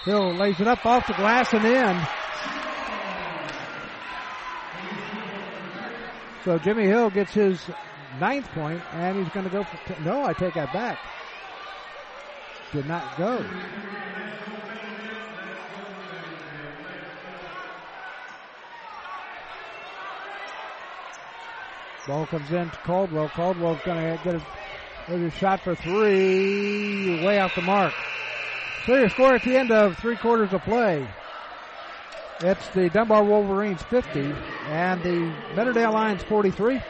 Hill 0.05 0.35
lays 0.35 0.61
it 0.61 0.67
up 0.67 0.85
off 0.85 1.07
the 1.07 1.13
glass 1.13 1.53
and 1.53 1.65
in. 1.65 2.09
So 6.45 6.59
Jimmy 6.59 6.87
Hill 6.87 7.11
gets 7.11 7.33
his 7.33 7.61
ninth 8.19 8.49
point, 8.55 8.83
and 8.95 9.19
he's 9.19 9.33
going 9.33 9.45
to 9.45 9.53
go 9.53 9.63
for. 9.63 9.95
T- 9.95 10.03
no, 10.03 10.25
I 10.25 10.33
take 10.33 10.55
that 10.55 10.73
back. 10.73 10.99
Did 12.73 12.87
not 12.87 13.17
go. 13.17 13.45
Ball 22.07 22.27
comes 22.27 22.51
in 22.51 22.71
to 22.71 22.77
Caldwell. 22.79 23.29
Caldwell's 23.29 23.81
going 23.85 23.99
to 23.99 24.25
get 24.25 24.35
a, 25.09 25.27
a 25.27 25.31
shot 25.31 25.61
for 25.61 25.75
three, 25.75 27.25
way 27.25 27.39
off 27.39 27.55
the 27.55 27.63
mark. 27.63 27.93
So 28.87 28.97
your 28.97 29.11
score 29.11 29.35
at 29.35 29.43
the 29.43 29.57
end 29.57 29.71
of 29.71 29.99
three 29.99 30.17
quarters 30.17 30.53
of 30.53 30.63
play. 30.63 31.07
It's 32.43 32.69
the 32.71 32.89
Dunbar 32.89 33.23
Wolverines 33.23 33.83
50 33.83 34.21
and 34.67 35.03
the 35.03 35.35
Meadowdale 35.55 35.93
Lions 35.93 36.23
43. 36.23 36.81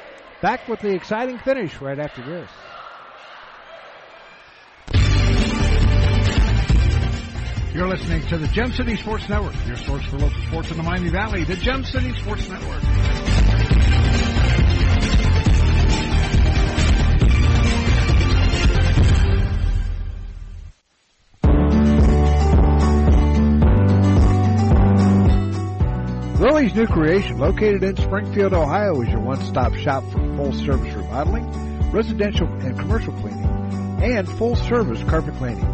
Back 0.41 0.69
with 0.69 0.81
the 0.81 0.91
exciting 0.91 1.39
finish 1.39 1.81
right 1.81 1.99
after 1.99 2.23
this. 2.23 2.51
You're 7.75 7.89
listening 7.89 8.27
to 8.29 8.39
the 8.39 8.49
Gem 8.49 8.73
City 8.73 8.97
Sports 8.97 9.29
Network, 9.29 9.55
your 9.67 9.77
source 9.77 10.05
for 10.07 10.19
local 10.19 10.41
sports 10.43 10.71
in 10.71 10.77
the 10.77 10.83
Miami 10.83 11.09
Valley, 11.09 11.45
the 11.45 11.57
Gem 11.57 11.85
City 11.85 12.13
Sports 12.15 12.49
Network. 12.49 14.10
Willie's 26.51 26.75
New 26.75 26.89
Creation, 26.89 27.39
located 27.39 27.85
in 27.85 27.97
Springfield, 27.97 28.53
Ohio, 28.53 29.01
is 29.03 29.09
your 29.09 29.21
one-stop 29.21 29.73
shop 29.75 30.03
for 30.11 30.19
full-service 30.37 30.93
remodeling, 30.95 31.49
residential 31.93 32.49
and 32.49 32.77
commercial 32.77 33.13
cleaning, 33.13 33.47
and 34.03 34.29
full-service 34.29 35.01
carpet 35.05 35.37
cleaning. 35.37 35.65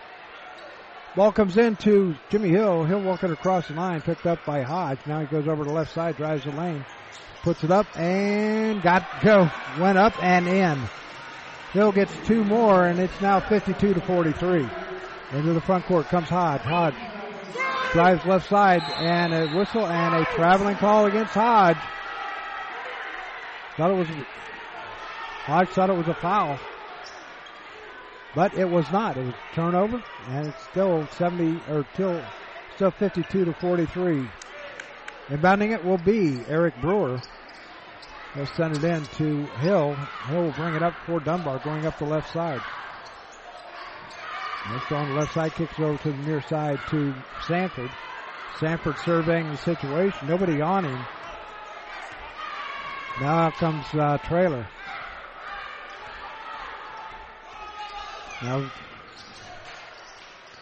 Ball 1.16 1.32
comes 1.32 1.58
in 1.58 1.76
to 1.76 2.16
Jimmy 2.32 2.50
Hill. 2.50 2.86
He'll 2.86 3.04
walk 3.04 3.24
it 3.24 3.30
across 3.30 3.68
the 3.68 3.76
line, 3.76 4.02
picked 4.02 4.26
up 4.26 4.44
by 4.44 4.64
Hodge. 4.64 4.98
Now 5.06 5.20
he 5.20 5.28
goes 5.28 5.48
over 5.48 5.64
to 5.64 5.70
the 5.70 5.76
left 5.76 5.94
side, 5.94 6.18
drives 6.18 6.44
the 6.44 6.54
lane. 6.54 6.84
Puts 7.44 7.64
it 7.64 7.70
up 7.70 7.86
and 7.96 8.82
got 8.82 9.06
go. 9.22 9.48
Went 9.78 10.00
up 10.00 10.16
and 10.24 10.48
in. 10.48 10.82
Hill 11.72 11.92
gets 11.92 12.12
two 12.26 12.44
more 12.44 12.88
and 12.88 13.00
it's 13.00 13.22
now 13.22 13.40
52 13.40 13.94
to 13.94 14.02
43. 14.02 14.68
Into 15.34 15.54
the 15.54 15.62
front 15.62 15.86
court 15.86 16.08
comes 16.08 16.30
Hodge. 16.30 16.62
Hodge 16.62 16.96
drives 17.92 18.26
left 18.26 18.50
side 18.50 18.82
and 18.98 19.36
a 19.36 19.56
whistle 19.56 19.86
and 19.86 20.16
a 20.16 20.26
traveling 20.34 20.78
call 20.78 21.06
against 21.06 21.36
Hodge. 21.36 21.78
Thought 23.78 23.92
it 23.92 23.98
was 23.98 24.08
Hodge 25.46 25.70
thought 25.70 25.90
it 25.90 25.98
was 25.98 26.08
a 26.08 26.14
foul. 26.14 26.60
But 28.36 28.54
it 28.54 28.70
was 28.70 28.90
not. 28.92 29.18
It 29.18 29.26
was 29.26 29.34
turnover 29.54 30.04
and 30.30 30.48
it's 30.48 30.64
still 30.70 31.08
70 31.08 31.60
or 31.70 31.86
till 31.96 32.24
still 32.76 32.92
52 32.92 33.46
to 33.46 33.54
43. 33.54 34.28
Inbounding 35.28 35.74
it 35.74 35.84
will 35.84 35.98
be 35.98 36.44
Eric 36.48 36.80
Brewer. 36.82 37.22
He'll 38.34 38.46
send 38.46 38.76
it 38.76 38.84
in 38.84 39.04
to 39.18 39.46
Hill. 39.60 39.96
Hill 40.28 40.44
will 40.44 40.52
bring 40.52 40.76
it 40.76 40.84
up 40.84 40.94
for 41.06 41.20
Dunbar 41.20 41.60
going 41.60 41.86
up 41.86 41.98
the 41.98 42.06
left 42.06 42.32
side. 42.32 42.62
Next 44.70 44.92
on 44.92 45.10
the 45.10 45.16
left 45.16 45.34
side, 45.34 45.54
kicks 45.56 45.80
over 45.80 45.98
to 46.04 46.12
the 46.12 46.18
near 46.18 46.42
side 46.42 46.80
to 46.90 47.14
Sanford. 47.48 47.90
Sanford 48.60 48.98
surveying 49.00 49.50
the 49.50 49.58
situation. 49.58 50.28
Nobody 50.28 50.62
on 50.62 50.86
him. 50.86 51.06
Now 53.20 53.50
comes 53.52 53.86
uh, 53.94 54.18
Trailer. 54.20 54.68
Now 58.44 58.72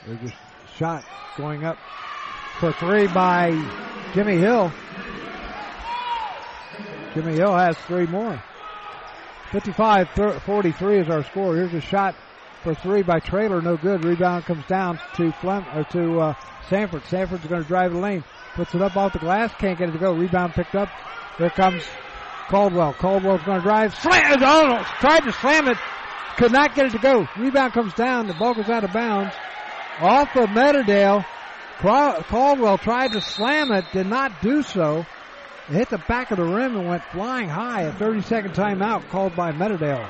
there's 0.06 0.32
a 0.32 0.36
shot 0.76 1.06
going 1.38 1.64
up 1.64 1.78
for 2.60 2.74
three 2.74 3.08
by 3.08 3.52
Jimmy 4.14 4.38
Hill. 4.38 4.72
Jimmy 7.14 7.34
Hill 7.34 7.56
has 7.56 7.78
three 7.80 8.06
more. 8.06 8.42
55-43 9.52 11.02
is 11.02 11.10
our 11.10 11.24
score. 11.24 11.56
Here's 11.56 11.74
a 11.74 11.82
shot 11.82 12.16
for 12.64 12.76
three 12.76 13.02
by 13.02 13.20
Trailer. 13.20 13.62
No 13.62 13.78
good. 13.78 14.04
Rebound 14.04 14.46
comes 14.46 14.66
down 14.68 15.00
to 15.16 15.32
Flem 15.32 15.66
or 15.74 15.84
to 15.86 16.20
uh, 16.20 16.34
Sanford. 16.70 17.04
Sanford's 17.06 17.46
going 17.46 17.62
to 17.64 17.68
drive 17.68 17.94
the 17.94 18.00
lane. 18.00 18.24
Puts 18.56 18.76
it 18.76 18.82
up 18.82 18.96
off 18.98 19.14
the 19.14 19.20
glass. 19.20 19.54
Can't 19.58 19.80
get 19.80 19.90
it 19.90 19.94
to 19.94 19.98
go. 19.98 20.14
Rebound 20.14 20.54
picked 20.54 20.76
up. 20.76 20.90
There 21.40 21.50
comes 21.50 21.84
Caldwell. 22.50 22.94
Caldwell's 22.94 23.42
going 23.44 23.60
to 23.60 23.64
drive. 23.64 23.96
Slam. 23.96 24.38
Oh, 24.42 24.84
tried 25.00 25.22
to 25.22 25.32
slam 25.32 25.70
it. 25.70 25.78
Could 26.38 26.52
not 26.52 26.74
get 26.76 26.88
it 26.88 26.92
to 26.92 27.00
go. 27.00 27.28
Rebound 27.38 27.74
comes 27.74 27.94
down. 27.94 28.28
The 28.28 28.34
ball 28.34 28.54
goes 28.54 28.70
out 28.70 28.84
of 28.84 28.94
bounds. 28.94 29.34
Off 30.00 30.36
of 30.36 30.50
Meadowdale. 30.50 31.26
Caldwell 31.80 32.78
tried 32.78 33.12
to 33.14 33.22
slam 33.22 33.72
it. 33.72 33.86
Did 33.92 34.08
not 34.08 34.42
do 34.42 34.64
so. 34.64 35.06
It 35.70 35.74
hit 35.74 35.90
the 35.90 35.98
back 35.98 36.32
of 36.32 36.38
the 36.38 36.44
rim 36.46 36.76
and 36.78 36.88
went 36.88 37.04
flying 37.12 37.50
high. 37.50 37.84
A 37.84 37.94
30 37.94 38.22
second 38.22 38.54
timeout 38.54 39.10
called 39.10 39.36
by 39.36 39.52
Meadowdale. 39.52 40.10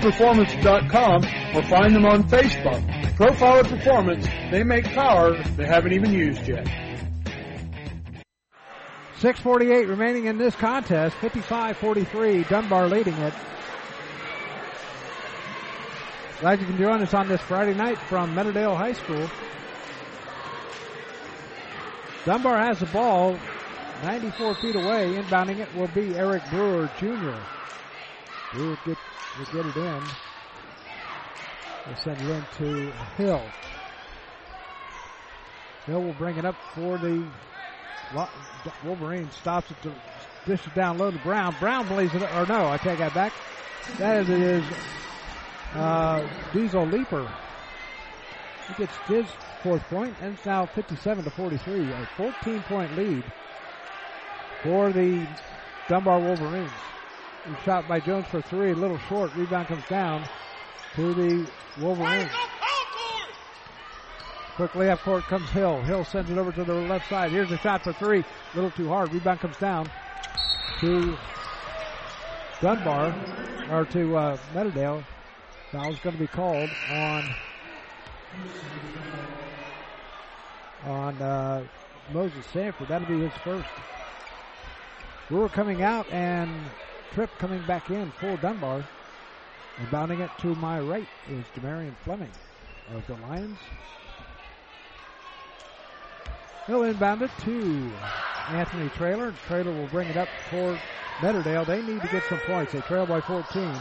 profilerperformance.com 0.00 1.56
or 1.56 1.62
find 1.64 1.94
them 1.94 2.04
on 2.06 2.22
Facebook. 2.28 2.82
Profiler 3.16 3.68
Performance, 3.68 4.26
they 4.50 4.62
make 4.62 4.84
power 4.84 5.42
they 5.56 5.66
haven't 5.66 5.92
even 5.92 6.12
used 6.12 6.46
yet. 6.46 6.66
6.48 9.18 9.88
remaining 9.88 10.26
in 10.26 10.38
this 10.38 10.54
contest. 10.54 11.16
55-43, 11.16 12.48
Dunbar 12.48 12.88
leading 12.88 13.14
it. 13.14 13.34
Glad 16.40 16.60
you 16.60 16.66
can 16.66 16.78
join 16.78 17.02
us 17.02 17.12
on 17.14 17.26
this 17.26 17.40
Friday 17.40 17.74
night 17.74 17.98
from 17.98 18.32
Meadowdale 18.34 18.76
High 18.76 18.92
School. 18.92 19.28
Dunbar 22.24 22.58
has 22.58 22.78
the 22.78 22.86
ball 22.86 23.36
94 24.04 24.54
feet 24.56 24.76
away. 24.76 25.14
Inbounding 25.14 25.58
it 25.58 25.74
will 25.74 25.88
be 25.88 26.14
Eric 26.14 26.48
Brewer 26.50 26.88
Jr. 26.98 27.57
Brewer 28.52 28.78
get, 28.84 28.98
will 29.38 29.62
get 29.62 29.66
it 29.66 29.76
in. 29.76 30.02
We'll 31.86 31.96
send 31.96 32.20
it 32.20 32.30
in 32.30 32.44
to 32.58 32.92
Hill. 33.16 33.42
Hill 35.86 36.02
will 36.02 36.14
bring 36.14 36.36
it 36.36 36.44
up 36.44 36.56
for 36.74 36.98
the 36.98 37.26
Wolverine. 38.84 39.30
Stops 39.30 39.70
it 39.70 39.82
to 39.82 39.94
dish 40.46 40.66
it 40.66 40.74
down 40.74 40.98
low 40.98 41.10
to 41.10 41.18
Brown. 41.18 41.54
Brown 41.60 41.88
believes 41.88 42.14
it, 42.14 42.22
or 42.22 42.46
no, 42.46 42.68
I 42.68 42.78
take 42.78 42.98
that 42.98 43.14
back. 43.14 43.32
That 43.98 44.28
is 44.28 44.64
uh, 45.74 46.26
Diesel 46.52 46.86
Leaper. 46.86 47.30
He 48.68 48.74
gets 48.74 48.96
his 49.06 49.26
fourth 49.62 49.82
point, 49.84 50.14
and 50.20 50.34
it's 50.34 50.46
now 50.46 50.66
57 50.66 51.24
to 51.24 51.30
43, 51.30 51.92
a 51.92 52.08
14 52.16 52.62
point 52.62 52.96
lead 52.96 53.24
for 54.62 54.92
the 54.92 55.26
Dunbar 55.88 56.20
Wolverines. 56.20 56.70
Shot 57.64 57.88
by 57.88 58.00
Jones 58.00 58.26
for 58.26 58.40
three, 58.42 58.72
a 58.72 58.74
little 58.74 58.98
short. 59.08 59.34
Rebound 59.34 59.68
comes 59.68 59.86
down 59.88 60.24
to 60.94 61.14
the 61.14 61.50
Wolverines. 61.80 62.30
Quickly 64.56 64.90
up 64.90 65.00
court 65.00 65.24
comes 65.24 65.48
Hill. 65.50 65.80
Hill 65.82 66.04
sends 66.04 66.30
it 66.30 66.38
over 66.38 66.52
to 66.52 66.64
the 66.64 66.74
left 66.74 67.08
side. 67.08 67.30
Here's 67.30 67.50
a 67.50 67.58
shot 67.58 67.82
for 67.84 67.92
three. 67.92 68.20
A 68.20 68.54
little 68.54 68.70
too 68.70 68.88
hard. 68.88 69.12
Rebound 69.12 69.40
comes 69.40 69.56
down 69.58 69.90
to 70.80 71.16
Dunbar, 72.60 73.14
or 73.70 73.84
to 73.86 74.16
uh, 74.16 74.36
Meadowdale. 74.52 75.04
Foul's 75.70 75.98
going 76.00 76.16
to 76.16 76.20
be 76.20 76.26
called 76.26 76.70
on 76.90 77.34
on 80.84 81.22
uh, 81.22 81.64
Moses 82.12 82.44
Sanford. 82.46 82.88
That'll 82.88 83.08
be 83.08 83.20
his 83.20 83.32
first. 83.44 83.68
Brewer 85.28 85.48
coming 85.48 85.82
out 85.82 86.10
and 86.10 86.50
Tripp 87.12 87.30
coming 87.38 87.62
back 87.66 87.90
in 87.90 88.10
for 88.12 88.36
Dunbar. 88.36 88.86
And 89.78 89.90
bounding 89.90 90.20
it 90.20 90.30
to 90.40 90.54
my 90.56 90.80
right 90.80 91.06
is 91.30 91.44
Demarion 91.56 91.94
Fleming 92.04 92.30
of 92.94 93.06
the 93.06 93.14
Lions. 93.26 93.58
He'll 96.66 96.82
inbound 96.82 97.22
it 97.22 97.30
to 97.44 97.90
Anthony 98.48 98.88
Trailer. 98.90 99.32
Trailer 99.46 99.72
will 99.72 99.86
bring 99.86 100.08
it 100.08 100.16
up 100.16 100.28
for 100.50 100.78
Meadowdale. 101.20 101.66
They 101.66 101.80
need 101.82 102.02
to 102.02 102.08
get 102.08 102.24
some 102.28 102.40
points. 102.40 102.72
They 102.72 102.80
trail 102.80 103.06
by 103.06 103.20
14. 103.20 103.74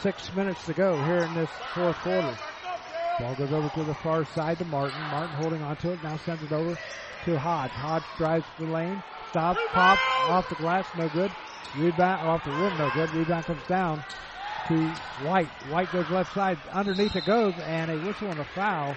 Six 0.00 0.34
minutes 0.34 0.64
to 0.66 0.72
go 0.72 1.02
here 1.04 1.18
in 1.18 1.34
this 1.34 1.50
fourth 1.74 1.96
quarter. 1.96 2.36
Ball 3.18 3.34
goes 3.34 3.52
over 3.52 3.68
to 3.70 3.84
the 3.84 3.94
far 3.94 4.24
side 4.24 4.58
to 4.58 4.64
Martin. 4.66 5.00
Martin 5.10 5.34
holding 5.36 5.62
onto 5.62 5.90
it. 5.90 6.02
Now 6.02 6.16
sends 6.18 6.42
it 6.42 6.52
over 6.52 6.78
to 7.24 7.38
Hodge. 7.38 7.70
Hodge 7.70 8.04
drives 8.16 8.46
the 8.58 8.66
lane. 8.66 9.02
Stops. 9.30 9.60
Pop. 9.70 9.98
Off 10.28 10.48
the 10.48 10.54
glass. 10.56 10.86
No 10.96 11.08
good. 11.08 11.30
Rebound. 11.76 12.28
Off 12.28 12.44
the 12.44 12.50
rim. 12.50 12.76
No 12.78 12.90
good. 12.94 13.10
Rebound 13.14 13.44
comes 13.44 13.66
down 13.66 14.04
to 14.68 14.88
White. 15.26 15.48
White 15.70 15.90
goes 15.92 16.08
left 16.10 16.34
side. 16.34 16.58
Underneath 16.72 17.16
it 17.16 17.24
goes. 17.24 17.54
And 17.60 17.90
a 17.90 17.98
whistle 17.98 18.28
and 18.28 18.40
a 18.40 18.44
foul. 18.54 18.96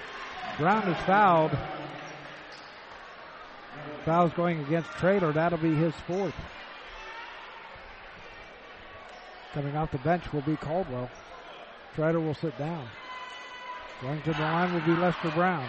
Brown 0.58 0.88
is 0.88 1.02
fouled. 1.04 1.56
Foul's 4.04 4.32
going 4.34 4.60
against 4.60 4.90
Trailer. 4.92 5.32
That'll 5.32 5.58
be 5.58 5.74
his 5.74 5.94
fourth. 6.06 6.34
Coming 9.52 9.76
off 9.76 9.90
the 9.90 9.98
bench 9.98 10.32
will 10.32 10.42
be 10.42 10.56
Caldwell. 10.56 11.10
Trailer 11.94 12.20
will 12.20 12.34
sit 12.34 12.56
down. 12.58 12.86
Going 14.02 14.20
to 14.22 14.32
the 14.32 14.40
line 14.40 14.74
will 14.74 14.82
be 14.82 14.92
Lester 15.00 15.30
Brown. 15.30 15.66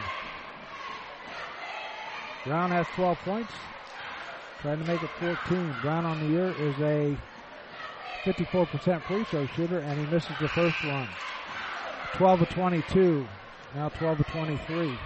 Brown 2.45 2.72
has 2.72 2.86
12 2.95 3.18
points. 3.19 3.53
Trying 4.62 4.80
to 4.80 4.88
make 4.88 5.04
it 5.04 5.10
14. 5.20 5.76
Brown 5.82 6.06
on 6.06 6.20
the 6.20 6.28
year 6.28 6.54
is 6.60 6.76
a 6.80 7.18
54% 8.24 9.02
free 9.04 9.24
throw 9.26 9.46
shooter, 9.48 9.80
and 9.80 10.00
he 10.00 10.12
misses 10.12 10.36
the 10.42 10.50
first 10.50 10.84
one. 10.84 11.08
12 12.14 12.42
of 12.42 12.50
22. 12.50 13.28
Now 13.76 13.90
12 13.90 14.20
of 14.22 14.28
23. 14.28 14.98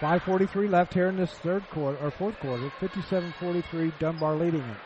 5.43 0.00 0.70
left 0.70 0.94
here 0.94 1.08
in 1.08 1.16
this 1.16 1.32
third 1.32 1.68
quarter, 1.70 1.98
or 1.98 2.10
fourth 2.12 2.38
quarter. 2.38 2.70
57-43, 2.80 3.92
Dunbar 3.98 4.36
leading 4.36 4.60
it. 4.60 4.76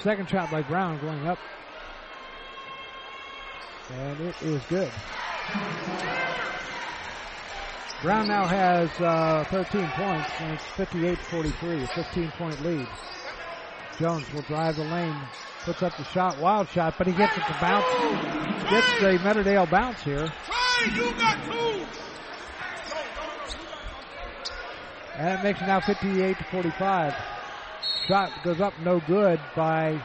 Second 0.00 0.28
shot 0.28 0.50
by 0.50 0.62
Brown 0.62 0.98
going 1.00 1.28
up. 1.28 1.38
And 3.92 4.20
it 4.20 4.42
is 4.42 4.62
good. 4.70 4.90
Brown 8.02 8.26
now 8.26 8.46
has 8.46 8.90
uh, 9.00 9.44
13 9.50 9.86
points, 9.90 10.30
and 10.40 10.54
it's 10.54 10.64
58-43, 10.76 11.84
a 11.84 11.86
15-point 11.86 12.60
lead. 12.62 12.88
Jones 13.98 14.32
will 14.32 14.42
drive 14.42 14.74
the 14.74 14.84
lane, 14.84 15.16
puts 15.64 15.84
up 15.84 15.96
the 15.96 16.04
shot, 16.04 16.36
wild 16.40 16.68
shot, 16.68 16.94
but 16.98 17.06
he 17.06 17.12
gets 17.12 17.36
it 17.36 17.44
to 17.46 17.56
bounce. 17.60 17.86
Gets 18.70 19.00
the 19.00 19.18
Meadowdale 19.18 19.70
bounce 19.70 20.02
here. 20.02 20.32
And 25.14 25.38
it 25.38 25.42
makes 25.44 25.60
it 25.60 25.66
now 25.66 25.78
58 25.78 26.38
to 26.38 26.44
45. 26.44 27.14
Shot 28.08 28.32
goes 28.42 28.60
up 28.60 28.74
no 28.80 29.00
good 29.06 29.38
by 29.54 30.02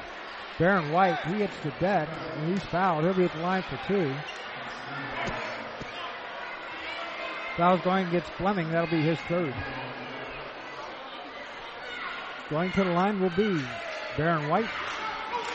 Baron 0.59 0.91
White. 0.91 1.17
He 1.25 1.35
hits 1.35 1.57
the 1.63 1.71
deck 1.79 2.09
and 2.35 2.53
he's 2.53 2.63
fouled. 2.65 3.03
He'll 3.05 3.13
be 3.13 3.25
at 3.25 3.33
the 3.33 3.39
line 3.39 3.63
for 3.63 3.79
two. 3.87 4.13
Foul's 7.57 7.81
going 7.81 8.07
against 8.07 8.29
Fleming. 8.31 8.69
That'll 8.71 8.89
be 8.89 9.01
his 9.01 9.17
third. 9.21 9.53
Going 12.49 12.71
to 12.73 12.83
the 12.83 12.91
line 12.91 13.19
will 13.19 13.31
be 13.31 13.61
Baron 14.15 14.47
White. 14.47 14.69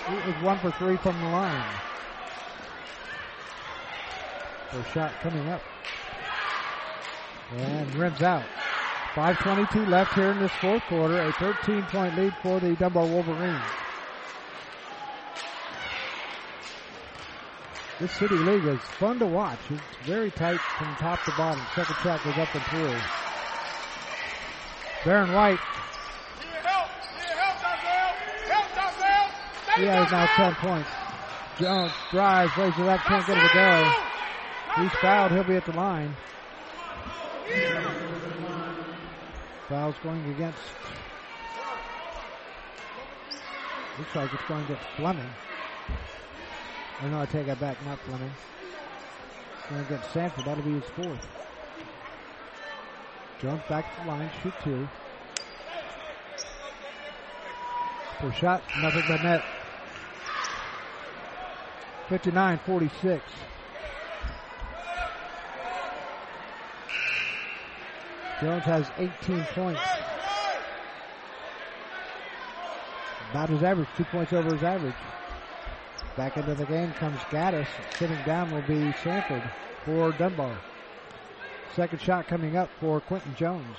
He 0.08 0.14
is 0.14 0.42
one 0.42 0.58
for 0.58 0.72
three 0.72 0.96
from 0.96 1.18
the 1.20 1.28
line. 1.28 1.64
First 4.70 4.92
shot 4.92 5.12
coming 5.20 5.48
up. 5.48 5.62
And 7.56 7.94
rims 7.94 8.22
out. 8.22 8.44
5.22 9.14 9.88
left 9.88 10.14
here 10.14 10.32
in 10.32 10.38
this 10.38 10.52
fourth 10.52 10.82
quarter. 10.84 11.20
A 11.20 11.32
13 11.34 11.82
point 11.84 12.16
lead 12.16 12.34
for 12.42 12.58
the 12.58 12.74
Dunbar 12.74 13.06
Wolverines. 13.06 13.62
This 18.02 18.10
city 18.14 18.34
league 18.34 18.64
is 18.64 18.80
fun 18.98 19.20
to 19.20 19.26
watch. 19.26 19.60
It's 19.70 19.80
very 20.04 20.32
tight 20.32 20.58
from 20.76 20.92
top 20.96 21.22
to 21.22 21.30
bottom. 21.38 21.64
Second 21.72 21.94
shot 22.02 22.24
goes 22.24 22.36
up 22.36 22.52
and 22.52 22.64
through. 22.64 22.98
Baron 25.04 25.32
White. 25.32 25.60
He 29.76 29.84
has 29.84 30.10
now 30.10 30.26
10 30.34 30.54
points. 30.56 30.90
Jones 31.60 31.92
drives, 32.10 32.56
lays 32.56 32.76
it 32.76 32.88
up, 32.88 33.00
can't 33.02 33.24
get 33.24 33.38
it 33.38 33.48
to 33.48 33.54
go. 33.54 34.82
He's 34.82 35.00
fouled. 35.00 35.30
He'll 35.30 35.44
be 35.44 35.54
at 35.54 35.64
the 35.64 35.72
line. 35.72 36.16
Foul's 39.68 39.94
going 40.02 40.28
against. 40.34 40.58
Looks 43.96 44.16
like 44.16 44.34
it's 44.34 44.42
going 44.48 44.64
against 44.64 44.82
Fleming. 44.96 45.30
Oh 47.02 47.08
no, 47.08 47.20
I 47.20 47.26
take 47.26 47.46
that 47.46 47.58
back, 47.58 47.84
not 47.84 47.98
Fleming. 48.00 48.30
Going 49.68 49.80
against 49.82 50.12
Sanford. 50.12 50.44
That'll 50.44 50.62
be 50.62 50.72
his 50.72 50.84
fourth. 50.84 51.18
Jones 53.40 53.62
back 53.68 53.96
to 53.96 54.02
the 54.02 54.08
line, 54.08 54.30
shoot 54.40 54.52
two. 54.62 54.88
For 58.20 58.32
shot, 58.32 58.62
nothing 58.80 59.02
but 59.08 59.20
net. 59.24 59.42
59-46. 62.08 63.20
Jones 68.40 68.62
has 68.64 68.90
18 68.98 69.44
points. 69.54 69.80
About 73.30 73.48
his 73.48 73.62
average, 73.62 73.88
two 73.96 74.04
points 74.04 74.32
over 74.32 74.52
his 74.52 74.62
average. 74.62 74.94
Back 76.16 76.36
into 76.36 76.54
the 76.54 76.66
game 76.66 76.92
comes 76.92 77.18
Gaddis. 77.30 77.66
Sitting 77.98 78.18
down 78.26 78.50
will 78.52 78.62
be 78.62 78.92
Sanford 79.02 79.42
for 79.84 80.12
Dunbar. 80.12 80.56
Second 81.74 82.00
shot 82.02 82.28
coming 82.28 82.56
up 82.56 82.68
for 82.80 83.00
Quentin 83.00 83.34
Jones. 83.34 83.76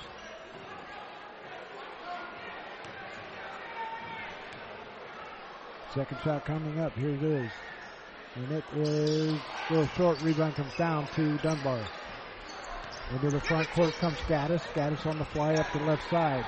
Second 5.94 6.18
shot 6.24 6.44
coming 6.44 6.80
up. 6.80 6.92
Here 6.98 7.10
it 7.10 7.22
is. 7.22 7.50
And 8.34 8.50
it 8.50 8.64
is 8.74 9.40
a 9.70 9.72
little 9.72 9.88
short. 9.96 10.20
Rebound 10.20 10.56
comes 10.56 10.74
down 10.76 11.06
to 11.14 11.38
Dunbar. 11.38 11.78
Into 13.12 13.30
the 13.30 13.40
front 13.40 13.68
court 13.70 13.94
comes 14.00 14.18
Gaddis. 14.26 14.62
Gaddis 14.74 15.06
on 15.06 15.18
the 15.20 15.24
fly 15.26 15.54
up 15.54 15.66
the 15.72 15.78
left 15.84 16.10
side. 16.10 16.44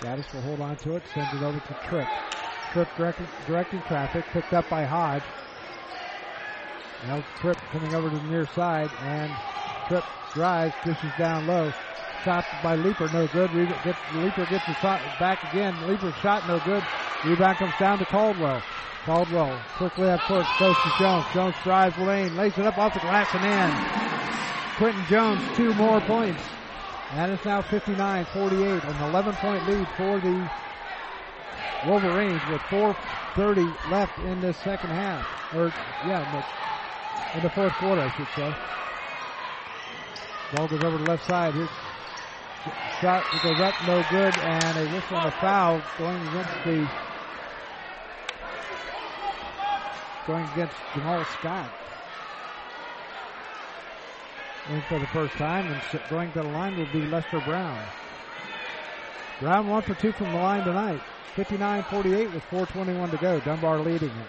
Gaddis 0.00 0.32
will 0.34 0.40
hold 0.40 0.60
on 0.60 0.74
to 0.78 0.96
it, 0.96 1.04
sends 1.14 1.32
it 1.32 1.42
over 1.42 1.60
to 1.60 1.76
Tripp. 1.88 2.08
Tripp 2.74 2.96
directing, 2.96 3.28
directing 3.46 3.82
traffic, 3.82 4.24
picked 4.32 4.52
up 4.52 4.68
by 4.68 4.84
Hodge. 4.84 5.22
Now 7.06 7.22
Tripp 7.40 7.56
coming 7.70 7.94
over 7.94 8.10
to 8.10 8.16
the 8.16 8.22
near 8.24 8.48
side, 8.48 8.90
and 9.04 9.30
Tripp 9.86 10.02
drives, 10.32 10.74
dishes 10.84 11.12
down 11.16 11.46
low. 11.46 11.72
Shot 12.24 12.44
by 12.64 12.74
Leaper, 12.74 13.08
no 13.12 13.28
good. 13.28 13.52
Re- 13.52 13.68
get, 13.84 13.94
Leaper 14.16 14.44
gets 14.46 14.66
the 14.66 14.74
shot 14.74 15.00
back 15.20 15.38
again. 15.52 15.72
Leaper's 15.86 16.16
shot, 16.16 16.48
no 16.48 16.58
good. 16.64 16.82
Rebound 17.24 17.58
comes 17.58 17.74
down 17.78 18.00
to 18.00 18.06
Caldwell. 18.06 18.60
Caldwell 19.04 19.56
quickly 19.76 20.10
up 20.10 20.20
court, 20.22 20.44
goes 20.58 20.74
to 20.74 20.92
Jones. 20.98 21.24
Jones 21.32 21.54
drives 21.62 21.96
lane, 21.98 22.36
lays 22.36 22.58
it 22.58 22.66
up 22.66 22.76
off 22.76 22.92
the 22.92 22.98
glass 22.98 23.28
and 23.34 23.44
in. 23.44 24.78
Quentin 24.78 25.04
Jones, 25.06 25.40
two 25.56 25.72
more 25.74 26.00
points. 26.00 26.42
And 27.12 27.30
it's 27.30 27.44
now 27.44 27.62
59-48, 27.62 28.82
an 28.82 29.08
11 29.10 29.34
point 29.36 29.68
lead 29.68 29.86
for 29.96 30.18
the 30.18 30.50
Wolverines 31.86 32.40
with 32.50 32.60
4.30 32.62 33.90
left 33.90 34.18
in 34.20 34.40
this 34.40 34.56
second 34.58 34.90
half. 34.90 35.26
Or, 35.54 35.72
yeah, 36.06 36.24
in 36.26 36.32
the, 36.38 37.38
in 37.38 37.42
the 37.42 37.50
fourth 37.50 37.72
quarter, 37.74 38.02
I 38.02 38.10
should 38.16 38.28
say. 38.34 38.54
Ball 40.54 40.68
goes 40.68 40.82
over 40.82 40.98
the 40.98 41.04
left 41.04 41.26
side. 41.26 41.54
Here's 41.54 41.68
shot 43.00 43.24
it 43.34 43.42
goes 43.42 43.60
up, 43.60 43.74
no 43.86 44.02
good, 44.10 44.36
and 44.38 44.78
a 44.78 44.92
whistle 44.92 45.18
and 45.18 45.28
a 45.28 45.30
foul 45.32 45.82
going 45.98 46.16
against 46.28 46.64
the 46.64 46.88
going 50.26 50.44
against 50.54 50.74
Jamal 50.94 51.24
Scott. 51.38 51.70
In 54.70 54.80
for 54.88 54.98
the 54.98 55.06
first 55.08 55.34
time, 55.34 55.66
and 55.66 55.82
going 56.08 56.32
to 56.32 56.42
the 56.42 56.48
line 56.48 56.78
will 56.78 56.90
be 56.92 57.06
Lester 57.06 57.40
Brown. 57.40 57.84
Brown 59.40 59.68
one 59.68 59.82
for 59.82 59.94
two 59.94 60.12
from 60.12 60.32
the 60.32 60.38
line 60.38 60.64
tonight. 60.64 61.00
59-48 61.34 62.32
with 62.32 62.44
4.21 62.44 63.10
to 63.10 63.16
go. 63.16 63.40
Dunbar 63.40 63.80
leading 63.80 64.10
it. 64.10 64.26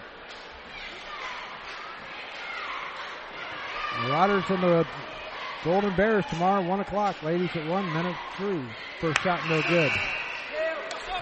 Marauders 4.02 4.44
and 4.48 4.62
the 4.62 4.86
Golden 5.64 5.94
Bears 5.96 6.24
tomorrow, 6.26 6.62
1 6.62 6.80
o'clock. 6.80 7.22
Ladies 7.22 7.50
at 7.54 7.66
1, 7.66 7.92
men 7.92 8.06
at 8.06 8.16
3. 8.36 8.60
First 9.00 9.20
shot, 9.22 9.40
no 9.48 9.62
good. 9.62 9.92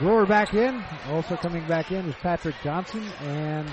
Brewer 0.01 0.27
back 0.27 0.55
in. 0.55 0.83
Also 1.11 1.37
coming 1.37 1.67
back 1.69 1.93
in 1.93 2.07
is 2.07 2.15
Patrick 2.17 2.57
Johnson 2.63 3.05
and 3.23 3.71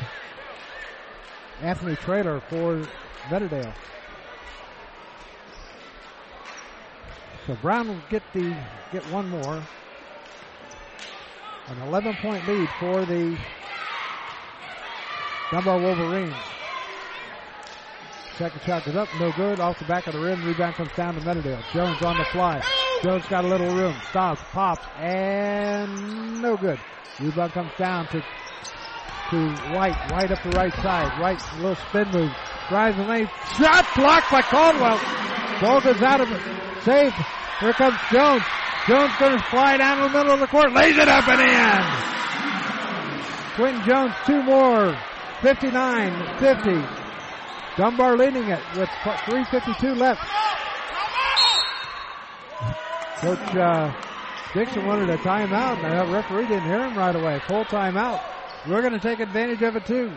Anthony 1.62 1.96
Trailer 1.96 2.42
for 2.42 2.88
Meadowdale. 3.30 3.74
So 7.48 7.56
Brown 7.56 7.88
will 7.88 8.02
get 8.10 8.22
the 8.34 8.56
get 8.92 9.04
one 9.12 9.30
more. 9.30 9.64
An 11.72 11.82
11 11.84 12.16
point 12.22 12.46
lead 12.50 12.68
for 12.82 13.06
the 13.06 13.38
Dunbar 15.52 15.80
Wolverines. 15.80 16.36
Second 18.38 18.62
shot 18.64 18.84
goes 18.84 18.96
up, 18.98 19.08
no 19.22 19.32
good. 19.32 19.62
Off 19.62 19.80
the 19.80 19.86
back 19.86 20.06
of 20.08 20.14
the 20.14 20.20
rim, 20.20 20.44
rebound 20.44 20.76
comes 20.76 20.92
down 20.98 21.16
to 21.16 21.22
Meadowdale. 21.22 21.64
Jones 21.72 22.02
on 22.02 22.18
the 22.18 22.26
fly. 22.26 22.62
Jones 23.02 23.26
got 23.28 23.46
a 23.46 23.48
little 23.48 23.74
room, 23.74 23.96
stops, 24.10 24.42
pops, 24.52 24.86
and 24.98 26.42
no 26.42 26.58
good. 26.58 26.78
Rebound 27.22 27.54
comes 27.54 27.72
down 27.78 28.06
to 28.08 28.22
to 29.30 29.50
White. 29.74 30.12
White 30.12 30.30
up 30.30 30.44
the 30.44 30.50
right 30.50 30.74
side. 30.76 31.22
White, 31.22 31.42
little 31.56 31.76
spin 31.76 32.10
move. 32.12 32.32
Drives 32.68 32.98
the 32.98 33.04
lane. 33.06 33.30
Shot 33.58 33.88
blocked 33.96 34.30
by 34.30 34.42
Caldwell. 34.42 35.00
Ball 35.62 35.80
goes 35.80 36.02
out 36.02 36.20
of 36.20 36.30
it. 36.34 36.42
Saved. 36.84 37.16
Here 37.62 37.72
comes 37.72 37.98
Jones. 38.12 38.44
Jones 38.88 39.14
going 39.20 39.38
to 39.38 39.44
fly 39.46 39.78
down 39.78 40.02
the 40.02 40.10
middle 40.18 40.34
of 40.34 40.40
the 40.40 40.48
court. 40.48 40.74
Lays 40.74 40.98
it 40.98 41.08
up 41.08 41.28
and 41.28 41.40
in. 41.40 42.12
Quentin 43.56 43.84
Jones, 43.86 44.14
two 44.26 44.42
more. 44.42 44.98
59-50. 45.42 46.98
Dunbar 47.78 48.18
leading 48.18 48.50
it 48.50 48.60
with 48.76 48.90
3.52 48.90 49.98
left. 49.98 50.22
Coach 53.22 53.56
uh, 53.56 53.94
Dixon 54.54 54.86
wanted 54.86 55.10
a 55.10 55.18
timeout, 55.18 55.84
and 55.84 56.00
the 56.00 56.14
referee 56.14 56.48
didn't 56.48 56.66
hear 56.66 56.84
him 56.84 56.98
right 56.98 57.16
away. 57.16 57.40
Full 57.48 57.66
timeout. 57.66 58.20
We're 58.68 58.82
going 58.82 58.94
to 58.94 59.00
take 59.00 59.20
advantage 59.20 59.62
of 59.62 59.76
it 59.76 59.86
too. 59.86 60.12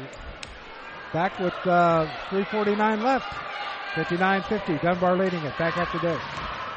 Back 1.13 1.39
with 1.39 1.55
uh, 1.67 2.07
3.49 2.31 3.03
left. 3.03 3.27
59-50. 3.95 4.83
Dunbar 4.83 5.17
leading 5.17 5.45
it. 5.45 5.57
Back 5.59 5.77
after 5.77 5.99
this. 5.99 6.21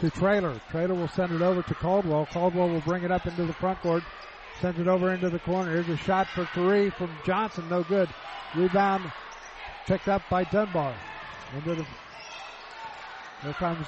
to 0.00 0.10
Trailer. 0.10 0.58
Trailer 0.70 0.94
will 0.94 1.08
send 1.08 1.32
it 1.32 1.42
over 1.42 1.62
to 1.62 1.74
Caldwell. 1.74 2.26
Caldwell 2.32 2.70
will 2.70 2.80
bring 2.80 3.04
it 3.04 3.10
up 3.10 3.26
into 3.26 3.44
the 3.44 3.52
front 3.52 3.80
court, 3.80 4.02
sends 4.60 4.80
it 4.80 4.88
over 4.88 5.12
into 5.12 5.28
the 5.28 5.40
corner. 5.40 5.72
Here's 5.72 5.88
a 5.88 5.96
shot 5.96 6.26
for 6.28 6.48
three 6.54 6.90
from 6.90 7.10
Johnson, 7.24 7.68
no 7.68 7.82
good. 7.82 8.08
Rebound 8.56 9.12
picked 9.86 10.08
up 10.08 10.22
by 10.30 10.44
Dunbar. 10.44 10.94
Into 11.54 11.74
the 11.74 11.86
here 13.42 13.52
comes 13.54 13.86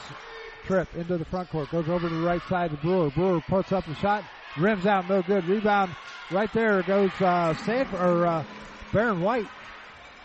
Tripp 0.64 0.94
into 0.94 1.19
the 1.19 1.24
front 1.24 1.51
court, 1.51 1.70
goes 1.70 1.89
over 1.89 2.09
to 2.09 2.14
the 2.14 2.24
right 2.24 2.43
side 2.48 2.70
to 2.70 2.77
Brewer. 2.77 3.10
Brewer 3.10 3.40
puts 3.40 3.73
up 3.73 3.85
the 3.85 3.94
shot, 3.97 4.24
rims 4.56 4.86
out, 4.86 5.09
no 5.09 5.20
good. 5.23 5.44
Rebound 5.47 5.94
right 6.31 6.52
there 6.52 6.82
goes 6.85 7.10
uh, 7.20 7.55
Sanford 7.64 8.01
or 8.01 8.27
uh, 8.27 8.44
Baron 8.93 9.20
White. 9.20 9.48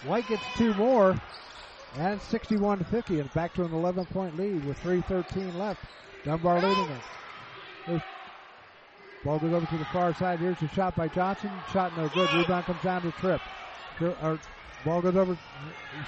White 0.05 0.27
gets 0.27 0.43
two 0.55 0.75
more, 0.75 1.19
and 1.95 2.21
61 2.21 2.77
to 2.79 2.85
50, 2.85 3.19
and 3.19 3.33
back 3.33 3.53
to 3.55 3.65
an 3.65 3.73
11 3.73 4.05
point 4.05 4.37
lead 4.37 4.63
with 4.63 4.77
3:13 4.79 5.55
left. 5.55 5.83
Dunbar 6.23 6.61
leading 6.61 6.89
it. 7.87 8.01
Ball 9.23 9.39
goes 9.39 9.53
over 9.53 9.65
to 9.65 9.77
the 9.77 9.85
far 9.85 10.13
side. 10.13 10.39
Here's 10.39 10.61
a 10.61 10.67
shot 10.69 10.95
by 10.95 11.07
Johnson. 11.07 11.49
Shot 11.73 11.97
no 11.97 12.07
good. 12.09 12.31
Rebound 12.33 12.65
comes 12.65 12.81
down 12.83 13.01
to 13.01 13.11
Tripp. 13.13 13.41
Or 14.21 14.39
ball 14.87 15.01
goes 15.01 15.15
over. 15.15 15.37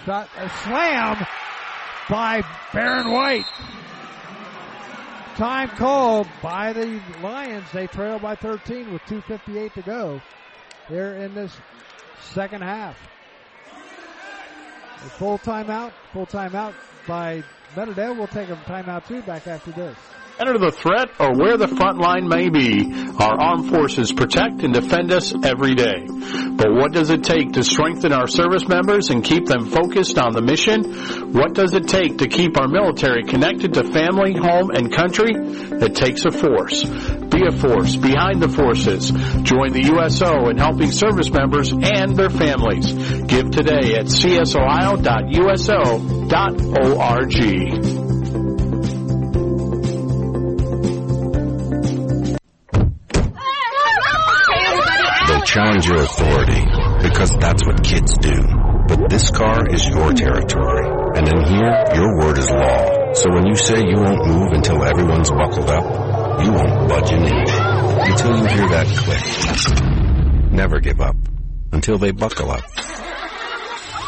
Shot 0.06 0.30
a 0.38 0.50
slam 0.64 1.26
by 2.10 2.42
Baron 2.74 3.12
White. 3.12 3.46
Time 5.36 5.70
called 5.70 6.28
by 6.42 6.74
the 6.74 7.02
Lions. 7.22 7.66
They 7.74 7.88
trail 7.88 8.20
by 8.20 8.36
13 8.36 8.94
with 8.94 9.02
2.58 9.04 9.74
to 9.74 9.82
go 9.82 10.22
here 10.88 11.14
in 11.14 11.36
this 11.36 11.56
second 12.22 12.62
half. 12.62 12.98
A 14.96 15.10
full 15.10 15.38
timeout, 15.40 15.92
full 16.14 16.26
timeout 16.26 16.74
by 17.08 17.44
Meadowdale. 17.76 18.18
We'll 18.18 18.28
take 18.28 18.50
a 18.50 18.56
timeout 18.56 19.08
too 19.08 19.22
back 19.22 19.48
after 19.48 19.72
this. 19.72 19.98
Enter 20.40 20.58
the 20.58 20.72
threat 20.72 21.10
or 21.20 21.36
where 21.36 21.58
the 21.58 21.68
front 21.68 22.00
line 22.00 22.26
may 22.30 22.48
be, 22.48 22.88
our 23.20 23.36
armed 23.42 23.70
forces 23.70 24.14
protect 24.14 24.64
and 24.64 24.74
defend 24.74 25.12
us 25.12 25.34
every 25.44 25.76
day. 25.76 26.08
But 26.08 26.72
what 26.72 26.94
does 26.94 27.10
it 27.10 27.26
take 27.26 27.52
to 27.54 27.64
strengthen 27.64 28.14
our 28.14 28.26
service 28.26 28.66
members 28.66 29.10
and 29.10 29.22
keep 29.22 29.46
them 29.46 29.66
focused 29.70 30.18
on 30.18 30.32
the 30.32 30.42
mission? 30.42 31.34
What 31.34 31.54
does 31.54 31.74
it 31.74 31.90
take 31.90 32.20
to 32.20 32.28
keep 32.30 32.58
our 32.58 32.70
military 32.70 33.24
connected 33.24 33.74
to 33.74 33.84
family, 33.84 34.34
home, 34.34 34.72
and 34.72 34.90
country? 34.94 35.32
It 35.36 35.94
takes 35.96 36.24
a 36.24 36.32
force. 36.32 36.86
Be 37.40 37.46
a 37.48 37.52
force 37.52 37.96
behind 37.96 38.42
the 38.42 38.50
forces. 38.50 39.12
Join 39.44 39.72
the 39.72 39.84
USO 39.96 40.50
in 40.50 40.58
helping 40.58 40.92
service 40.92 41.30
members 41.30 41.72
and 41.72 42.18
their 42.18 42.30
families. 42.30 42.92
Give 42.92 43.50
today 43.50 43.96
at 43.96 44.08
csohio.uso.org. 44.08 45.00
Challenge 55.46 55.88
your 55.88 56.04
authority 56.04 56.62
because 57.02 57.36
that's 57.40 57.66
what 57.66 57.84
kids 57.84 58.14
do. 58.20 58.36
But 58.88 59.10
this 59.10 59.32
car 59.32 59.66
is 59.74 59.88
your 59.88 60.14
territory. 60.14 60.86
And 61.16 61.28
in 61.28 61.44
here, 61.46 61.74
your 61.96 62.20
word 62.20 62.38
is 62.38 62.52
law. 62.52 63.14
So 63.14 63.32
when 63.34 63.48
you 63.48 63.56
say 63.56 63.80
you 63.80 63.96
won't 63.96 64.28
move 64.28 64.52
until 64.52 64.84
everyone's 64.84 65.32
buckled 65.32 65.72
up, 65.72 66.19
you 66.44 66.52
won't 66.54 66.90
budge 66.90 67.12
an 67.12 67.24
inch 67.24 67.50
until 68.10 68.38
you 68.38 68.46
hear 68.48 68.68
that 68.70 68.88
click. 68.98 70.52
Never 70.52 70.80
give 70.80 71.02
up 71.02 71.16
until 71.72 71.98
they 71.98 72.12
buckle 72.12 72.52
up. 72.52 72.64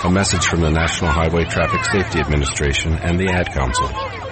A 0.03 0.09
message 0.09 0.45
from 0.45 0.61
the 0.61 0.71
National 0.71 1.11
Highway 1.11 1.43
Traffic 1.45 1.83
Safety 1.85 2.19
Administration 2.19 2.93
and 2.93 3.19
the 3.19 3.31
Ad 3.31 3.51
Council. 3.53 3.87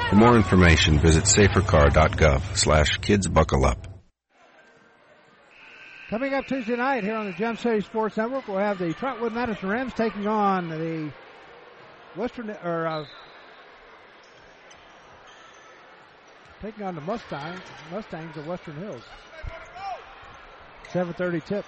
For 0.10 0.16
more 0.16 0.36
information, 0.36 0.98
visit 0.98 1.26
safercar.gov 1.26 2.58
slash 2.58 2.98
kids 2.98 3.28
buckle 3.28 3.66
up. 3.66 3.88
Coming 6.10 6.34
up 6.34 6.48
Tuesday 6.48 6.76
night 6.76 7.04
here 7.04 7.16
on 7.16 7.28
the 7.28 7.34
Gem 7.34 7.56
City 7.56 7.82
Sports 7.82 8.18
Network, 8.18 8.48
we'll 8.48 8.58
have 8.58 8.80
the 8.80 8.94
Trotwood 8.94 9.32
Madison 9.32 9.70
Rams 9.70 9.94
taking 9.94 10.26
on 10.26 10.70
the 10.70 11.14
Western 12.16 12.50
or 12.50 12.88
uh, 12.88 13.06
taking 16.62 16.84
on 16.84 16.96
the 16.96 17.02
Mustangs, 17.02 17.62
Mustangs 17.92 18.36
of 18.38 18.48
Western 18.48 18.76
Hills. 18.76 19.04
7:30 20.92 21.46
tip. 21.46 21.66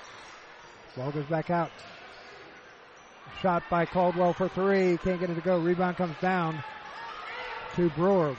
Ball 0.96 1.12
goes 1.12 1.26
back 1.26 1.50
out. 1.50 1.72
Shot 3.42 3.64
by 3.70 3.86
Caldwell 3.86 4.34
for 4.34 4.50
three. 4.50 4.98
Can't 4.98 5.20
get 5.20 5.30
it 5.30 5.36
to 5.36 5.42
go. 5.42 5.58
Rebound 5.58 5.98
comes 5.98 6.16
down 6.20 6.64
to 7.76 7.90
Brewer. 7.92 8.36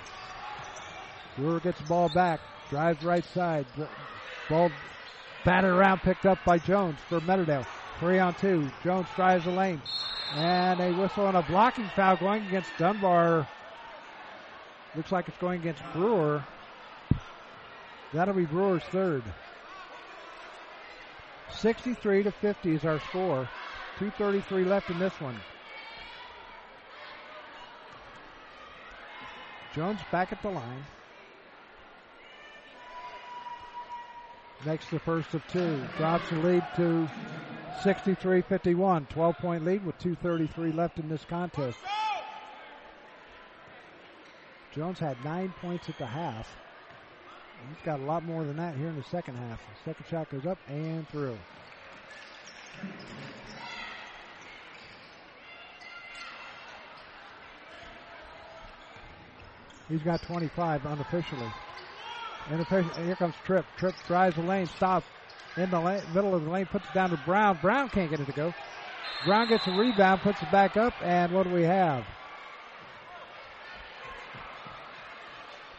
Brewer 1.37 1.61
gets 1.61 1.81
the 1.81 1.87
ball 1.87 2.09
back. 2.11 2.41
Drives 2.69 3.03
right 3.03 3.25
side. 3.25 3.67
Ball 4.49 4.71
batted 5.45 5.71
around, 5.71 6.01
picked 6.01 6.27
up 6.27 6.39
by 6.45 6.59
Jones 6.59 6.99
for 7.09 7.21
Meadowdale. 7.21 7.67
Three 7.99 8.19
on 8.19 8.35
two. 8.35 8.71
Jones 8.85 9.07
drives 9.17 9.45
the 9.45 9.51
lane. 9.51 9.81
And 10.35 10.81
a 10.81 10.93
whistle 10.93 11.27
and 11.27 11.37
a 11.37 11.43
blocking 11.43 11.89
foul 11.95 12.17
going 12.17 12.47
against 12.47 12.71
Dunbar. 12.79 13.47
Looks 14.95 15.11
like 15.11 15.29
it's 15.29 15.39
going 15.39 15.61
against 15.61 15.83
Brewer. 15.95 16.45
That'll 18.13 18.35
be 18.35 18.45
Brewer's 18.45 18.83
third. 18.85 19.23
63 21.51 22.25
to 22.25 22.31
50 22.31 22.75
is 22.75 22.85
our 22.85 23.01
score. 23.01 23.49
2.33 23.99 24.67
left 24.67 24.91
in 24.91 24.99
this 24.99 25.19
one. 25.21 25.37
Jones 29.75 30.01
back 30.11 30.33
at 30.33 30.43
the 30.43 30.51
line. 30.51 30.85
Makes 34.67 34.87
the 34.91 34.99
first 34.99 35.33
of 35.35 35.47
two. 35.49 35.83
Drops 35.97 36.29
the 36.29 36.37
lead 36.37 36.65
to 36.77 37.09
63-51. 37.83 39.09
12 39.09 39.39
point 39.39 39.65
lead 39.65 39.85
with 39.85 39.99
2.33 39.99 40.75
left 40.75 40.99
in 40.99 41.09
this 41.09 41.25
contest. 41.25 41.79
Jones 44.75 44.99
had 44.99 45.23
nine 45.25 45.53
points 45.61 45.89
at 45.89 45.99
the 45.99 46.07
half. 46.07 46.49
He's 47.69 47.85
got 47.85 48.01
a 48.01 48.03
lot 48.03 48.25
more 48.25 48.43
than 48.45 48.57
that 48.57 48.75
here 48.75 48.89
in 48.89 48.97
the 48.97 49.05
second 49.05 49.37
half. 49.37 49.59
The 49.59 49.91
second 49.91 50.07
shot 50.09 50.31
goes 50.31 50.47
up 50.47 50.59
and 50.67 51.07
through. 51.09 51.37
He's 59.89 60.03
got 60.03 60.23
25 60.23 60.87
unofficially. 60.87 61.53
Here 62.49 63.17
comes 63.17 63.35
Tripp. 63.45 63.67
Tripp 63.77 63.95
drives 64.07 64.37
the 64.37 64.43
lane, 64.43 64.67
stops 64.67 65.07
in 65.57 65.71
the 65.71 66.03
middle 66.15 66.35
of 66.35 66.45
the 66.45 66.51
lane, 66.51 66.67
puts 66.67 66.87
it 66.87 66.95
down 66.95 67.11
to 67.11 67.21
Brown. 67.27 67.59
Brown 67.61 67.91
can't 67.91 68.11
get 68.11 68.21
it 68.21 68.27
to 68.27 68.33
go. 68.33 68.55
Brown 69.27 69.49
gets 69.49 69.67
a 69.67 69.71
rebound, 69.71 70.23
puts 70.23 70.43
it 70.43 70.51
back 70.51 70.77
up, 70.77 70.95
and 71.03 71.33
what 71.33 71.45
do 71.45 71.51
we 71.51 71.63
have? 71.63 72.05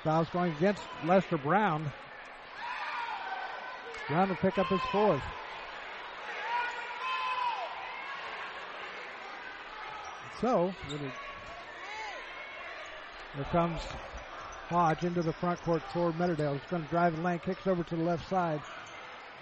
Foul's 0.03 0.29
going 0.29 0.51
against 0.53 0.83
Lester 1.05 1.37
Brown. 1.37 1.91
Brown 4.09 4.27
to 4.27 4.35
pick 4.35 4.57
up 4.57 4.67
his 4.67 4.81
fourth. 4.91 5.21
So, 10.41 10.73
here 13.35 13.45
comes 13.45 13.79
Hodge 14.67 15.03
into 15.03 15.21
the 15.21 15.31
front 15.31 15.61
court 15.61 15.81
for 15.93 16.11
Meadowdale. 16.13 16.53
He's 16.53 16.69
going 16.69 16.83
to 16.83 16.89
drive 16.89 17.15
the 17.15 17.21
lane, 17.21 17.39
kicks 17.39 17.65
over 17.65 17.83
to 17.83 17.95
the 17.95 18.03
left 18.03 18.27
side. 18.29 18.59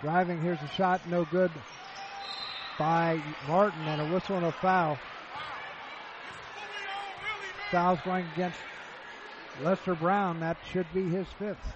Driving, 0.01 0.39
here's 0.41 0.61
a 0.61 0.67
shot, 0.67 1.01
no 1.09 1.25
good 1.25 1.51
by 2.77 3.21
Martin, 3.47 3.81
and 3.81 4.01
a 4.01 4.13
whistle 4.13 4.37
and 4.37 4.45
a 4.45 4.51
foul. 4.51 4.99
Foul's 7.71 7.99
going 8.05 8.25
against 8.35 8.59
Lester 9.63 9.95
Brown. 9.95 10.39
That 10.39 10.57
should 10.71 10.87
be 10.93 11.07
his 11.09 11.27
fifth. 11.37 11.73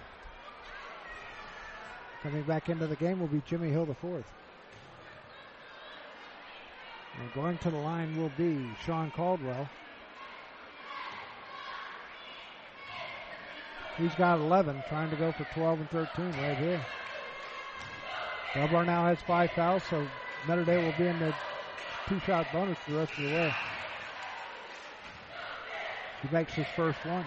Coming 2.22 2.42
back 2.42 2.68
into 2.68 2.86
the 2.86 2.96
game 2.96 3.20
will 3.20 3.28
be 3.28 3.42
Jimmy 3.46 3.70
Hill 3.70 3.86
the 3.86 3.94
fourth. 3.94 4.24
And 7.20 7.32
going 7.32 7.58
to 7.58 7.70
the 7.70 7.76
line 7.76 8.16
will 8.16 8.32
be 8.36 8.68
Sean 8.84 9.10
Caldwell. 9.10 9.68
He's 13.96 14.14
got 14.16 14.38
11, 14.38 14.82
trying 14.88 15.08
to 15.10 15.16
go 15.16 15.32
for 15.32 15.46
12 15.54 15.80
and 15.80 15.90
13 15.90 16.26
right 16.42 16.58
here. 16.58 16.84
Dunbar 18.54 18.84
now 18.84 19.06
has 19.06 19.18
five 19.26 19.50
fouls, 19.52 19.82
so 19.88 20.06
Meadowdale 20.46 20.84
will 20.84 20.98
be 20.98 21.06
in 21.06 21.18
the 21.18 21.34
two-shot 22.08 22.46
bonus 22.52 22.78
the 22.86 22.94
rest 22.94 23.12
of 23.12 23.24
the 23.24 23.30
way. 23.30 23.54
He 26.22 26.28
makes 26.34 26.52
his 26.52 26.66
first 26.74 27.04
one. 27.06 27.24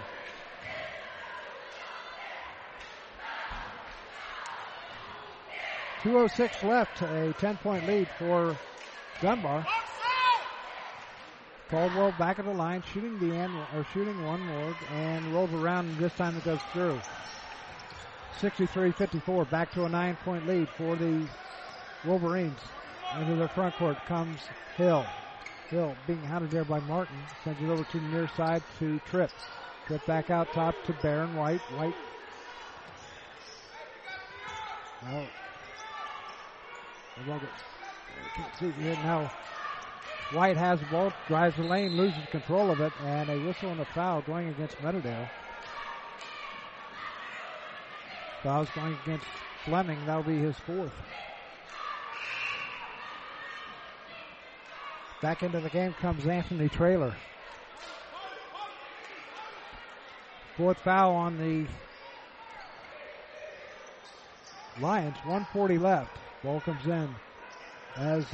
Two 6.01 6.17
oh 6.17 6.27
six 6.27 6.63
left, 6.63 7.01
a 7.01 7.33
ten 7.39 7.57
point 7.57 7.85
lead 7.85 8.07
for 8.17 8.55
Dunbar. 9.21 9.65
Caldwell 11.69 12.13
back 12.17 12.39
at 12.39 12.45
the 12.45 12.53
line, 12.53 12.81
shooting 12.93 13.19
the 13.19 13.35
end 13.35 13.53
or 13.75 13.85
shooting 13.93 14.25
one 14.25 14.41
more, 14.41 14.75
and 14.93 15.33
rolls 15.33 15.51
around, 15.53 15.87
and 15.87 15.97
this 15.97 16.13
time 16.13 16.35
it 16.35 16.43
goes 16.43 16.61
through. 16.73 16.99
63-54, 18.39 19.49
back 19.49 19.71
to 19.73 19.83
a 19.83 19.89
nine-point 19.89 20.47
lead 20.47 20.67
for 20.69 20.95
the 20.95 21.27
Wolverines. 22.05 22.59
Into 23.19 23.35
their 23.35 23.47
front 23.47 23.75
court 23.75 23.97
comes 24.07 24.39
Hill. 24.77 25.05
Hill 25.69 25.95
being 26.07 26.21
hounded 26.23 26.51
there 26.51 26.63
by 26.63 26.79
Martin. 26.81 27.17
Sends 27.43 27.61
it 27.61 27.69
over 27.69 27.83
to 27.83 27.99
the 27.99 28.07
near 28.07 28.27
side 28.29 28.63
to 28.79 28.99
Tripp. 29.09 29.31
Tripp 29.87 30.05
back 30.05 30.29
out 30.29 30.51
top 30.53 30.75
to 30.85 30.93
Baron 31.01 31.35
White. 31.35 31.61
White. 31.75 31.95
Oh. 37.27 37.31
Uh, 37.33 37.39
I 37.39 38.35
can't 38.35 38.75
see 38.77 38.83
now. 39.03 39.31
White 40.31 40.57
has 40.57 40.79
the 40.79 40.85
ball, 40.85 41.11
drives 41.27 41.55
the 41.55 41.63
lane, 41.63 41.97
loses 41.97 42.23
control 42.31 42.69
of 42.69 42.79
it, 42.81 42.93
and 43.03 43.29
a 43.29 43.39
whistle 43.45 43.71
and 43.71 43.81
a 43.81 43.85
foul 43.85 44.21
going 44.21 44.47
against 44.49 44.77
Meadowdale. 44.77 45.27
Foul's 48.43 48.69
going 48.75 48.95
against 49.03 49.25
Fleming. 49.65 49.97
That'll 50.05 50.23
be 50.23 50.37
his 50.37 50.55
fourth. 50.59 50.91
Back 55.21 55.43
into 55.43 55.59
the 55.59 55.69
game 55.69 55.93
comes 55.93 56.25
Anthony 56.25 56.69
Trailer. 56.69 57.13
Fourth 60.55 60.77
foul 60.77 61.13
on 61.13 61.37
the 61.37 61.65
Lions. 64.81 65.15
140 65.25 65.77
left. 65.77 66.17
Ball 66.43 66.61
comes 66.61 66.85
in 66.85 67.13
as 67.95 68.25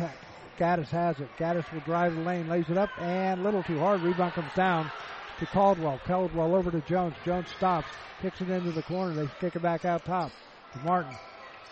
Gaddis 0.59 0.89
has 0.89 1.19
it. 1.19 1.29
Gaddis 1.37 1.71
will 1.73 1.81
drive 1.81 2.15
the 2.15 2.21
lane, 2.21 2.47
lays 2.47 2.69
it 2.69 2.77
up, 2.77 2.89
and 2.99 3.41
a 3.41 3.43
little 3.43 3.63
too 3.63 3.79
hard. 3.79 4.01
Rebound 4.01 4.33
comes 4.33 4.53
down 4.55 4.91
to 5.39 5.45
Caldwell. 5.47 5.99
Caldwell 6.05 6.55
over 6.55 6.71
to 6.71 6.81
Jones. 6.81 7.15
Jones 7.25 7.47
stops, 7.57 7.87
kicks 8.21 8.41
it 8.41 8.49
into 8.49 8.71
the 8.71 8.83
corner. 8.83 9.13
They 9.13 9.29
kick 9.39 9.55
it 9.55 9.61
back 9.61 9.85
out 9.85 10.05
top 10.05 10.31
to 10.73 10.79
Martin. 10.79 11.15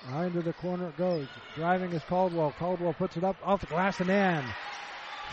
Now 0.09 0.21
into 0.21 0.41
the 0.41 0.53
corner 0.53 0.89
it 0.89 0.97
goes. 0.97 1.27
Driving 1.55 1.93
is 1.93 2.03
Caldwell. 2.03 2.53
Caldwell 2.57 2.93
puts 2.93 3.15
it 3.15 3.23
up 3.23 3.37
off 3.43 3.61
the 3.61 3.67
glass 3.67 3.99
and 4.01 4.09
in. 4.09 4.43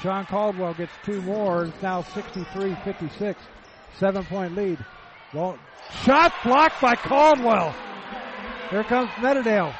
Sean 0.01 0.25
Caldwell 0.27 0.75
gets 0.75 0.93
two 1.05 1.21
more. 1.23 1.65
It's 1.65 1.83
now 1.83 2.03
63-56. 2.03 3.37
Seven 3.99 4.25
point 4.25 4.55
lead. 4.55 4.79
Well, 5.35 5.59
shot 6.05 6.33
blocked 6.45 6.81
by 6.81 6.95
Caldwell. 6.95 7.75
Here 8.71 8.85
comes 8.85 9.11
Meadowdale. 9.17 9.75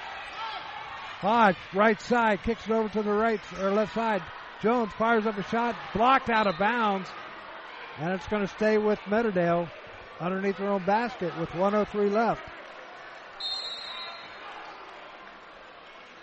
Hodge, 1.21 1.57
right 1.75 2.01
side, 2.01 2.43
kicks 2.43 2.65
it 2.65 2.71
over 2.71 2.89
to 2.89 3.03
the 3.03 3.13
right 3.13 3.41
or 3.61 3.71
left 3.71 3.95
side. 3.95 4.23
Jones 4.63 4.91
fires 4.95 5.27
up 5.27 5.37
a 5.37 5.43
shot, 5.45 5.77
blocked 5.93 6.31
out 6.31 6.47
of 6.47 6.59
bounds, 6.59 7.09
and 7.99 8.13
it's 8.13 8.27
going 8.29 8.41
to 8.41 8.55
stay 8.55 8.79
with 8.79 8.99
Meadowdale 9.01 9.69
underneath 10.19 10.57
their 10.57 10.69
own 10.69 10.85
basket 10.85 11.37
with 11.39 11.55
103 11.55 12.09
left. 12.09 12.43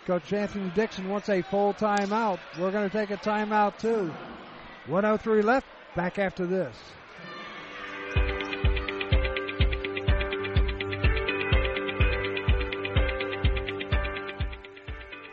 Coach 0.08 0.34
Anthony 0.34 0.72
Dixon 0.74 1.10
wants 1.10 1.30
a 1.30 1.42
full 1.44 1.74
timeout. 1.74 2.40
We're 2.58 2.72
going 2.72 2.90
to 2.90 2.98
take 2.98 3.12
a 3.12 3.18
timeout 3.18 3.78
too. 3.78 4.12
103 4.88 5.42
left. 5.42 5.68
Back 5.96 6.18
after 6.18 6.46
this. 6.46 6.76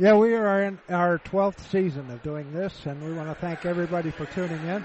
Yeah, 0.00 0.14
we 0.14 0.32
are 0.32 0.62
in 0.62 0.78
our 0.88 1.18
12th 1.18 1.60
season 1.70 2.10
of 2.10 2.22
doing 2.22 2.50
this, 2.54 2.86
and 2.86 3.04
we 3.04 3.12
want 3.12 3.28
to 3.28 3.34
thank 3.34 3.66
everybody 3.66 4.10
for 4.10 4.24
tuning 4.24 4.66
in. 4.66 4.82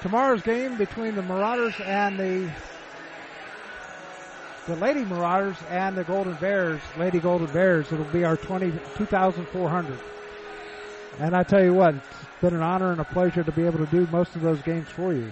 Tomorrow's 0.00 0.40
game 0.40 0.78
between 0.78 1.14
the 1.14 1.20
Marauders 1.20 1.74
and 1.84 2.18
the 2.18 2.50
the 4.66 4.76
Lady 4.76 5.04
Marauders 5.04 5.58
and 5.68 5.94
the 5.94 6.04
Golden 6.04 6.32
Bears, 6.36 6.80
Lady 6.96 7.20
Golden 7.20 7.46
Bears, 7.48 7.92
it'll 7.92 8.06
be 8.06 8.24
our 8.24 8.38
20, 8.38 8.72
2,400. 8.96 9.98
And 11.18 11.36
I 11.36 11.42
tell 11.42 11.62
you 11.62 11.74
what, 11.74 11.94
it's 11.94 12.06
been 12.40 12.54
an 12.54 12.62
honor 12.62 12.92
and 12.92 13.02
a 13.02 13.04
pleasure 13.04 13.44
to 13.44 13.52
be 13.52 13.66
able 13.66 13.84
to 13.84 13.90
do 13.90 14.08
most 14.10 14.34
of 14.34 14.40
those 14.40 14.62
games 14.62 14.88
for 14.88 15.12
you. 15.12 15.30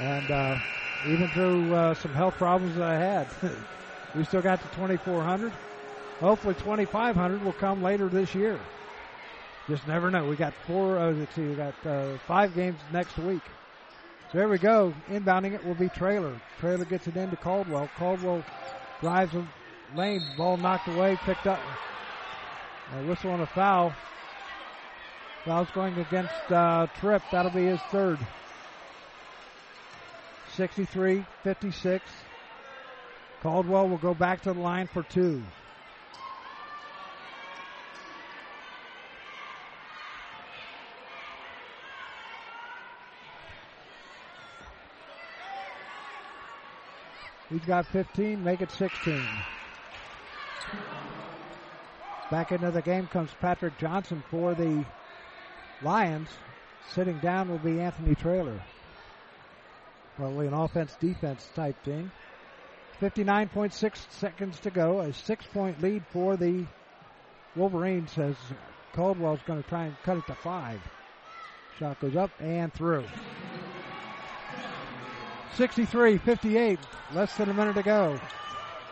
And 0.00 0.30
uh, 0.30 0.58
even 1.06 1.28
through 1.28 1.74
uh, 1.74 1.94
some 1.94 2.12
health 2.12 2.34
problems 2.34 2.76
that 2.76 2.84
I 2.84 2.98
had, 2.98 3.26
we 4.14 4.24
still 4.24 4.42
got 4.42 4.60
to 4.60 4.68
2,400. 4.76 5.50
Hopefully 6.24 6.54
2,500 6.54 7.44
will 7.44 7.52
come 7.52 7.82
later 7.82 8.08
this 8.08 8.34
year. 8.34 8.58
Just 9.68 9.86
never 9.86 10.10
know. 10.10 10.26
We 10.26 10.36
got 10.36 10.54
four, 10.66 10.98
uh, 10.98 11.12
let's 11.12 11.36
we 11.36 11.54
got 11.54 11.74
uh, 11.84 12.16
five 12.26 12.54
games 12.54 12.78
next 12.94 13.18
week. 13.18 13.42
So 14.32 14.38
there 14.38 14.48
we 14.48 14.56
go. 14.56 14.94
Inbounding 15.10 15.52
it 15.52 15.62
will 15.62 15.74
be 15.74 15.90
Trailer. 15.90 16.40
Trailer 16.60 16.86
gets 16.86 17.06
it 17.08 17.18
into 17.18 17.36
Caldwell. 17.36 17.90
Caldwell 17.98 18.42
drives 19.02 19.34
a 19.34 19.46
lane. 19.94 20.22
Ball 20.38 20.56
knocked 20.56 20.88
away, 20.88 21.18
picked 21.24 21.46
up. 21.46 21.60
A 22.96 23.04
whistle 23.04 23.30
on 23.30 23.42
a 23.42 23.46
foul. 23.46 23.92
Foul's 25.44 25.70
going 25.74 25.98
against 25.98 26.50
uh, 26.50 26.86
Tripp. 27.00 27.22
That'll 27.32 27.50
be 27.50 27.66
his 27.66 27.80
third. 27.90 28.18
63-56. 30.56 32.00
Caldwell 33.42 33.90
will 33.90 33.98
go 33.98 34.14
back 34.14 34.40
to 34.44 34.54
the 34.54 34.60
line 34.60 34.86
for 34.86 35.02
two. 35.02 35.42
He's 47.54 47.64
got 47.64 47.86
15, 47.86 48.42
make 48.42 48.62
it 48.62 48.72
16. 48.72 49.22
Back 52.28 52.50
into 52.50 52.72
the 52.72 52.82
game 52.82 53.06
comes 53.06 53.30
Patrick 53.40 53.78
Johnson 53.78 54.24
for 54.28 54.56
the 54.56 54.84
Lions. 55.80 56.28
Sitting 56.90 57.16
down 57.20 57.48
will 57.48 57.58
be 57.58 57.80
Anthony 57.80 58.16
Trailer. 58.16 58.60
Probably 60.16 60.48
an 60.48 60.52
offense 60.52 60.96
defense 60.98 61.48
type 61.54 61.76
thing. 61.84 62.10
59.6 63.00 64.10
seconds 64.10 64.58
to 64.58 64.70
go. 64.70 64.98
A 64.98 65.12
six 65.12 65.46
point 65.46 65.80
lead 65.80 66.02
for 66.10 66.36
the 66.36 66.66
Wolverines 67.54 68.18
as 68.18 68.34
Caldwell's 68.94 69.38
going 69.46 69.62
to 69.62 69.68
try 69.68 69.84
and 69.84 69.96
cut 70.02 70.16
it 70.16 70.26
to 70.26 70.34
five. 70.34 70.80
Shot 71.78 72.00
goes 72.00 72.16
up 72.16 72.32
and 72.40 72.74
through. 72.74 73.04
63 75.56 76.18
58. 76.18 76.78
Less 77.14 77.36
than 77.36 77.48
a 77.48 77.54
minute 77.54 77.74
to 77.74 77.82
go. 77.82 78.18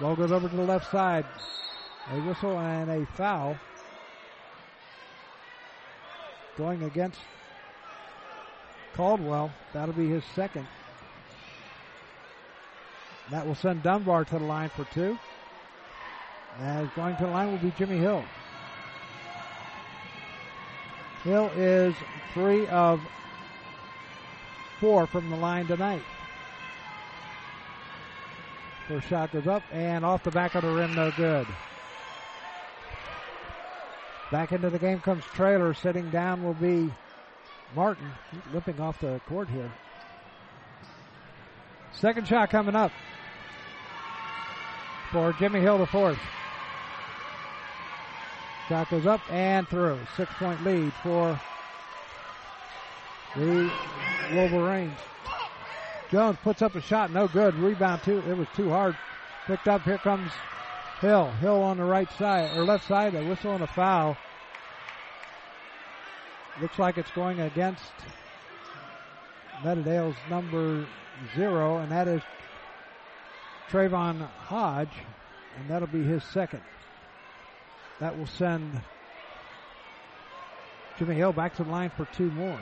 Ball 0.01 0.16
goes 0.16 0.32
over 0.32 0.48
to 0.48 0.56
the 0.56 0.62
left 0.62 0.90
side. 0.90 1.26
A 2.12 2.20
whistle 2.20 2.59
and 2.59 2.90
a 2.90 3.06
foul. 3.16 3.56
Going 6.56 6.82
against 6.84 7.18
Caldwell. 8.94 9.51
That'll 9.72 9.94
be 9.94 10.09
his 10.09 10.24
second. 10.34 10.66
That 13.30 13.47
will 13.47 13.55
send 13.55 13.82
Dunbar 13.82 14.24
to 14.26 14.39
the 14.39 14.44
line 14.44 14.70
for 14.70 14.84
two. 14.93 15.18
As 16.60 16.89
going 16.94 17.16
to 17.16 17.24
the 17.24 17.30
line 17.30 17.51
will 17.51 17.59
be 17.59 17.72
Jimmy 17.78 17.98
Hill. 17.98 18.24
Hill 21.24 21.51
is 21.56 21.94
three 22.34 22.66
of 22.66 23.01
four 24.80 25.06
from 25.06 25.30
the 25.30 25.36
line 25.36 25.66
tonight. 25.66 26.02
First 28.93 29.09
shot 29.09 29.32
goes 29.32 29.47
up 29.47 29.62
and 29.73 30.05
off 30.05 30.23
the 30.23 30.31
back 30.31 30.55
of 30.55 30.60
the 30.60 30.70
rim, 30.70 30.94
no 30.94 31.10
good. 31.12 31.47
Back 34.31 34.52
into 34.52 34.69
the 34.69 34.78
game 34.78 35.01
comes 35.01 35.24
Trailer. 35.32 35.73
Sitting 35.73 36.10
down 36.10 36.44
will 36.44 36.52
be 36.52 36.93
Martin. 37.74 38.10
Limping 38.52 38.78
off 38.81 39.01
the 39.01 39.19
court 39.27 39.48
here. 39.48 39.73
Second 41.93 42.28
shot 42.28 42.51
coming 42.51 42.77
up 42.77 42.93
for 45.10 45.32
Jimmy 45.39 45.60
Hill, 45.60 45.78
the 45.78 45.86
fourth. 45.86 46.19
Shot 48.69 48.90
goes 48.90 49.06
up 49.06 49.23
and 49.32 49.66
through. 49.69 50.01
Six 50.19 50.31
point 50.35 50.62
lead 50.66 50.93
for 51.02 51.40
the 53.36 53.73
Wolverines. 54.35 54.98
Jones 56.12 56.36
puts 56.43 56.60
up 56.60 56.74
a 56.74 56.80
shot, 56.82 57.10
no 57.10 57.26
good. 57.26 57.55
Rebound 57.55 58.02
too. 58.02 58.22
It 58.28 58.36
was 58.36 58.47
too 58.55 58.68
hard. 58.68 58.94
Picked 59.47 59.66
up. 59.66 59.80
Here 59.80 59.97
comes 59.97 60.30
Hill. 61.01 61.30
Hill 61.40 61.62
on 61.62 61.78
the 61.78 61.84
right 61.84 62.09
side 62.18 62.55
or 62.55 62.64
left 62.64 62.86
side. 62.86 63.14
A 63.14 63.24
whistle 63.24 63.52
and 63.55 63.64
a 63.64 63.66
foul. 63.66 64.18
Looks 66.60 66.78
like 66.78 66.98
it's 66.98 67.10
going 67.12 67.40
against 67.40 67.90
Meadowdale's 69.64 70.16
number 70.28 70.86
zero, 71.34 71.78
and 71.78 71.90
that 71.90 72.06
is 72.06 72.20
Trayvon 73.70 74.20
Hodge, 74.20 74.93
and 75.59 75.70
that'll 75.70 75.89
be 75.89 76.02
his 76.02 76.22
second. 76.24 76.60
That 78.01 78.18
will 78.18 78.26
send 78.26 78.82
Jimmy 80.98 81.14
Hill 81.14 81.32
back 81.32 81.56
to 81.56 81.64
the 81.64 81.70
line 81.70 81.90
for 81.97 82.05
two 82.14 82.30
more. 82.32 82.60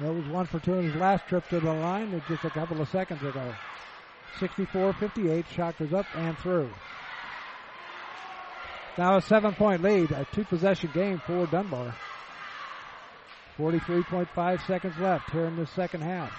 That 0.00 0.12
was 0.12 0.26
one 0.26 0.46
for 0.46 0.60
two 0.60 0.74
in 0.74 0.84
his 0.84 0.94
last 0.94 1.26
trip 1.26 1.48
to 1.48 1.60
the 1.60 1.72
line 1.72 2.22
just 2.28 2.44
a 2.44 2.50
couple 2.50 2.80
of 2.80 2.88
seconds 2.88 3.22
ago. 3.22 3.54
64-58, 4.38 5.46
shot 5.46 5.78
goes 5.78 5.94
up 5.94 6.06
and 6.14 6.36
through. 6.38 6.68
Now 8.98 9.16
a 9.16 9.22
seven 9.22 9.54
point 9.54 9.82
lead, 9.82 10.10
a 10.10 10.26
two 10.32 10.44
possession 10.44 10.90
game 10.92 11.20
for 11.26 11.46
Dunbar. 11.46 11.94
43.5 13.58 14.66
seconds 14.66 14.98
left 14.98 15.30
here 15.30 15.46
in 15.46 15.56
the 15.56 15.66
second 15.66 16.02
half. 16.02 16.32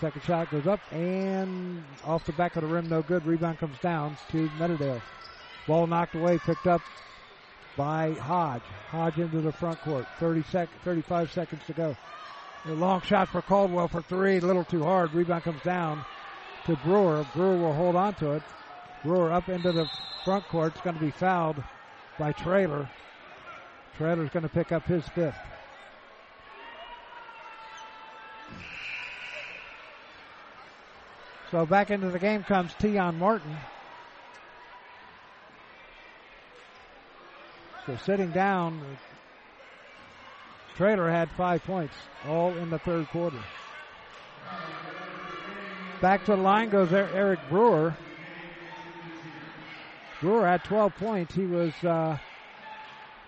Second 0.00 0.22
shot 0.22 0.50
goes 0.50 0.66
up 0.66 0.80
and 0.92 1.82
off 2.04 2.24
the 2.24 2.32
back 2.32 2.54
of 2.54 2.62
the 2.62 2.68
rim, 2.68 2.88
no 2.88 3.02
good. 3.02 3.24
Rebound 3.26 3.58
comes 3.58 3.78
down 3.80 4.16
to 4.30 4.48
Meadowdale. 4.58 5.02
Ball 5.66 5.86
knocked 5.86 6.14
away, 6.14 6.38
picked 6.38 6.66
up 6.66 6.82
by 7.76 8.12
Hodge. 8.12 8.62
Hodge 8.90 9.18
into 9.18 9.40
the 9.40 9.52
front 9.52 9.80
court. 9.80 10.06
30 10.18 10.42
sec- 10.44 10.82
35 10.84 11.32
seconds 11.32 11.62
to 11.66 11.72
go. 11.72 11.96
A 12.66 12.72
long 12.72 13.00
shot 13.02 13.28
for 13.28 13.42
Caldwell 13.42 13.88
for 13.88 14.02
three, 14.02 14.38
a 14.38 14.40
little 14.40 14.64
too 14.64 14.82
hard. 14.82 15.12
Rebound 15.12 15.44
comes 15.44 15.62
down 15.62 16.04
to 16.66 16.76
Brewer. 16.76 17.26
Brewer 17.34 17.56
will 17.56 17.74
hold 17.74 17.96
on 17.96 18.14
to 18.14 18.32
it. 18.32 18.42
Brewer 19.02 19.32
up 19.32 19.48
into 19.48 19.72
the 19.72 19.88
front 20.24 20.46
court. 20.48 20.72
It's 20.72 20.80
going 20.80 20.96
to 20.96 21.04
be 21.04 21.10
fouled 21.10 21.62
by 22.18 22.32
Trailer. 22.32 22.88
Trailer's 23.98 24.30
going 24.30 24.44
to 24.44 24.48
pick 24.48 24.72
up 24.72 24.86
his 24.86 25.06
fifth. 25.08 25.36
So 31.50 31.66
back 31.66 31.90
into 31.90 32.10
the 32.10 32.18
game 32.18 32.42
comes 32.42 32.74
Tion 32.80 33.18
Martin. 33.18 33.56
So 37.86 37.96
sitting 37.96 38.30
down, 38.30 38.80
Trailer 40.76 41.10
had 41.10 41.30
five 41.32 41.62
points, 41.64 41.94
all 42.26 42.50
in 42.56 42.70
the 42.70 42.78
third 42.78 43.08
quarter. 43.08 43.38
Back 46.00 46.24
to 46.24 46.32
the 46.32 46.36
line 46.36 46.70
goes 46.70 46.92
Eric 46.92 47.40
Brewer. 47.48 47.94
Brewer 50.20 50.46
had 50.46 50.64
12 50.64 50.94
points. 50.96 51.34
He 51.34 51.44
was 51.44 51.72
uh, 51.84 52.16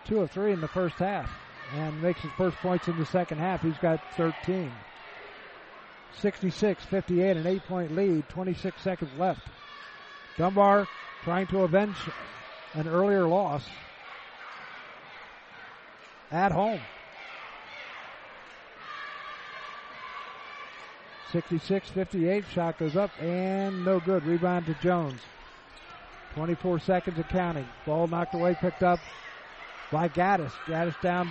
two 0.06 0.20
of 0.20 0.30
three 0.30 0.52
in 0.52 0.60
the 0.60 0.68
first 0.68 0.96
half 0.96 1.30
and 1.74 2.00
makes 2.00 2.20
his 2.20 2.32
first 2.32 2.56
points 2.58 2.88
in 2.88 2.98
the 2.98 3.06
second 3.06 3.38
half. 3.38 3.60
He's 3.60 3.78
got 3.78 4.00
13. 4.16 4.72
66 6.20 6.84
58, 6.84 7.36
an 7.36 7.46
eight 7.46 7.62
point 7.66 7.94
lead, 7.94 8.26
26 8.30 8.80
seconds 8.80 9.10
left. 9.18 9.42
Dunbar 10.38 10.88
trying 11.24 11.46
to 11.48 11.62
avenge 11.62 11.96
an 12.72 12.88
earlier 12.88 13.26
loss 13.26 13.66
at 16.30 16.52
home. 16.52 16.80
66 21.32 21.90
58, 21.90 22.44
shot 22.52 22.78
goes 22.78 22.96
up 22.96 23.10
and 23.20 23.84
no 23.84 24.00
good. 24.00 24.24
Rebound 24.24 24.66
to 24.66 24.74
Jones. 24.74 25.20
24 26.34 26.78
seconds 26.80 27.18
of 27.18 27.28
counting. 27.28 27.66
Ball 27.84 28.06
knocked 28.06 28.34
away, 28.34 28.56
picked 28.60 28.82
up 28.82 29.00
by 29.90 30.08
Gaddis. 30.08 30.52
Gaddis 30.66 31.00
down. 31.00 31.30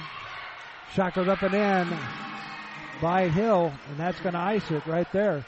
Shot 0.93 1.13
goes 1.13 1.27
up 1.27 1.41
and 1.43 1.53
in 1.53 1.97
by 3.01 3.29
Hill, 3.29 3.71
and 3.89 3.99
that's 3.99 4.19
going 4.21 4.33
to 4.33 4.39
ice 4.39 4.69
it 4.71 4.85
right 4.85 5.11
there. 5.11 5.45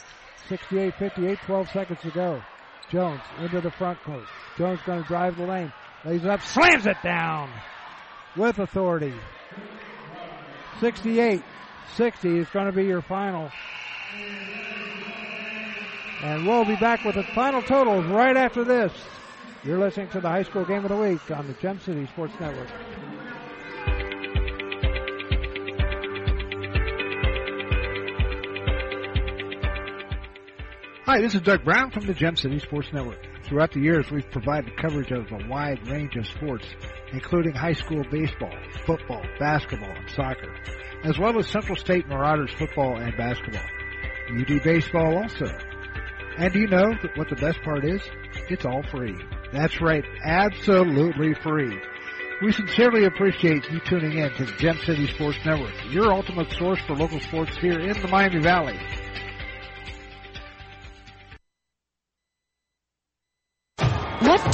68 0.49 0.95
58, 0.95 1.39
12 1.45 1.69
seconds 1.71 1.99
to 2.01 2.11
go. 2.11 2.41
Jones 2.89 3.21
into 3.39 3.59
the 3.59 3.71
front 3.71 4.01
court. 4.03 4.23
Jones 4.57 4.79
going 4.85 5.01
to 5.01 5.07
drive 5.07 5.37
the 5.37 5.45
lane. 5.45 5.73
Lays 6.05 6.23
it 6.23 6.29
up, 6.29 6.41
slams 6.41 6.85
it 6.85 6.97
down 7.03 7.49
with 8.35 8.59
authority. 8.59 9.13
68 10.79 11.43
60 11.95 12.37
is 12.37 12.47
going 12.49 12.67
to 12.67 12.71
be 12.71 12.85
your 12.85 13.01
final. 13.01 13.51
And 16.21 16.45
we'll 16.47 16.65
be 16.65 16.75
back 16.75 17.03
with 17.03 17.15
the 17.15 17.23
final 17.23 17.61
totals 17.61 18.05
right 18.05 18.35
after 18.35 18.63
this. 18.63 18.91
You're 19.63 19.79
listening 19.79 20.09
to 20.09 20.21
the 20.21 20.29
high 20.29 20.43
school 20.43 20.65
game 20.65 20.83
of 20.83 20.89
the 20.89 20.97
week 20.97 21.31
on 21.31 21.47
the 21.47 21.53
Gem 21.53 21.79
City 21.79 22.05
Sports 22.07 22.33
Network. 22.39 22.69
Hi, 31.05 31.21
this 31.21 31.35
is 31.35 31.41
Doug 31.41 31.63
Brown 31.63 31.89
from 31.91 32.05
the 32.05 32.13
Gem 32.13 32.35
City 32.35 32.59
Sports 32.59 32.91
Network. 32.91 33.17
Throughout 33.45 33.71
the 33.71 33.79
years, 33.79 34.11
we've 34.11 34.29
provided 34.29 34.75
coverage 34.75 35.11
of 35.11 35.31
a 35.31 35.47
wide 35.47 35.87
range 35.87 36.17
of 36.17 36.27
sports, 36.27 36.65
including 37.13 37.53
high 37.53 37.73
school 37.73 38.03
baseball, 38.11 38.55
football, 38.85 39.23
basketball, 39.39 39.91
and 39.91 40.09
soccer, 40.09 40.53
as 41.03 41.17
well 41.17 41.37
as 41.39 41.47
Central 41.47 41.77
State 41.77 42.07
Marauders 42.07 42.51
football 42.51 42.97
and 42.97 43.15
basketball. 43.17 43.65
UD 44.29 44.61
baseball 44.63 45.17
also. 45.17 45.45
And 46.37 46.53
do 46.53 46.59
you 46.59 46.67
know 46.67 46.93
what 47.15 47.29
the 47.29 47.35
best 47.35 47.61
part 47.63 47.85
is? 47.85 48.01
It's 48.49 48.65
all 48.65 48.83
free. 48.91 49.15
That's 49.51 49.81
right, 49.81 50.05
absolutely 50.23 51.33
free. 51.35 51.79
We 52.41 52.51
sincerely 52.51 53.05
appreciate 53.05 53.67
you 53.71 53.79
tuning 53.79 54.19
in 54.19 54.31
to 54.33 54.45
the 54.45 54.51
Gem 54.53 54.77
City 54.85 55.07
Sports 55.07 55.39
Network, 55.43 55.73
your 55.89 56.13
ultimate 56.13 56.51
source 56.51 56.79
for 56.85 56.95
local 56.95 57.19
sports 57.19 57.57
here 57.57 57.79
in 57.79 57.99
the 57.99 58.07
Miami 58.07 58.41
Valley. 58.41 58.77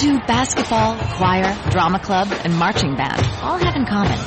Do 0.03 0.19
basketball, 0.27 0.97
choir, 1.15 1.55
drama 1.71 1.97
club, 1.97 2.27
and 2.43 2.53
marching 2.53 2.93
band 2.95 3.21
all 3.41 3.57
have 3.57 3.75
in 3.75 3.85
common? 3.85 4.19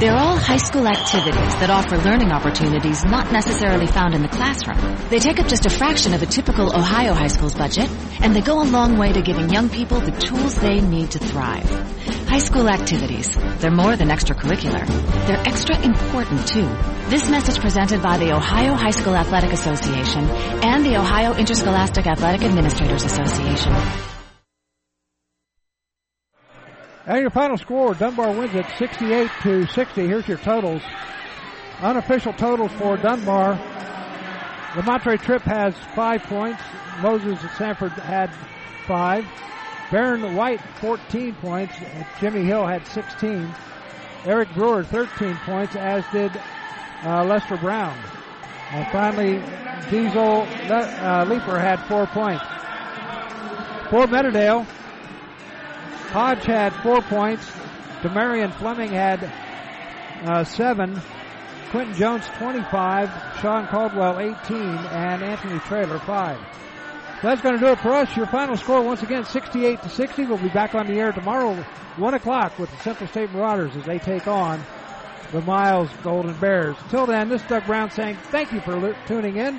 They're 0.00 0.16
all 0.16 0.36
high 0.36 0.56
school 0.56 0.88
activities 0.88 1.54
that 1.60 1.70
offer 1.70 1.96
learning 1.96 2.32
opportunities 2.32 3.04
not 3.04 3.30
necessarily 3.30 3.86
found 3.86 4.14
in 4.14 4.22
the 4.22 4.28
classroom. 4.28 4.80
They 5.10 5.20
take 5.20 5.38
up 5.38 5.46
just 5.46 5.64
a 5.64 5.70
fraction 5.70 6.12
of 6.12 6.22
a 6.22 6.26
typical 6.26 6.76
Ohio 6.76 7.14
high 7.14 7.28
school's 7.28 7.54
budget, 7.54 7.88
and 8.20 8.34
they 8.34 8.40
go 8.40 8.62
a 8.62 8.66
long 8.66 8.98
way 8.98 9.12
to 9.12 9.22
giving 9.22 9.48
young 9.48 9.68
people 9.68 10.00
the 10.00 10.10
tools 10.10 10.56
they 10.56 10.80
need 10.80 11.12
to 11.12 11.20
thrive. 11.20 11.70
High 12.28 12.40
school 12.40 12.68
activities, 12.68 13.32
they're 13.60 13.70
more 13.70 13.94
than 13.94 14.08
extracurricular. 14.08 14.84
They're 15.28 15.46
extra 15.46 15.80
important 15.82 16.48
too. 16.48 16.66
This 17.10 17.30
message 17.30 17.60
presented 17.60 18.02
by 18.02 18.18
the 18.18 18.34
Ohio 18.34 18.74
High 18.74 18.90
School 18.90 19.14
Athletic 19.14 19.52
Association 19.52 20.28
and 20.64 20.84
the 20.84 20.96
Ohio 20.96 21.34
Interscholastic 21.34 22.08
Athletic 22.08 22.42
Administrators 22.42 23.04
Association. 23.04 23.72
And 27.04 27.20
your 27.20 27.30
final 27.30 27.56
score, 27.58 27.94
Dunbar 27.94 28.32
wins 28.32 28.54
it 28.54 28.66
68 28.78 29.30
to 29.42 29.66
60. 29.66 30.06
Here's 30.06 30.28
your 30.28 30.38
totals. 30.38 30.82
Unofficial 31.80 32.32
totals 32.32 32.70
for 32.72 32.96
Dunbar. 32.96 33.54
The 34.76 34.82
Monterey 34.84 35.16
Tripp 35.16 35.42
has 35.42 35.74
five 35.96 36.22
points. 36.22 36.62
Moses 37.00 37.42
at 37.42 37.56
Sanford 37.56 37.92
had 37.92 38.30
five. 38.86 39.26
Baron 39.90 40.36
White, 40.36 40.60
14 40.80 41.34
points. 41.34 41.74
Jimmy 42.20 42.44
Hill 42.44 42.66
had 42.66 42.86
16. 42.86 43.52
Eric 44.24 44.54
Brewer, 44.54 44.84
13 44.84 45.34
points, 45.44 45.74
as 45.74 46.04
did 46.12 46.30
uh, 47.02 47.24
Lester 47.24 47.56
Brown. 47.56 47.98
And 48.70 48.86
finally, 48.92 49.42
Diesel 49.90 50.46
uh, 50.70 51.24
Leaper 51.28 51.58
had 51.58 51.80
four 51.86 52.06
points. 52.06 52.44
For 53.90 54.06
Meadowdale, 54.06 54.66
Hodge 56.12 56.44
had 56.44 56.74
four 56.82 57.00
points. 57.00 57.42
Demarion 58.02 58.52
Fleming 58.58 58.90
had 58.90 59.32
uh, 60.24 60.44
seven. 60.44 61.00
Quentin 61.70 61.94
Jones 61.94 62.26
25. 62.36 63.40
Sean 63.40 63.66
Caldwell 63.68 64.20
18. 64.20 64.58
And 64.58 65.22
Anthony 65.22 65.58
Trailer 65.60 65.98
5. 65.98 66.38
That's 67.22 67.40
going 67.40 67.58
to 67.58 67.60
do 67.64 67.72
it 67.72 67.78
for 67.78 67.92
us. 67.92 68.14
Your 68.14 68.26
final 68.26 68.58
score 68.58 68.82
once 68.82 69.02
again 69.02 69.24
68 69.24 69.80
to 69.80 69.88
60. 69.88 70.26
We'll 70.26 70.36
be 70.36 70.50
back 70.50 70.74
on 70.74 70.86
the 70.86 71.00
air 71.00 71.12
tomorrow 71.12 71.54
1 71.54 72.14
o'clock 72.14 72.58
with 72.58 72.70
the 72.70 72.76
Central 72.82 73.08
State 73.08 73.32
Marauders 73.32 73.74
as 73.74 73.86
they 73.86 73.98
take 73.98 74.26
on 74.26 74.62
the 75.32 75.40
Miles 75.40 75.88
Golden 76.02 76.38
Bears. 76.38 76.76
Until 76.84 77.06
then, 77.06 77.30
this 77.30 77.40
is 77.40 77.48
Doug 77.48 77.64
Brown 77.64 77.90
saying 77.90 78.18
thank 78.24 78.52
you 78.52 78.60
for 78.60 78.94
tuning 79.06 79.38
in. 79.38 79.58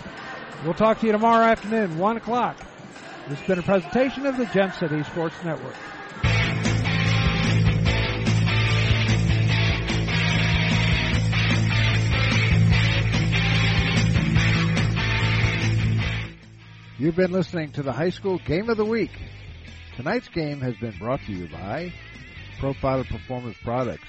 We'll 0.63 0.75
talk 0.75 0.99
to 0.99 1.07
you 1.07 1.13
tomorrow 1.13 1.45
afternoon, 1.45 1.97
1 1.97 2.17
o'clock. 2.17 2.57
This 3.27 3.39
has 3.39 3.47
been 3.47 3.57
a 3.57 3.63
presentation 3.63 4.27
of 4.27 4.37
the 4.37 4.45
Gem 4.45 4.71
City 4.73 5.01
Sports 5.03 5.35
Network. 5.43 5.73
You've 17.03 17.17
been 17.17 17.33
listening 17.33 17.73
to 17.73 17.83
the 17.83 17.91
High 17.91 18.11
School 18.11 18.37
Game 18.37 18.69
of 18.69 18.77
the 18.77 18.85
Week. 18.85 19.11
Tonight's 19.97 20.29
game 20.29 20.61
has 20.61 20.73
been 20.77 20.97
brought 20.97 21.19
to 21.25 21.33
you 21.33 21.49
by 21.49 21.91
Profiler 22.59 23.05
Performance 23.05 23.57
Products, 23.61 24.07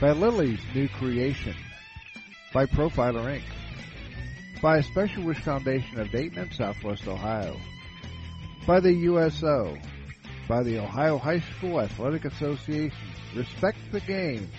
by 0.00 0.10
Lily's 0.10 0.58
New 0.74 0.88
Creation, 0.88 1.54
by 2.52 2.66
Profiler 2.66 3.26
Inc., 3.26 3.44
by 4.60 4.78
a 4.78 4.82
Special 4.82 5.22
Wish 5.22 5.38
Foundation 5.38 6.00
of 6.00 6.10
Dayton 6.10 6.38
and 6.38 6.52
Southwest 6.52 7.06
Ohio, 7.06 7.56
by 8.66 8.80
the 8.80 8.92
USO, 8.92 9.78
by 10.48 10.64
the 10.64 10.80
Ohio 10.80 11.16
High 11.16 11.44
School 11.58 11.80
Athletic 11.80 12.24
Association, 12.24 12.98
Respect 13.36 13.78
the 13.92 14.00
Game, 14.00 14.50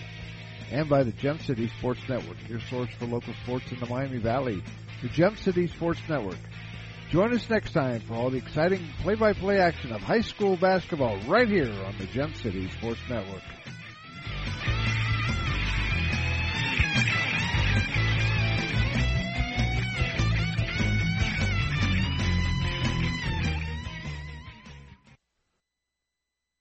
and 0.70 0.88
by 0.88 1.02
the 1.02 1.12
Gem 1.12 1.38
City 1.40 1.70
Sports 1.76 2.00
Network, 2.08 2.38
your 2.48 2.60
source 2.60 2.88
for 2.98 3.04
local 3.04 3.34
sports 3.42 3.70
in 3.70 3.78
the 3.78 3.84
Miami 3.84 4.16
Valley, 4.16 4.62
the 5.02 5.10
Gem 5.10 5.36
City 5.36 5.66
Sports 5.66 6.00
Network. 6.08 6.38
Join 7.12 7.34
us 7.34 7.50
next 7.50 7.72
time 7.72 8.00
for 8.00 8.14
all 8.14 8.30
the 8.30 8.38
exciting 8.38 8.88
play-by-play 9.02 9.58
action 9.58 9.92
of 9.92 10.00
high 10.00 10.22
school 10.22 10.56
basketball 10.56 11.18
right 11.28 11.46
here 11.46 11.70
on 11.84 11.94
the 11.98 12.06
Gem 12.06 12.32
City 12.32 12.70
Sports 12.70 13.00
Network. 13.06 13.42